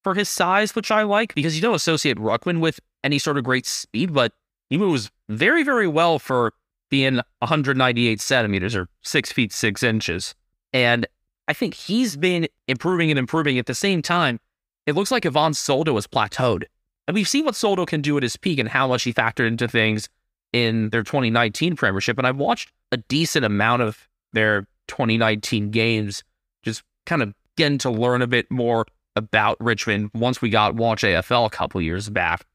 for 0.09 0.15
his 0.15 0.27
size, 0.27 0.75
which 0.75 0.89
I 0.89 1.03
like 1.03 1.35
because 1.35 1.55
you 1.55 1.61
don't 1.61 1.75
associate 1.75 2.17
Ruckman 2.17 2.61
with 2.61 2.79
any 3.03 3.19
sort 3.19 3.37
of 3.37 3.43
great 3.43 3.67
speed, 3.67 4.11
but 4.11 4.33
he 4.67 4.75
moves 4.75 5.11
very, 5.27 5.61
very 5.61 5.87
well 5.87 6.17
for 6.17 6.53
being 6.89 7.21
198 7.41 8.19
centimeters 8.19 8.75
or 8.75 8.87
six 9.03 9.31
feet 9.31 9.53
six 9.53 9.83
inches. 9.83 10.33
And 10.73 11.05
I 11.47 11.53
think 11.53 11.75
he's 11.75 12.17
been 12.17 12.47
improving 12.67 13.11
and 13.11 13.19
improving 13.19 13.59
at 13.59 13.67
the 13.67 13.75
same 13.75 14.01
time 14.01 14.39
it 14.87 14.95
looks 14.95 15.11
like 15.11 15.27
Ivan 15.27 15.53
Soldo 15.53 15.93
has 15.93 16.07
plateaued. 16.07 16.63
And 17.07 17.13
we've 17.13 17.29
seen 17.29 17.45
what 17.45 17.55
Soldo 17.55 17.85
can 17.85 18.01
do 18.01 18.17
at 18.17 18.23
his 18.23 18.35
peak 18.35 18.57
and 18.57 18.67
how 18.67 18.87
much 18.87 19.03
he 19.03 19.13
factored 19.13 19.45
into 19.45 19.67
things 19.67 20.09
in 20.53 20.89
their 20.89 21.03
2019 21.03 21.75
Premiership. 21.75 22.17
And 22.17 22.25
I've 22.25 22.37
watched 22.37 22.71
a 22.91 22.97
decent 22.97 23.45
amount 23.45 23.83
of 23.83 24.09
their 24.33 24.61
2019 24.87 25.69
games, 25.69 26.23
just 26.63 26.81
kind 27.05 27.21
of 27.21 27.35
getting 27.57 27.77
to 27.77 27.91
learn 27.91 28.23
a 28.23 28.27
bit 28.27 28.49
more 28.49 28.87
about 29.15 29.57
Richmond 29.59 30.11
once 30.13 30.41
we 30.41 30.49
got 30.49 30.75
Watch 30.75 31.03
AFL 31.03 31.45
a 31.45 31.49
couple 31.49 31.81
years 31.81 32.09
back. 32.09 32.45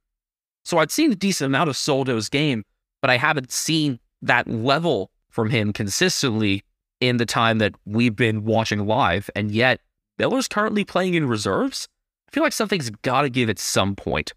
So 0.64 0.78
I'd 0.78 0.90
seen 0.90 1.12
a 1.12 1.16
decent 1.16 1.46
amount 1.46 1.68
of 1.68 1.76
Soldo's 1.76 2.28
game, 2.28 2.64
but 3.02 3.10
I 3.10 3.16
haven't 3.16 3.52
seen 3.52 3.98
that 4.22 4.48
level 4.48 5.10
from 5.28 5.50
him 5.50 5.72
consistently 5.72 6.62
in 7.00 7.18
the 7.18 7.26
time 7.26 7.58
that 7.58 7.74
we've 7.84 8.16
been 8.16 8.44
watching 8.44 8.86
live. 8.86 9.28
And 9.34 9.50
yet, 9.50 9.80
Miller's 10.18 10.48
currently 10.48 10.84
playing 10.84 11.14
in 11.14 11.28
reserves 11.28 11.88
I 12.26 12.34
feel 12.34 12.42
like 12.42 12.52
something's 12.52 12.90
got 12.90 13.22
to 13.22 13.30
give 13.30 13.48
at 13.48 13.60
some 13.60 13.94
point, 13.94 14.32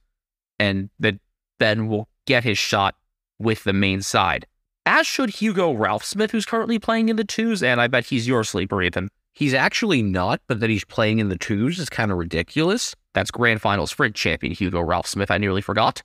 and 0.60 0.92
that 1.00 1.16
Ben 1.58 1.88
will 1.88 2.08
get 2.28 2.44
his 2.44 2.60
shot 2.60 2.94
with 3.40 3.64
the 3.64 3.74
main 3.74 4.04
side. 4.04 4.46
As 4.86 5.08
should 5.08 5.32
Hugo 5.32 5.72
Ralphsmith, 5.72 6.30
who's 6.30 6.46
currently 6.46 6.78
playing 6.78 7.10
in 7.10 7.16
the 7.16 7.24
twos, 7.24 7.64
and 7.64 7.82
I 7.82 7.88
bet 7.88 8.06
he's 8.06 8.28
your 8.28 8.44
sleeper, 8.44 8.84
Ethan. 8.84 9.10
He's 9.38 9.54
actually 9.54 10.02
not, 10.02 10.42
but 10.48 10.62
that 10.62 10.70
he's 10.72 10.84
playing 10.84 11.20
in 11.20 11.30
the 11.30 11.38
twos 11.38 11.78
is 11.78 11.90
kind 11.90 12.12
of 12.12 12.18
ridiculous. 12.18 12.96
That's 13.14 13.30
Grand 13.30 13.62
Finals 13.62 13.92
Sprint 13.92 14.16
champion 14.16 14.52
Hugo 14.52 14.82
Ralphsmith. 14.82 15.30
I 15.30 15.38
nearly 15.38 15.62
forgot. 15.62 16.02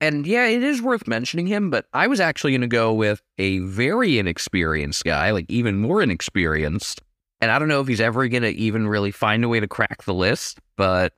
And 0.00 0.26
yeah, 0.26 0.46
it 0.48 0.60
is 0.64 0.82
worth 0.82 1.06
mentioning 1.06 1.46
him, 1.46 1.70
but 1.70 1.86
I 1.92 2.08
was 2.08 2.18
actually 2.18 2.50
going 2.50 2.62
to 2.62 2.66
go 2.66 2.92
with 2.92 3.22
a 3.38 3.60
very 3.60 4.18
inexperienced 4.18 5.04
guy, 5.04 5.30
like 5.30 5.46
even 5.48 5.78
more 5.78 6.02
inexperienced. 6.02 7.00
And 7.40 7.52
I 7.52 7.60
don't 7.60 7.68
know 7.68 7.80
if 7.80 7.86
he's 7.86 8.00
ever 8.00 8.26
going 8.26 8.42
to 8.42 8.50
even 8.50 8.88
really 8.88 9.12
find 9.12 9.44
a 9.44 9.48
way 9.48 9.60
to 9.60 9.68
crack 9.68 10.02
the 10.02 10.12
list, 10.12 10.58
but 10.76 11.12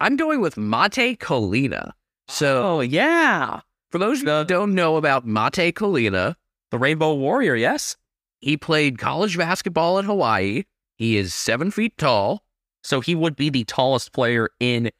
I'm 0.00 0.14
going 0.14 0.40
with 0.40 0.56
Mate 0.56 1.18
Colina. 1.18 1.90
So, 2.28 2.62
Oh, 2.76 2.80
yeah. 2.80 3.58
for 3.90 3.98
those 3.98 4.20
who 4.20 4.44
don't 4.44 4.76
know 4.76 4.98
about 4.98 5.26
Mate 5.26 5.74
Colina, 5.74 6.36
The 6.70 6.78
Rainbow 6.78 7.14
Warrior, 7.14 7.56
yes. 7.56 7.96
he 8.40 8.56
played 8.56 8.98
college 8.98 9.36
basketball 9.36 9.98
at 9.98 10.04
Hawaii. 10.04 10.62
He 11.02 11.16
is 11.16 11.34
seven 11.34 11.72
feet 11.72 11.98
tall. 11.98 12.44
So 12.84 13.00
he 13.00 13.16
would 13.16 13.34
be 13.34 13.50
the 13.50 13.64
tallest 13.64 14.12
player 14.12 14.50
in 14.60 14.92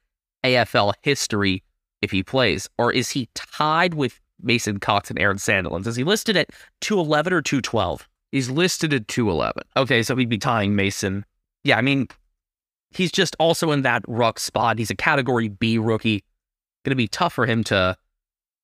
AFL 0.42 0.94
history 1.02 1.62
if 2.00 2.10
he 2.10 2.24
plays. 2.24 2.68
Or 2.76 2.92
is 2.92 3.10
he 3.10 3.28
tied 3.36 3.94
with 3.94 4.18
Mason 4.42 4.80
Cox 4.80 5.10
and 5.10 5.18
Aaron 5.20 5.36
Sandilands? 5.36 5.86
Is 5.86 5.94
he 5.94 6.02
listed 6.02 6.36
at 6.36 6.50
211 6.80 7.32
or 7.32 7.40
212? 7.40 8.08
He's 8.32 8.50
listed 8.50 8.92
at 8.92 9.06
211. 9.06 9.62
Okay, 9.76 10.02
so 10.02 10.16
he'd 10.16 10.28
be 10.28 10.38
tying 10.38 10.74
Mason. 10.74 11.24
Yeah, 11.62 11.78
I 11.78 11.82
mean, 11.82 12.08
he's 12.90 13.12
just 13.12 13.36
also 13.38 13.70
in 13.70 13.82
that 13.82 14.02
ruck 14.08 14.40
spot. 14.40 14.80
He's 14.80 14.90
a 14.90 14.96
category 14.96 15.46
B 15.46 15.78
rookie. 15.78 16.24
Gonna 16.84 16.96
be 16.96 17.06
tough 17.06 17.32
for 17.32 17.46
him 17.46 17.62
to 17.64 17.96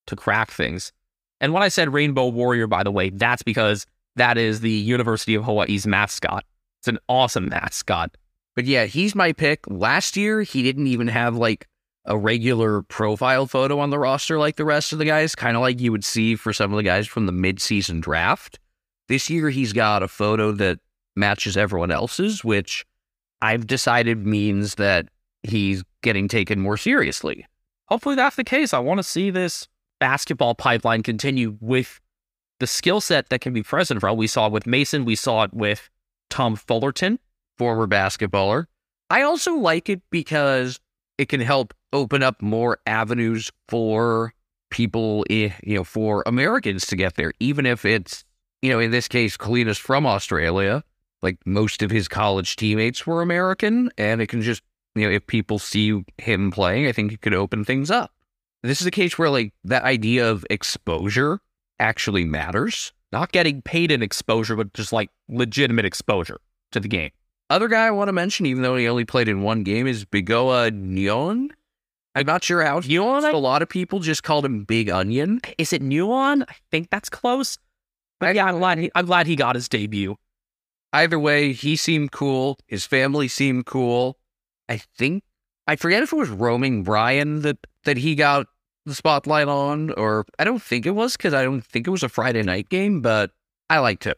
to 0.08 0.16
crack 0.16 0.50
things. 0.50 0.92
And 1.40 1.52
when 1.52 1.62
I 1.62 1.68
said 1.68 1.92
Rainbow 1.92 2.26
Warrior, 2.26 2.66
by 2.66 2.82
the 2.82 2.90
way, 2.90 3.10
that's 3.10 3.44
because 3.44 3.86
that 4.16 4.36
is 4.36 4.58
the 4.58 4.72
University 4.72 5.36
of 5.36 5.44
Hawaii's 5.44 5.86
mascot. 5.86 6.44
It's 6.80 6.88
an 6.88 6.98
awesome 7.08 7.48
mascot. 7.48 8.16
But 8.54 8.66
yeah, 8.66 8.86
he's 8.86 9.14
my 9.14 9.32
pick. 9.32 9.64
Last 9.68 10.16
year, 10.16 10.42
he 10.42 10.62
didn't 10.62 10.86
even 10.86 11.08
have 11.08 11.36
like 11.36 11.68
a 12.04 12.16
regular 12.16 12.82
profile 12.82 13.46
photo 13.46 13.78
on 13.78 13.90
the 13.90 13.98
roster 13.98 14.38
like 14.38 14.56
the 14.56 14.64
rest 14.64 14.92
of 14.92 14.98
the 14.98 15.04
guys, 15.04 15.34
kind 15.34 15.56
of 15.56 15.60
like 15.60 15.80
you 15.80 15.92
would 15.92 16.04
see 16.04 16.34
for 16.34 16.52
some 16.52 16.72
of 16.72 16.76
the 16.76 16.82
guys 16.82 17.06
from 17.06 17.26
the 17.26 17.32
midseason 17.32 18.00
draft. 18.00 18.58
This 19.08 19.30
year, 19.30 19.50
he's 19.50 19.72
got 19.72 20.02
a 20.02 20.08
photo 20.08 20.52
that 20.52 20.80
matches 21.16 21.56
everyone 21.56 21.90
else's, 21.90 22.42
which 22.42 22.86
I've 23.42 23.66
decided 23.66 24.26
means 24.26 24.76
that 24.76 25.08
he's 25.42 25.84
getting 26.02 26.28
taken 26.28 26.60
more 26.60 26.76
seriously. 26.76 27.46
Hopefully 27.88 28.16
that's 28.16 28.36
the 28.36 28.44
case. 28.44 28.74
I 28.74 28.78
want 28.78 28.98
to 28.98 29.04
see 29.04 29.30
this 29.30 29.68
basketball 30.00 30.54
pipeline 30.54 31.02
continue 31.02 31.56
with 31.60 32.00
the 32.60 32.66
skill 32.66 33.00
set 33.00 33.28
that 33.28 33.40
can 33.40 33.52
be 33.52 33.62
present 33.62 34.00
for 34.00 34.08
all. 34.08 34.16
We 34.16 34.26
saw 34.26 34.48
with 34.48 34.66
Mason, 34.66 35.04
we 35.04 35.14
saw 35.14 35.44
it 35.44 35.54
with 35.54 35.90
Tom 36.28 36.56
Fullarton. 36.56 37.18
former 37.58 37.86
basketballer. 37.86 38.66
I 39.10 39.22
also 39.22 39.54
like 39.54 39.88
it 39.88 40.00
because 40.10 40.80
it 41.18 41.28
can 41.28 41.40
help 41.40 41.74
open 41.92 42.22
up 42.22 42.40
more 42.40 42.78
avenues 42.86 43.50
for 43.68 44.32
people, 44.70 45.24
you 45.28 45.52
know, 45.64 45.84
for 45.84 46.22
Americans 46.26 46.86
to 46.86 46.96
get 46.96 47.16
there, 47.16 47.32
even 47.40 47.66
if 47.66 47.84
it's, 47.84 48.24
you 48.62 48.70
know, 48.70 48.78
in 48.78 48.90
this 48.90 49.08
case, 49.08 49.36
Colina's 49.36 49.78
from 49.78 50.06
Australia. 50.06 50.84
Like 51.20 51.38
most 51.44 51.82
of 51.82 51.90
his 51.90 52.06
college 52.06 52.54
teammates 52.54 53.04
were 53.04 53.22
American, 53.22 53.90
and 53.98 54.22
it 54.22 54.28
can 54.28 54.40
just, 54.40 54.62
you 54.94 55.02
know, 55.02 55.10
if 55.10 55.26
people 55.26 55.58
see 55.58 56.04
him 56.18 56.52
playing, 56.52 56.86
I 56.86 56.92
think 56.92 57.12
it 57.12 57.20
could 57.20 57.34
open 57.34 57.64
things 57.64 57.90
up. 57.90 58.12
This 58.62 58.80
is 58.80 58.86
a 58.86 58.92
case 58.92 59.18
where, 59.18 59.30
like, 59.30 59.52
that 59.64 59.84
idea 59.84 60.30
of 60.30 60.46
exposure 60.50 61.40
actually 61.80 62.24
matters. 62.24 62.92
Not 63.12 63.32
getting 63.32 63.62
paid 63.62 63.90
in 63.90 64.02
exposure, 64.02 64.56
but 64.56 64.72
just 64.74 64.92
like 64.92 65.10
legitimate 65.28 65.84
exposure 65.84 66.38
to 66.72 66.80
the 66.80 66.88
game. 66.88 67.10
Other 67.50 67.68
guy 67.68 67.86
I 67.86 67.90
want 67.90 68.08
to 68.08 68.12
mention, 68.12 68.44
even 68.46 68.62
though 68.62 68.76
he 68.76 68.88
only 68.88 69.06
played 69.06 69.28
in 69.28 69.42
one 69.42 69.62
game, 69.62 69.86
is 69.86 70.04
Bigoa 70.04 70.70
Nyuon. 70.70 71.48
I'm 72.14 72.26
not 72.26 72.44
sure 72.44 72.62
how. 72.62 72.80
Nyon? 72.80 73.32
A 73.32 73.36
lot 73.36 73.62
of 73.62 73.68
people 73.68 74.00
just 74.00 74.22
called 74.22 74.44
him 74.44 74.64
Big 74.64 74.90
Onion. 74.90 75.40
Is 75.56 75.72
it 75.72 75.82
Nuon? 75.82 76.44
I 76.48 76.56
think 76.70 76.90
that's 76.90 77.08
close. 77.08 77.58
But 78.18 78.34
yeah, 78.34 78.46
I'm 78.46 78.58
glad 78.58 78.78
he, 78.78 78.90
I'm 78.94 79.06
glad 79.06 79.26
he 79.26 79.36
got 79.36 79.54
his 79.54 79.68
debut. 79.68 80.16
Either 80.92 81.18
way, 81.18 81.52
he 81.52 81.76
seemed 81.76 82.12
cool. 82.12 82.58
His 82.66 82.84
family 82.84 83.28
seemed 83.28 83.66
cool. 83.66 84.18
I 84.68 84.78
think 84.98 85.22
I 85.66 85.76
forget 85.76 86.02
if 86.02 86.12
it 86.12 86.16
was 86.16 86.28
Roaming 86.28 86.82
Brian 86.82 87.42
that 87.42 87.58
that 87.84 87.98
he 87.98 88.14
got 88.14 88.46
the 88.86 88.94
spotlight 88.94 89.48
on, 89.48 89.90
or 89.92 90.24
I 90.38 90.44
don't 90.44 90.62
think 90.62 90.86
it 90.86 90.92
was 90.92 91.16
because 91.16 91.34
I 91.34 91.42
don't 91.42 91.64
think 91.64 91.86
it 91.86 91.90
was 91.90 92.02
a 92.02 92.08
Friday 92.08 92.42
night 92.42 92.68
game, 92.68 93.00
but 93.00 93.30
I 93.70 93.78
liked 93.78 94.04
him. 94.04 94.16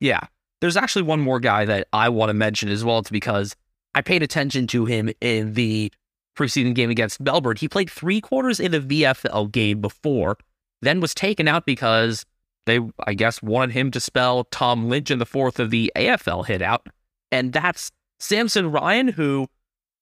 Yeah. 0.00 0.20
There's 0.60 0.76
actually 0.76 1.02
one 1.02 1.20
more 1.20 1.40
guy 1.40 1.64
that 1.64 1.88
I 1.92 2.08
want 2.08 2.30
to 2.30 2.34
mention 2.34 2.68
as 2.68 2.84
well. 2.84 2.98
It's 2.98 3.10
because 3.10 3.56
I 3.94 4.00
paid 4.00 4.22
attention 4.22 4.66
to 4.68 4.84
him 4.84 5.10
in 5.20 5.54
the 5.54 5.92
preseason 6.36 6.74
game 6.74 6.90
against 6.90 7.20
Melbourne. 7.20 7.56
He 7.56 7.68
played 7.68 7.90
three 7.90 8.20
quarters 8.20 8.60
in 8.60 8.70
the 8.70 8.80
VFL 8.80 9.50
game 9.50 9.80
before, 9.80 10.38
then 10.80 11.00
was 11.00 11.14
taken 11.14 11.48
out 11.48 11.66
because 11.66 12.24
they, 12.66 12.80
I 13.06 13.14
guess, 13.14 13.42
wanted 13.42 13.72
him 13.72 13.90
to 13.90 14.00
spell 14.00 14.44
Tom 14.44 14.88
Lynch 14.88 15.10
in 15.10 15.18
the 15.18 15.26
fourth 15.26 15.58
of 15.58 15.70
the 15.70 15.92
AFL 15.96 16.46
hit 16.46 16.62
out. 16.62 16.86
And 17.30 17.52
that's 17.52 17.90
Samson 18.20 18.70
Ryan, 18.70 19.08
who 19.08 19.48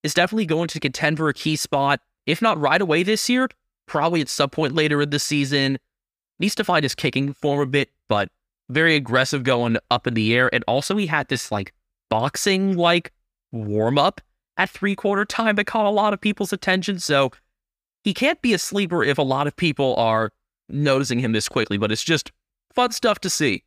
is 0.03 0.15
definitely 0.15 0.47
going 0.47 0.69
to 0.69 0.81
contend 0.81 1.16
for 1.16 1.28
a 1.28 1.35
key 1.35 1.57
spot, 1.57 2.01
if 2.27 2.43
not 2.43 2.61
right 2.61 2.81
away 2.81 3.03
this 3.03 3.28
year, 3.28 3.49
probably 3.90 4.20
at 4.20 4.28
some 4.28 4.48
point 4.48 4.72
later 4.72 5.02
in 5.02 5.10
the 5.10 5.18
season. 5.18 5.76
Needs 6.38 6.54
to 6.54 6.64
find 6.64 6.84
his 6.84 6.94
kicking 6.94 7.34
form 7.34 7.60
a 7.60 7.66
bit, 7.66 7.90
but 8.08 8.30
very 8.70 8.94
aggressive 8.94 9.42
going 9.42 9.76
up 9.90 10.06
in 10.06 10.14
the 10.14 10.34
air. 10.34 10.48
And 10.54 10.64
also, 10.66 10.96
he 10.96 11.06
had 11.06 11.28
this 11.28 11.52
like 11.52 11.74
boxing 12.08 12.76
like 12.76 13.12
warm 13.52 13.98
up 13.98 14.20
at 14.56 14.70
three 14.70 14.94
quarter 14.94 15.24
time 15.24 15.56
that 15.56 15.66
caught 15.66 15.86
a 15.86 15.90
lot 15.90 16.14
of 16.14 16.20
people's 16.20 16.52
attention. 16.52 17.00
So 17.00 17.32
he 18.04 18.14
can't 18.14 18.40
be 18.40 18.54
a 18.54 18.58
sleeper 18.58 19.02
if 19.02 19.18
a 19.18 19.22
lot 19.22 19.46
of 19.46 19.56
people 19.56 19.96
are 19.96 20.30
noticing 20.68 21.18
him 21.18 21.32
this 21.32 21.48
quickly, 21.48 21.76
but 21.76 21.90
it's 21.90 22.04
just 22.04 22.30
fun 22.72 22.92
stuff 22.92 23.18
to 23.20 23.28
see. 23.28 23.64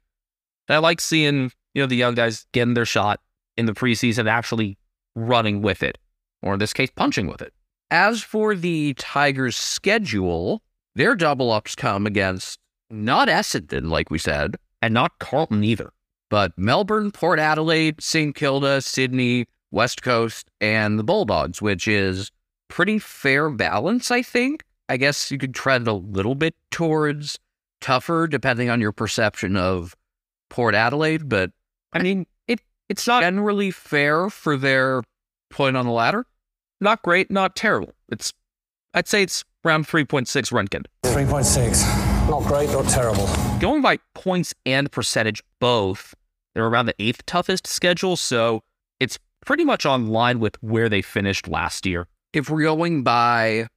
And 0.69 0.77
I 0.77 0.79
like 0.79 1.01
seeing, 1.01 1.51
you 1.73 1.83
know, 1.83 1.85
the 1.85 1.97
young 1.97 2.15
guys 2.15 2.47
getting 2.53 2.73
their 2.73 2.85
shot 2.85 3.19
in 3.57 3.65
the 3.65 3.73
preseason, 3.73 4.27
actually 4.27 4.77
running 5.15 5.61
with 5.61 5.83
it, 5.83 5.97
or 6.41 6.53
in 6.53 6.59
this 6.59 6.73
case, 6.73 6.89
punching 6.95 7.27
with 7.27 7.41
it. 7.41 7.53
As 7.94 8.24
for 8.24 8.56
the 8.56 8.95
Tigers' 8.95 9.56
schedule, 9.56 10.64
their 10.95 11.14
double 11.14 11.52
ups 11.52 11.76
come 11.76 12.07
against 12.07 12.57
not 12.90 13.28
Essendon, 13.28 13.91
like 13.91 14.10
we 14.10 14.18
said, 14.18 14.56
And 14.82 14.95
not 14.95 15.20
Carlton 15.20 15.64
either. 15.64 15.94
but 16.28 16.57
Melbourne, 16.57 17.11
Port 17.11 17.38
Adelaide, 17.38 18.02
St. 18.02 18.34
Kilda, 18.34 18.82
Sydney, 18.82 19.45
West 19.70 20.02
Coast, 20.02 20.49
and 20.60 20.98
the 20.98 21.03
Bulldogs, 21.03 21.61
which 21.61 21.88
is 21.88 22.32
pretty 22.68 22.98
fair 22.98 23.52
balance, 23.52 24.10
I 24.10 24.24
think. 24.24 24.64
I 24.90 24.98
guess 24.98 25.30
you 25.30 25.38
could 25.38 25.53
trend 25.53 25.88
a 25.88 25.94
little 25.94 26.34
bit 26.34 26.56
towards 26.72 27.38
tougher, 27.80 28.26
depending 28.26 28.72
on 28.72 28.82
your 28.82 28.91
perception 28.91 29.56
of 29.56 29.95
Port 30.49 30.74
Adelaide, 30.74 31.30
but 31.30 31.52
I 31.94 32.02
mean, 32.02 32.26
it 32.48 32.60
it's 32.90 33.06
not 33.06 33.22
generally 33.22 33.70
fair 33.70 34.32
for 34.32 34.57
their 34.57 35.03
point 35.52 35.78
on 35.78 35.86
the 35.86 35.91
ladder. 35.91 36.26
Not 36.84 37.01
great, 37.01 37.31
not 37.31 37.55
terrible. 37.55 37.93
It's 38.10 38.34
I'd 38.93 39.07
say 39.07 39.23
it's 39.23 39.43
around 39.65 39.88
3.6 39.88 40.27
Röntgen. 40.51 40.85
3.6. 41.03 42.30
Not 42.30 42.43
great, 42.43 42.69
not 42.69 42.88
terrible. 42.88 43.27
Going 43.60 43.81
by 43.81 43.97
points 44.14 44.53
and 44.65 44.91
percentage 44.91 45.41
both, 45.60 46.14
they're 46.53 46.68
around 46.68 46.85
the 46.85 46.95
eighth 46.99 47.26
toughest 47.26 47.65
schedule, 47.65 48.15
so 48.15 48.61
it's 48.99 49.18
pretty 49.45 49.65
much 49.65 49.85
on 49.85 50.07
line 50.07 50.39
with 50.39 50.61
where 50.61 50.89
they 50.89 51.01
finished 51.01 51.47
last 51.47 51.85
year. 51.85 52.07
If 52.34 52.49
we're 52.49 52.64
going 52.64 53.03
by, 53.03 53.68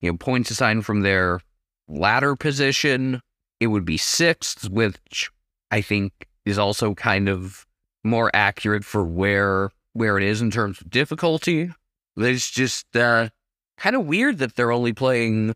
you 0.00 0.12
know, 0.12 0.16
points 0.16 0.50
assigned 0.50 0.84
from 0.84 1.00
their 1.00 1.40
ladder 1.88 2.36
position, 2.36 3.20
it 3.60 3.68
would 3.68 3.84
be 3.84 3.96
sixth, 3.96 4.68
which 4.68 5.30
I 5.70 5.80
think 5.80 6.12
is 6.44 6.58
also 6.58 6.94
kind 6.94 7.28
of 7.28 7.66
more 8.04 8.30
accurate 8.34 8.84
for 8.84 9.04
where 9.04 9.70
where 9.94 10.16
it 10.16 10.22
is 10.22 10.40
in 10.40 10.50
terms 10.50 10.80
of 10.80 10.90
difficulty. 10.90 11.72
It's 12.18 12.50
just 12.50 12.96
uh, 12.96 13.28
kind 13.76 13.96
of 13.96 14.06
weird 14.06 14.38
that 14.38 14.56
they're 14.56 14.72
only 14.72 14.92
playing 14.92 15.54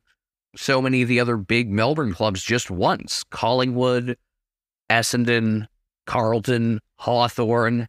so 0.57 0.83
many 0.83 1.03
of 1.03 1.09
the 1.09 1.21
other 1.21 1.37
big 1.37 1.71
Melbourne 1.71 2.15
clubs 2.15 2.43
just 2.43 2.71
once. 2.71 3.25
Collingwood, 3.31 4.17
Essendon, 4.91 5.67
Carlton, 6.07 6.81
Hawthorn, 6.99 7.89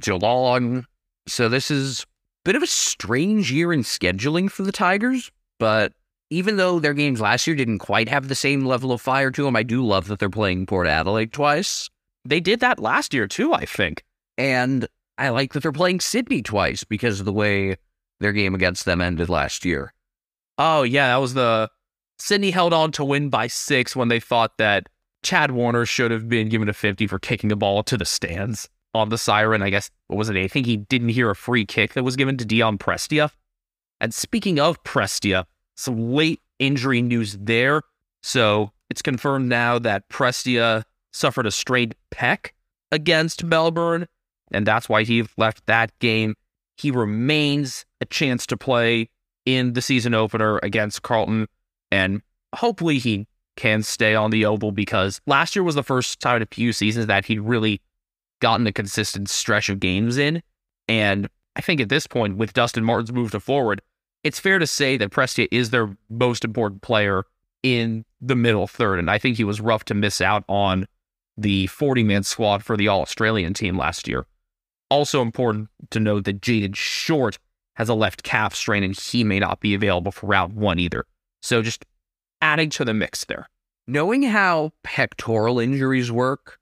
Geelong. 0.00 0.86
So 1.26 1.48
this 1.48 1.70
is 1.70 2.02
a 2.02 2.06
bit 2.44 2.56
of 2.56 2.62
a 2.62 2.68
strange 2.68 3.52
year 3.52 3.72
in 3.72 3.80
scheduling 3.80 4.50
for 4.50 4.62
the 4.62 4.72
Tigers, 4.72 5.30
but 5.58 5.92
even 6.30 6.56
though 6.56 6.78
their 6.78 6.94
games 6.94 7.20
last 7.20 7.46
year 7.46 7.56
didn't 7.56 7.80
quite 7.80 8.08
have 8.08 8.28
the 8.28 8.34
same 8.34 8.64
level 8.64 8.92
of 8.92 9.00
fire 9.00 9.30
to 9.32 9.42
them, 9.42 9.56
I 9.56 9.64
do 9.64 9.84
love 9.84 10.06
that 10.06 10.20
they're 10.20 10.30
playing 10.30 10.66
Port 10.66 10.86
Adelaide 10.86 11.32
twice. 11.32 11.90
They 12.24 12.40
did 12.40 12.60
that 12.60 12.78
last 12.78 13.12
year 13.12 13.26
too, 13.26 13.52
I 13.52 13.64
think. 13.64 14.04
And 14.38 14.86
I 15.18 15.30
like 15.30 15.52
that 15.52 15.62
they're 15.62 15.72
playing 15.72 16.00
Sydney 16.00 16.40
twice 16.40 16.84
because 16.84 17.18
of 17.18 17.26
the 17.26 17.32
way 17.32 17.76
their 18.20 18.32
game 18.32 18.54
against 18.54 18.84
them 18.84 19.00
ended 19.00 19.28
last 19.28 19.64
year. 19.64 19.92
Oh 20.58 20.82
yeah, 20.82 21.08
that 21.08 21.16
was 21.16 21.34
the 21.34 21.70
Sydney 22.18 22.50
held 22.50 22.72
on 22.72 22.92
to 22.92 23.04
win 23.04 23.30
by 23.30 23.46
six 23.46 23.96
when 23.96 24.08
they 24.08 24.20
thought 24.20 24.58
that 24.58 24.88
Chad 25.22 25.50
Warner 25.50 25.86
should 25.86 26.10
have 26.10 26.28
been 26.28 26.48
given 26.48 26.68
a 26.68 26.72
50 26.72 27.06
for 27.06 27.18
kicking 27.18 27.48
the 27.48 27.56
ball 27.56 27.82
to 27.84 27.96
the 27.96 28.04
stands. 28.04 28.68
on 28.94 29.08
the 29.08 29.18
siren. 29.18 29.62
I 29.62 29.70
guess, 29.70 29.90
what 30.08 30.16
was 30.16 30.28
it? 30.28 30.36
I 30.36 30.48
think 30.48 30.66
he 30.66 30.76
didn't 30.76 31.10
hear 31.10 31.30
a 31.30 31.36
free 31.36 31.64
kick 31.64 31.92
that 31.94 32.02
was 32.04 32.16
given 32.16 32.36
to 32.38 32.44
Dion 32.44 32.78
Prestia. 32.78 33.30
And 34.00 34.12
speaking 34.12 34.58
of 34.58 34.82
Prestia, 34.82 35.44
some 35.76 36.12
late 36.12 36.40
injury 36.58 37.02
news 37.02 37.36
there. 37.38 37.82
So 38.22 38.72
it's 38.90 39.02
confirmed 39.02 39.48
now 39.48 39.78
that 39.78 40.08
Prestia 40.08 40.84
suffered 41.12 41.46
a 41.46 41.50
strained 41.50 41.94
pec 42.10 42.50
against 42.92 43.44
Melbourne, 43.44 44.06
and 44.52 44.66
that's 44.66 44.88
why 44.88 45.04
he 45.04 45.24
left 45.36 45.66
that 45.66 45.96
game. 46.00 46.34
He 46.80 46.90
remains 46.90 47.84
a 48.00 48.06
chance 48.06 48.46
to 48.46 48.56
play 48.56 49.10
in 49.44 49.74
the 49.74 49.82
season 49.82 50.14
opener 50.14 50.58
against 50.62 51.02
Carlton, 51.02 51.46
and 51.90 52.22
hopefully 52.54 52.98
he 52.98 53.26
can 53.56 53.82
stay 53.82 54.14
on 54.14 54.30
the 54.30 54.46
oval 54.46 54.72
because 54.72 55.20
last 55.26 55.54
year 55.54 55.62
was 55.62 55.74
the 55.74 55.82
first 55.82 56.20
time 56.20 56.36
in 56.36 56.42
a 56.42 56.46
few 56.46 56.72
seasons 56.72 57.06
that 57.06 57.26
he'd 57.26 57.40
really 57.40 57.82
gotten 58.40 58.66
a 58.66 58.72
consistent 58.72 59.28
stretch 59.28 59.68
of 59.68 59.78
games 59.78 60.16
in. 60.16 60.42
And 60.88 61.28
I 61.54 61.60
think 61.60 61.82
at 61.82 61.90
this 61.90 62.06
point, 62.06 62.38
with 62.38 62.54
Dustin 62.54 62.84
Martin's 62.84 63.12
move 63.12 63.32
to 63.32 63.40
forward, 63.40 63.82
it's 64.24 64.40
fair 64.40 64.58
to 64.58 64.66
say 64.66 64.96
that 64.96 65.10
Prestia 65.10 65.48
is 65.50 65.70
their 65.70 65.94
most 66.08 66.44
important 66.44 66.80
player 66.80 67.24
in 67.62 68.06
the 68.22 68.36
middle 68.36 68.66
third. 68.66 68.98
And 68.98 69.10
I 69.10 69.18
think 69.18 69.36
he 69.36 69.44
was 69.44 69.60
rough 69.60 69.84
to 69.86 69.94
miss 69.94 70.22
out 70.22 70.44
on 70.48 70.86
the 71.36 71.66
40 71.66 72.04
man 72.04 72.22
squad 72.22 72.64
for 72.64 72.76
the 72.76 72.88
All 72.88 73.02
Australian 73.02 73.52
team 73.52 73.76
last 73.76 74.08
year. 74.08 74.24
Also 74.90 75.22
important 75.22 75.68
to 75.90 76.00
note 76.00 76.24
that 76.24 76.40
Jayden 76.40 76.74
Short 76.74 77.38
has 77.74 77.88
a 77.88 77.94
left 77.94 78.22
calf 78.22 78.54
strain 78.54 78.82
and 78.82 78.98
he 78.98 79.24
may 79.24 79.38
not 79.38 79.60
be 79.60 79.74
available 79.74 80.12
for 80.12 80.26
round 80.26 80.54
one 80.54 80.78
either. 80.78 81.06
So 81.42 81.62
just 81.62 81.86
adding 82.42 82.70
to 82.70 82.84
the 82.84 82.94
mix 82.94 83.24
there. 83.24 83.48
Knowing 83.86 84.22
how 84.22 84.72
pectoral 84.82 85.58
injuries 85.58 86.12
work, 86.12 86.58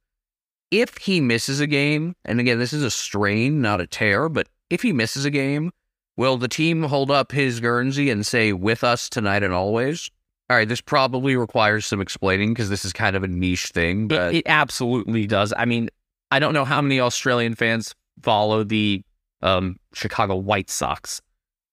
if 0.70 0.98
he 0.98 1.20
misses 1.20 1.60
a 1.60 1.66
game, 1.66 2.14
and 2.24 2.40
again, 2.40 2.58
this 2.58 2.72
is 2.72 2.82
a 2.82 2.90
strain, 2.90 3.60
not 3.60 3.80
a 3.80 3.86
tear, 3.86 4.28
but 4.28 4.48
if 4.70 4.82
he 4.82 4.92
misses 4.92 5.24
a 5.24 5.30
game, 5.30 5.72
will 6.16 6.36
the 6.36 6.48
team 6.48 6.82
hold 6.84 7.10
up 7.10 7.32
his 7.32 7.60
Guernsey 7.60 8.10
and 8.10 8.26
say, 8.26 8.52
with 8.52 8.84
us 8.84 9.08
tonight 9.08 9.42
and 9.42 9.54
always? 9.54 10.10
All 10.50 10.56
right, 10.56 10.68
this 10.68 10.80
probably 10.80 11.36
requires 11.36 11.84
some 11.84 12.00
explaining 12.00 12.54
because 12.54 12.70
this 12.70 12.84
is 12.84 12.92
kind 12.92 13.16
of 13.16 13.22
a 13.22 13.28
niche 13.28 13.66
thing, 13.66 14.08
but 14.08 14.34
it, 14.34 14.38
it 14.38 14.42
absolutely 14.46 15.26
does. 15.26 15.52
I 15.56 15.64
mean, 15.64 15.90
I 16.30 16.38
don't 16.38 16.54
know 16.54 16.64
how 16.64 16.80
many 16.80 17.00
Australian 17.00 17.54
fans 17.54 17.94
follow 18.22 18.64
the 18.64 19.02
um, 19.42 19.76
Chicago 19.94 20.36
White 20.36 20.70
Sox. 20.70 21.20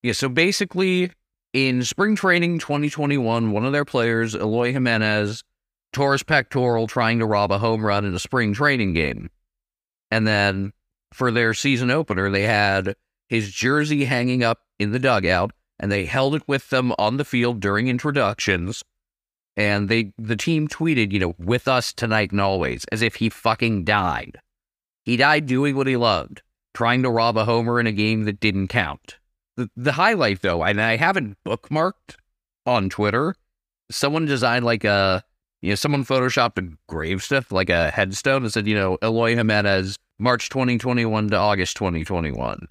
Yeah, 0.03 0.13
so 0.13 0.29
basically, 0.29 1.11
in 1.53 1.83
spring 1.83 2.15
training 2.15 2.59
2021, 2.59 3.51
one 3.51 3.65
of 3.65 3.71
their 3.71 3.85
players, 3.85 4.35
Eloy 4.35 4.71
Jimenez, 4.71 5.43
tore 5.93 6.11
his 6.11 6.23
pectoral 6.23 6.87
trying 6.87 7.19
to 7.19 7.25
rob 7.25 7.51
a 7.51 7.57
home 7.57 7.83
run 7.83 8.05
in 8.05 8.13
a 8.13 8.19
spring 8.19 8.53
training 8.53 8.93
game. 8.93 9.29
And 10.11 10.27
then 10.27 10.73
for 11.13 11.31
their 11.31 11.53
season 11.53 11.89
opener, 11.89 12.29
they 12.29 12.43
had 12.43 12.95
his 13.29 13.51
jersey 13.51 14.05
hanging 14.05 14.43
up 14.43 14.59
in 14.77 14.91
the 14.91 14.99
dugout, 14.99 15.51
and 15.79 15.91
they 15.91 16.05
held 16.05 16.35
it 16.35 16.43
with 16.47 16.69
them 16.69 16.93
on 16.99 17.17
the 17.17 17.25
field 17.25 17.59
during 17.59 17.87
introductions. 17.87 18.83
And 19.57 19.87
they 19.87 20.11
the 20.17 20.35
team 20.35 20.67
tweeted, 20.67 21.13
you 21.13 21.19
know, 21.19 21.35
with 21.39 21.67
us 21.67 21.93
tonight 21.93 22.31
and 22.31 22.41
always, 22.41 22.83
as 22.91 23.01
if 23.01 23.15
he 23.15 23.29
fucking 23.29 23.85
died. 23.85 24.37
He 25.05 25.17
died 25.17 25.45
doing 25.45 25.75
what 25.75 25.87
he 25.87 25.95
loved, 25.95 26.41
trying 26.73 27.03
to 27.03 27.11
rob 27.11 27.37
a 27.37 27.45
homer 27.45 27.79
in 27.79 27.87
a 27.87 27.91
game 27.91 28.25
that 28.25 28.39
didn't 28.39 28.69
count. 28.69 29.17
The, 29.55 29.69
the 29.77 29.93
highlight, 29.93 30.41
though, 30.41 30.63
and 30.63 30.81
I 30.81 30.97
haven't 30.97 31.37
bookmarked 31.45 32.17
on 32.65 32.89
Twitter, 32.89 33.35
someone 33.91 34.25
designed 34.25 34.65
like 34.65 34.83
a, 34.83 35.23
you 35.61 35.69
know, 35.69 35.75
someone 35.75 36.03
photoshopped 36.03 36.57
a 36.57 36.75
gravestone, 36.87 37.45
like 37.51 37.69
a 37.69 37.91
headstone, 37.91 38.43
and 38.43 38.51
said, 38.51 38.67
you 38.67 38.75
know, 38.75 38.97
Eloy 39.01 39.35
Jimenez, 39.35 39.97
March 40.19 40.49
2021 40.49 41.29
to 41.29 41.37
August 41.37 41.77
2021. 41.77 42.67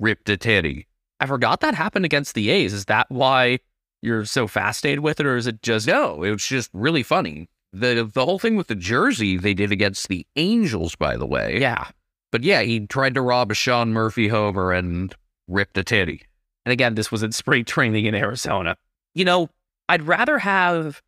Ripped 0.00 0.28
a 0.28 0.36
titty. 0.36 0.86
I 1.20 1.26
forgot 1.26 1.60
that 1.60 1.74
happened 1.74 2.04
against 2.04 2.34
the 2.34 2.50
A's. 2.50 2.72
Is 2.72 2.84
that 2.84 3.10
why 3.10 3.58
you're 4.00 4.24
so 4.24 4.46
fascinated 4.46 5.00
with 5.00 5.18
it, 5.18 5.26
or 5.26 5.36
is 5.36 5.48
it 5.48 5.62
just 5.62 5.88
no? 5.88 6.22
It 6.22 6.30
was 6.30 6.46
just 6.46 6.70
really 6.72 7.02
funny. 7.02 7.48
The 7.72 8.10
The 8.12 8.24
whole 8.24 8.38
thing 8.38 8.56
with 8.56 8.68
the 8.68 8.74
jersey 8.74 9.36
they 9.36 9.54
did 9.54 9.72
against 9.72 10.08
the 10.08 10.26
Angels, 10.36 10.94
by 10.96 11.16
the 11.16 11.26
way. 11.26 11.58
Yeah, 11.60 11.88
but 12.30 12.42
yeah, 12.42 12.62
he 12.62 12.86
tried 12.86 13.14
to 13.14 13.22
rob 13.22 13.50
a 13.50 13.54
Sean 13.54 13.92
Murphy 13.92 14.28
homer 14.28 14.72
and 14.72 15.14
ripped 15.46 15.78
a 15.78 15.84
titty. 15.84 16.22
And 16.64 16.72
again, 16.72 16.94
this 16.94 17.10
was 17.10 17.22
in 17.22 17.32
spring 17.32 17.64
training 17.64 18.04
in 18.04 18.14
Arizona. 18.14 18.76
You 19.14 19.24
know, 19.24 19.48
I'd 19.88 20.02
rather 20.02 20.38
have 20.38 21.02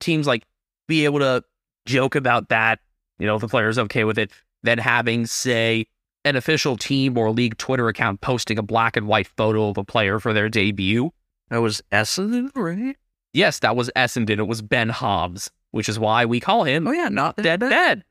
teams 0.00 0.26
like 0.26 0.44
be 0.88 1.04
able 1.04 1.20
to 1.20 1.44
joke 1.86 2.14
about 2.14 2.48
that. 2.48 2.80
You 3.18 3.26
know, 3.26 3.36
if 3.36 3.40
the 3.40 3.48
player's 3.48 3.78
okay 3.78 4.04
with 4.04 4.18
it, 4.18 4.32
than 4.62 4.78
having 4.78 5.26
say 5.26 5.86
an 6.24 6.36
official 6.36 6.76
team 6.76 7.16
or 7.16 7.30
league 7.30 7.56
Twitter 7.58 7.88
account 7.88 8.20
posting 8.20 8.58
a 8.58 8.62
black 8.62 8.96
and 8.96 9.06
white 9.06 9.28
photo 9.28 9.68
of 9.68 9.78
a 9.78 9.84
player 9.84 10.18
for 10.18 10.32
their 10.32 10.48
debut. 10.48 11.10
That 11.48 11.58
was 11.58 11.82
Essendon, 11.92 12.50
right? 12.54 12.96
Yes, 13.32 13.60
that 13.60 13.76
was 13.76 13.90
Essendon. 13.96 14.38
It 14.38 14.48
was 14.48 14.62
Ben 14.62 14.88
Hobbs, 14.88 15.50
which 15.70 15.88
is 15.88 15.98
why 15.98 16.24
we 16.24 16.40
call 16.40 16.64
him. 16.64 16.86
Oh 16.86 16.92
yeah, 16.92 17.08
not 17.08 17.36
dead, 17.36 17.60
dead. 17.60 17.70
dead. 17.70 18.04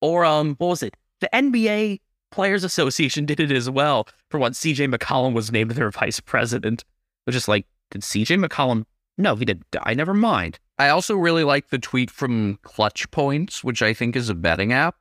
Or 0.00 0.24
um, 0.24 0.54
what 0.58 0.68
was 0.68 0.82
it? 0.82 0.96
The 1.20 1.30
NBA 1.32 2.00
Players 2.30 2.64
Association 2.64 3.26
did 3.26 3.40
it 3.40 3.50
as 3.50 3.70
well 3.70 4.08
for 4.30 4.38
when 4.38 4.52
CJ 4.52 4.92
McCollum 4.92 5.34
was 5.34 5.52
named 5.52 5.72
their 5.72 5.90
vice 5.90 6.20
president. 6.20 6.84
Which 7.24 7.36
is 7.36 7.48
like, 7.48 7.66
did 7.90 8.02
CJ 8.02 8.44
McCollum? 8.44 8.84
No, 9.16 9.36
he 9.36 9.44
didn't 9.44 9.70
die. 9.70 9.94
Never 9.94 10.12
mind. 10.12 10.58
I 10.78 10.88
also 10.88 11.14
really 11.14 11.44
like 11.44 11.70
the 11.70 11.78
tweet 11.78 12.10
from 12.10 12.58
Clutch 12.62 13.10
Points, 13.10 13.62
which 13.62 13.80
I 13.80 13.94
think 13.94 14.16
is 14.16 14.28
a 14.28 14.34
betting 14.34 14.72
app 14.72 14.96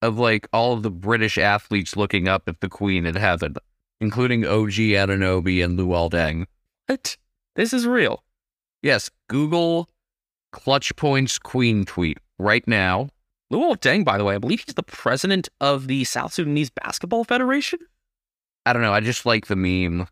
of 0.00 0.18
like 0.18 0.48
all 0.52 0.72
of 0.72 0.82
the 0.82 0.90
British 0.90 1.38
athletes 1.38 1.96
looking 1.96 2.28
up 2.28 2.48
at 2.48 2.60
the 2.60 2.68
Queen 2.68 3.06
in 3.06 3.14
heaven, 3.14 3.54
including 4.00 4.44
OG 4.44 4.72
Anunoby 4.72 5.64
and 5.64 5.78
Luol 5.78 6.10
Deng. 6.10 6.46
What? 6.86 7.16
This 7.54 7.72
is 7.72 7.86
real. 7.86 8.24
Yes, 8.82 9.10
Google 9.28 9.88
Clutch 10.52 10.94
Points 10.96 11.38
Queen 11.38 11.84
tweet 11.84 12.18
right 12.38 12.66
now. 12.68 13.08
Luol 13.52 13.76
Deng, 13.76 14.04
by 14.04 14.16
the 14.16 14.24
way, 14.24 14.34
I 14.34 14.38
believe 14.38 14.62
he's 14.64 14.74
the 14.74 14.82
president 14.82 15.48
of 15.60 15.86
the 15.86 16.04
South 16.04 16.32
Sudanese 16.32 16.70
Basketball 16.70 17.24
Federation. 17.24 17.80
I 18.64 18.72
don't 18.72 18.82
know. 18.82 18.92
I 18.92 19.00
just 19.00 19.26
like 19.26 19.46
the 19.46 19.56
meme. 19.56 20.06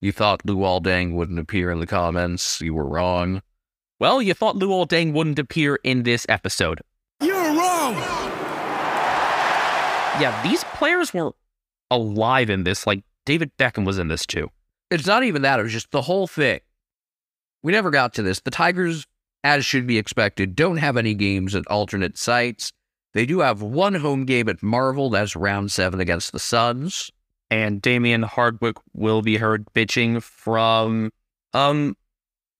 You 0.00 0.12
thought 0.12 0.44
Luol 0.44 0.82
Deng 0.82 1.12
wouldn't 1.14 1.38
appear 1.38 1.70
in 1.70 1.78
the 1.78 1.86
comments. 1.86 2.60
You 2.60 2.74
were 2.74 2.88
wrong. 2.88 3.42
Well, 4.00 4.20
you 4.20 4.34
thought 4.34 4.56
Luol 4.56 4.86
Deng 4.86 5.12
wouldn't 5.12 5.38
appear 5.38 5.78
in 5.84 6.02
this 6.02 6.26
episode. 6.28 6.80
You're 7.22 7.34
wrong 7.34 8.22
yeah, 10.20 10.40
these 10.42 10.62
players 10.64 11.14
were 11.14 11.32
alive 11.90 12.50
in 12.50 12.64
this. 12.64 12.86
Like 12.86 13.02
David 13.24 13.50
Beckham 13.58 13.84
was 13.84 13.98
in 13.98 14.08
this 14.08 14.26
too. 14.26 14.50
It's 14.90 15.06
not 15.06 15.24
even 15.24 15.42
that. 15.42 15.58
It 15.58 15.62
was 15.62 15.72
just 15.72 15.90
the 15.90 16.02
whole 16.02 16.26
thing. 16.26 16.60
We 17.62 17.72
never 17.72 17.90
got 17.90 18.14
to 18.14 18.22
this. 18.22 18.40
The 18.40 18.50
Tigers, 18.50 19.06
as 19.44 19.64
should 19.64 19.86
be 19.86 19.98
expected, 19.98 20.54
don't 20.54 20.76
have 20.76 20.96
any 20.96 21.14
games 21.14 21.54
at 21.54 21.66
alternate 21.66 22.16
sites. 22.16 22.72
They 23.14 23.26
do 23.26 23.40
have 23.40 23.60
one 23.60 23.94
home 23.94 24.24
game 24.24 24.48
at 24.48 24.62
Marvel. 24.62 25.10
That's 25.10 25.36
round 25.36 25.70
seven 25.70 26.00
against 26.00 26.32
the 26.32 26.38
Suns. 26.38 27.10
And 27.50 27.82
Damien 27.82 28.22
Hardwick 28.22 28.76
will 28.94 29.20
be 29.20 29.36
heard 29.36 29.66
bitching 29.74 30.22
from 30.22 31.10
um 31.52 31.96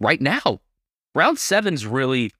right 0.01 0.21
now. 0.21 0.61
Round 1.15 1.39
seven's 1.39 1.87
really 1.87 2.33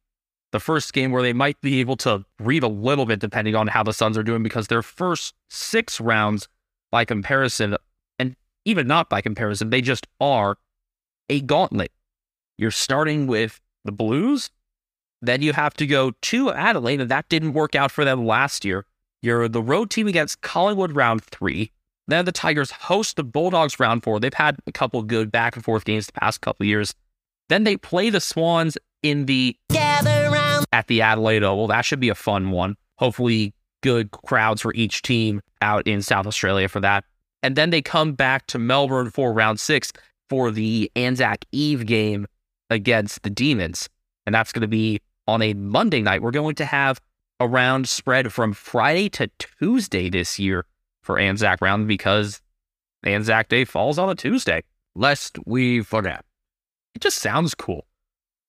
the 0.51 0.61
first 0.61 0.93
game 0.93 1.13
where 1.13 1.23
they 1.23 1.33
might 1.33 1.59
be 1.63 1.81
able 1.81 1.97
to 1.97 2.25
read 2.39 2.63
a 2.63 2.69
little 2.69 3.07
bit 3.07 3.21
depending 3.21 3.55
on 3.55 3.69
how 3.69 3.83
the 3.83 3.93
Suns 3.93 4.19
are 4.19 4.23
doing 4.23 4.43
because 4.43 4.69
their 4.69 4.83
first 4.83 5.35
six 5.49 5.99
rounds, 6.01 6.47
by 6.91 7.07
comparison, 7.07 7.77
and 8.19 8.37
even 8.67 8.87
not 8.87 9.09
by 9.09 9.23
comparison, 9.23 9.71
they 9.71 9.81
just 9.81 10.07
are 10.21 10.59
a 11.31 11.41
gauntlet. 11.41 11.91
You're 12.59 12.71
starting 12.71 13.27
with 13.27 13.61
the 13.85 13.93
Blues, 13.93 14.51
then 15.21 15.41
you 15.41 15.53
have 15.53 15.75
to 15.75 15.87
go 15.87 16.13
to 16.23 16.51
Adelaide, 16.51 17.01
and 17.01 17.11
that 17.11 17.29
didn't 17.29 17.53
work 17.53 17.75
out 17.75 17.91
for 17.91 18.05
them 18.05 18.27
last 18.27 18.65
year. 18.65 18.85
You're 19.23 19.49
the 19.49 19.63
road 19.63 19.91
team 19.91 20.09
against 20.09 20.41
Collingwood 20.41 20.97
round 20.97 21.23
three. 21.23 21.71
Then 22.09 22.25
the 22.25 22.33
Tigers 22.33 22.73
host 22.73 23.17
the 23.17 23.23
Bulldogs 23.23 23.79
round 23.79 24.03
four. 24.03 24.19
They've 24.19 24.35
had 24.35 24.59
a 24.67 24.73
couple 24.73 25.01
good 25.03 25.31
back 25.31 25.55
and 25.55 25.65
forth 25.65 25.85
games 25.85 26.07
the 26.07 26.13
past 26.13 26.41
couple 26.41 26.67
years. 26.67 26.95
Then 27.49 27.63
they 27.63 27.77
play 27.77 28.11
the 28.11 28.21
Swans 28.21 28.77
in 29.03 29.27
the 29.27 29.57
Gather 29.71 30.31
round 30.31 30.67
at 30.73 30.89
the 30.89 31.03
Adelaide 31.03 31.45
Oval. 31.45 31.69
That 31.69 31.85
should 31.85 32.01
be 32.01 32.09
a 32.09 32.15
fun 32.17 32.51
one. 32.51 32.77
Hopefully, 32.97 33.55
good 33.83 34.11
crowds 34.11 34.63
for 34.63 34.75
each 34.75 35.03
team 35.03 35.41
out 35.61 35.87
in 35.87 36.03
South 36.03 36.27
Australia 36.27 36.69
for 36.69 36.81
that. 36.81 37.05
And 37.45 37.55
then 37.55 37.71
they 37.71 37.83
come 37.83 38.15
back 38.15 38.47
to 38.49 38.59
Melbourne 38.59 39.11
for 39.11 39.33
round 39.33 39.61
six 39.61 39.93
for 40.29 40.51
the 40.51 40.91
Anzac 40.97 41.45
Eve 41.53 41.87
game 41.87 42.27
against 42.73 43.23
the 43.23 43.31
Demons. 43.31 43.89
And 44.27 44.35
that's 44.35 44.53
going 44.53 44.63
to 44.63 44.69
be 44.69 45.01
on 45.27 45.43
a 45.43 45.55
Monday 45.55 46.03
night. 46.03 46.23
We're 46.23 46.31
going 46.31 46.55
to 46.57 46.65
have 46.65 47.01
a 47.41 47.47
round 47.47 47.89
spread 47.89 48.33
from 48.33 48.53
Friday 48.53 49.09
to 49.11 49.31
Tuesday 49.39 50.09
this 50.09 50.39
year 50.39 50.67
for 51.03 51.19
Anzac 51.19 51.61
round 51.61 51.89
because 51.89 52.41
Anzac 53.05 53.49
Day 53.49 53.65
falls 53.65 53.99
on 53.99 54.09
a 54.09 54.15
Tuesday. 54.15 54.63
Lest 54.95 55.39
we 55.47 55.83
forget. 55.83 56.25
It 56.95 57.01
just 57.01 57.19
sounds 57.19 57.55
cool. 57.55 57.87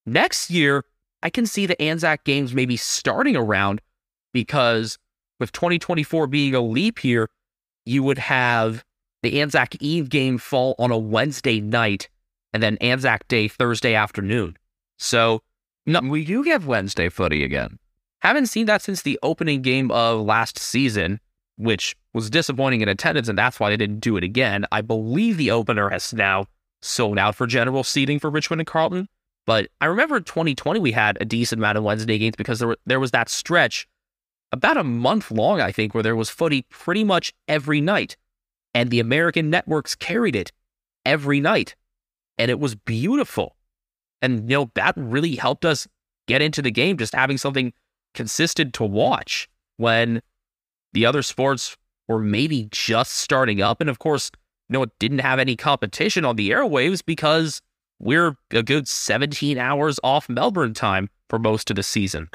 Next 0.06 0.50
year, 0.50 0.84
I 1.22 1.30
can 1.30 1.46
see 1.46 1.66
the 1.66 1.82
Anzac 1.82 2.26
games 2.26 2.54
maybe 2.54 2.76
starting 2.76 3.38
around 3.38 3.82
because 4.34 4.98
with 5.40 5.54
2024 5.54 6.28
being 6.28 6.54
a 6.54 6.62
leap 6.62 7.04
year, 7.04 7.30
you 7.86 8.04
would 8.04 8.18
have 8.18 8.84
the 9.22 9.40
Anzac 9.42 9.82
Eve 9.82 10.10
game 10.10 10.38
fall 10.38 10.76
on 10.78 10.92
a 10.92 10.98
Wednesday 10.98 11.62
night 11.62 12.10
and 12.54 12.62
then 12.62 12.78
Anzac 12.78 13.28
Day 13.28 13.48
Thursday 13.48 13.96
afternoon. 13.96 14.58
So 14.98 15.42
no, 15.86 16.00
we 16.02 16.24
do 16.24 16.44
get 16.44 16.64
Wednesday 16.64 17.10
footy 17.10 17.44
again. 17.44 17.80
Haven't 18.22 18.48
seen 18.48 18.68
that 18.68 18.82
since 18.82 19.02
the 19.02 19.20
opening 19.22 19.62
game 19.62 19.92
of 19.92 20.22
last 20.22 20.58
season, 20.58 21.20
which 21.58 21.96
was 22.14 22.30
disappointing 22.30 22.82
in 22.82 22.88
attendance, 22.88 23.28
and 23.28 23.38
that's 23.38 23.60
why 23.60 23.70
they 23.70 23.78
didn't 23.78 24.00
do 24.00 24.16
it 24.16 24.24
again. 24.24 24.66
I 24.72 24.82
believe 24.82 25.38
the 25.38 25.52
opener 25.52 25.90
has 25.90 26.14
now 26.14 26.46
sold 26.82 27.18
out 27.18 27.36
for 27.36 27.48
general 27.48 27.84
seating 27.84 28.20
for 28.20 28.30
Richmond 28.30 28.62
and 28.62 28.68
Carlton. 28.68 29.10
But 29.46 29.68
I 29.82 29.88
remember 29.88 30.22
2020 30.22 30.80
we 30.80 30.94
had 30.94 31.18
a 31.20 31.26
decent 31.26 31.60
amount 31.60 31.78
of 31.78 31.84
Wednesday 31.84 32.18
games 32.18 32.36
because 32.38 32.60
there 32.60 32.70
were, 32.70 32.78
there 32.86 33.00
was 33.00 33.12
that 33.12 33.30
stretch 33.30 33.88
about 34.54 34.78
a 34.78 34.84
month 34.84 35.32
long, 35.32 35.60
I 35.60 35.72
think, 35.72 35.94
where 35.94 36.04
there 36.04 36.16
was 36.16 36.30
footy 36.30 36.62
pretty 36.70 37.04
much 37.04 37.34
every 37.48 37.82
night. 37.82 38.16
And 38.74 38.90
the 38.90 39.00
American 39.00 39.50
networks 39.50 39.96
carried 39.96 40.36
it 40.36 40.52
every 41.06 41.40
night. 41.40 41.76
And 42.38 42.50
it 42.50 42.60
was 42.60 42.76
beautiful. 42.76 43.56
And, 44.22 44.50
you 44.50 44.58
know, 44.58 44.72
that 44.76 44.96
really 44.98 45.36
helped 45.36 45.66
us 45.66 45.88
get 46.28 46.42
into 46.42 46.62
the 46.62 46.72
game, 46.72 46.98
just 46.98 47.14
having 47.14 47.38
something 47.38 47.74
consistent 48.14 48.74
to 48.76 48.84
watch 48.84 49.50
when 49.78 50.22
the 50.94 51.06
other 51.06 51.22
sports 51.22 51.78
were 52.08 52.20
maybe 52.20 52.68
just 52.72 53.14
starting 53.14 53.62
up. 53.62 53.82
And 53.82 53.90
of 53.90 54.00
course, 54.00 54.32
you 54.70 54.74
know, 54.74 54.84
it 54.84 54.92
didn't 55.00 55.20
have 55.20 55.40
any 55.40 55.56
competition 55.56 56.26
on 56.26 56.36
the 56.36 56.52
airwaves 56.52 57.04
because 57.06 57.62
we're 58.00 58.36
a 58.52 58.64
good 58.64 58.88
17 58.88 59.58
hours 59.58 60.00
off 60.04 60.30
Melbourne 60.30 60.74
time 60.74 61.10
for 61.30 61.40
most 61.40 61.70
of 61.70 61.76
the 61.76 61.84
season. 61.84 62.30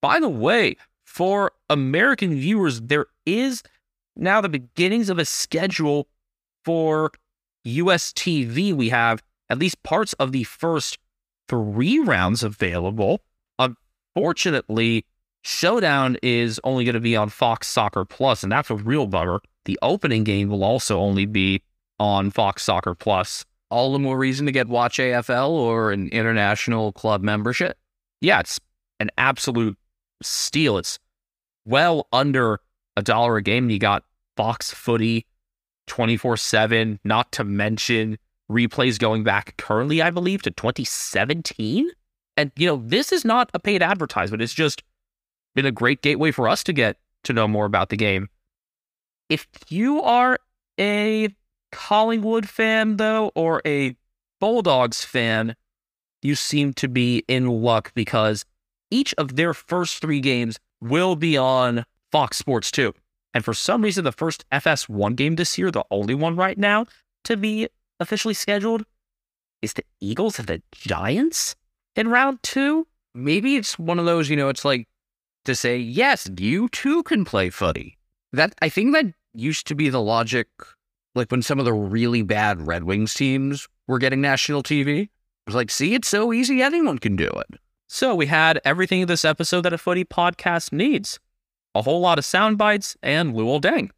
By 0.00 0.20
the 0.20 0.28
way, 0.28 0.76
for 1.04 1.52
American 1.70 2.34
viewers, 2.34 2.80
there 2.80 3.06
is 3.26 3.62
now 4.16 4.40
the 4.40 4.48
beginnings 4.48 5.08
of 5.08 5.18
a 5.18 5.24
schedule 5.24 6.08
for 6.64 7.12
US 7.64 8.12
TV. 8.12 8.72
We 8.72 8.88
have 8.90 9.22
at 9.54 9.60
least 9.60 9.82
parts 9.84 10.14
of 10.14 10.32
the 10.32 10.42
first 10.42 10.98
three 11.48 12.00
rounds 12.00 12.42
available. 12.42 13.20
Unfortunately, 13.58 15.06
Showdown 15.42 16.16
is 16.24 16.60
only 16.64 16.84
going 16.84 16.94
to 16.94 17.00
be 17.00 17.14
on 17.14 17.28
Fox 17.28 17.68
Soccer 17.68 18.04
Plus, 18.04 18.42
and 18.42 18.50
that's 18.50 18.68
a 18.68 18.74
real 18.74 19.06
bummer. 19.06 19.40
The 19.64 19.78
opening 19.80 20.24
game 20.24 20.48
will 20.48 20.64
also 20.64 20.98
only 20.98 21.24
be 21.24 21.62
on 22.00 22.32
Fox 22.32 22.64
Soccer 22.64 22.96
Plus. 22.96 23.44
All 23.70 23.92
the 23.92 23.98
more 24.00 24.18
reason 24.18 24.46
to 24.46 24.52
get 24.52 24.66
Watch 24.66 24.98
AFL 24.98 25.50
or 25.50 25.92
an 25.92 26.08
international 26.08 26.92
club 26.92 27.22
membership. 27.22 27.78
Yeah, 28.20 28.40
it's 28.40 28.58
an 28.98 29.10
absolute 29.16 29.78
steal. 30.20 30.78
It's 30.78 30.98
well 31.64 32.08
under 32.12 32.58
a 32.96 33.02
dollar 33.02 33.36
a 33.36 33.42
game. 33.42 33.70
You 33.70 33.78
got 33.78 34.02
Fox 34.36 34.72
Footy 34.72 35.26
24 35.86 36.38
7, 36.38 36.98
not 37.04 37.30
to 37.32 37.44
mention 37.44 38.18
replays 38.54 38.98
going 38.98 39.24
back 39.24 39.56
currently, 39.56 40.00
I 40.00 40.10
believe, 40.10 40.42
to 40.42 40.50
2017. 40.50 41.90
And, 42.36 42.52
you 42.56 42.66
know, 42.66 42.82
this 42.84 43.12
is 43.12 43.24
not 43.24 43.50
a 43.54 43.58
paid 43.58 43.82
advertisement. 43.82 44.42
It's 44.42 44.54
just 44.54 44.82
been 45.54 45.66
a 45.66 45.72
great 45.72 46.02
gateway 46.02 46.30
for 46.30 46.48
us 46.48 46.64
to 46.64 46.72
get 46.72 46.96
to 47.24 47.32
know 47.32 47.48
more 47.48 47.66
about 47.66 47.88
the 47.88 47.96
game. 47.96 48.28
If 49.28 49.46
you 49.68 50.02
are 50.02 50.38
a 50.78 51.34
Collingwood 51.72 52.48
fan, 52.48 52.96
though, 52.96 53.32
or 53.34 53.62
a 53.66 53.96
Bulldogs 54.40 55.04
fan, 55.04 55.56
you 56.22 56.34
seem 56.34 56.72
to 56.74 56.88
be 56.88 57.24
in 57.28 57.46
luck 57.46 57.92
because 57.94 58.44
each 58.90 59.14
of 59.14 59.36
their 59.36 59.54
first 59.54 60.00
three 60.00 60.20
games 60.20 60.58
will 60.80 61.16
be 61.16 61.36
on 61.36 61.84
Fox 62.12 62.36
Sports 62.36 62.70
2. 62.70 62.94
And 63.32 63.44
for 63.44 63.54
some 63.54 63.82
reason, 63.82 64.04
the 64.04 64.12
first 64.12 64.44
FS1 64.50 65.16
game 65.16 65.36
this 65.36 65.58
year, 65.58 65.70
the 65.70 65.84
only 65.90 66.14
one 66.14 66.36
right 66.36 66.56
now 66.56 66.86
to 67.24 67.36
be 67.36 67.68
officially 68.04 68.34
scheduled, 68.34 68.84
is 69.62 69.72
the 69.72 69.84
Eagles 70.00 70.38
and 70.38 70.46
the 70.46 70.62
Giants 70.72 71.56
in 71.96 72.08
round 72.08 72.38
two. 72.42 72.86
Maybe 73.14 73.56
it's 73.56 73.78
one 73.78 73.98
of 73.98 74.04
those, 74.04 74.28
you 74.28 74.36
know, 74.36 74.48
it's 74.48 74.64
like 74.64 74.86
to 75.44 75.54
say, 75.54 75.78
yes, 75.78 76.30
you 76.38 76.68
too 76.68 77.02
can 77.02 77.24
play 77.24 77.50
footy. 77.50 77.98
That 78.32 78.54
I 78.62 78.68
think 78.68 78.92
that 78.94 79.06
used 79.32 79.66
to 79.68 79.74
be 79.74 79.88
the 79.88 80.00
logic, 80.00 80.48
like 81.14 81.30
when 81.30 81.42
some 81.42 81.58
of 81.58 81.64
the 81.64 81.72
really 81.72 82.22
bad 82.22 82.66
Red 82.66 82.84
Wings 82.84 83.14
teams 83.14 83.68
were 83.86 83.98
getting 83.98 84.20
national 84.20 84.62
TV. 84.62 85.02
It 85.02 85.10
was 85.46 85.54
like, 85.54 85.70
see, 85.70 85.94
it's 85.94 86.08
so 86.08 86.32
easy, 86.32 86.62
anyone 86.62 86.98
can 86.98 87.16
do 87.16 87.28
it. 87.28 87.60
So 87.88 88.14
we 88.14 88.26
had 88.26 88.60
everything 88.64 89.02
in 89.02 89.08
this 89.08 89.24
episode 89.24 89.62
that 89.62 89.72
a 89.72 89.78
footy 89.78 90.04
podcast 90.04 90.72
needs. 90.72 91.20
A 91.74 91.82
whole 91.82 92.00
lot 92.00 92.18
of 92.18 92.24
sound 92.24 92.56
bites 92.56 92.96
and 93.02 93.34
Luol 93.34 93.60
Deng. 93.60 93.90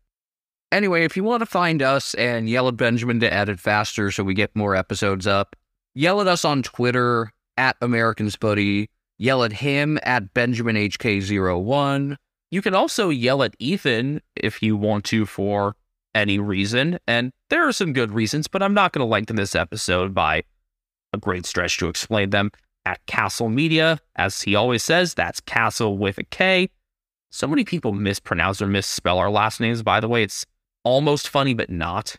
Anyway, 0.73 1.05
if 1.05 1.17
you 1.17 1.23
want 1.23 1.41
to 1.41 1.47
find 1.47 1.81
us 1.81 2.15
and 2.15 2.49
yell 2.49 2.69
at 2.69 2.77
Benjamin 2.77 3.21
to 3.21 3.33
edit 3.33 3.61
faster 3.61 4.11
so 4.11 4.25
we 4.25 4.35
get 4.35 4.55
more 4.57 4.75
episodes 4.75 5.27
up, 5.27 5.55
yell 5.95 6.21
at 6.21 6.27
us 6.27 6.45
on 6.45 6.63
Twitter 6.63 7.33
at 7.57 7.77
Americans 7.81 8.37
Footy. 8.37 8.91
Yell 9.19 9.45
at 9.45 9.53
him 9.53 9.99
at 10.03 10.35
BenjaminHK01. 10.35 12.17
You 12.51 12.63
can 12.63 12.75
also 12.75 13.09
yell 13.09 13.43
at 13.43 13.57
Ethan 13.59 14.21
if 14.35 14.63
you 14.63 14.77
want 14.77 15.05
to 15.07 15.25
for 15.25 15.75
any 16.15 16.39
reason. 16.39 16.99
And 17.07 17.33
there 17.49 17.67
are 17.67 17.73
some 17.73 17.93
good 17.93 18.11
reasons, 18.11 18.47
but 18.47 18.63
I'm 18.63 18.75
not 18.75 18.93
going 18.93 19.07
to 19.07 19.11
lengthen 19.11 19.37
this 19.37 19.55
episode 19.55 20.15
by 20.15 20.43
a 21.13 21.19
great 21.19 21.47
stretch 21.47 21.79
to 21.79 21.89
explain 21.89 22.31
them. 22.31 22.51
At 22.85 23.05
Castle 23.07 23.49
Media, 23.49 23.99
as 24.15 24.43
he 24.43 24.55
always 24.55 24.83
says, 24.83 25.13
that's 25.13 25.41
Castle 25.41 25.99
with 25.99 26.19
a 26.19 26.25
K. 26.25 26.71
So 27.33 27.49
many 27.49 27.65
people 27.65 27.93
mispronounce 27.93 28.63
or 28.63 28.69
misspell 28.69 29.19
our 29.19 29.31
last 29.31 29.59
names, 29.61 29.83
by 29.83 29.99
the 29.99 30.07
way. 30.09 30.23
It's 30.23 30.47
almost 30.87 31.29
funny, 31.29 31.53
but 31.53 31.69
not. 31.69 32.17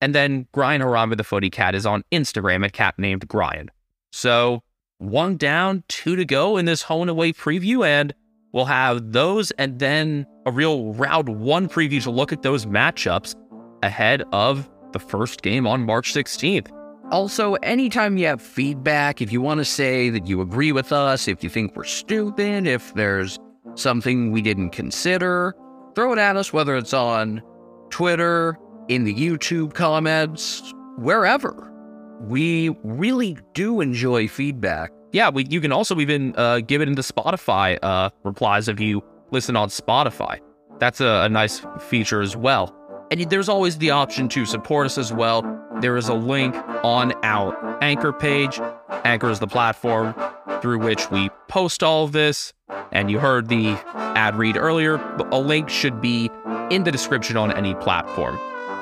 And 0.00 0.14
then 0.14 0.46
Brian 0.52 0.80
Harambe 0.80 1.16
the 1.16 1.24
Footy 1.24 1.50
Cat 1.50 1.74
is 1.74 1.84
on 1.84 2.04
Instagram 2.12 2.64
at 2.64 2.72
cat 2.72 2.94
named 2.96 3.26
Brian. 3.26 3.70
So 4.12 4.62
one 4.98 5.36
down, 5.36 5.82
two 5.88 6.14
to 6.14 6.24
go 6.24 6.56
in 6.56 6.64
this 6.64 6.84
and 6.88 7.10
away 7.10 7.32
preview, 7.32 7.84
and 7.84 8.14
we'll 8.52 8.66
have 8.66 9.12
those 9.12 9.50
and 9.52 9.80
then 9.80 10.26
a 10.46 10.52
real 10.52 10.94
round 10.94 11.28
one 11.28 11.68
preview 11.68 12.00
to 12.04 12.10
look 12.12 12.32
at 12.32 12.42
those 12.42 12.66
matchups 12.66 13.34
ahead 13.82 14.22
of 14.32 14.70
the 14.92 15.00
first 15.00 15.42
game 15.42 15.66
on 15.66 15.84
March 15.84 16.14
16th. 16.14 16.70
Also, 17.10 17.54
anytime 17.54 18.16
you 18.16 18.26
have 18.26 18.40
feedback, 18.40 19.20
if 19.20 19.32
you 19.32 19.40
want 19.40 19.58
to 19.58 19.64
say 19.64 20.08
that 20.08 20.28
you 20.28 20.40
agree 20.40 20.70
with 20.70 20.92
us, 20.92 21.26
if 21.26 21.42
you 21.42 21.50
think 21.50 21.74
we're 21.74 21.82
stupid, 21.82 22.66
if 22.66 22.94
there's 22.94 23.38
something 23.74 24.30
we 24.30 24.40
didn't 24.40 24.70
consider, 24.70 25.54
throw 25.96 26.12
it 26.12 26.18
at 26.18 26.36
us, 26.36 26.52
whether 26.52 26.76
it's 26.76 26.94
on 26.94 27.42
Twitter, 27.90 28.58
in 28.88 29.04
the 29.04 29.14
YouTube 29.14 29.74
comments, 29.74 30.72
wherever. 30.98 31.72
We 32.20 32.70
really 32.82 33.38
do 33.54 33.80
enjoy 33.80 34.28
feedback. 34.28 34.90
Yeah, 35.12 35.30
we, 35.30 35.46
you 35.48 35.60
can 35.60 35.72
also 35.72 35.98
even 36.00 36.34
uh, 36.36 36.60
give 36.60 36.82
it 36.82 36.88
into 36.88 37.02
Spotify 37.02 37.78
uh, 37.82 38.10
replies 38.24 38.68
if 38.68 38.80
you 38.80 39.02
listen 39.30 39.56
on 39.56 39.68
Spotify. 39.68 40.40
That's 40.78 41.00
a, 41.00 41.22
a 41.24 41.28
nice 41.28 41.62
feature 41.80 42.20
as 42.20 42.36
well. 42.36 42.74
And 43.10 43.30
there's 43.30 43.48
always 43.48 43.78
the 43.78 43.90
option 43.90 44.28
to 44.30 44.44
support 44.44 44.86
us 44.86 44.98
as 44.98 45.12
well. 45.12 45.42
There 45.80 45.96
is 45.96 46.08
a 46.08 46.14
link 46.14 46.54
on 46.84 47.12
our 47.22 47.78
Anchor 47.82 48.12
page. 48.12 48.60
Anchor 49.04 49.30
is 49.30 49.38
the 49.38 49.46
platform 49.46 50.14
through 50.60 50.80
which 50.80 51.10
we 51.10 51.30
post 51.48 51.82
all 51.82 52.04
of 52.04 52.12
this. 52.12 52.52
And 52.92 53.10
you 53.10 53.18
heard 53.18 53.48
the 53.48 53.78
ad 53.94 54.36
read 54.36 54.56
earlier. 54.56 54.96
A 55.32 55.38
link 55.38 55.68
should 55.68 56.00
be 56.00 56.30
in 56.70 56.84
the 56.84 56.92
description 56.92 57.36
on 57.36 57.52
any 57.52 57.74
platform. 57.76 58.38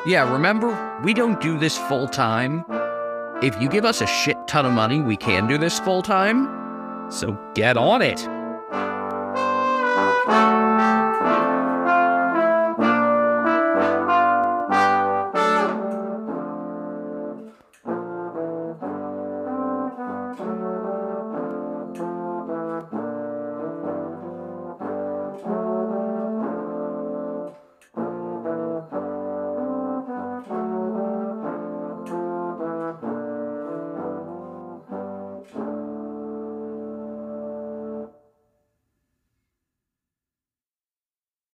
Yeah, 0.07 0.32
remember, 0.32 1.01
we 1.05 1.15
don't 1.15 1.40
do 1.40 1.59
this 1.59 1.77
full 1.77 2.09
time. 2.09 2.65
If 3.43 3.61
you 3.61 3.69
give 3.69 3.85
us 3.85 4.01
a 4.01 4.07
shit 4.07 4.36
ton 4.48 4.65
of 4.65 4.73
money, 4.73 5.01
we 5.01 5.16
can 5.16 5.47
do 5.47 5.59
this 5.59 5.78
full 5.81 6.03
time. 6.03 7.11
So 7.11 7.39
get 7.55 7.77
on 7.77 8.03
it. 8.03 8.27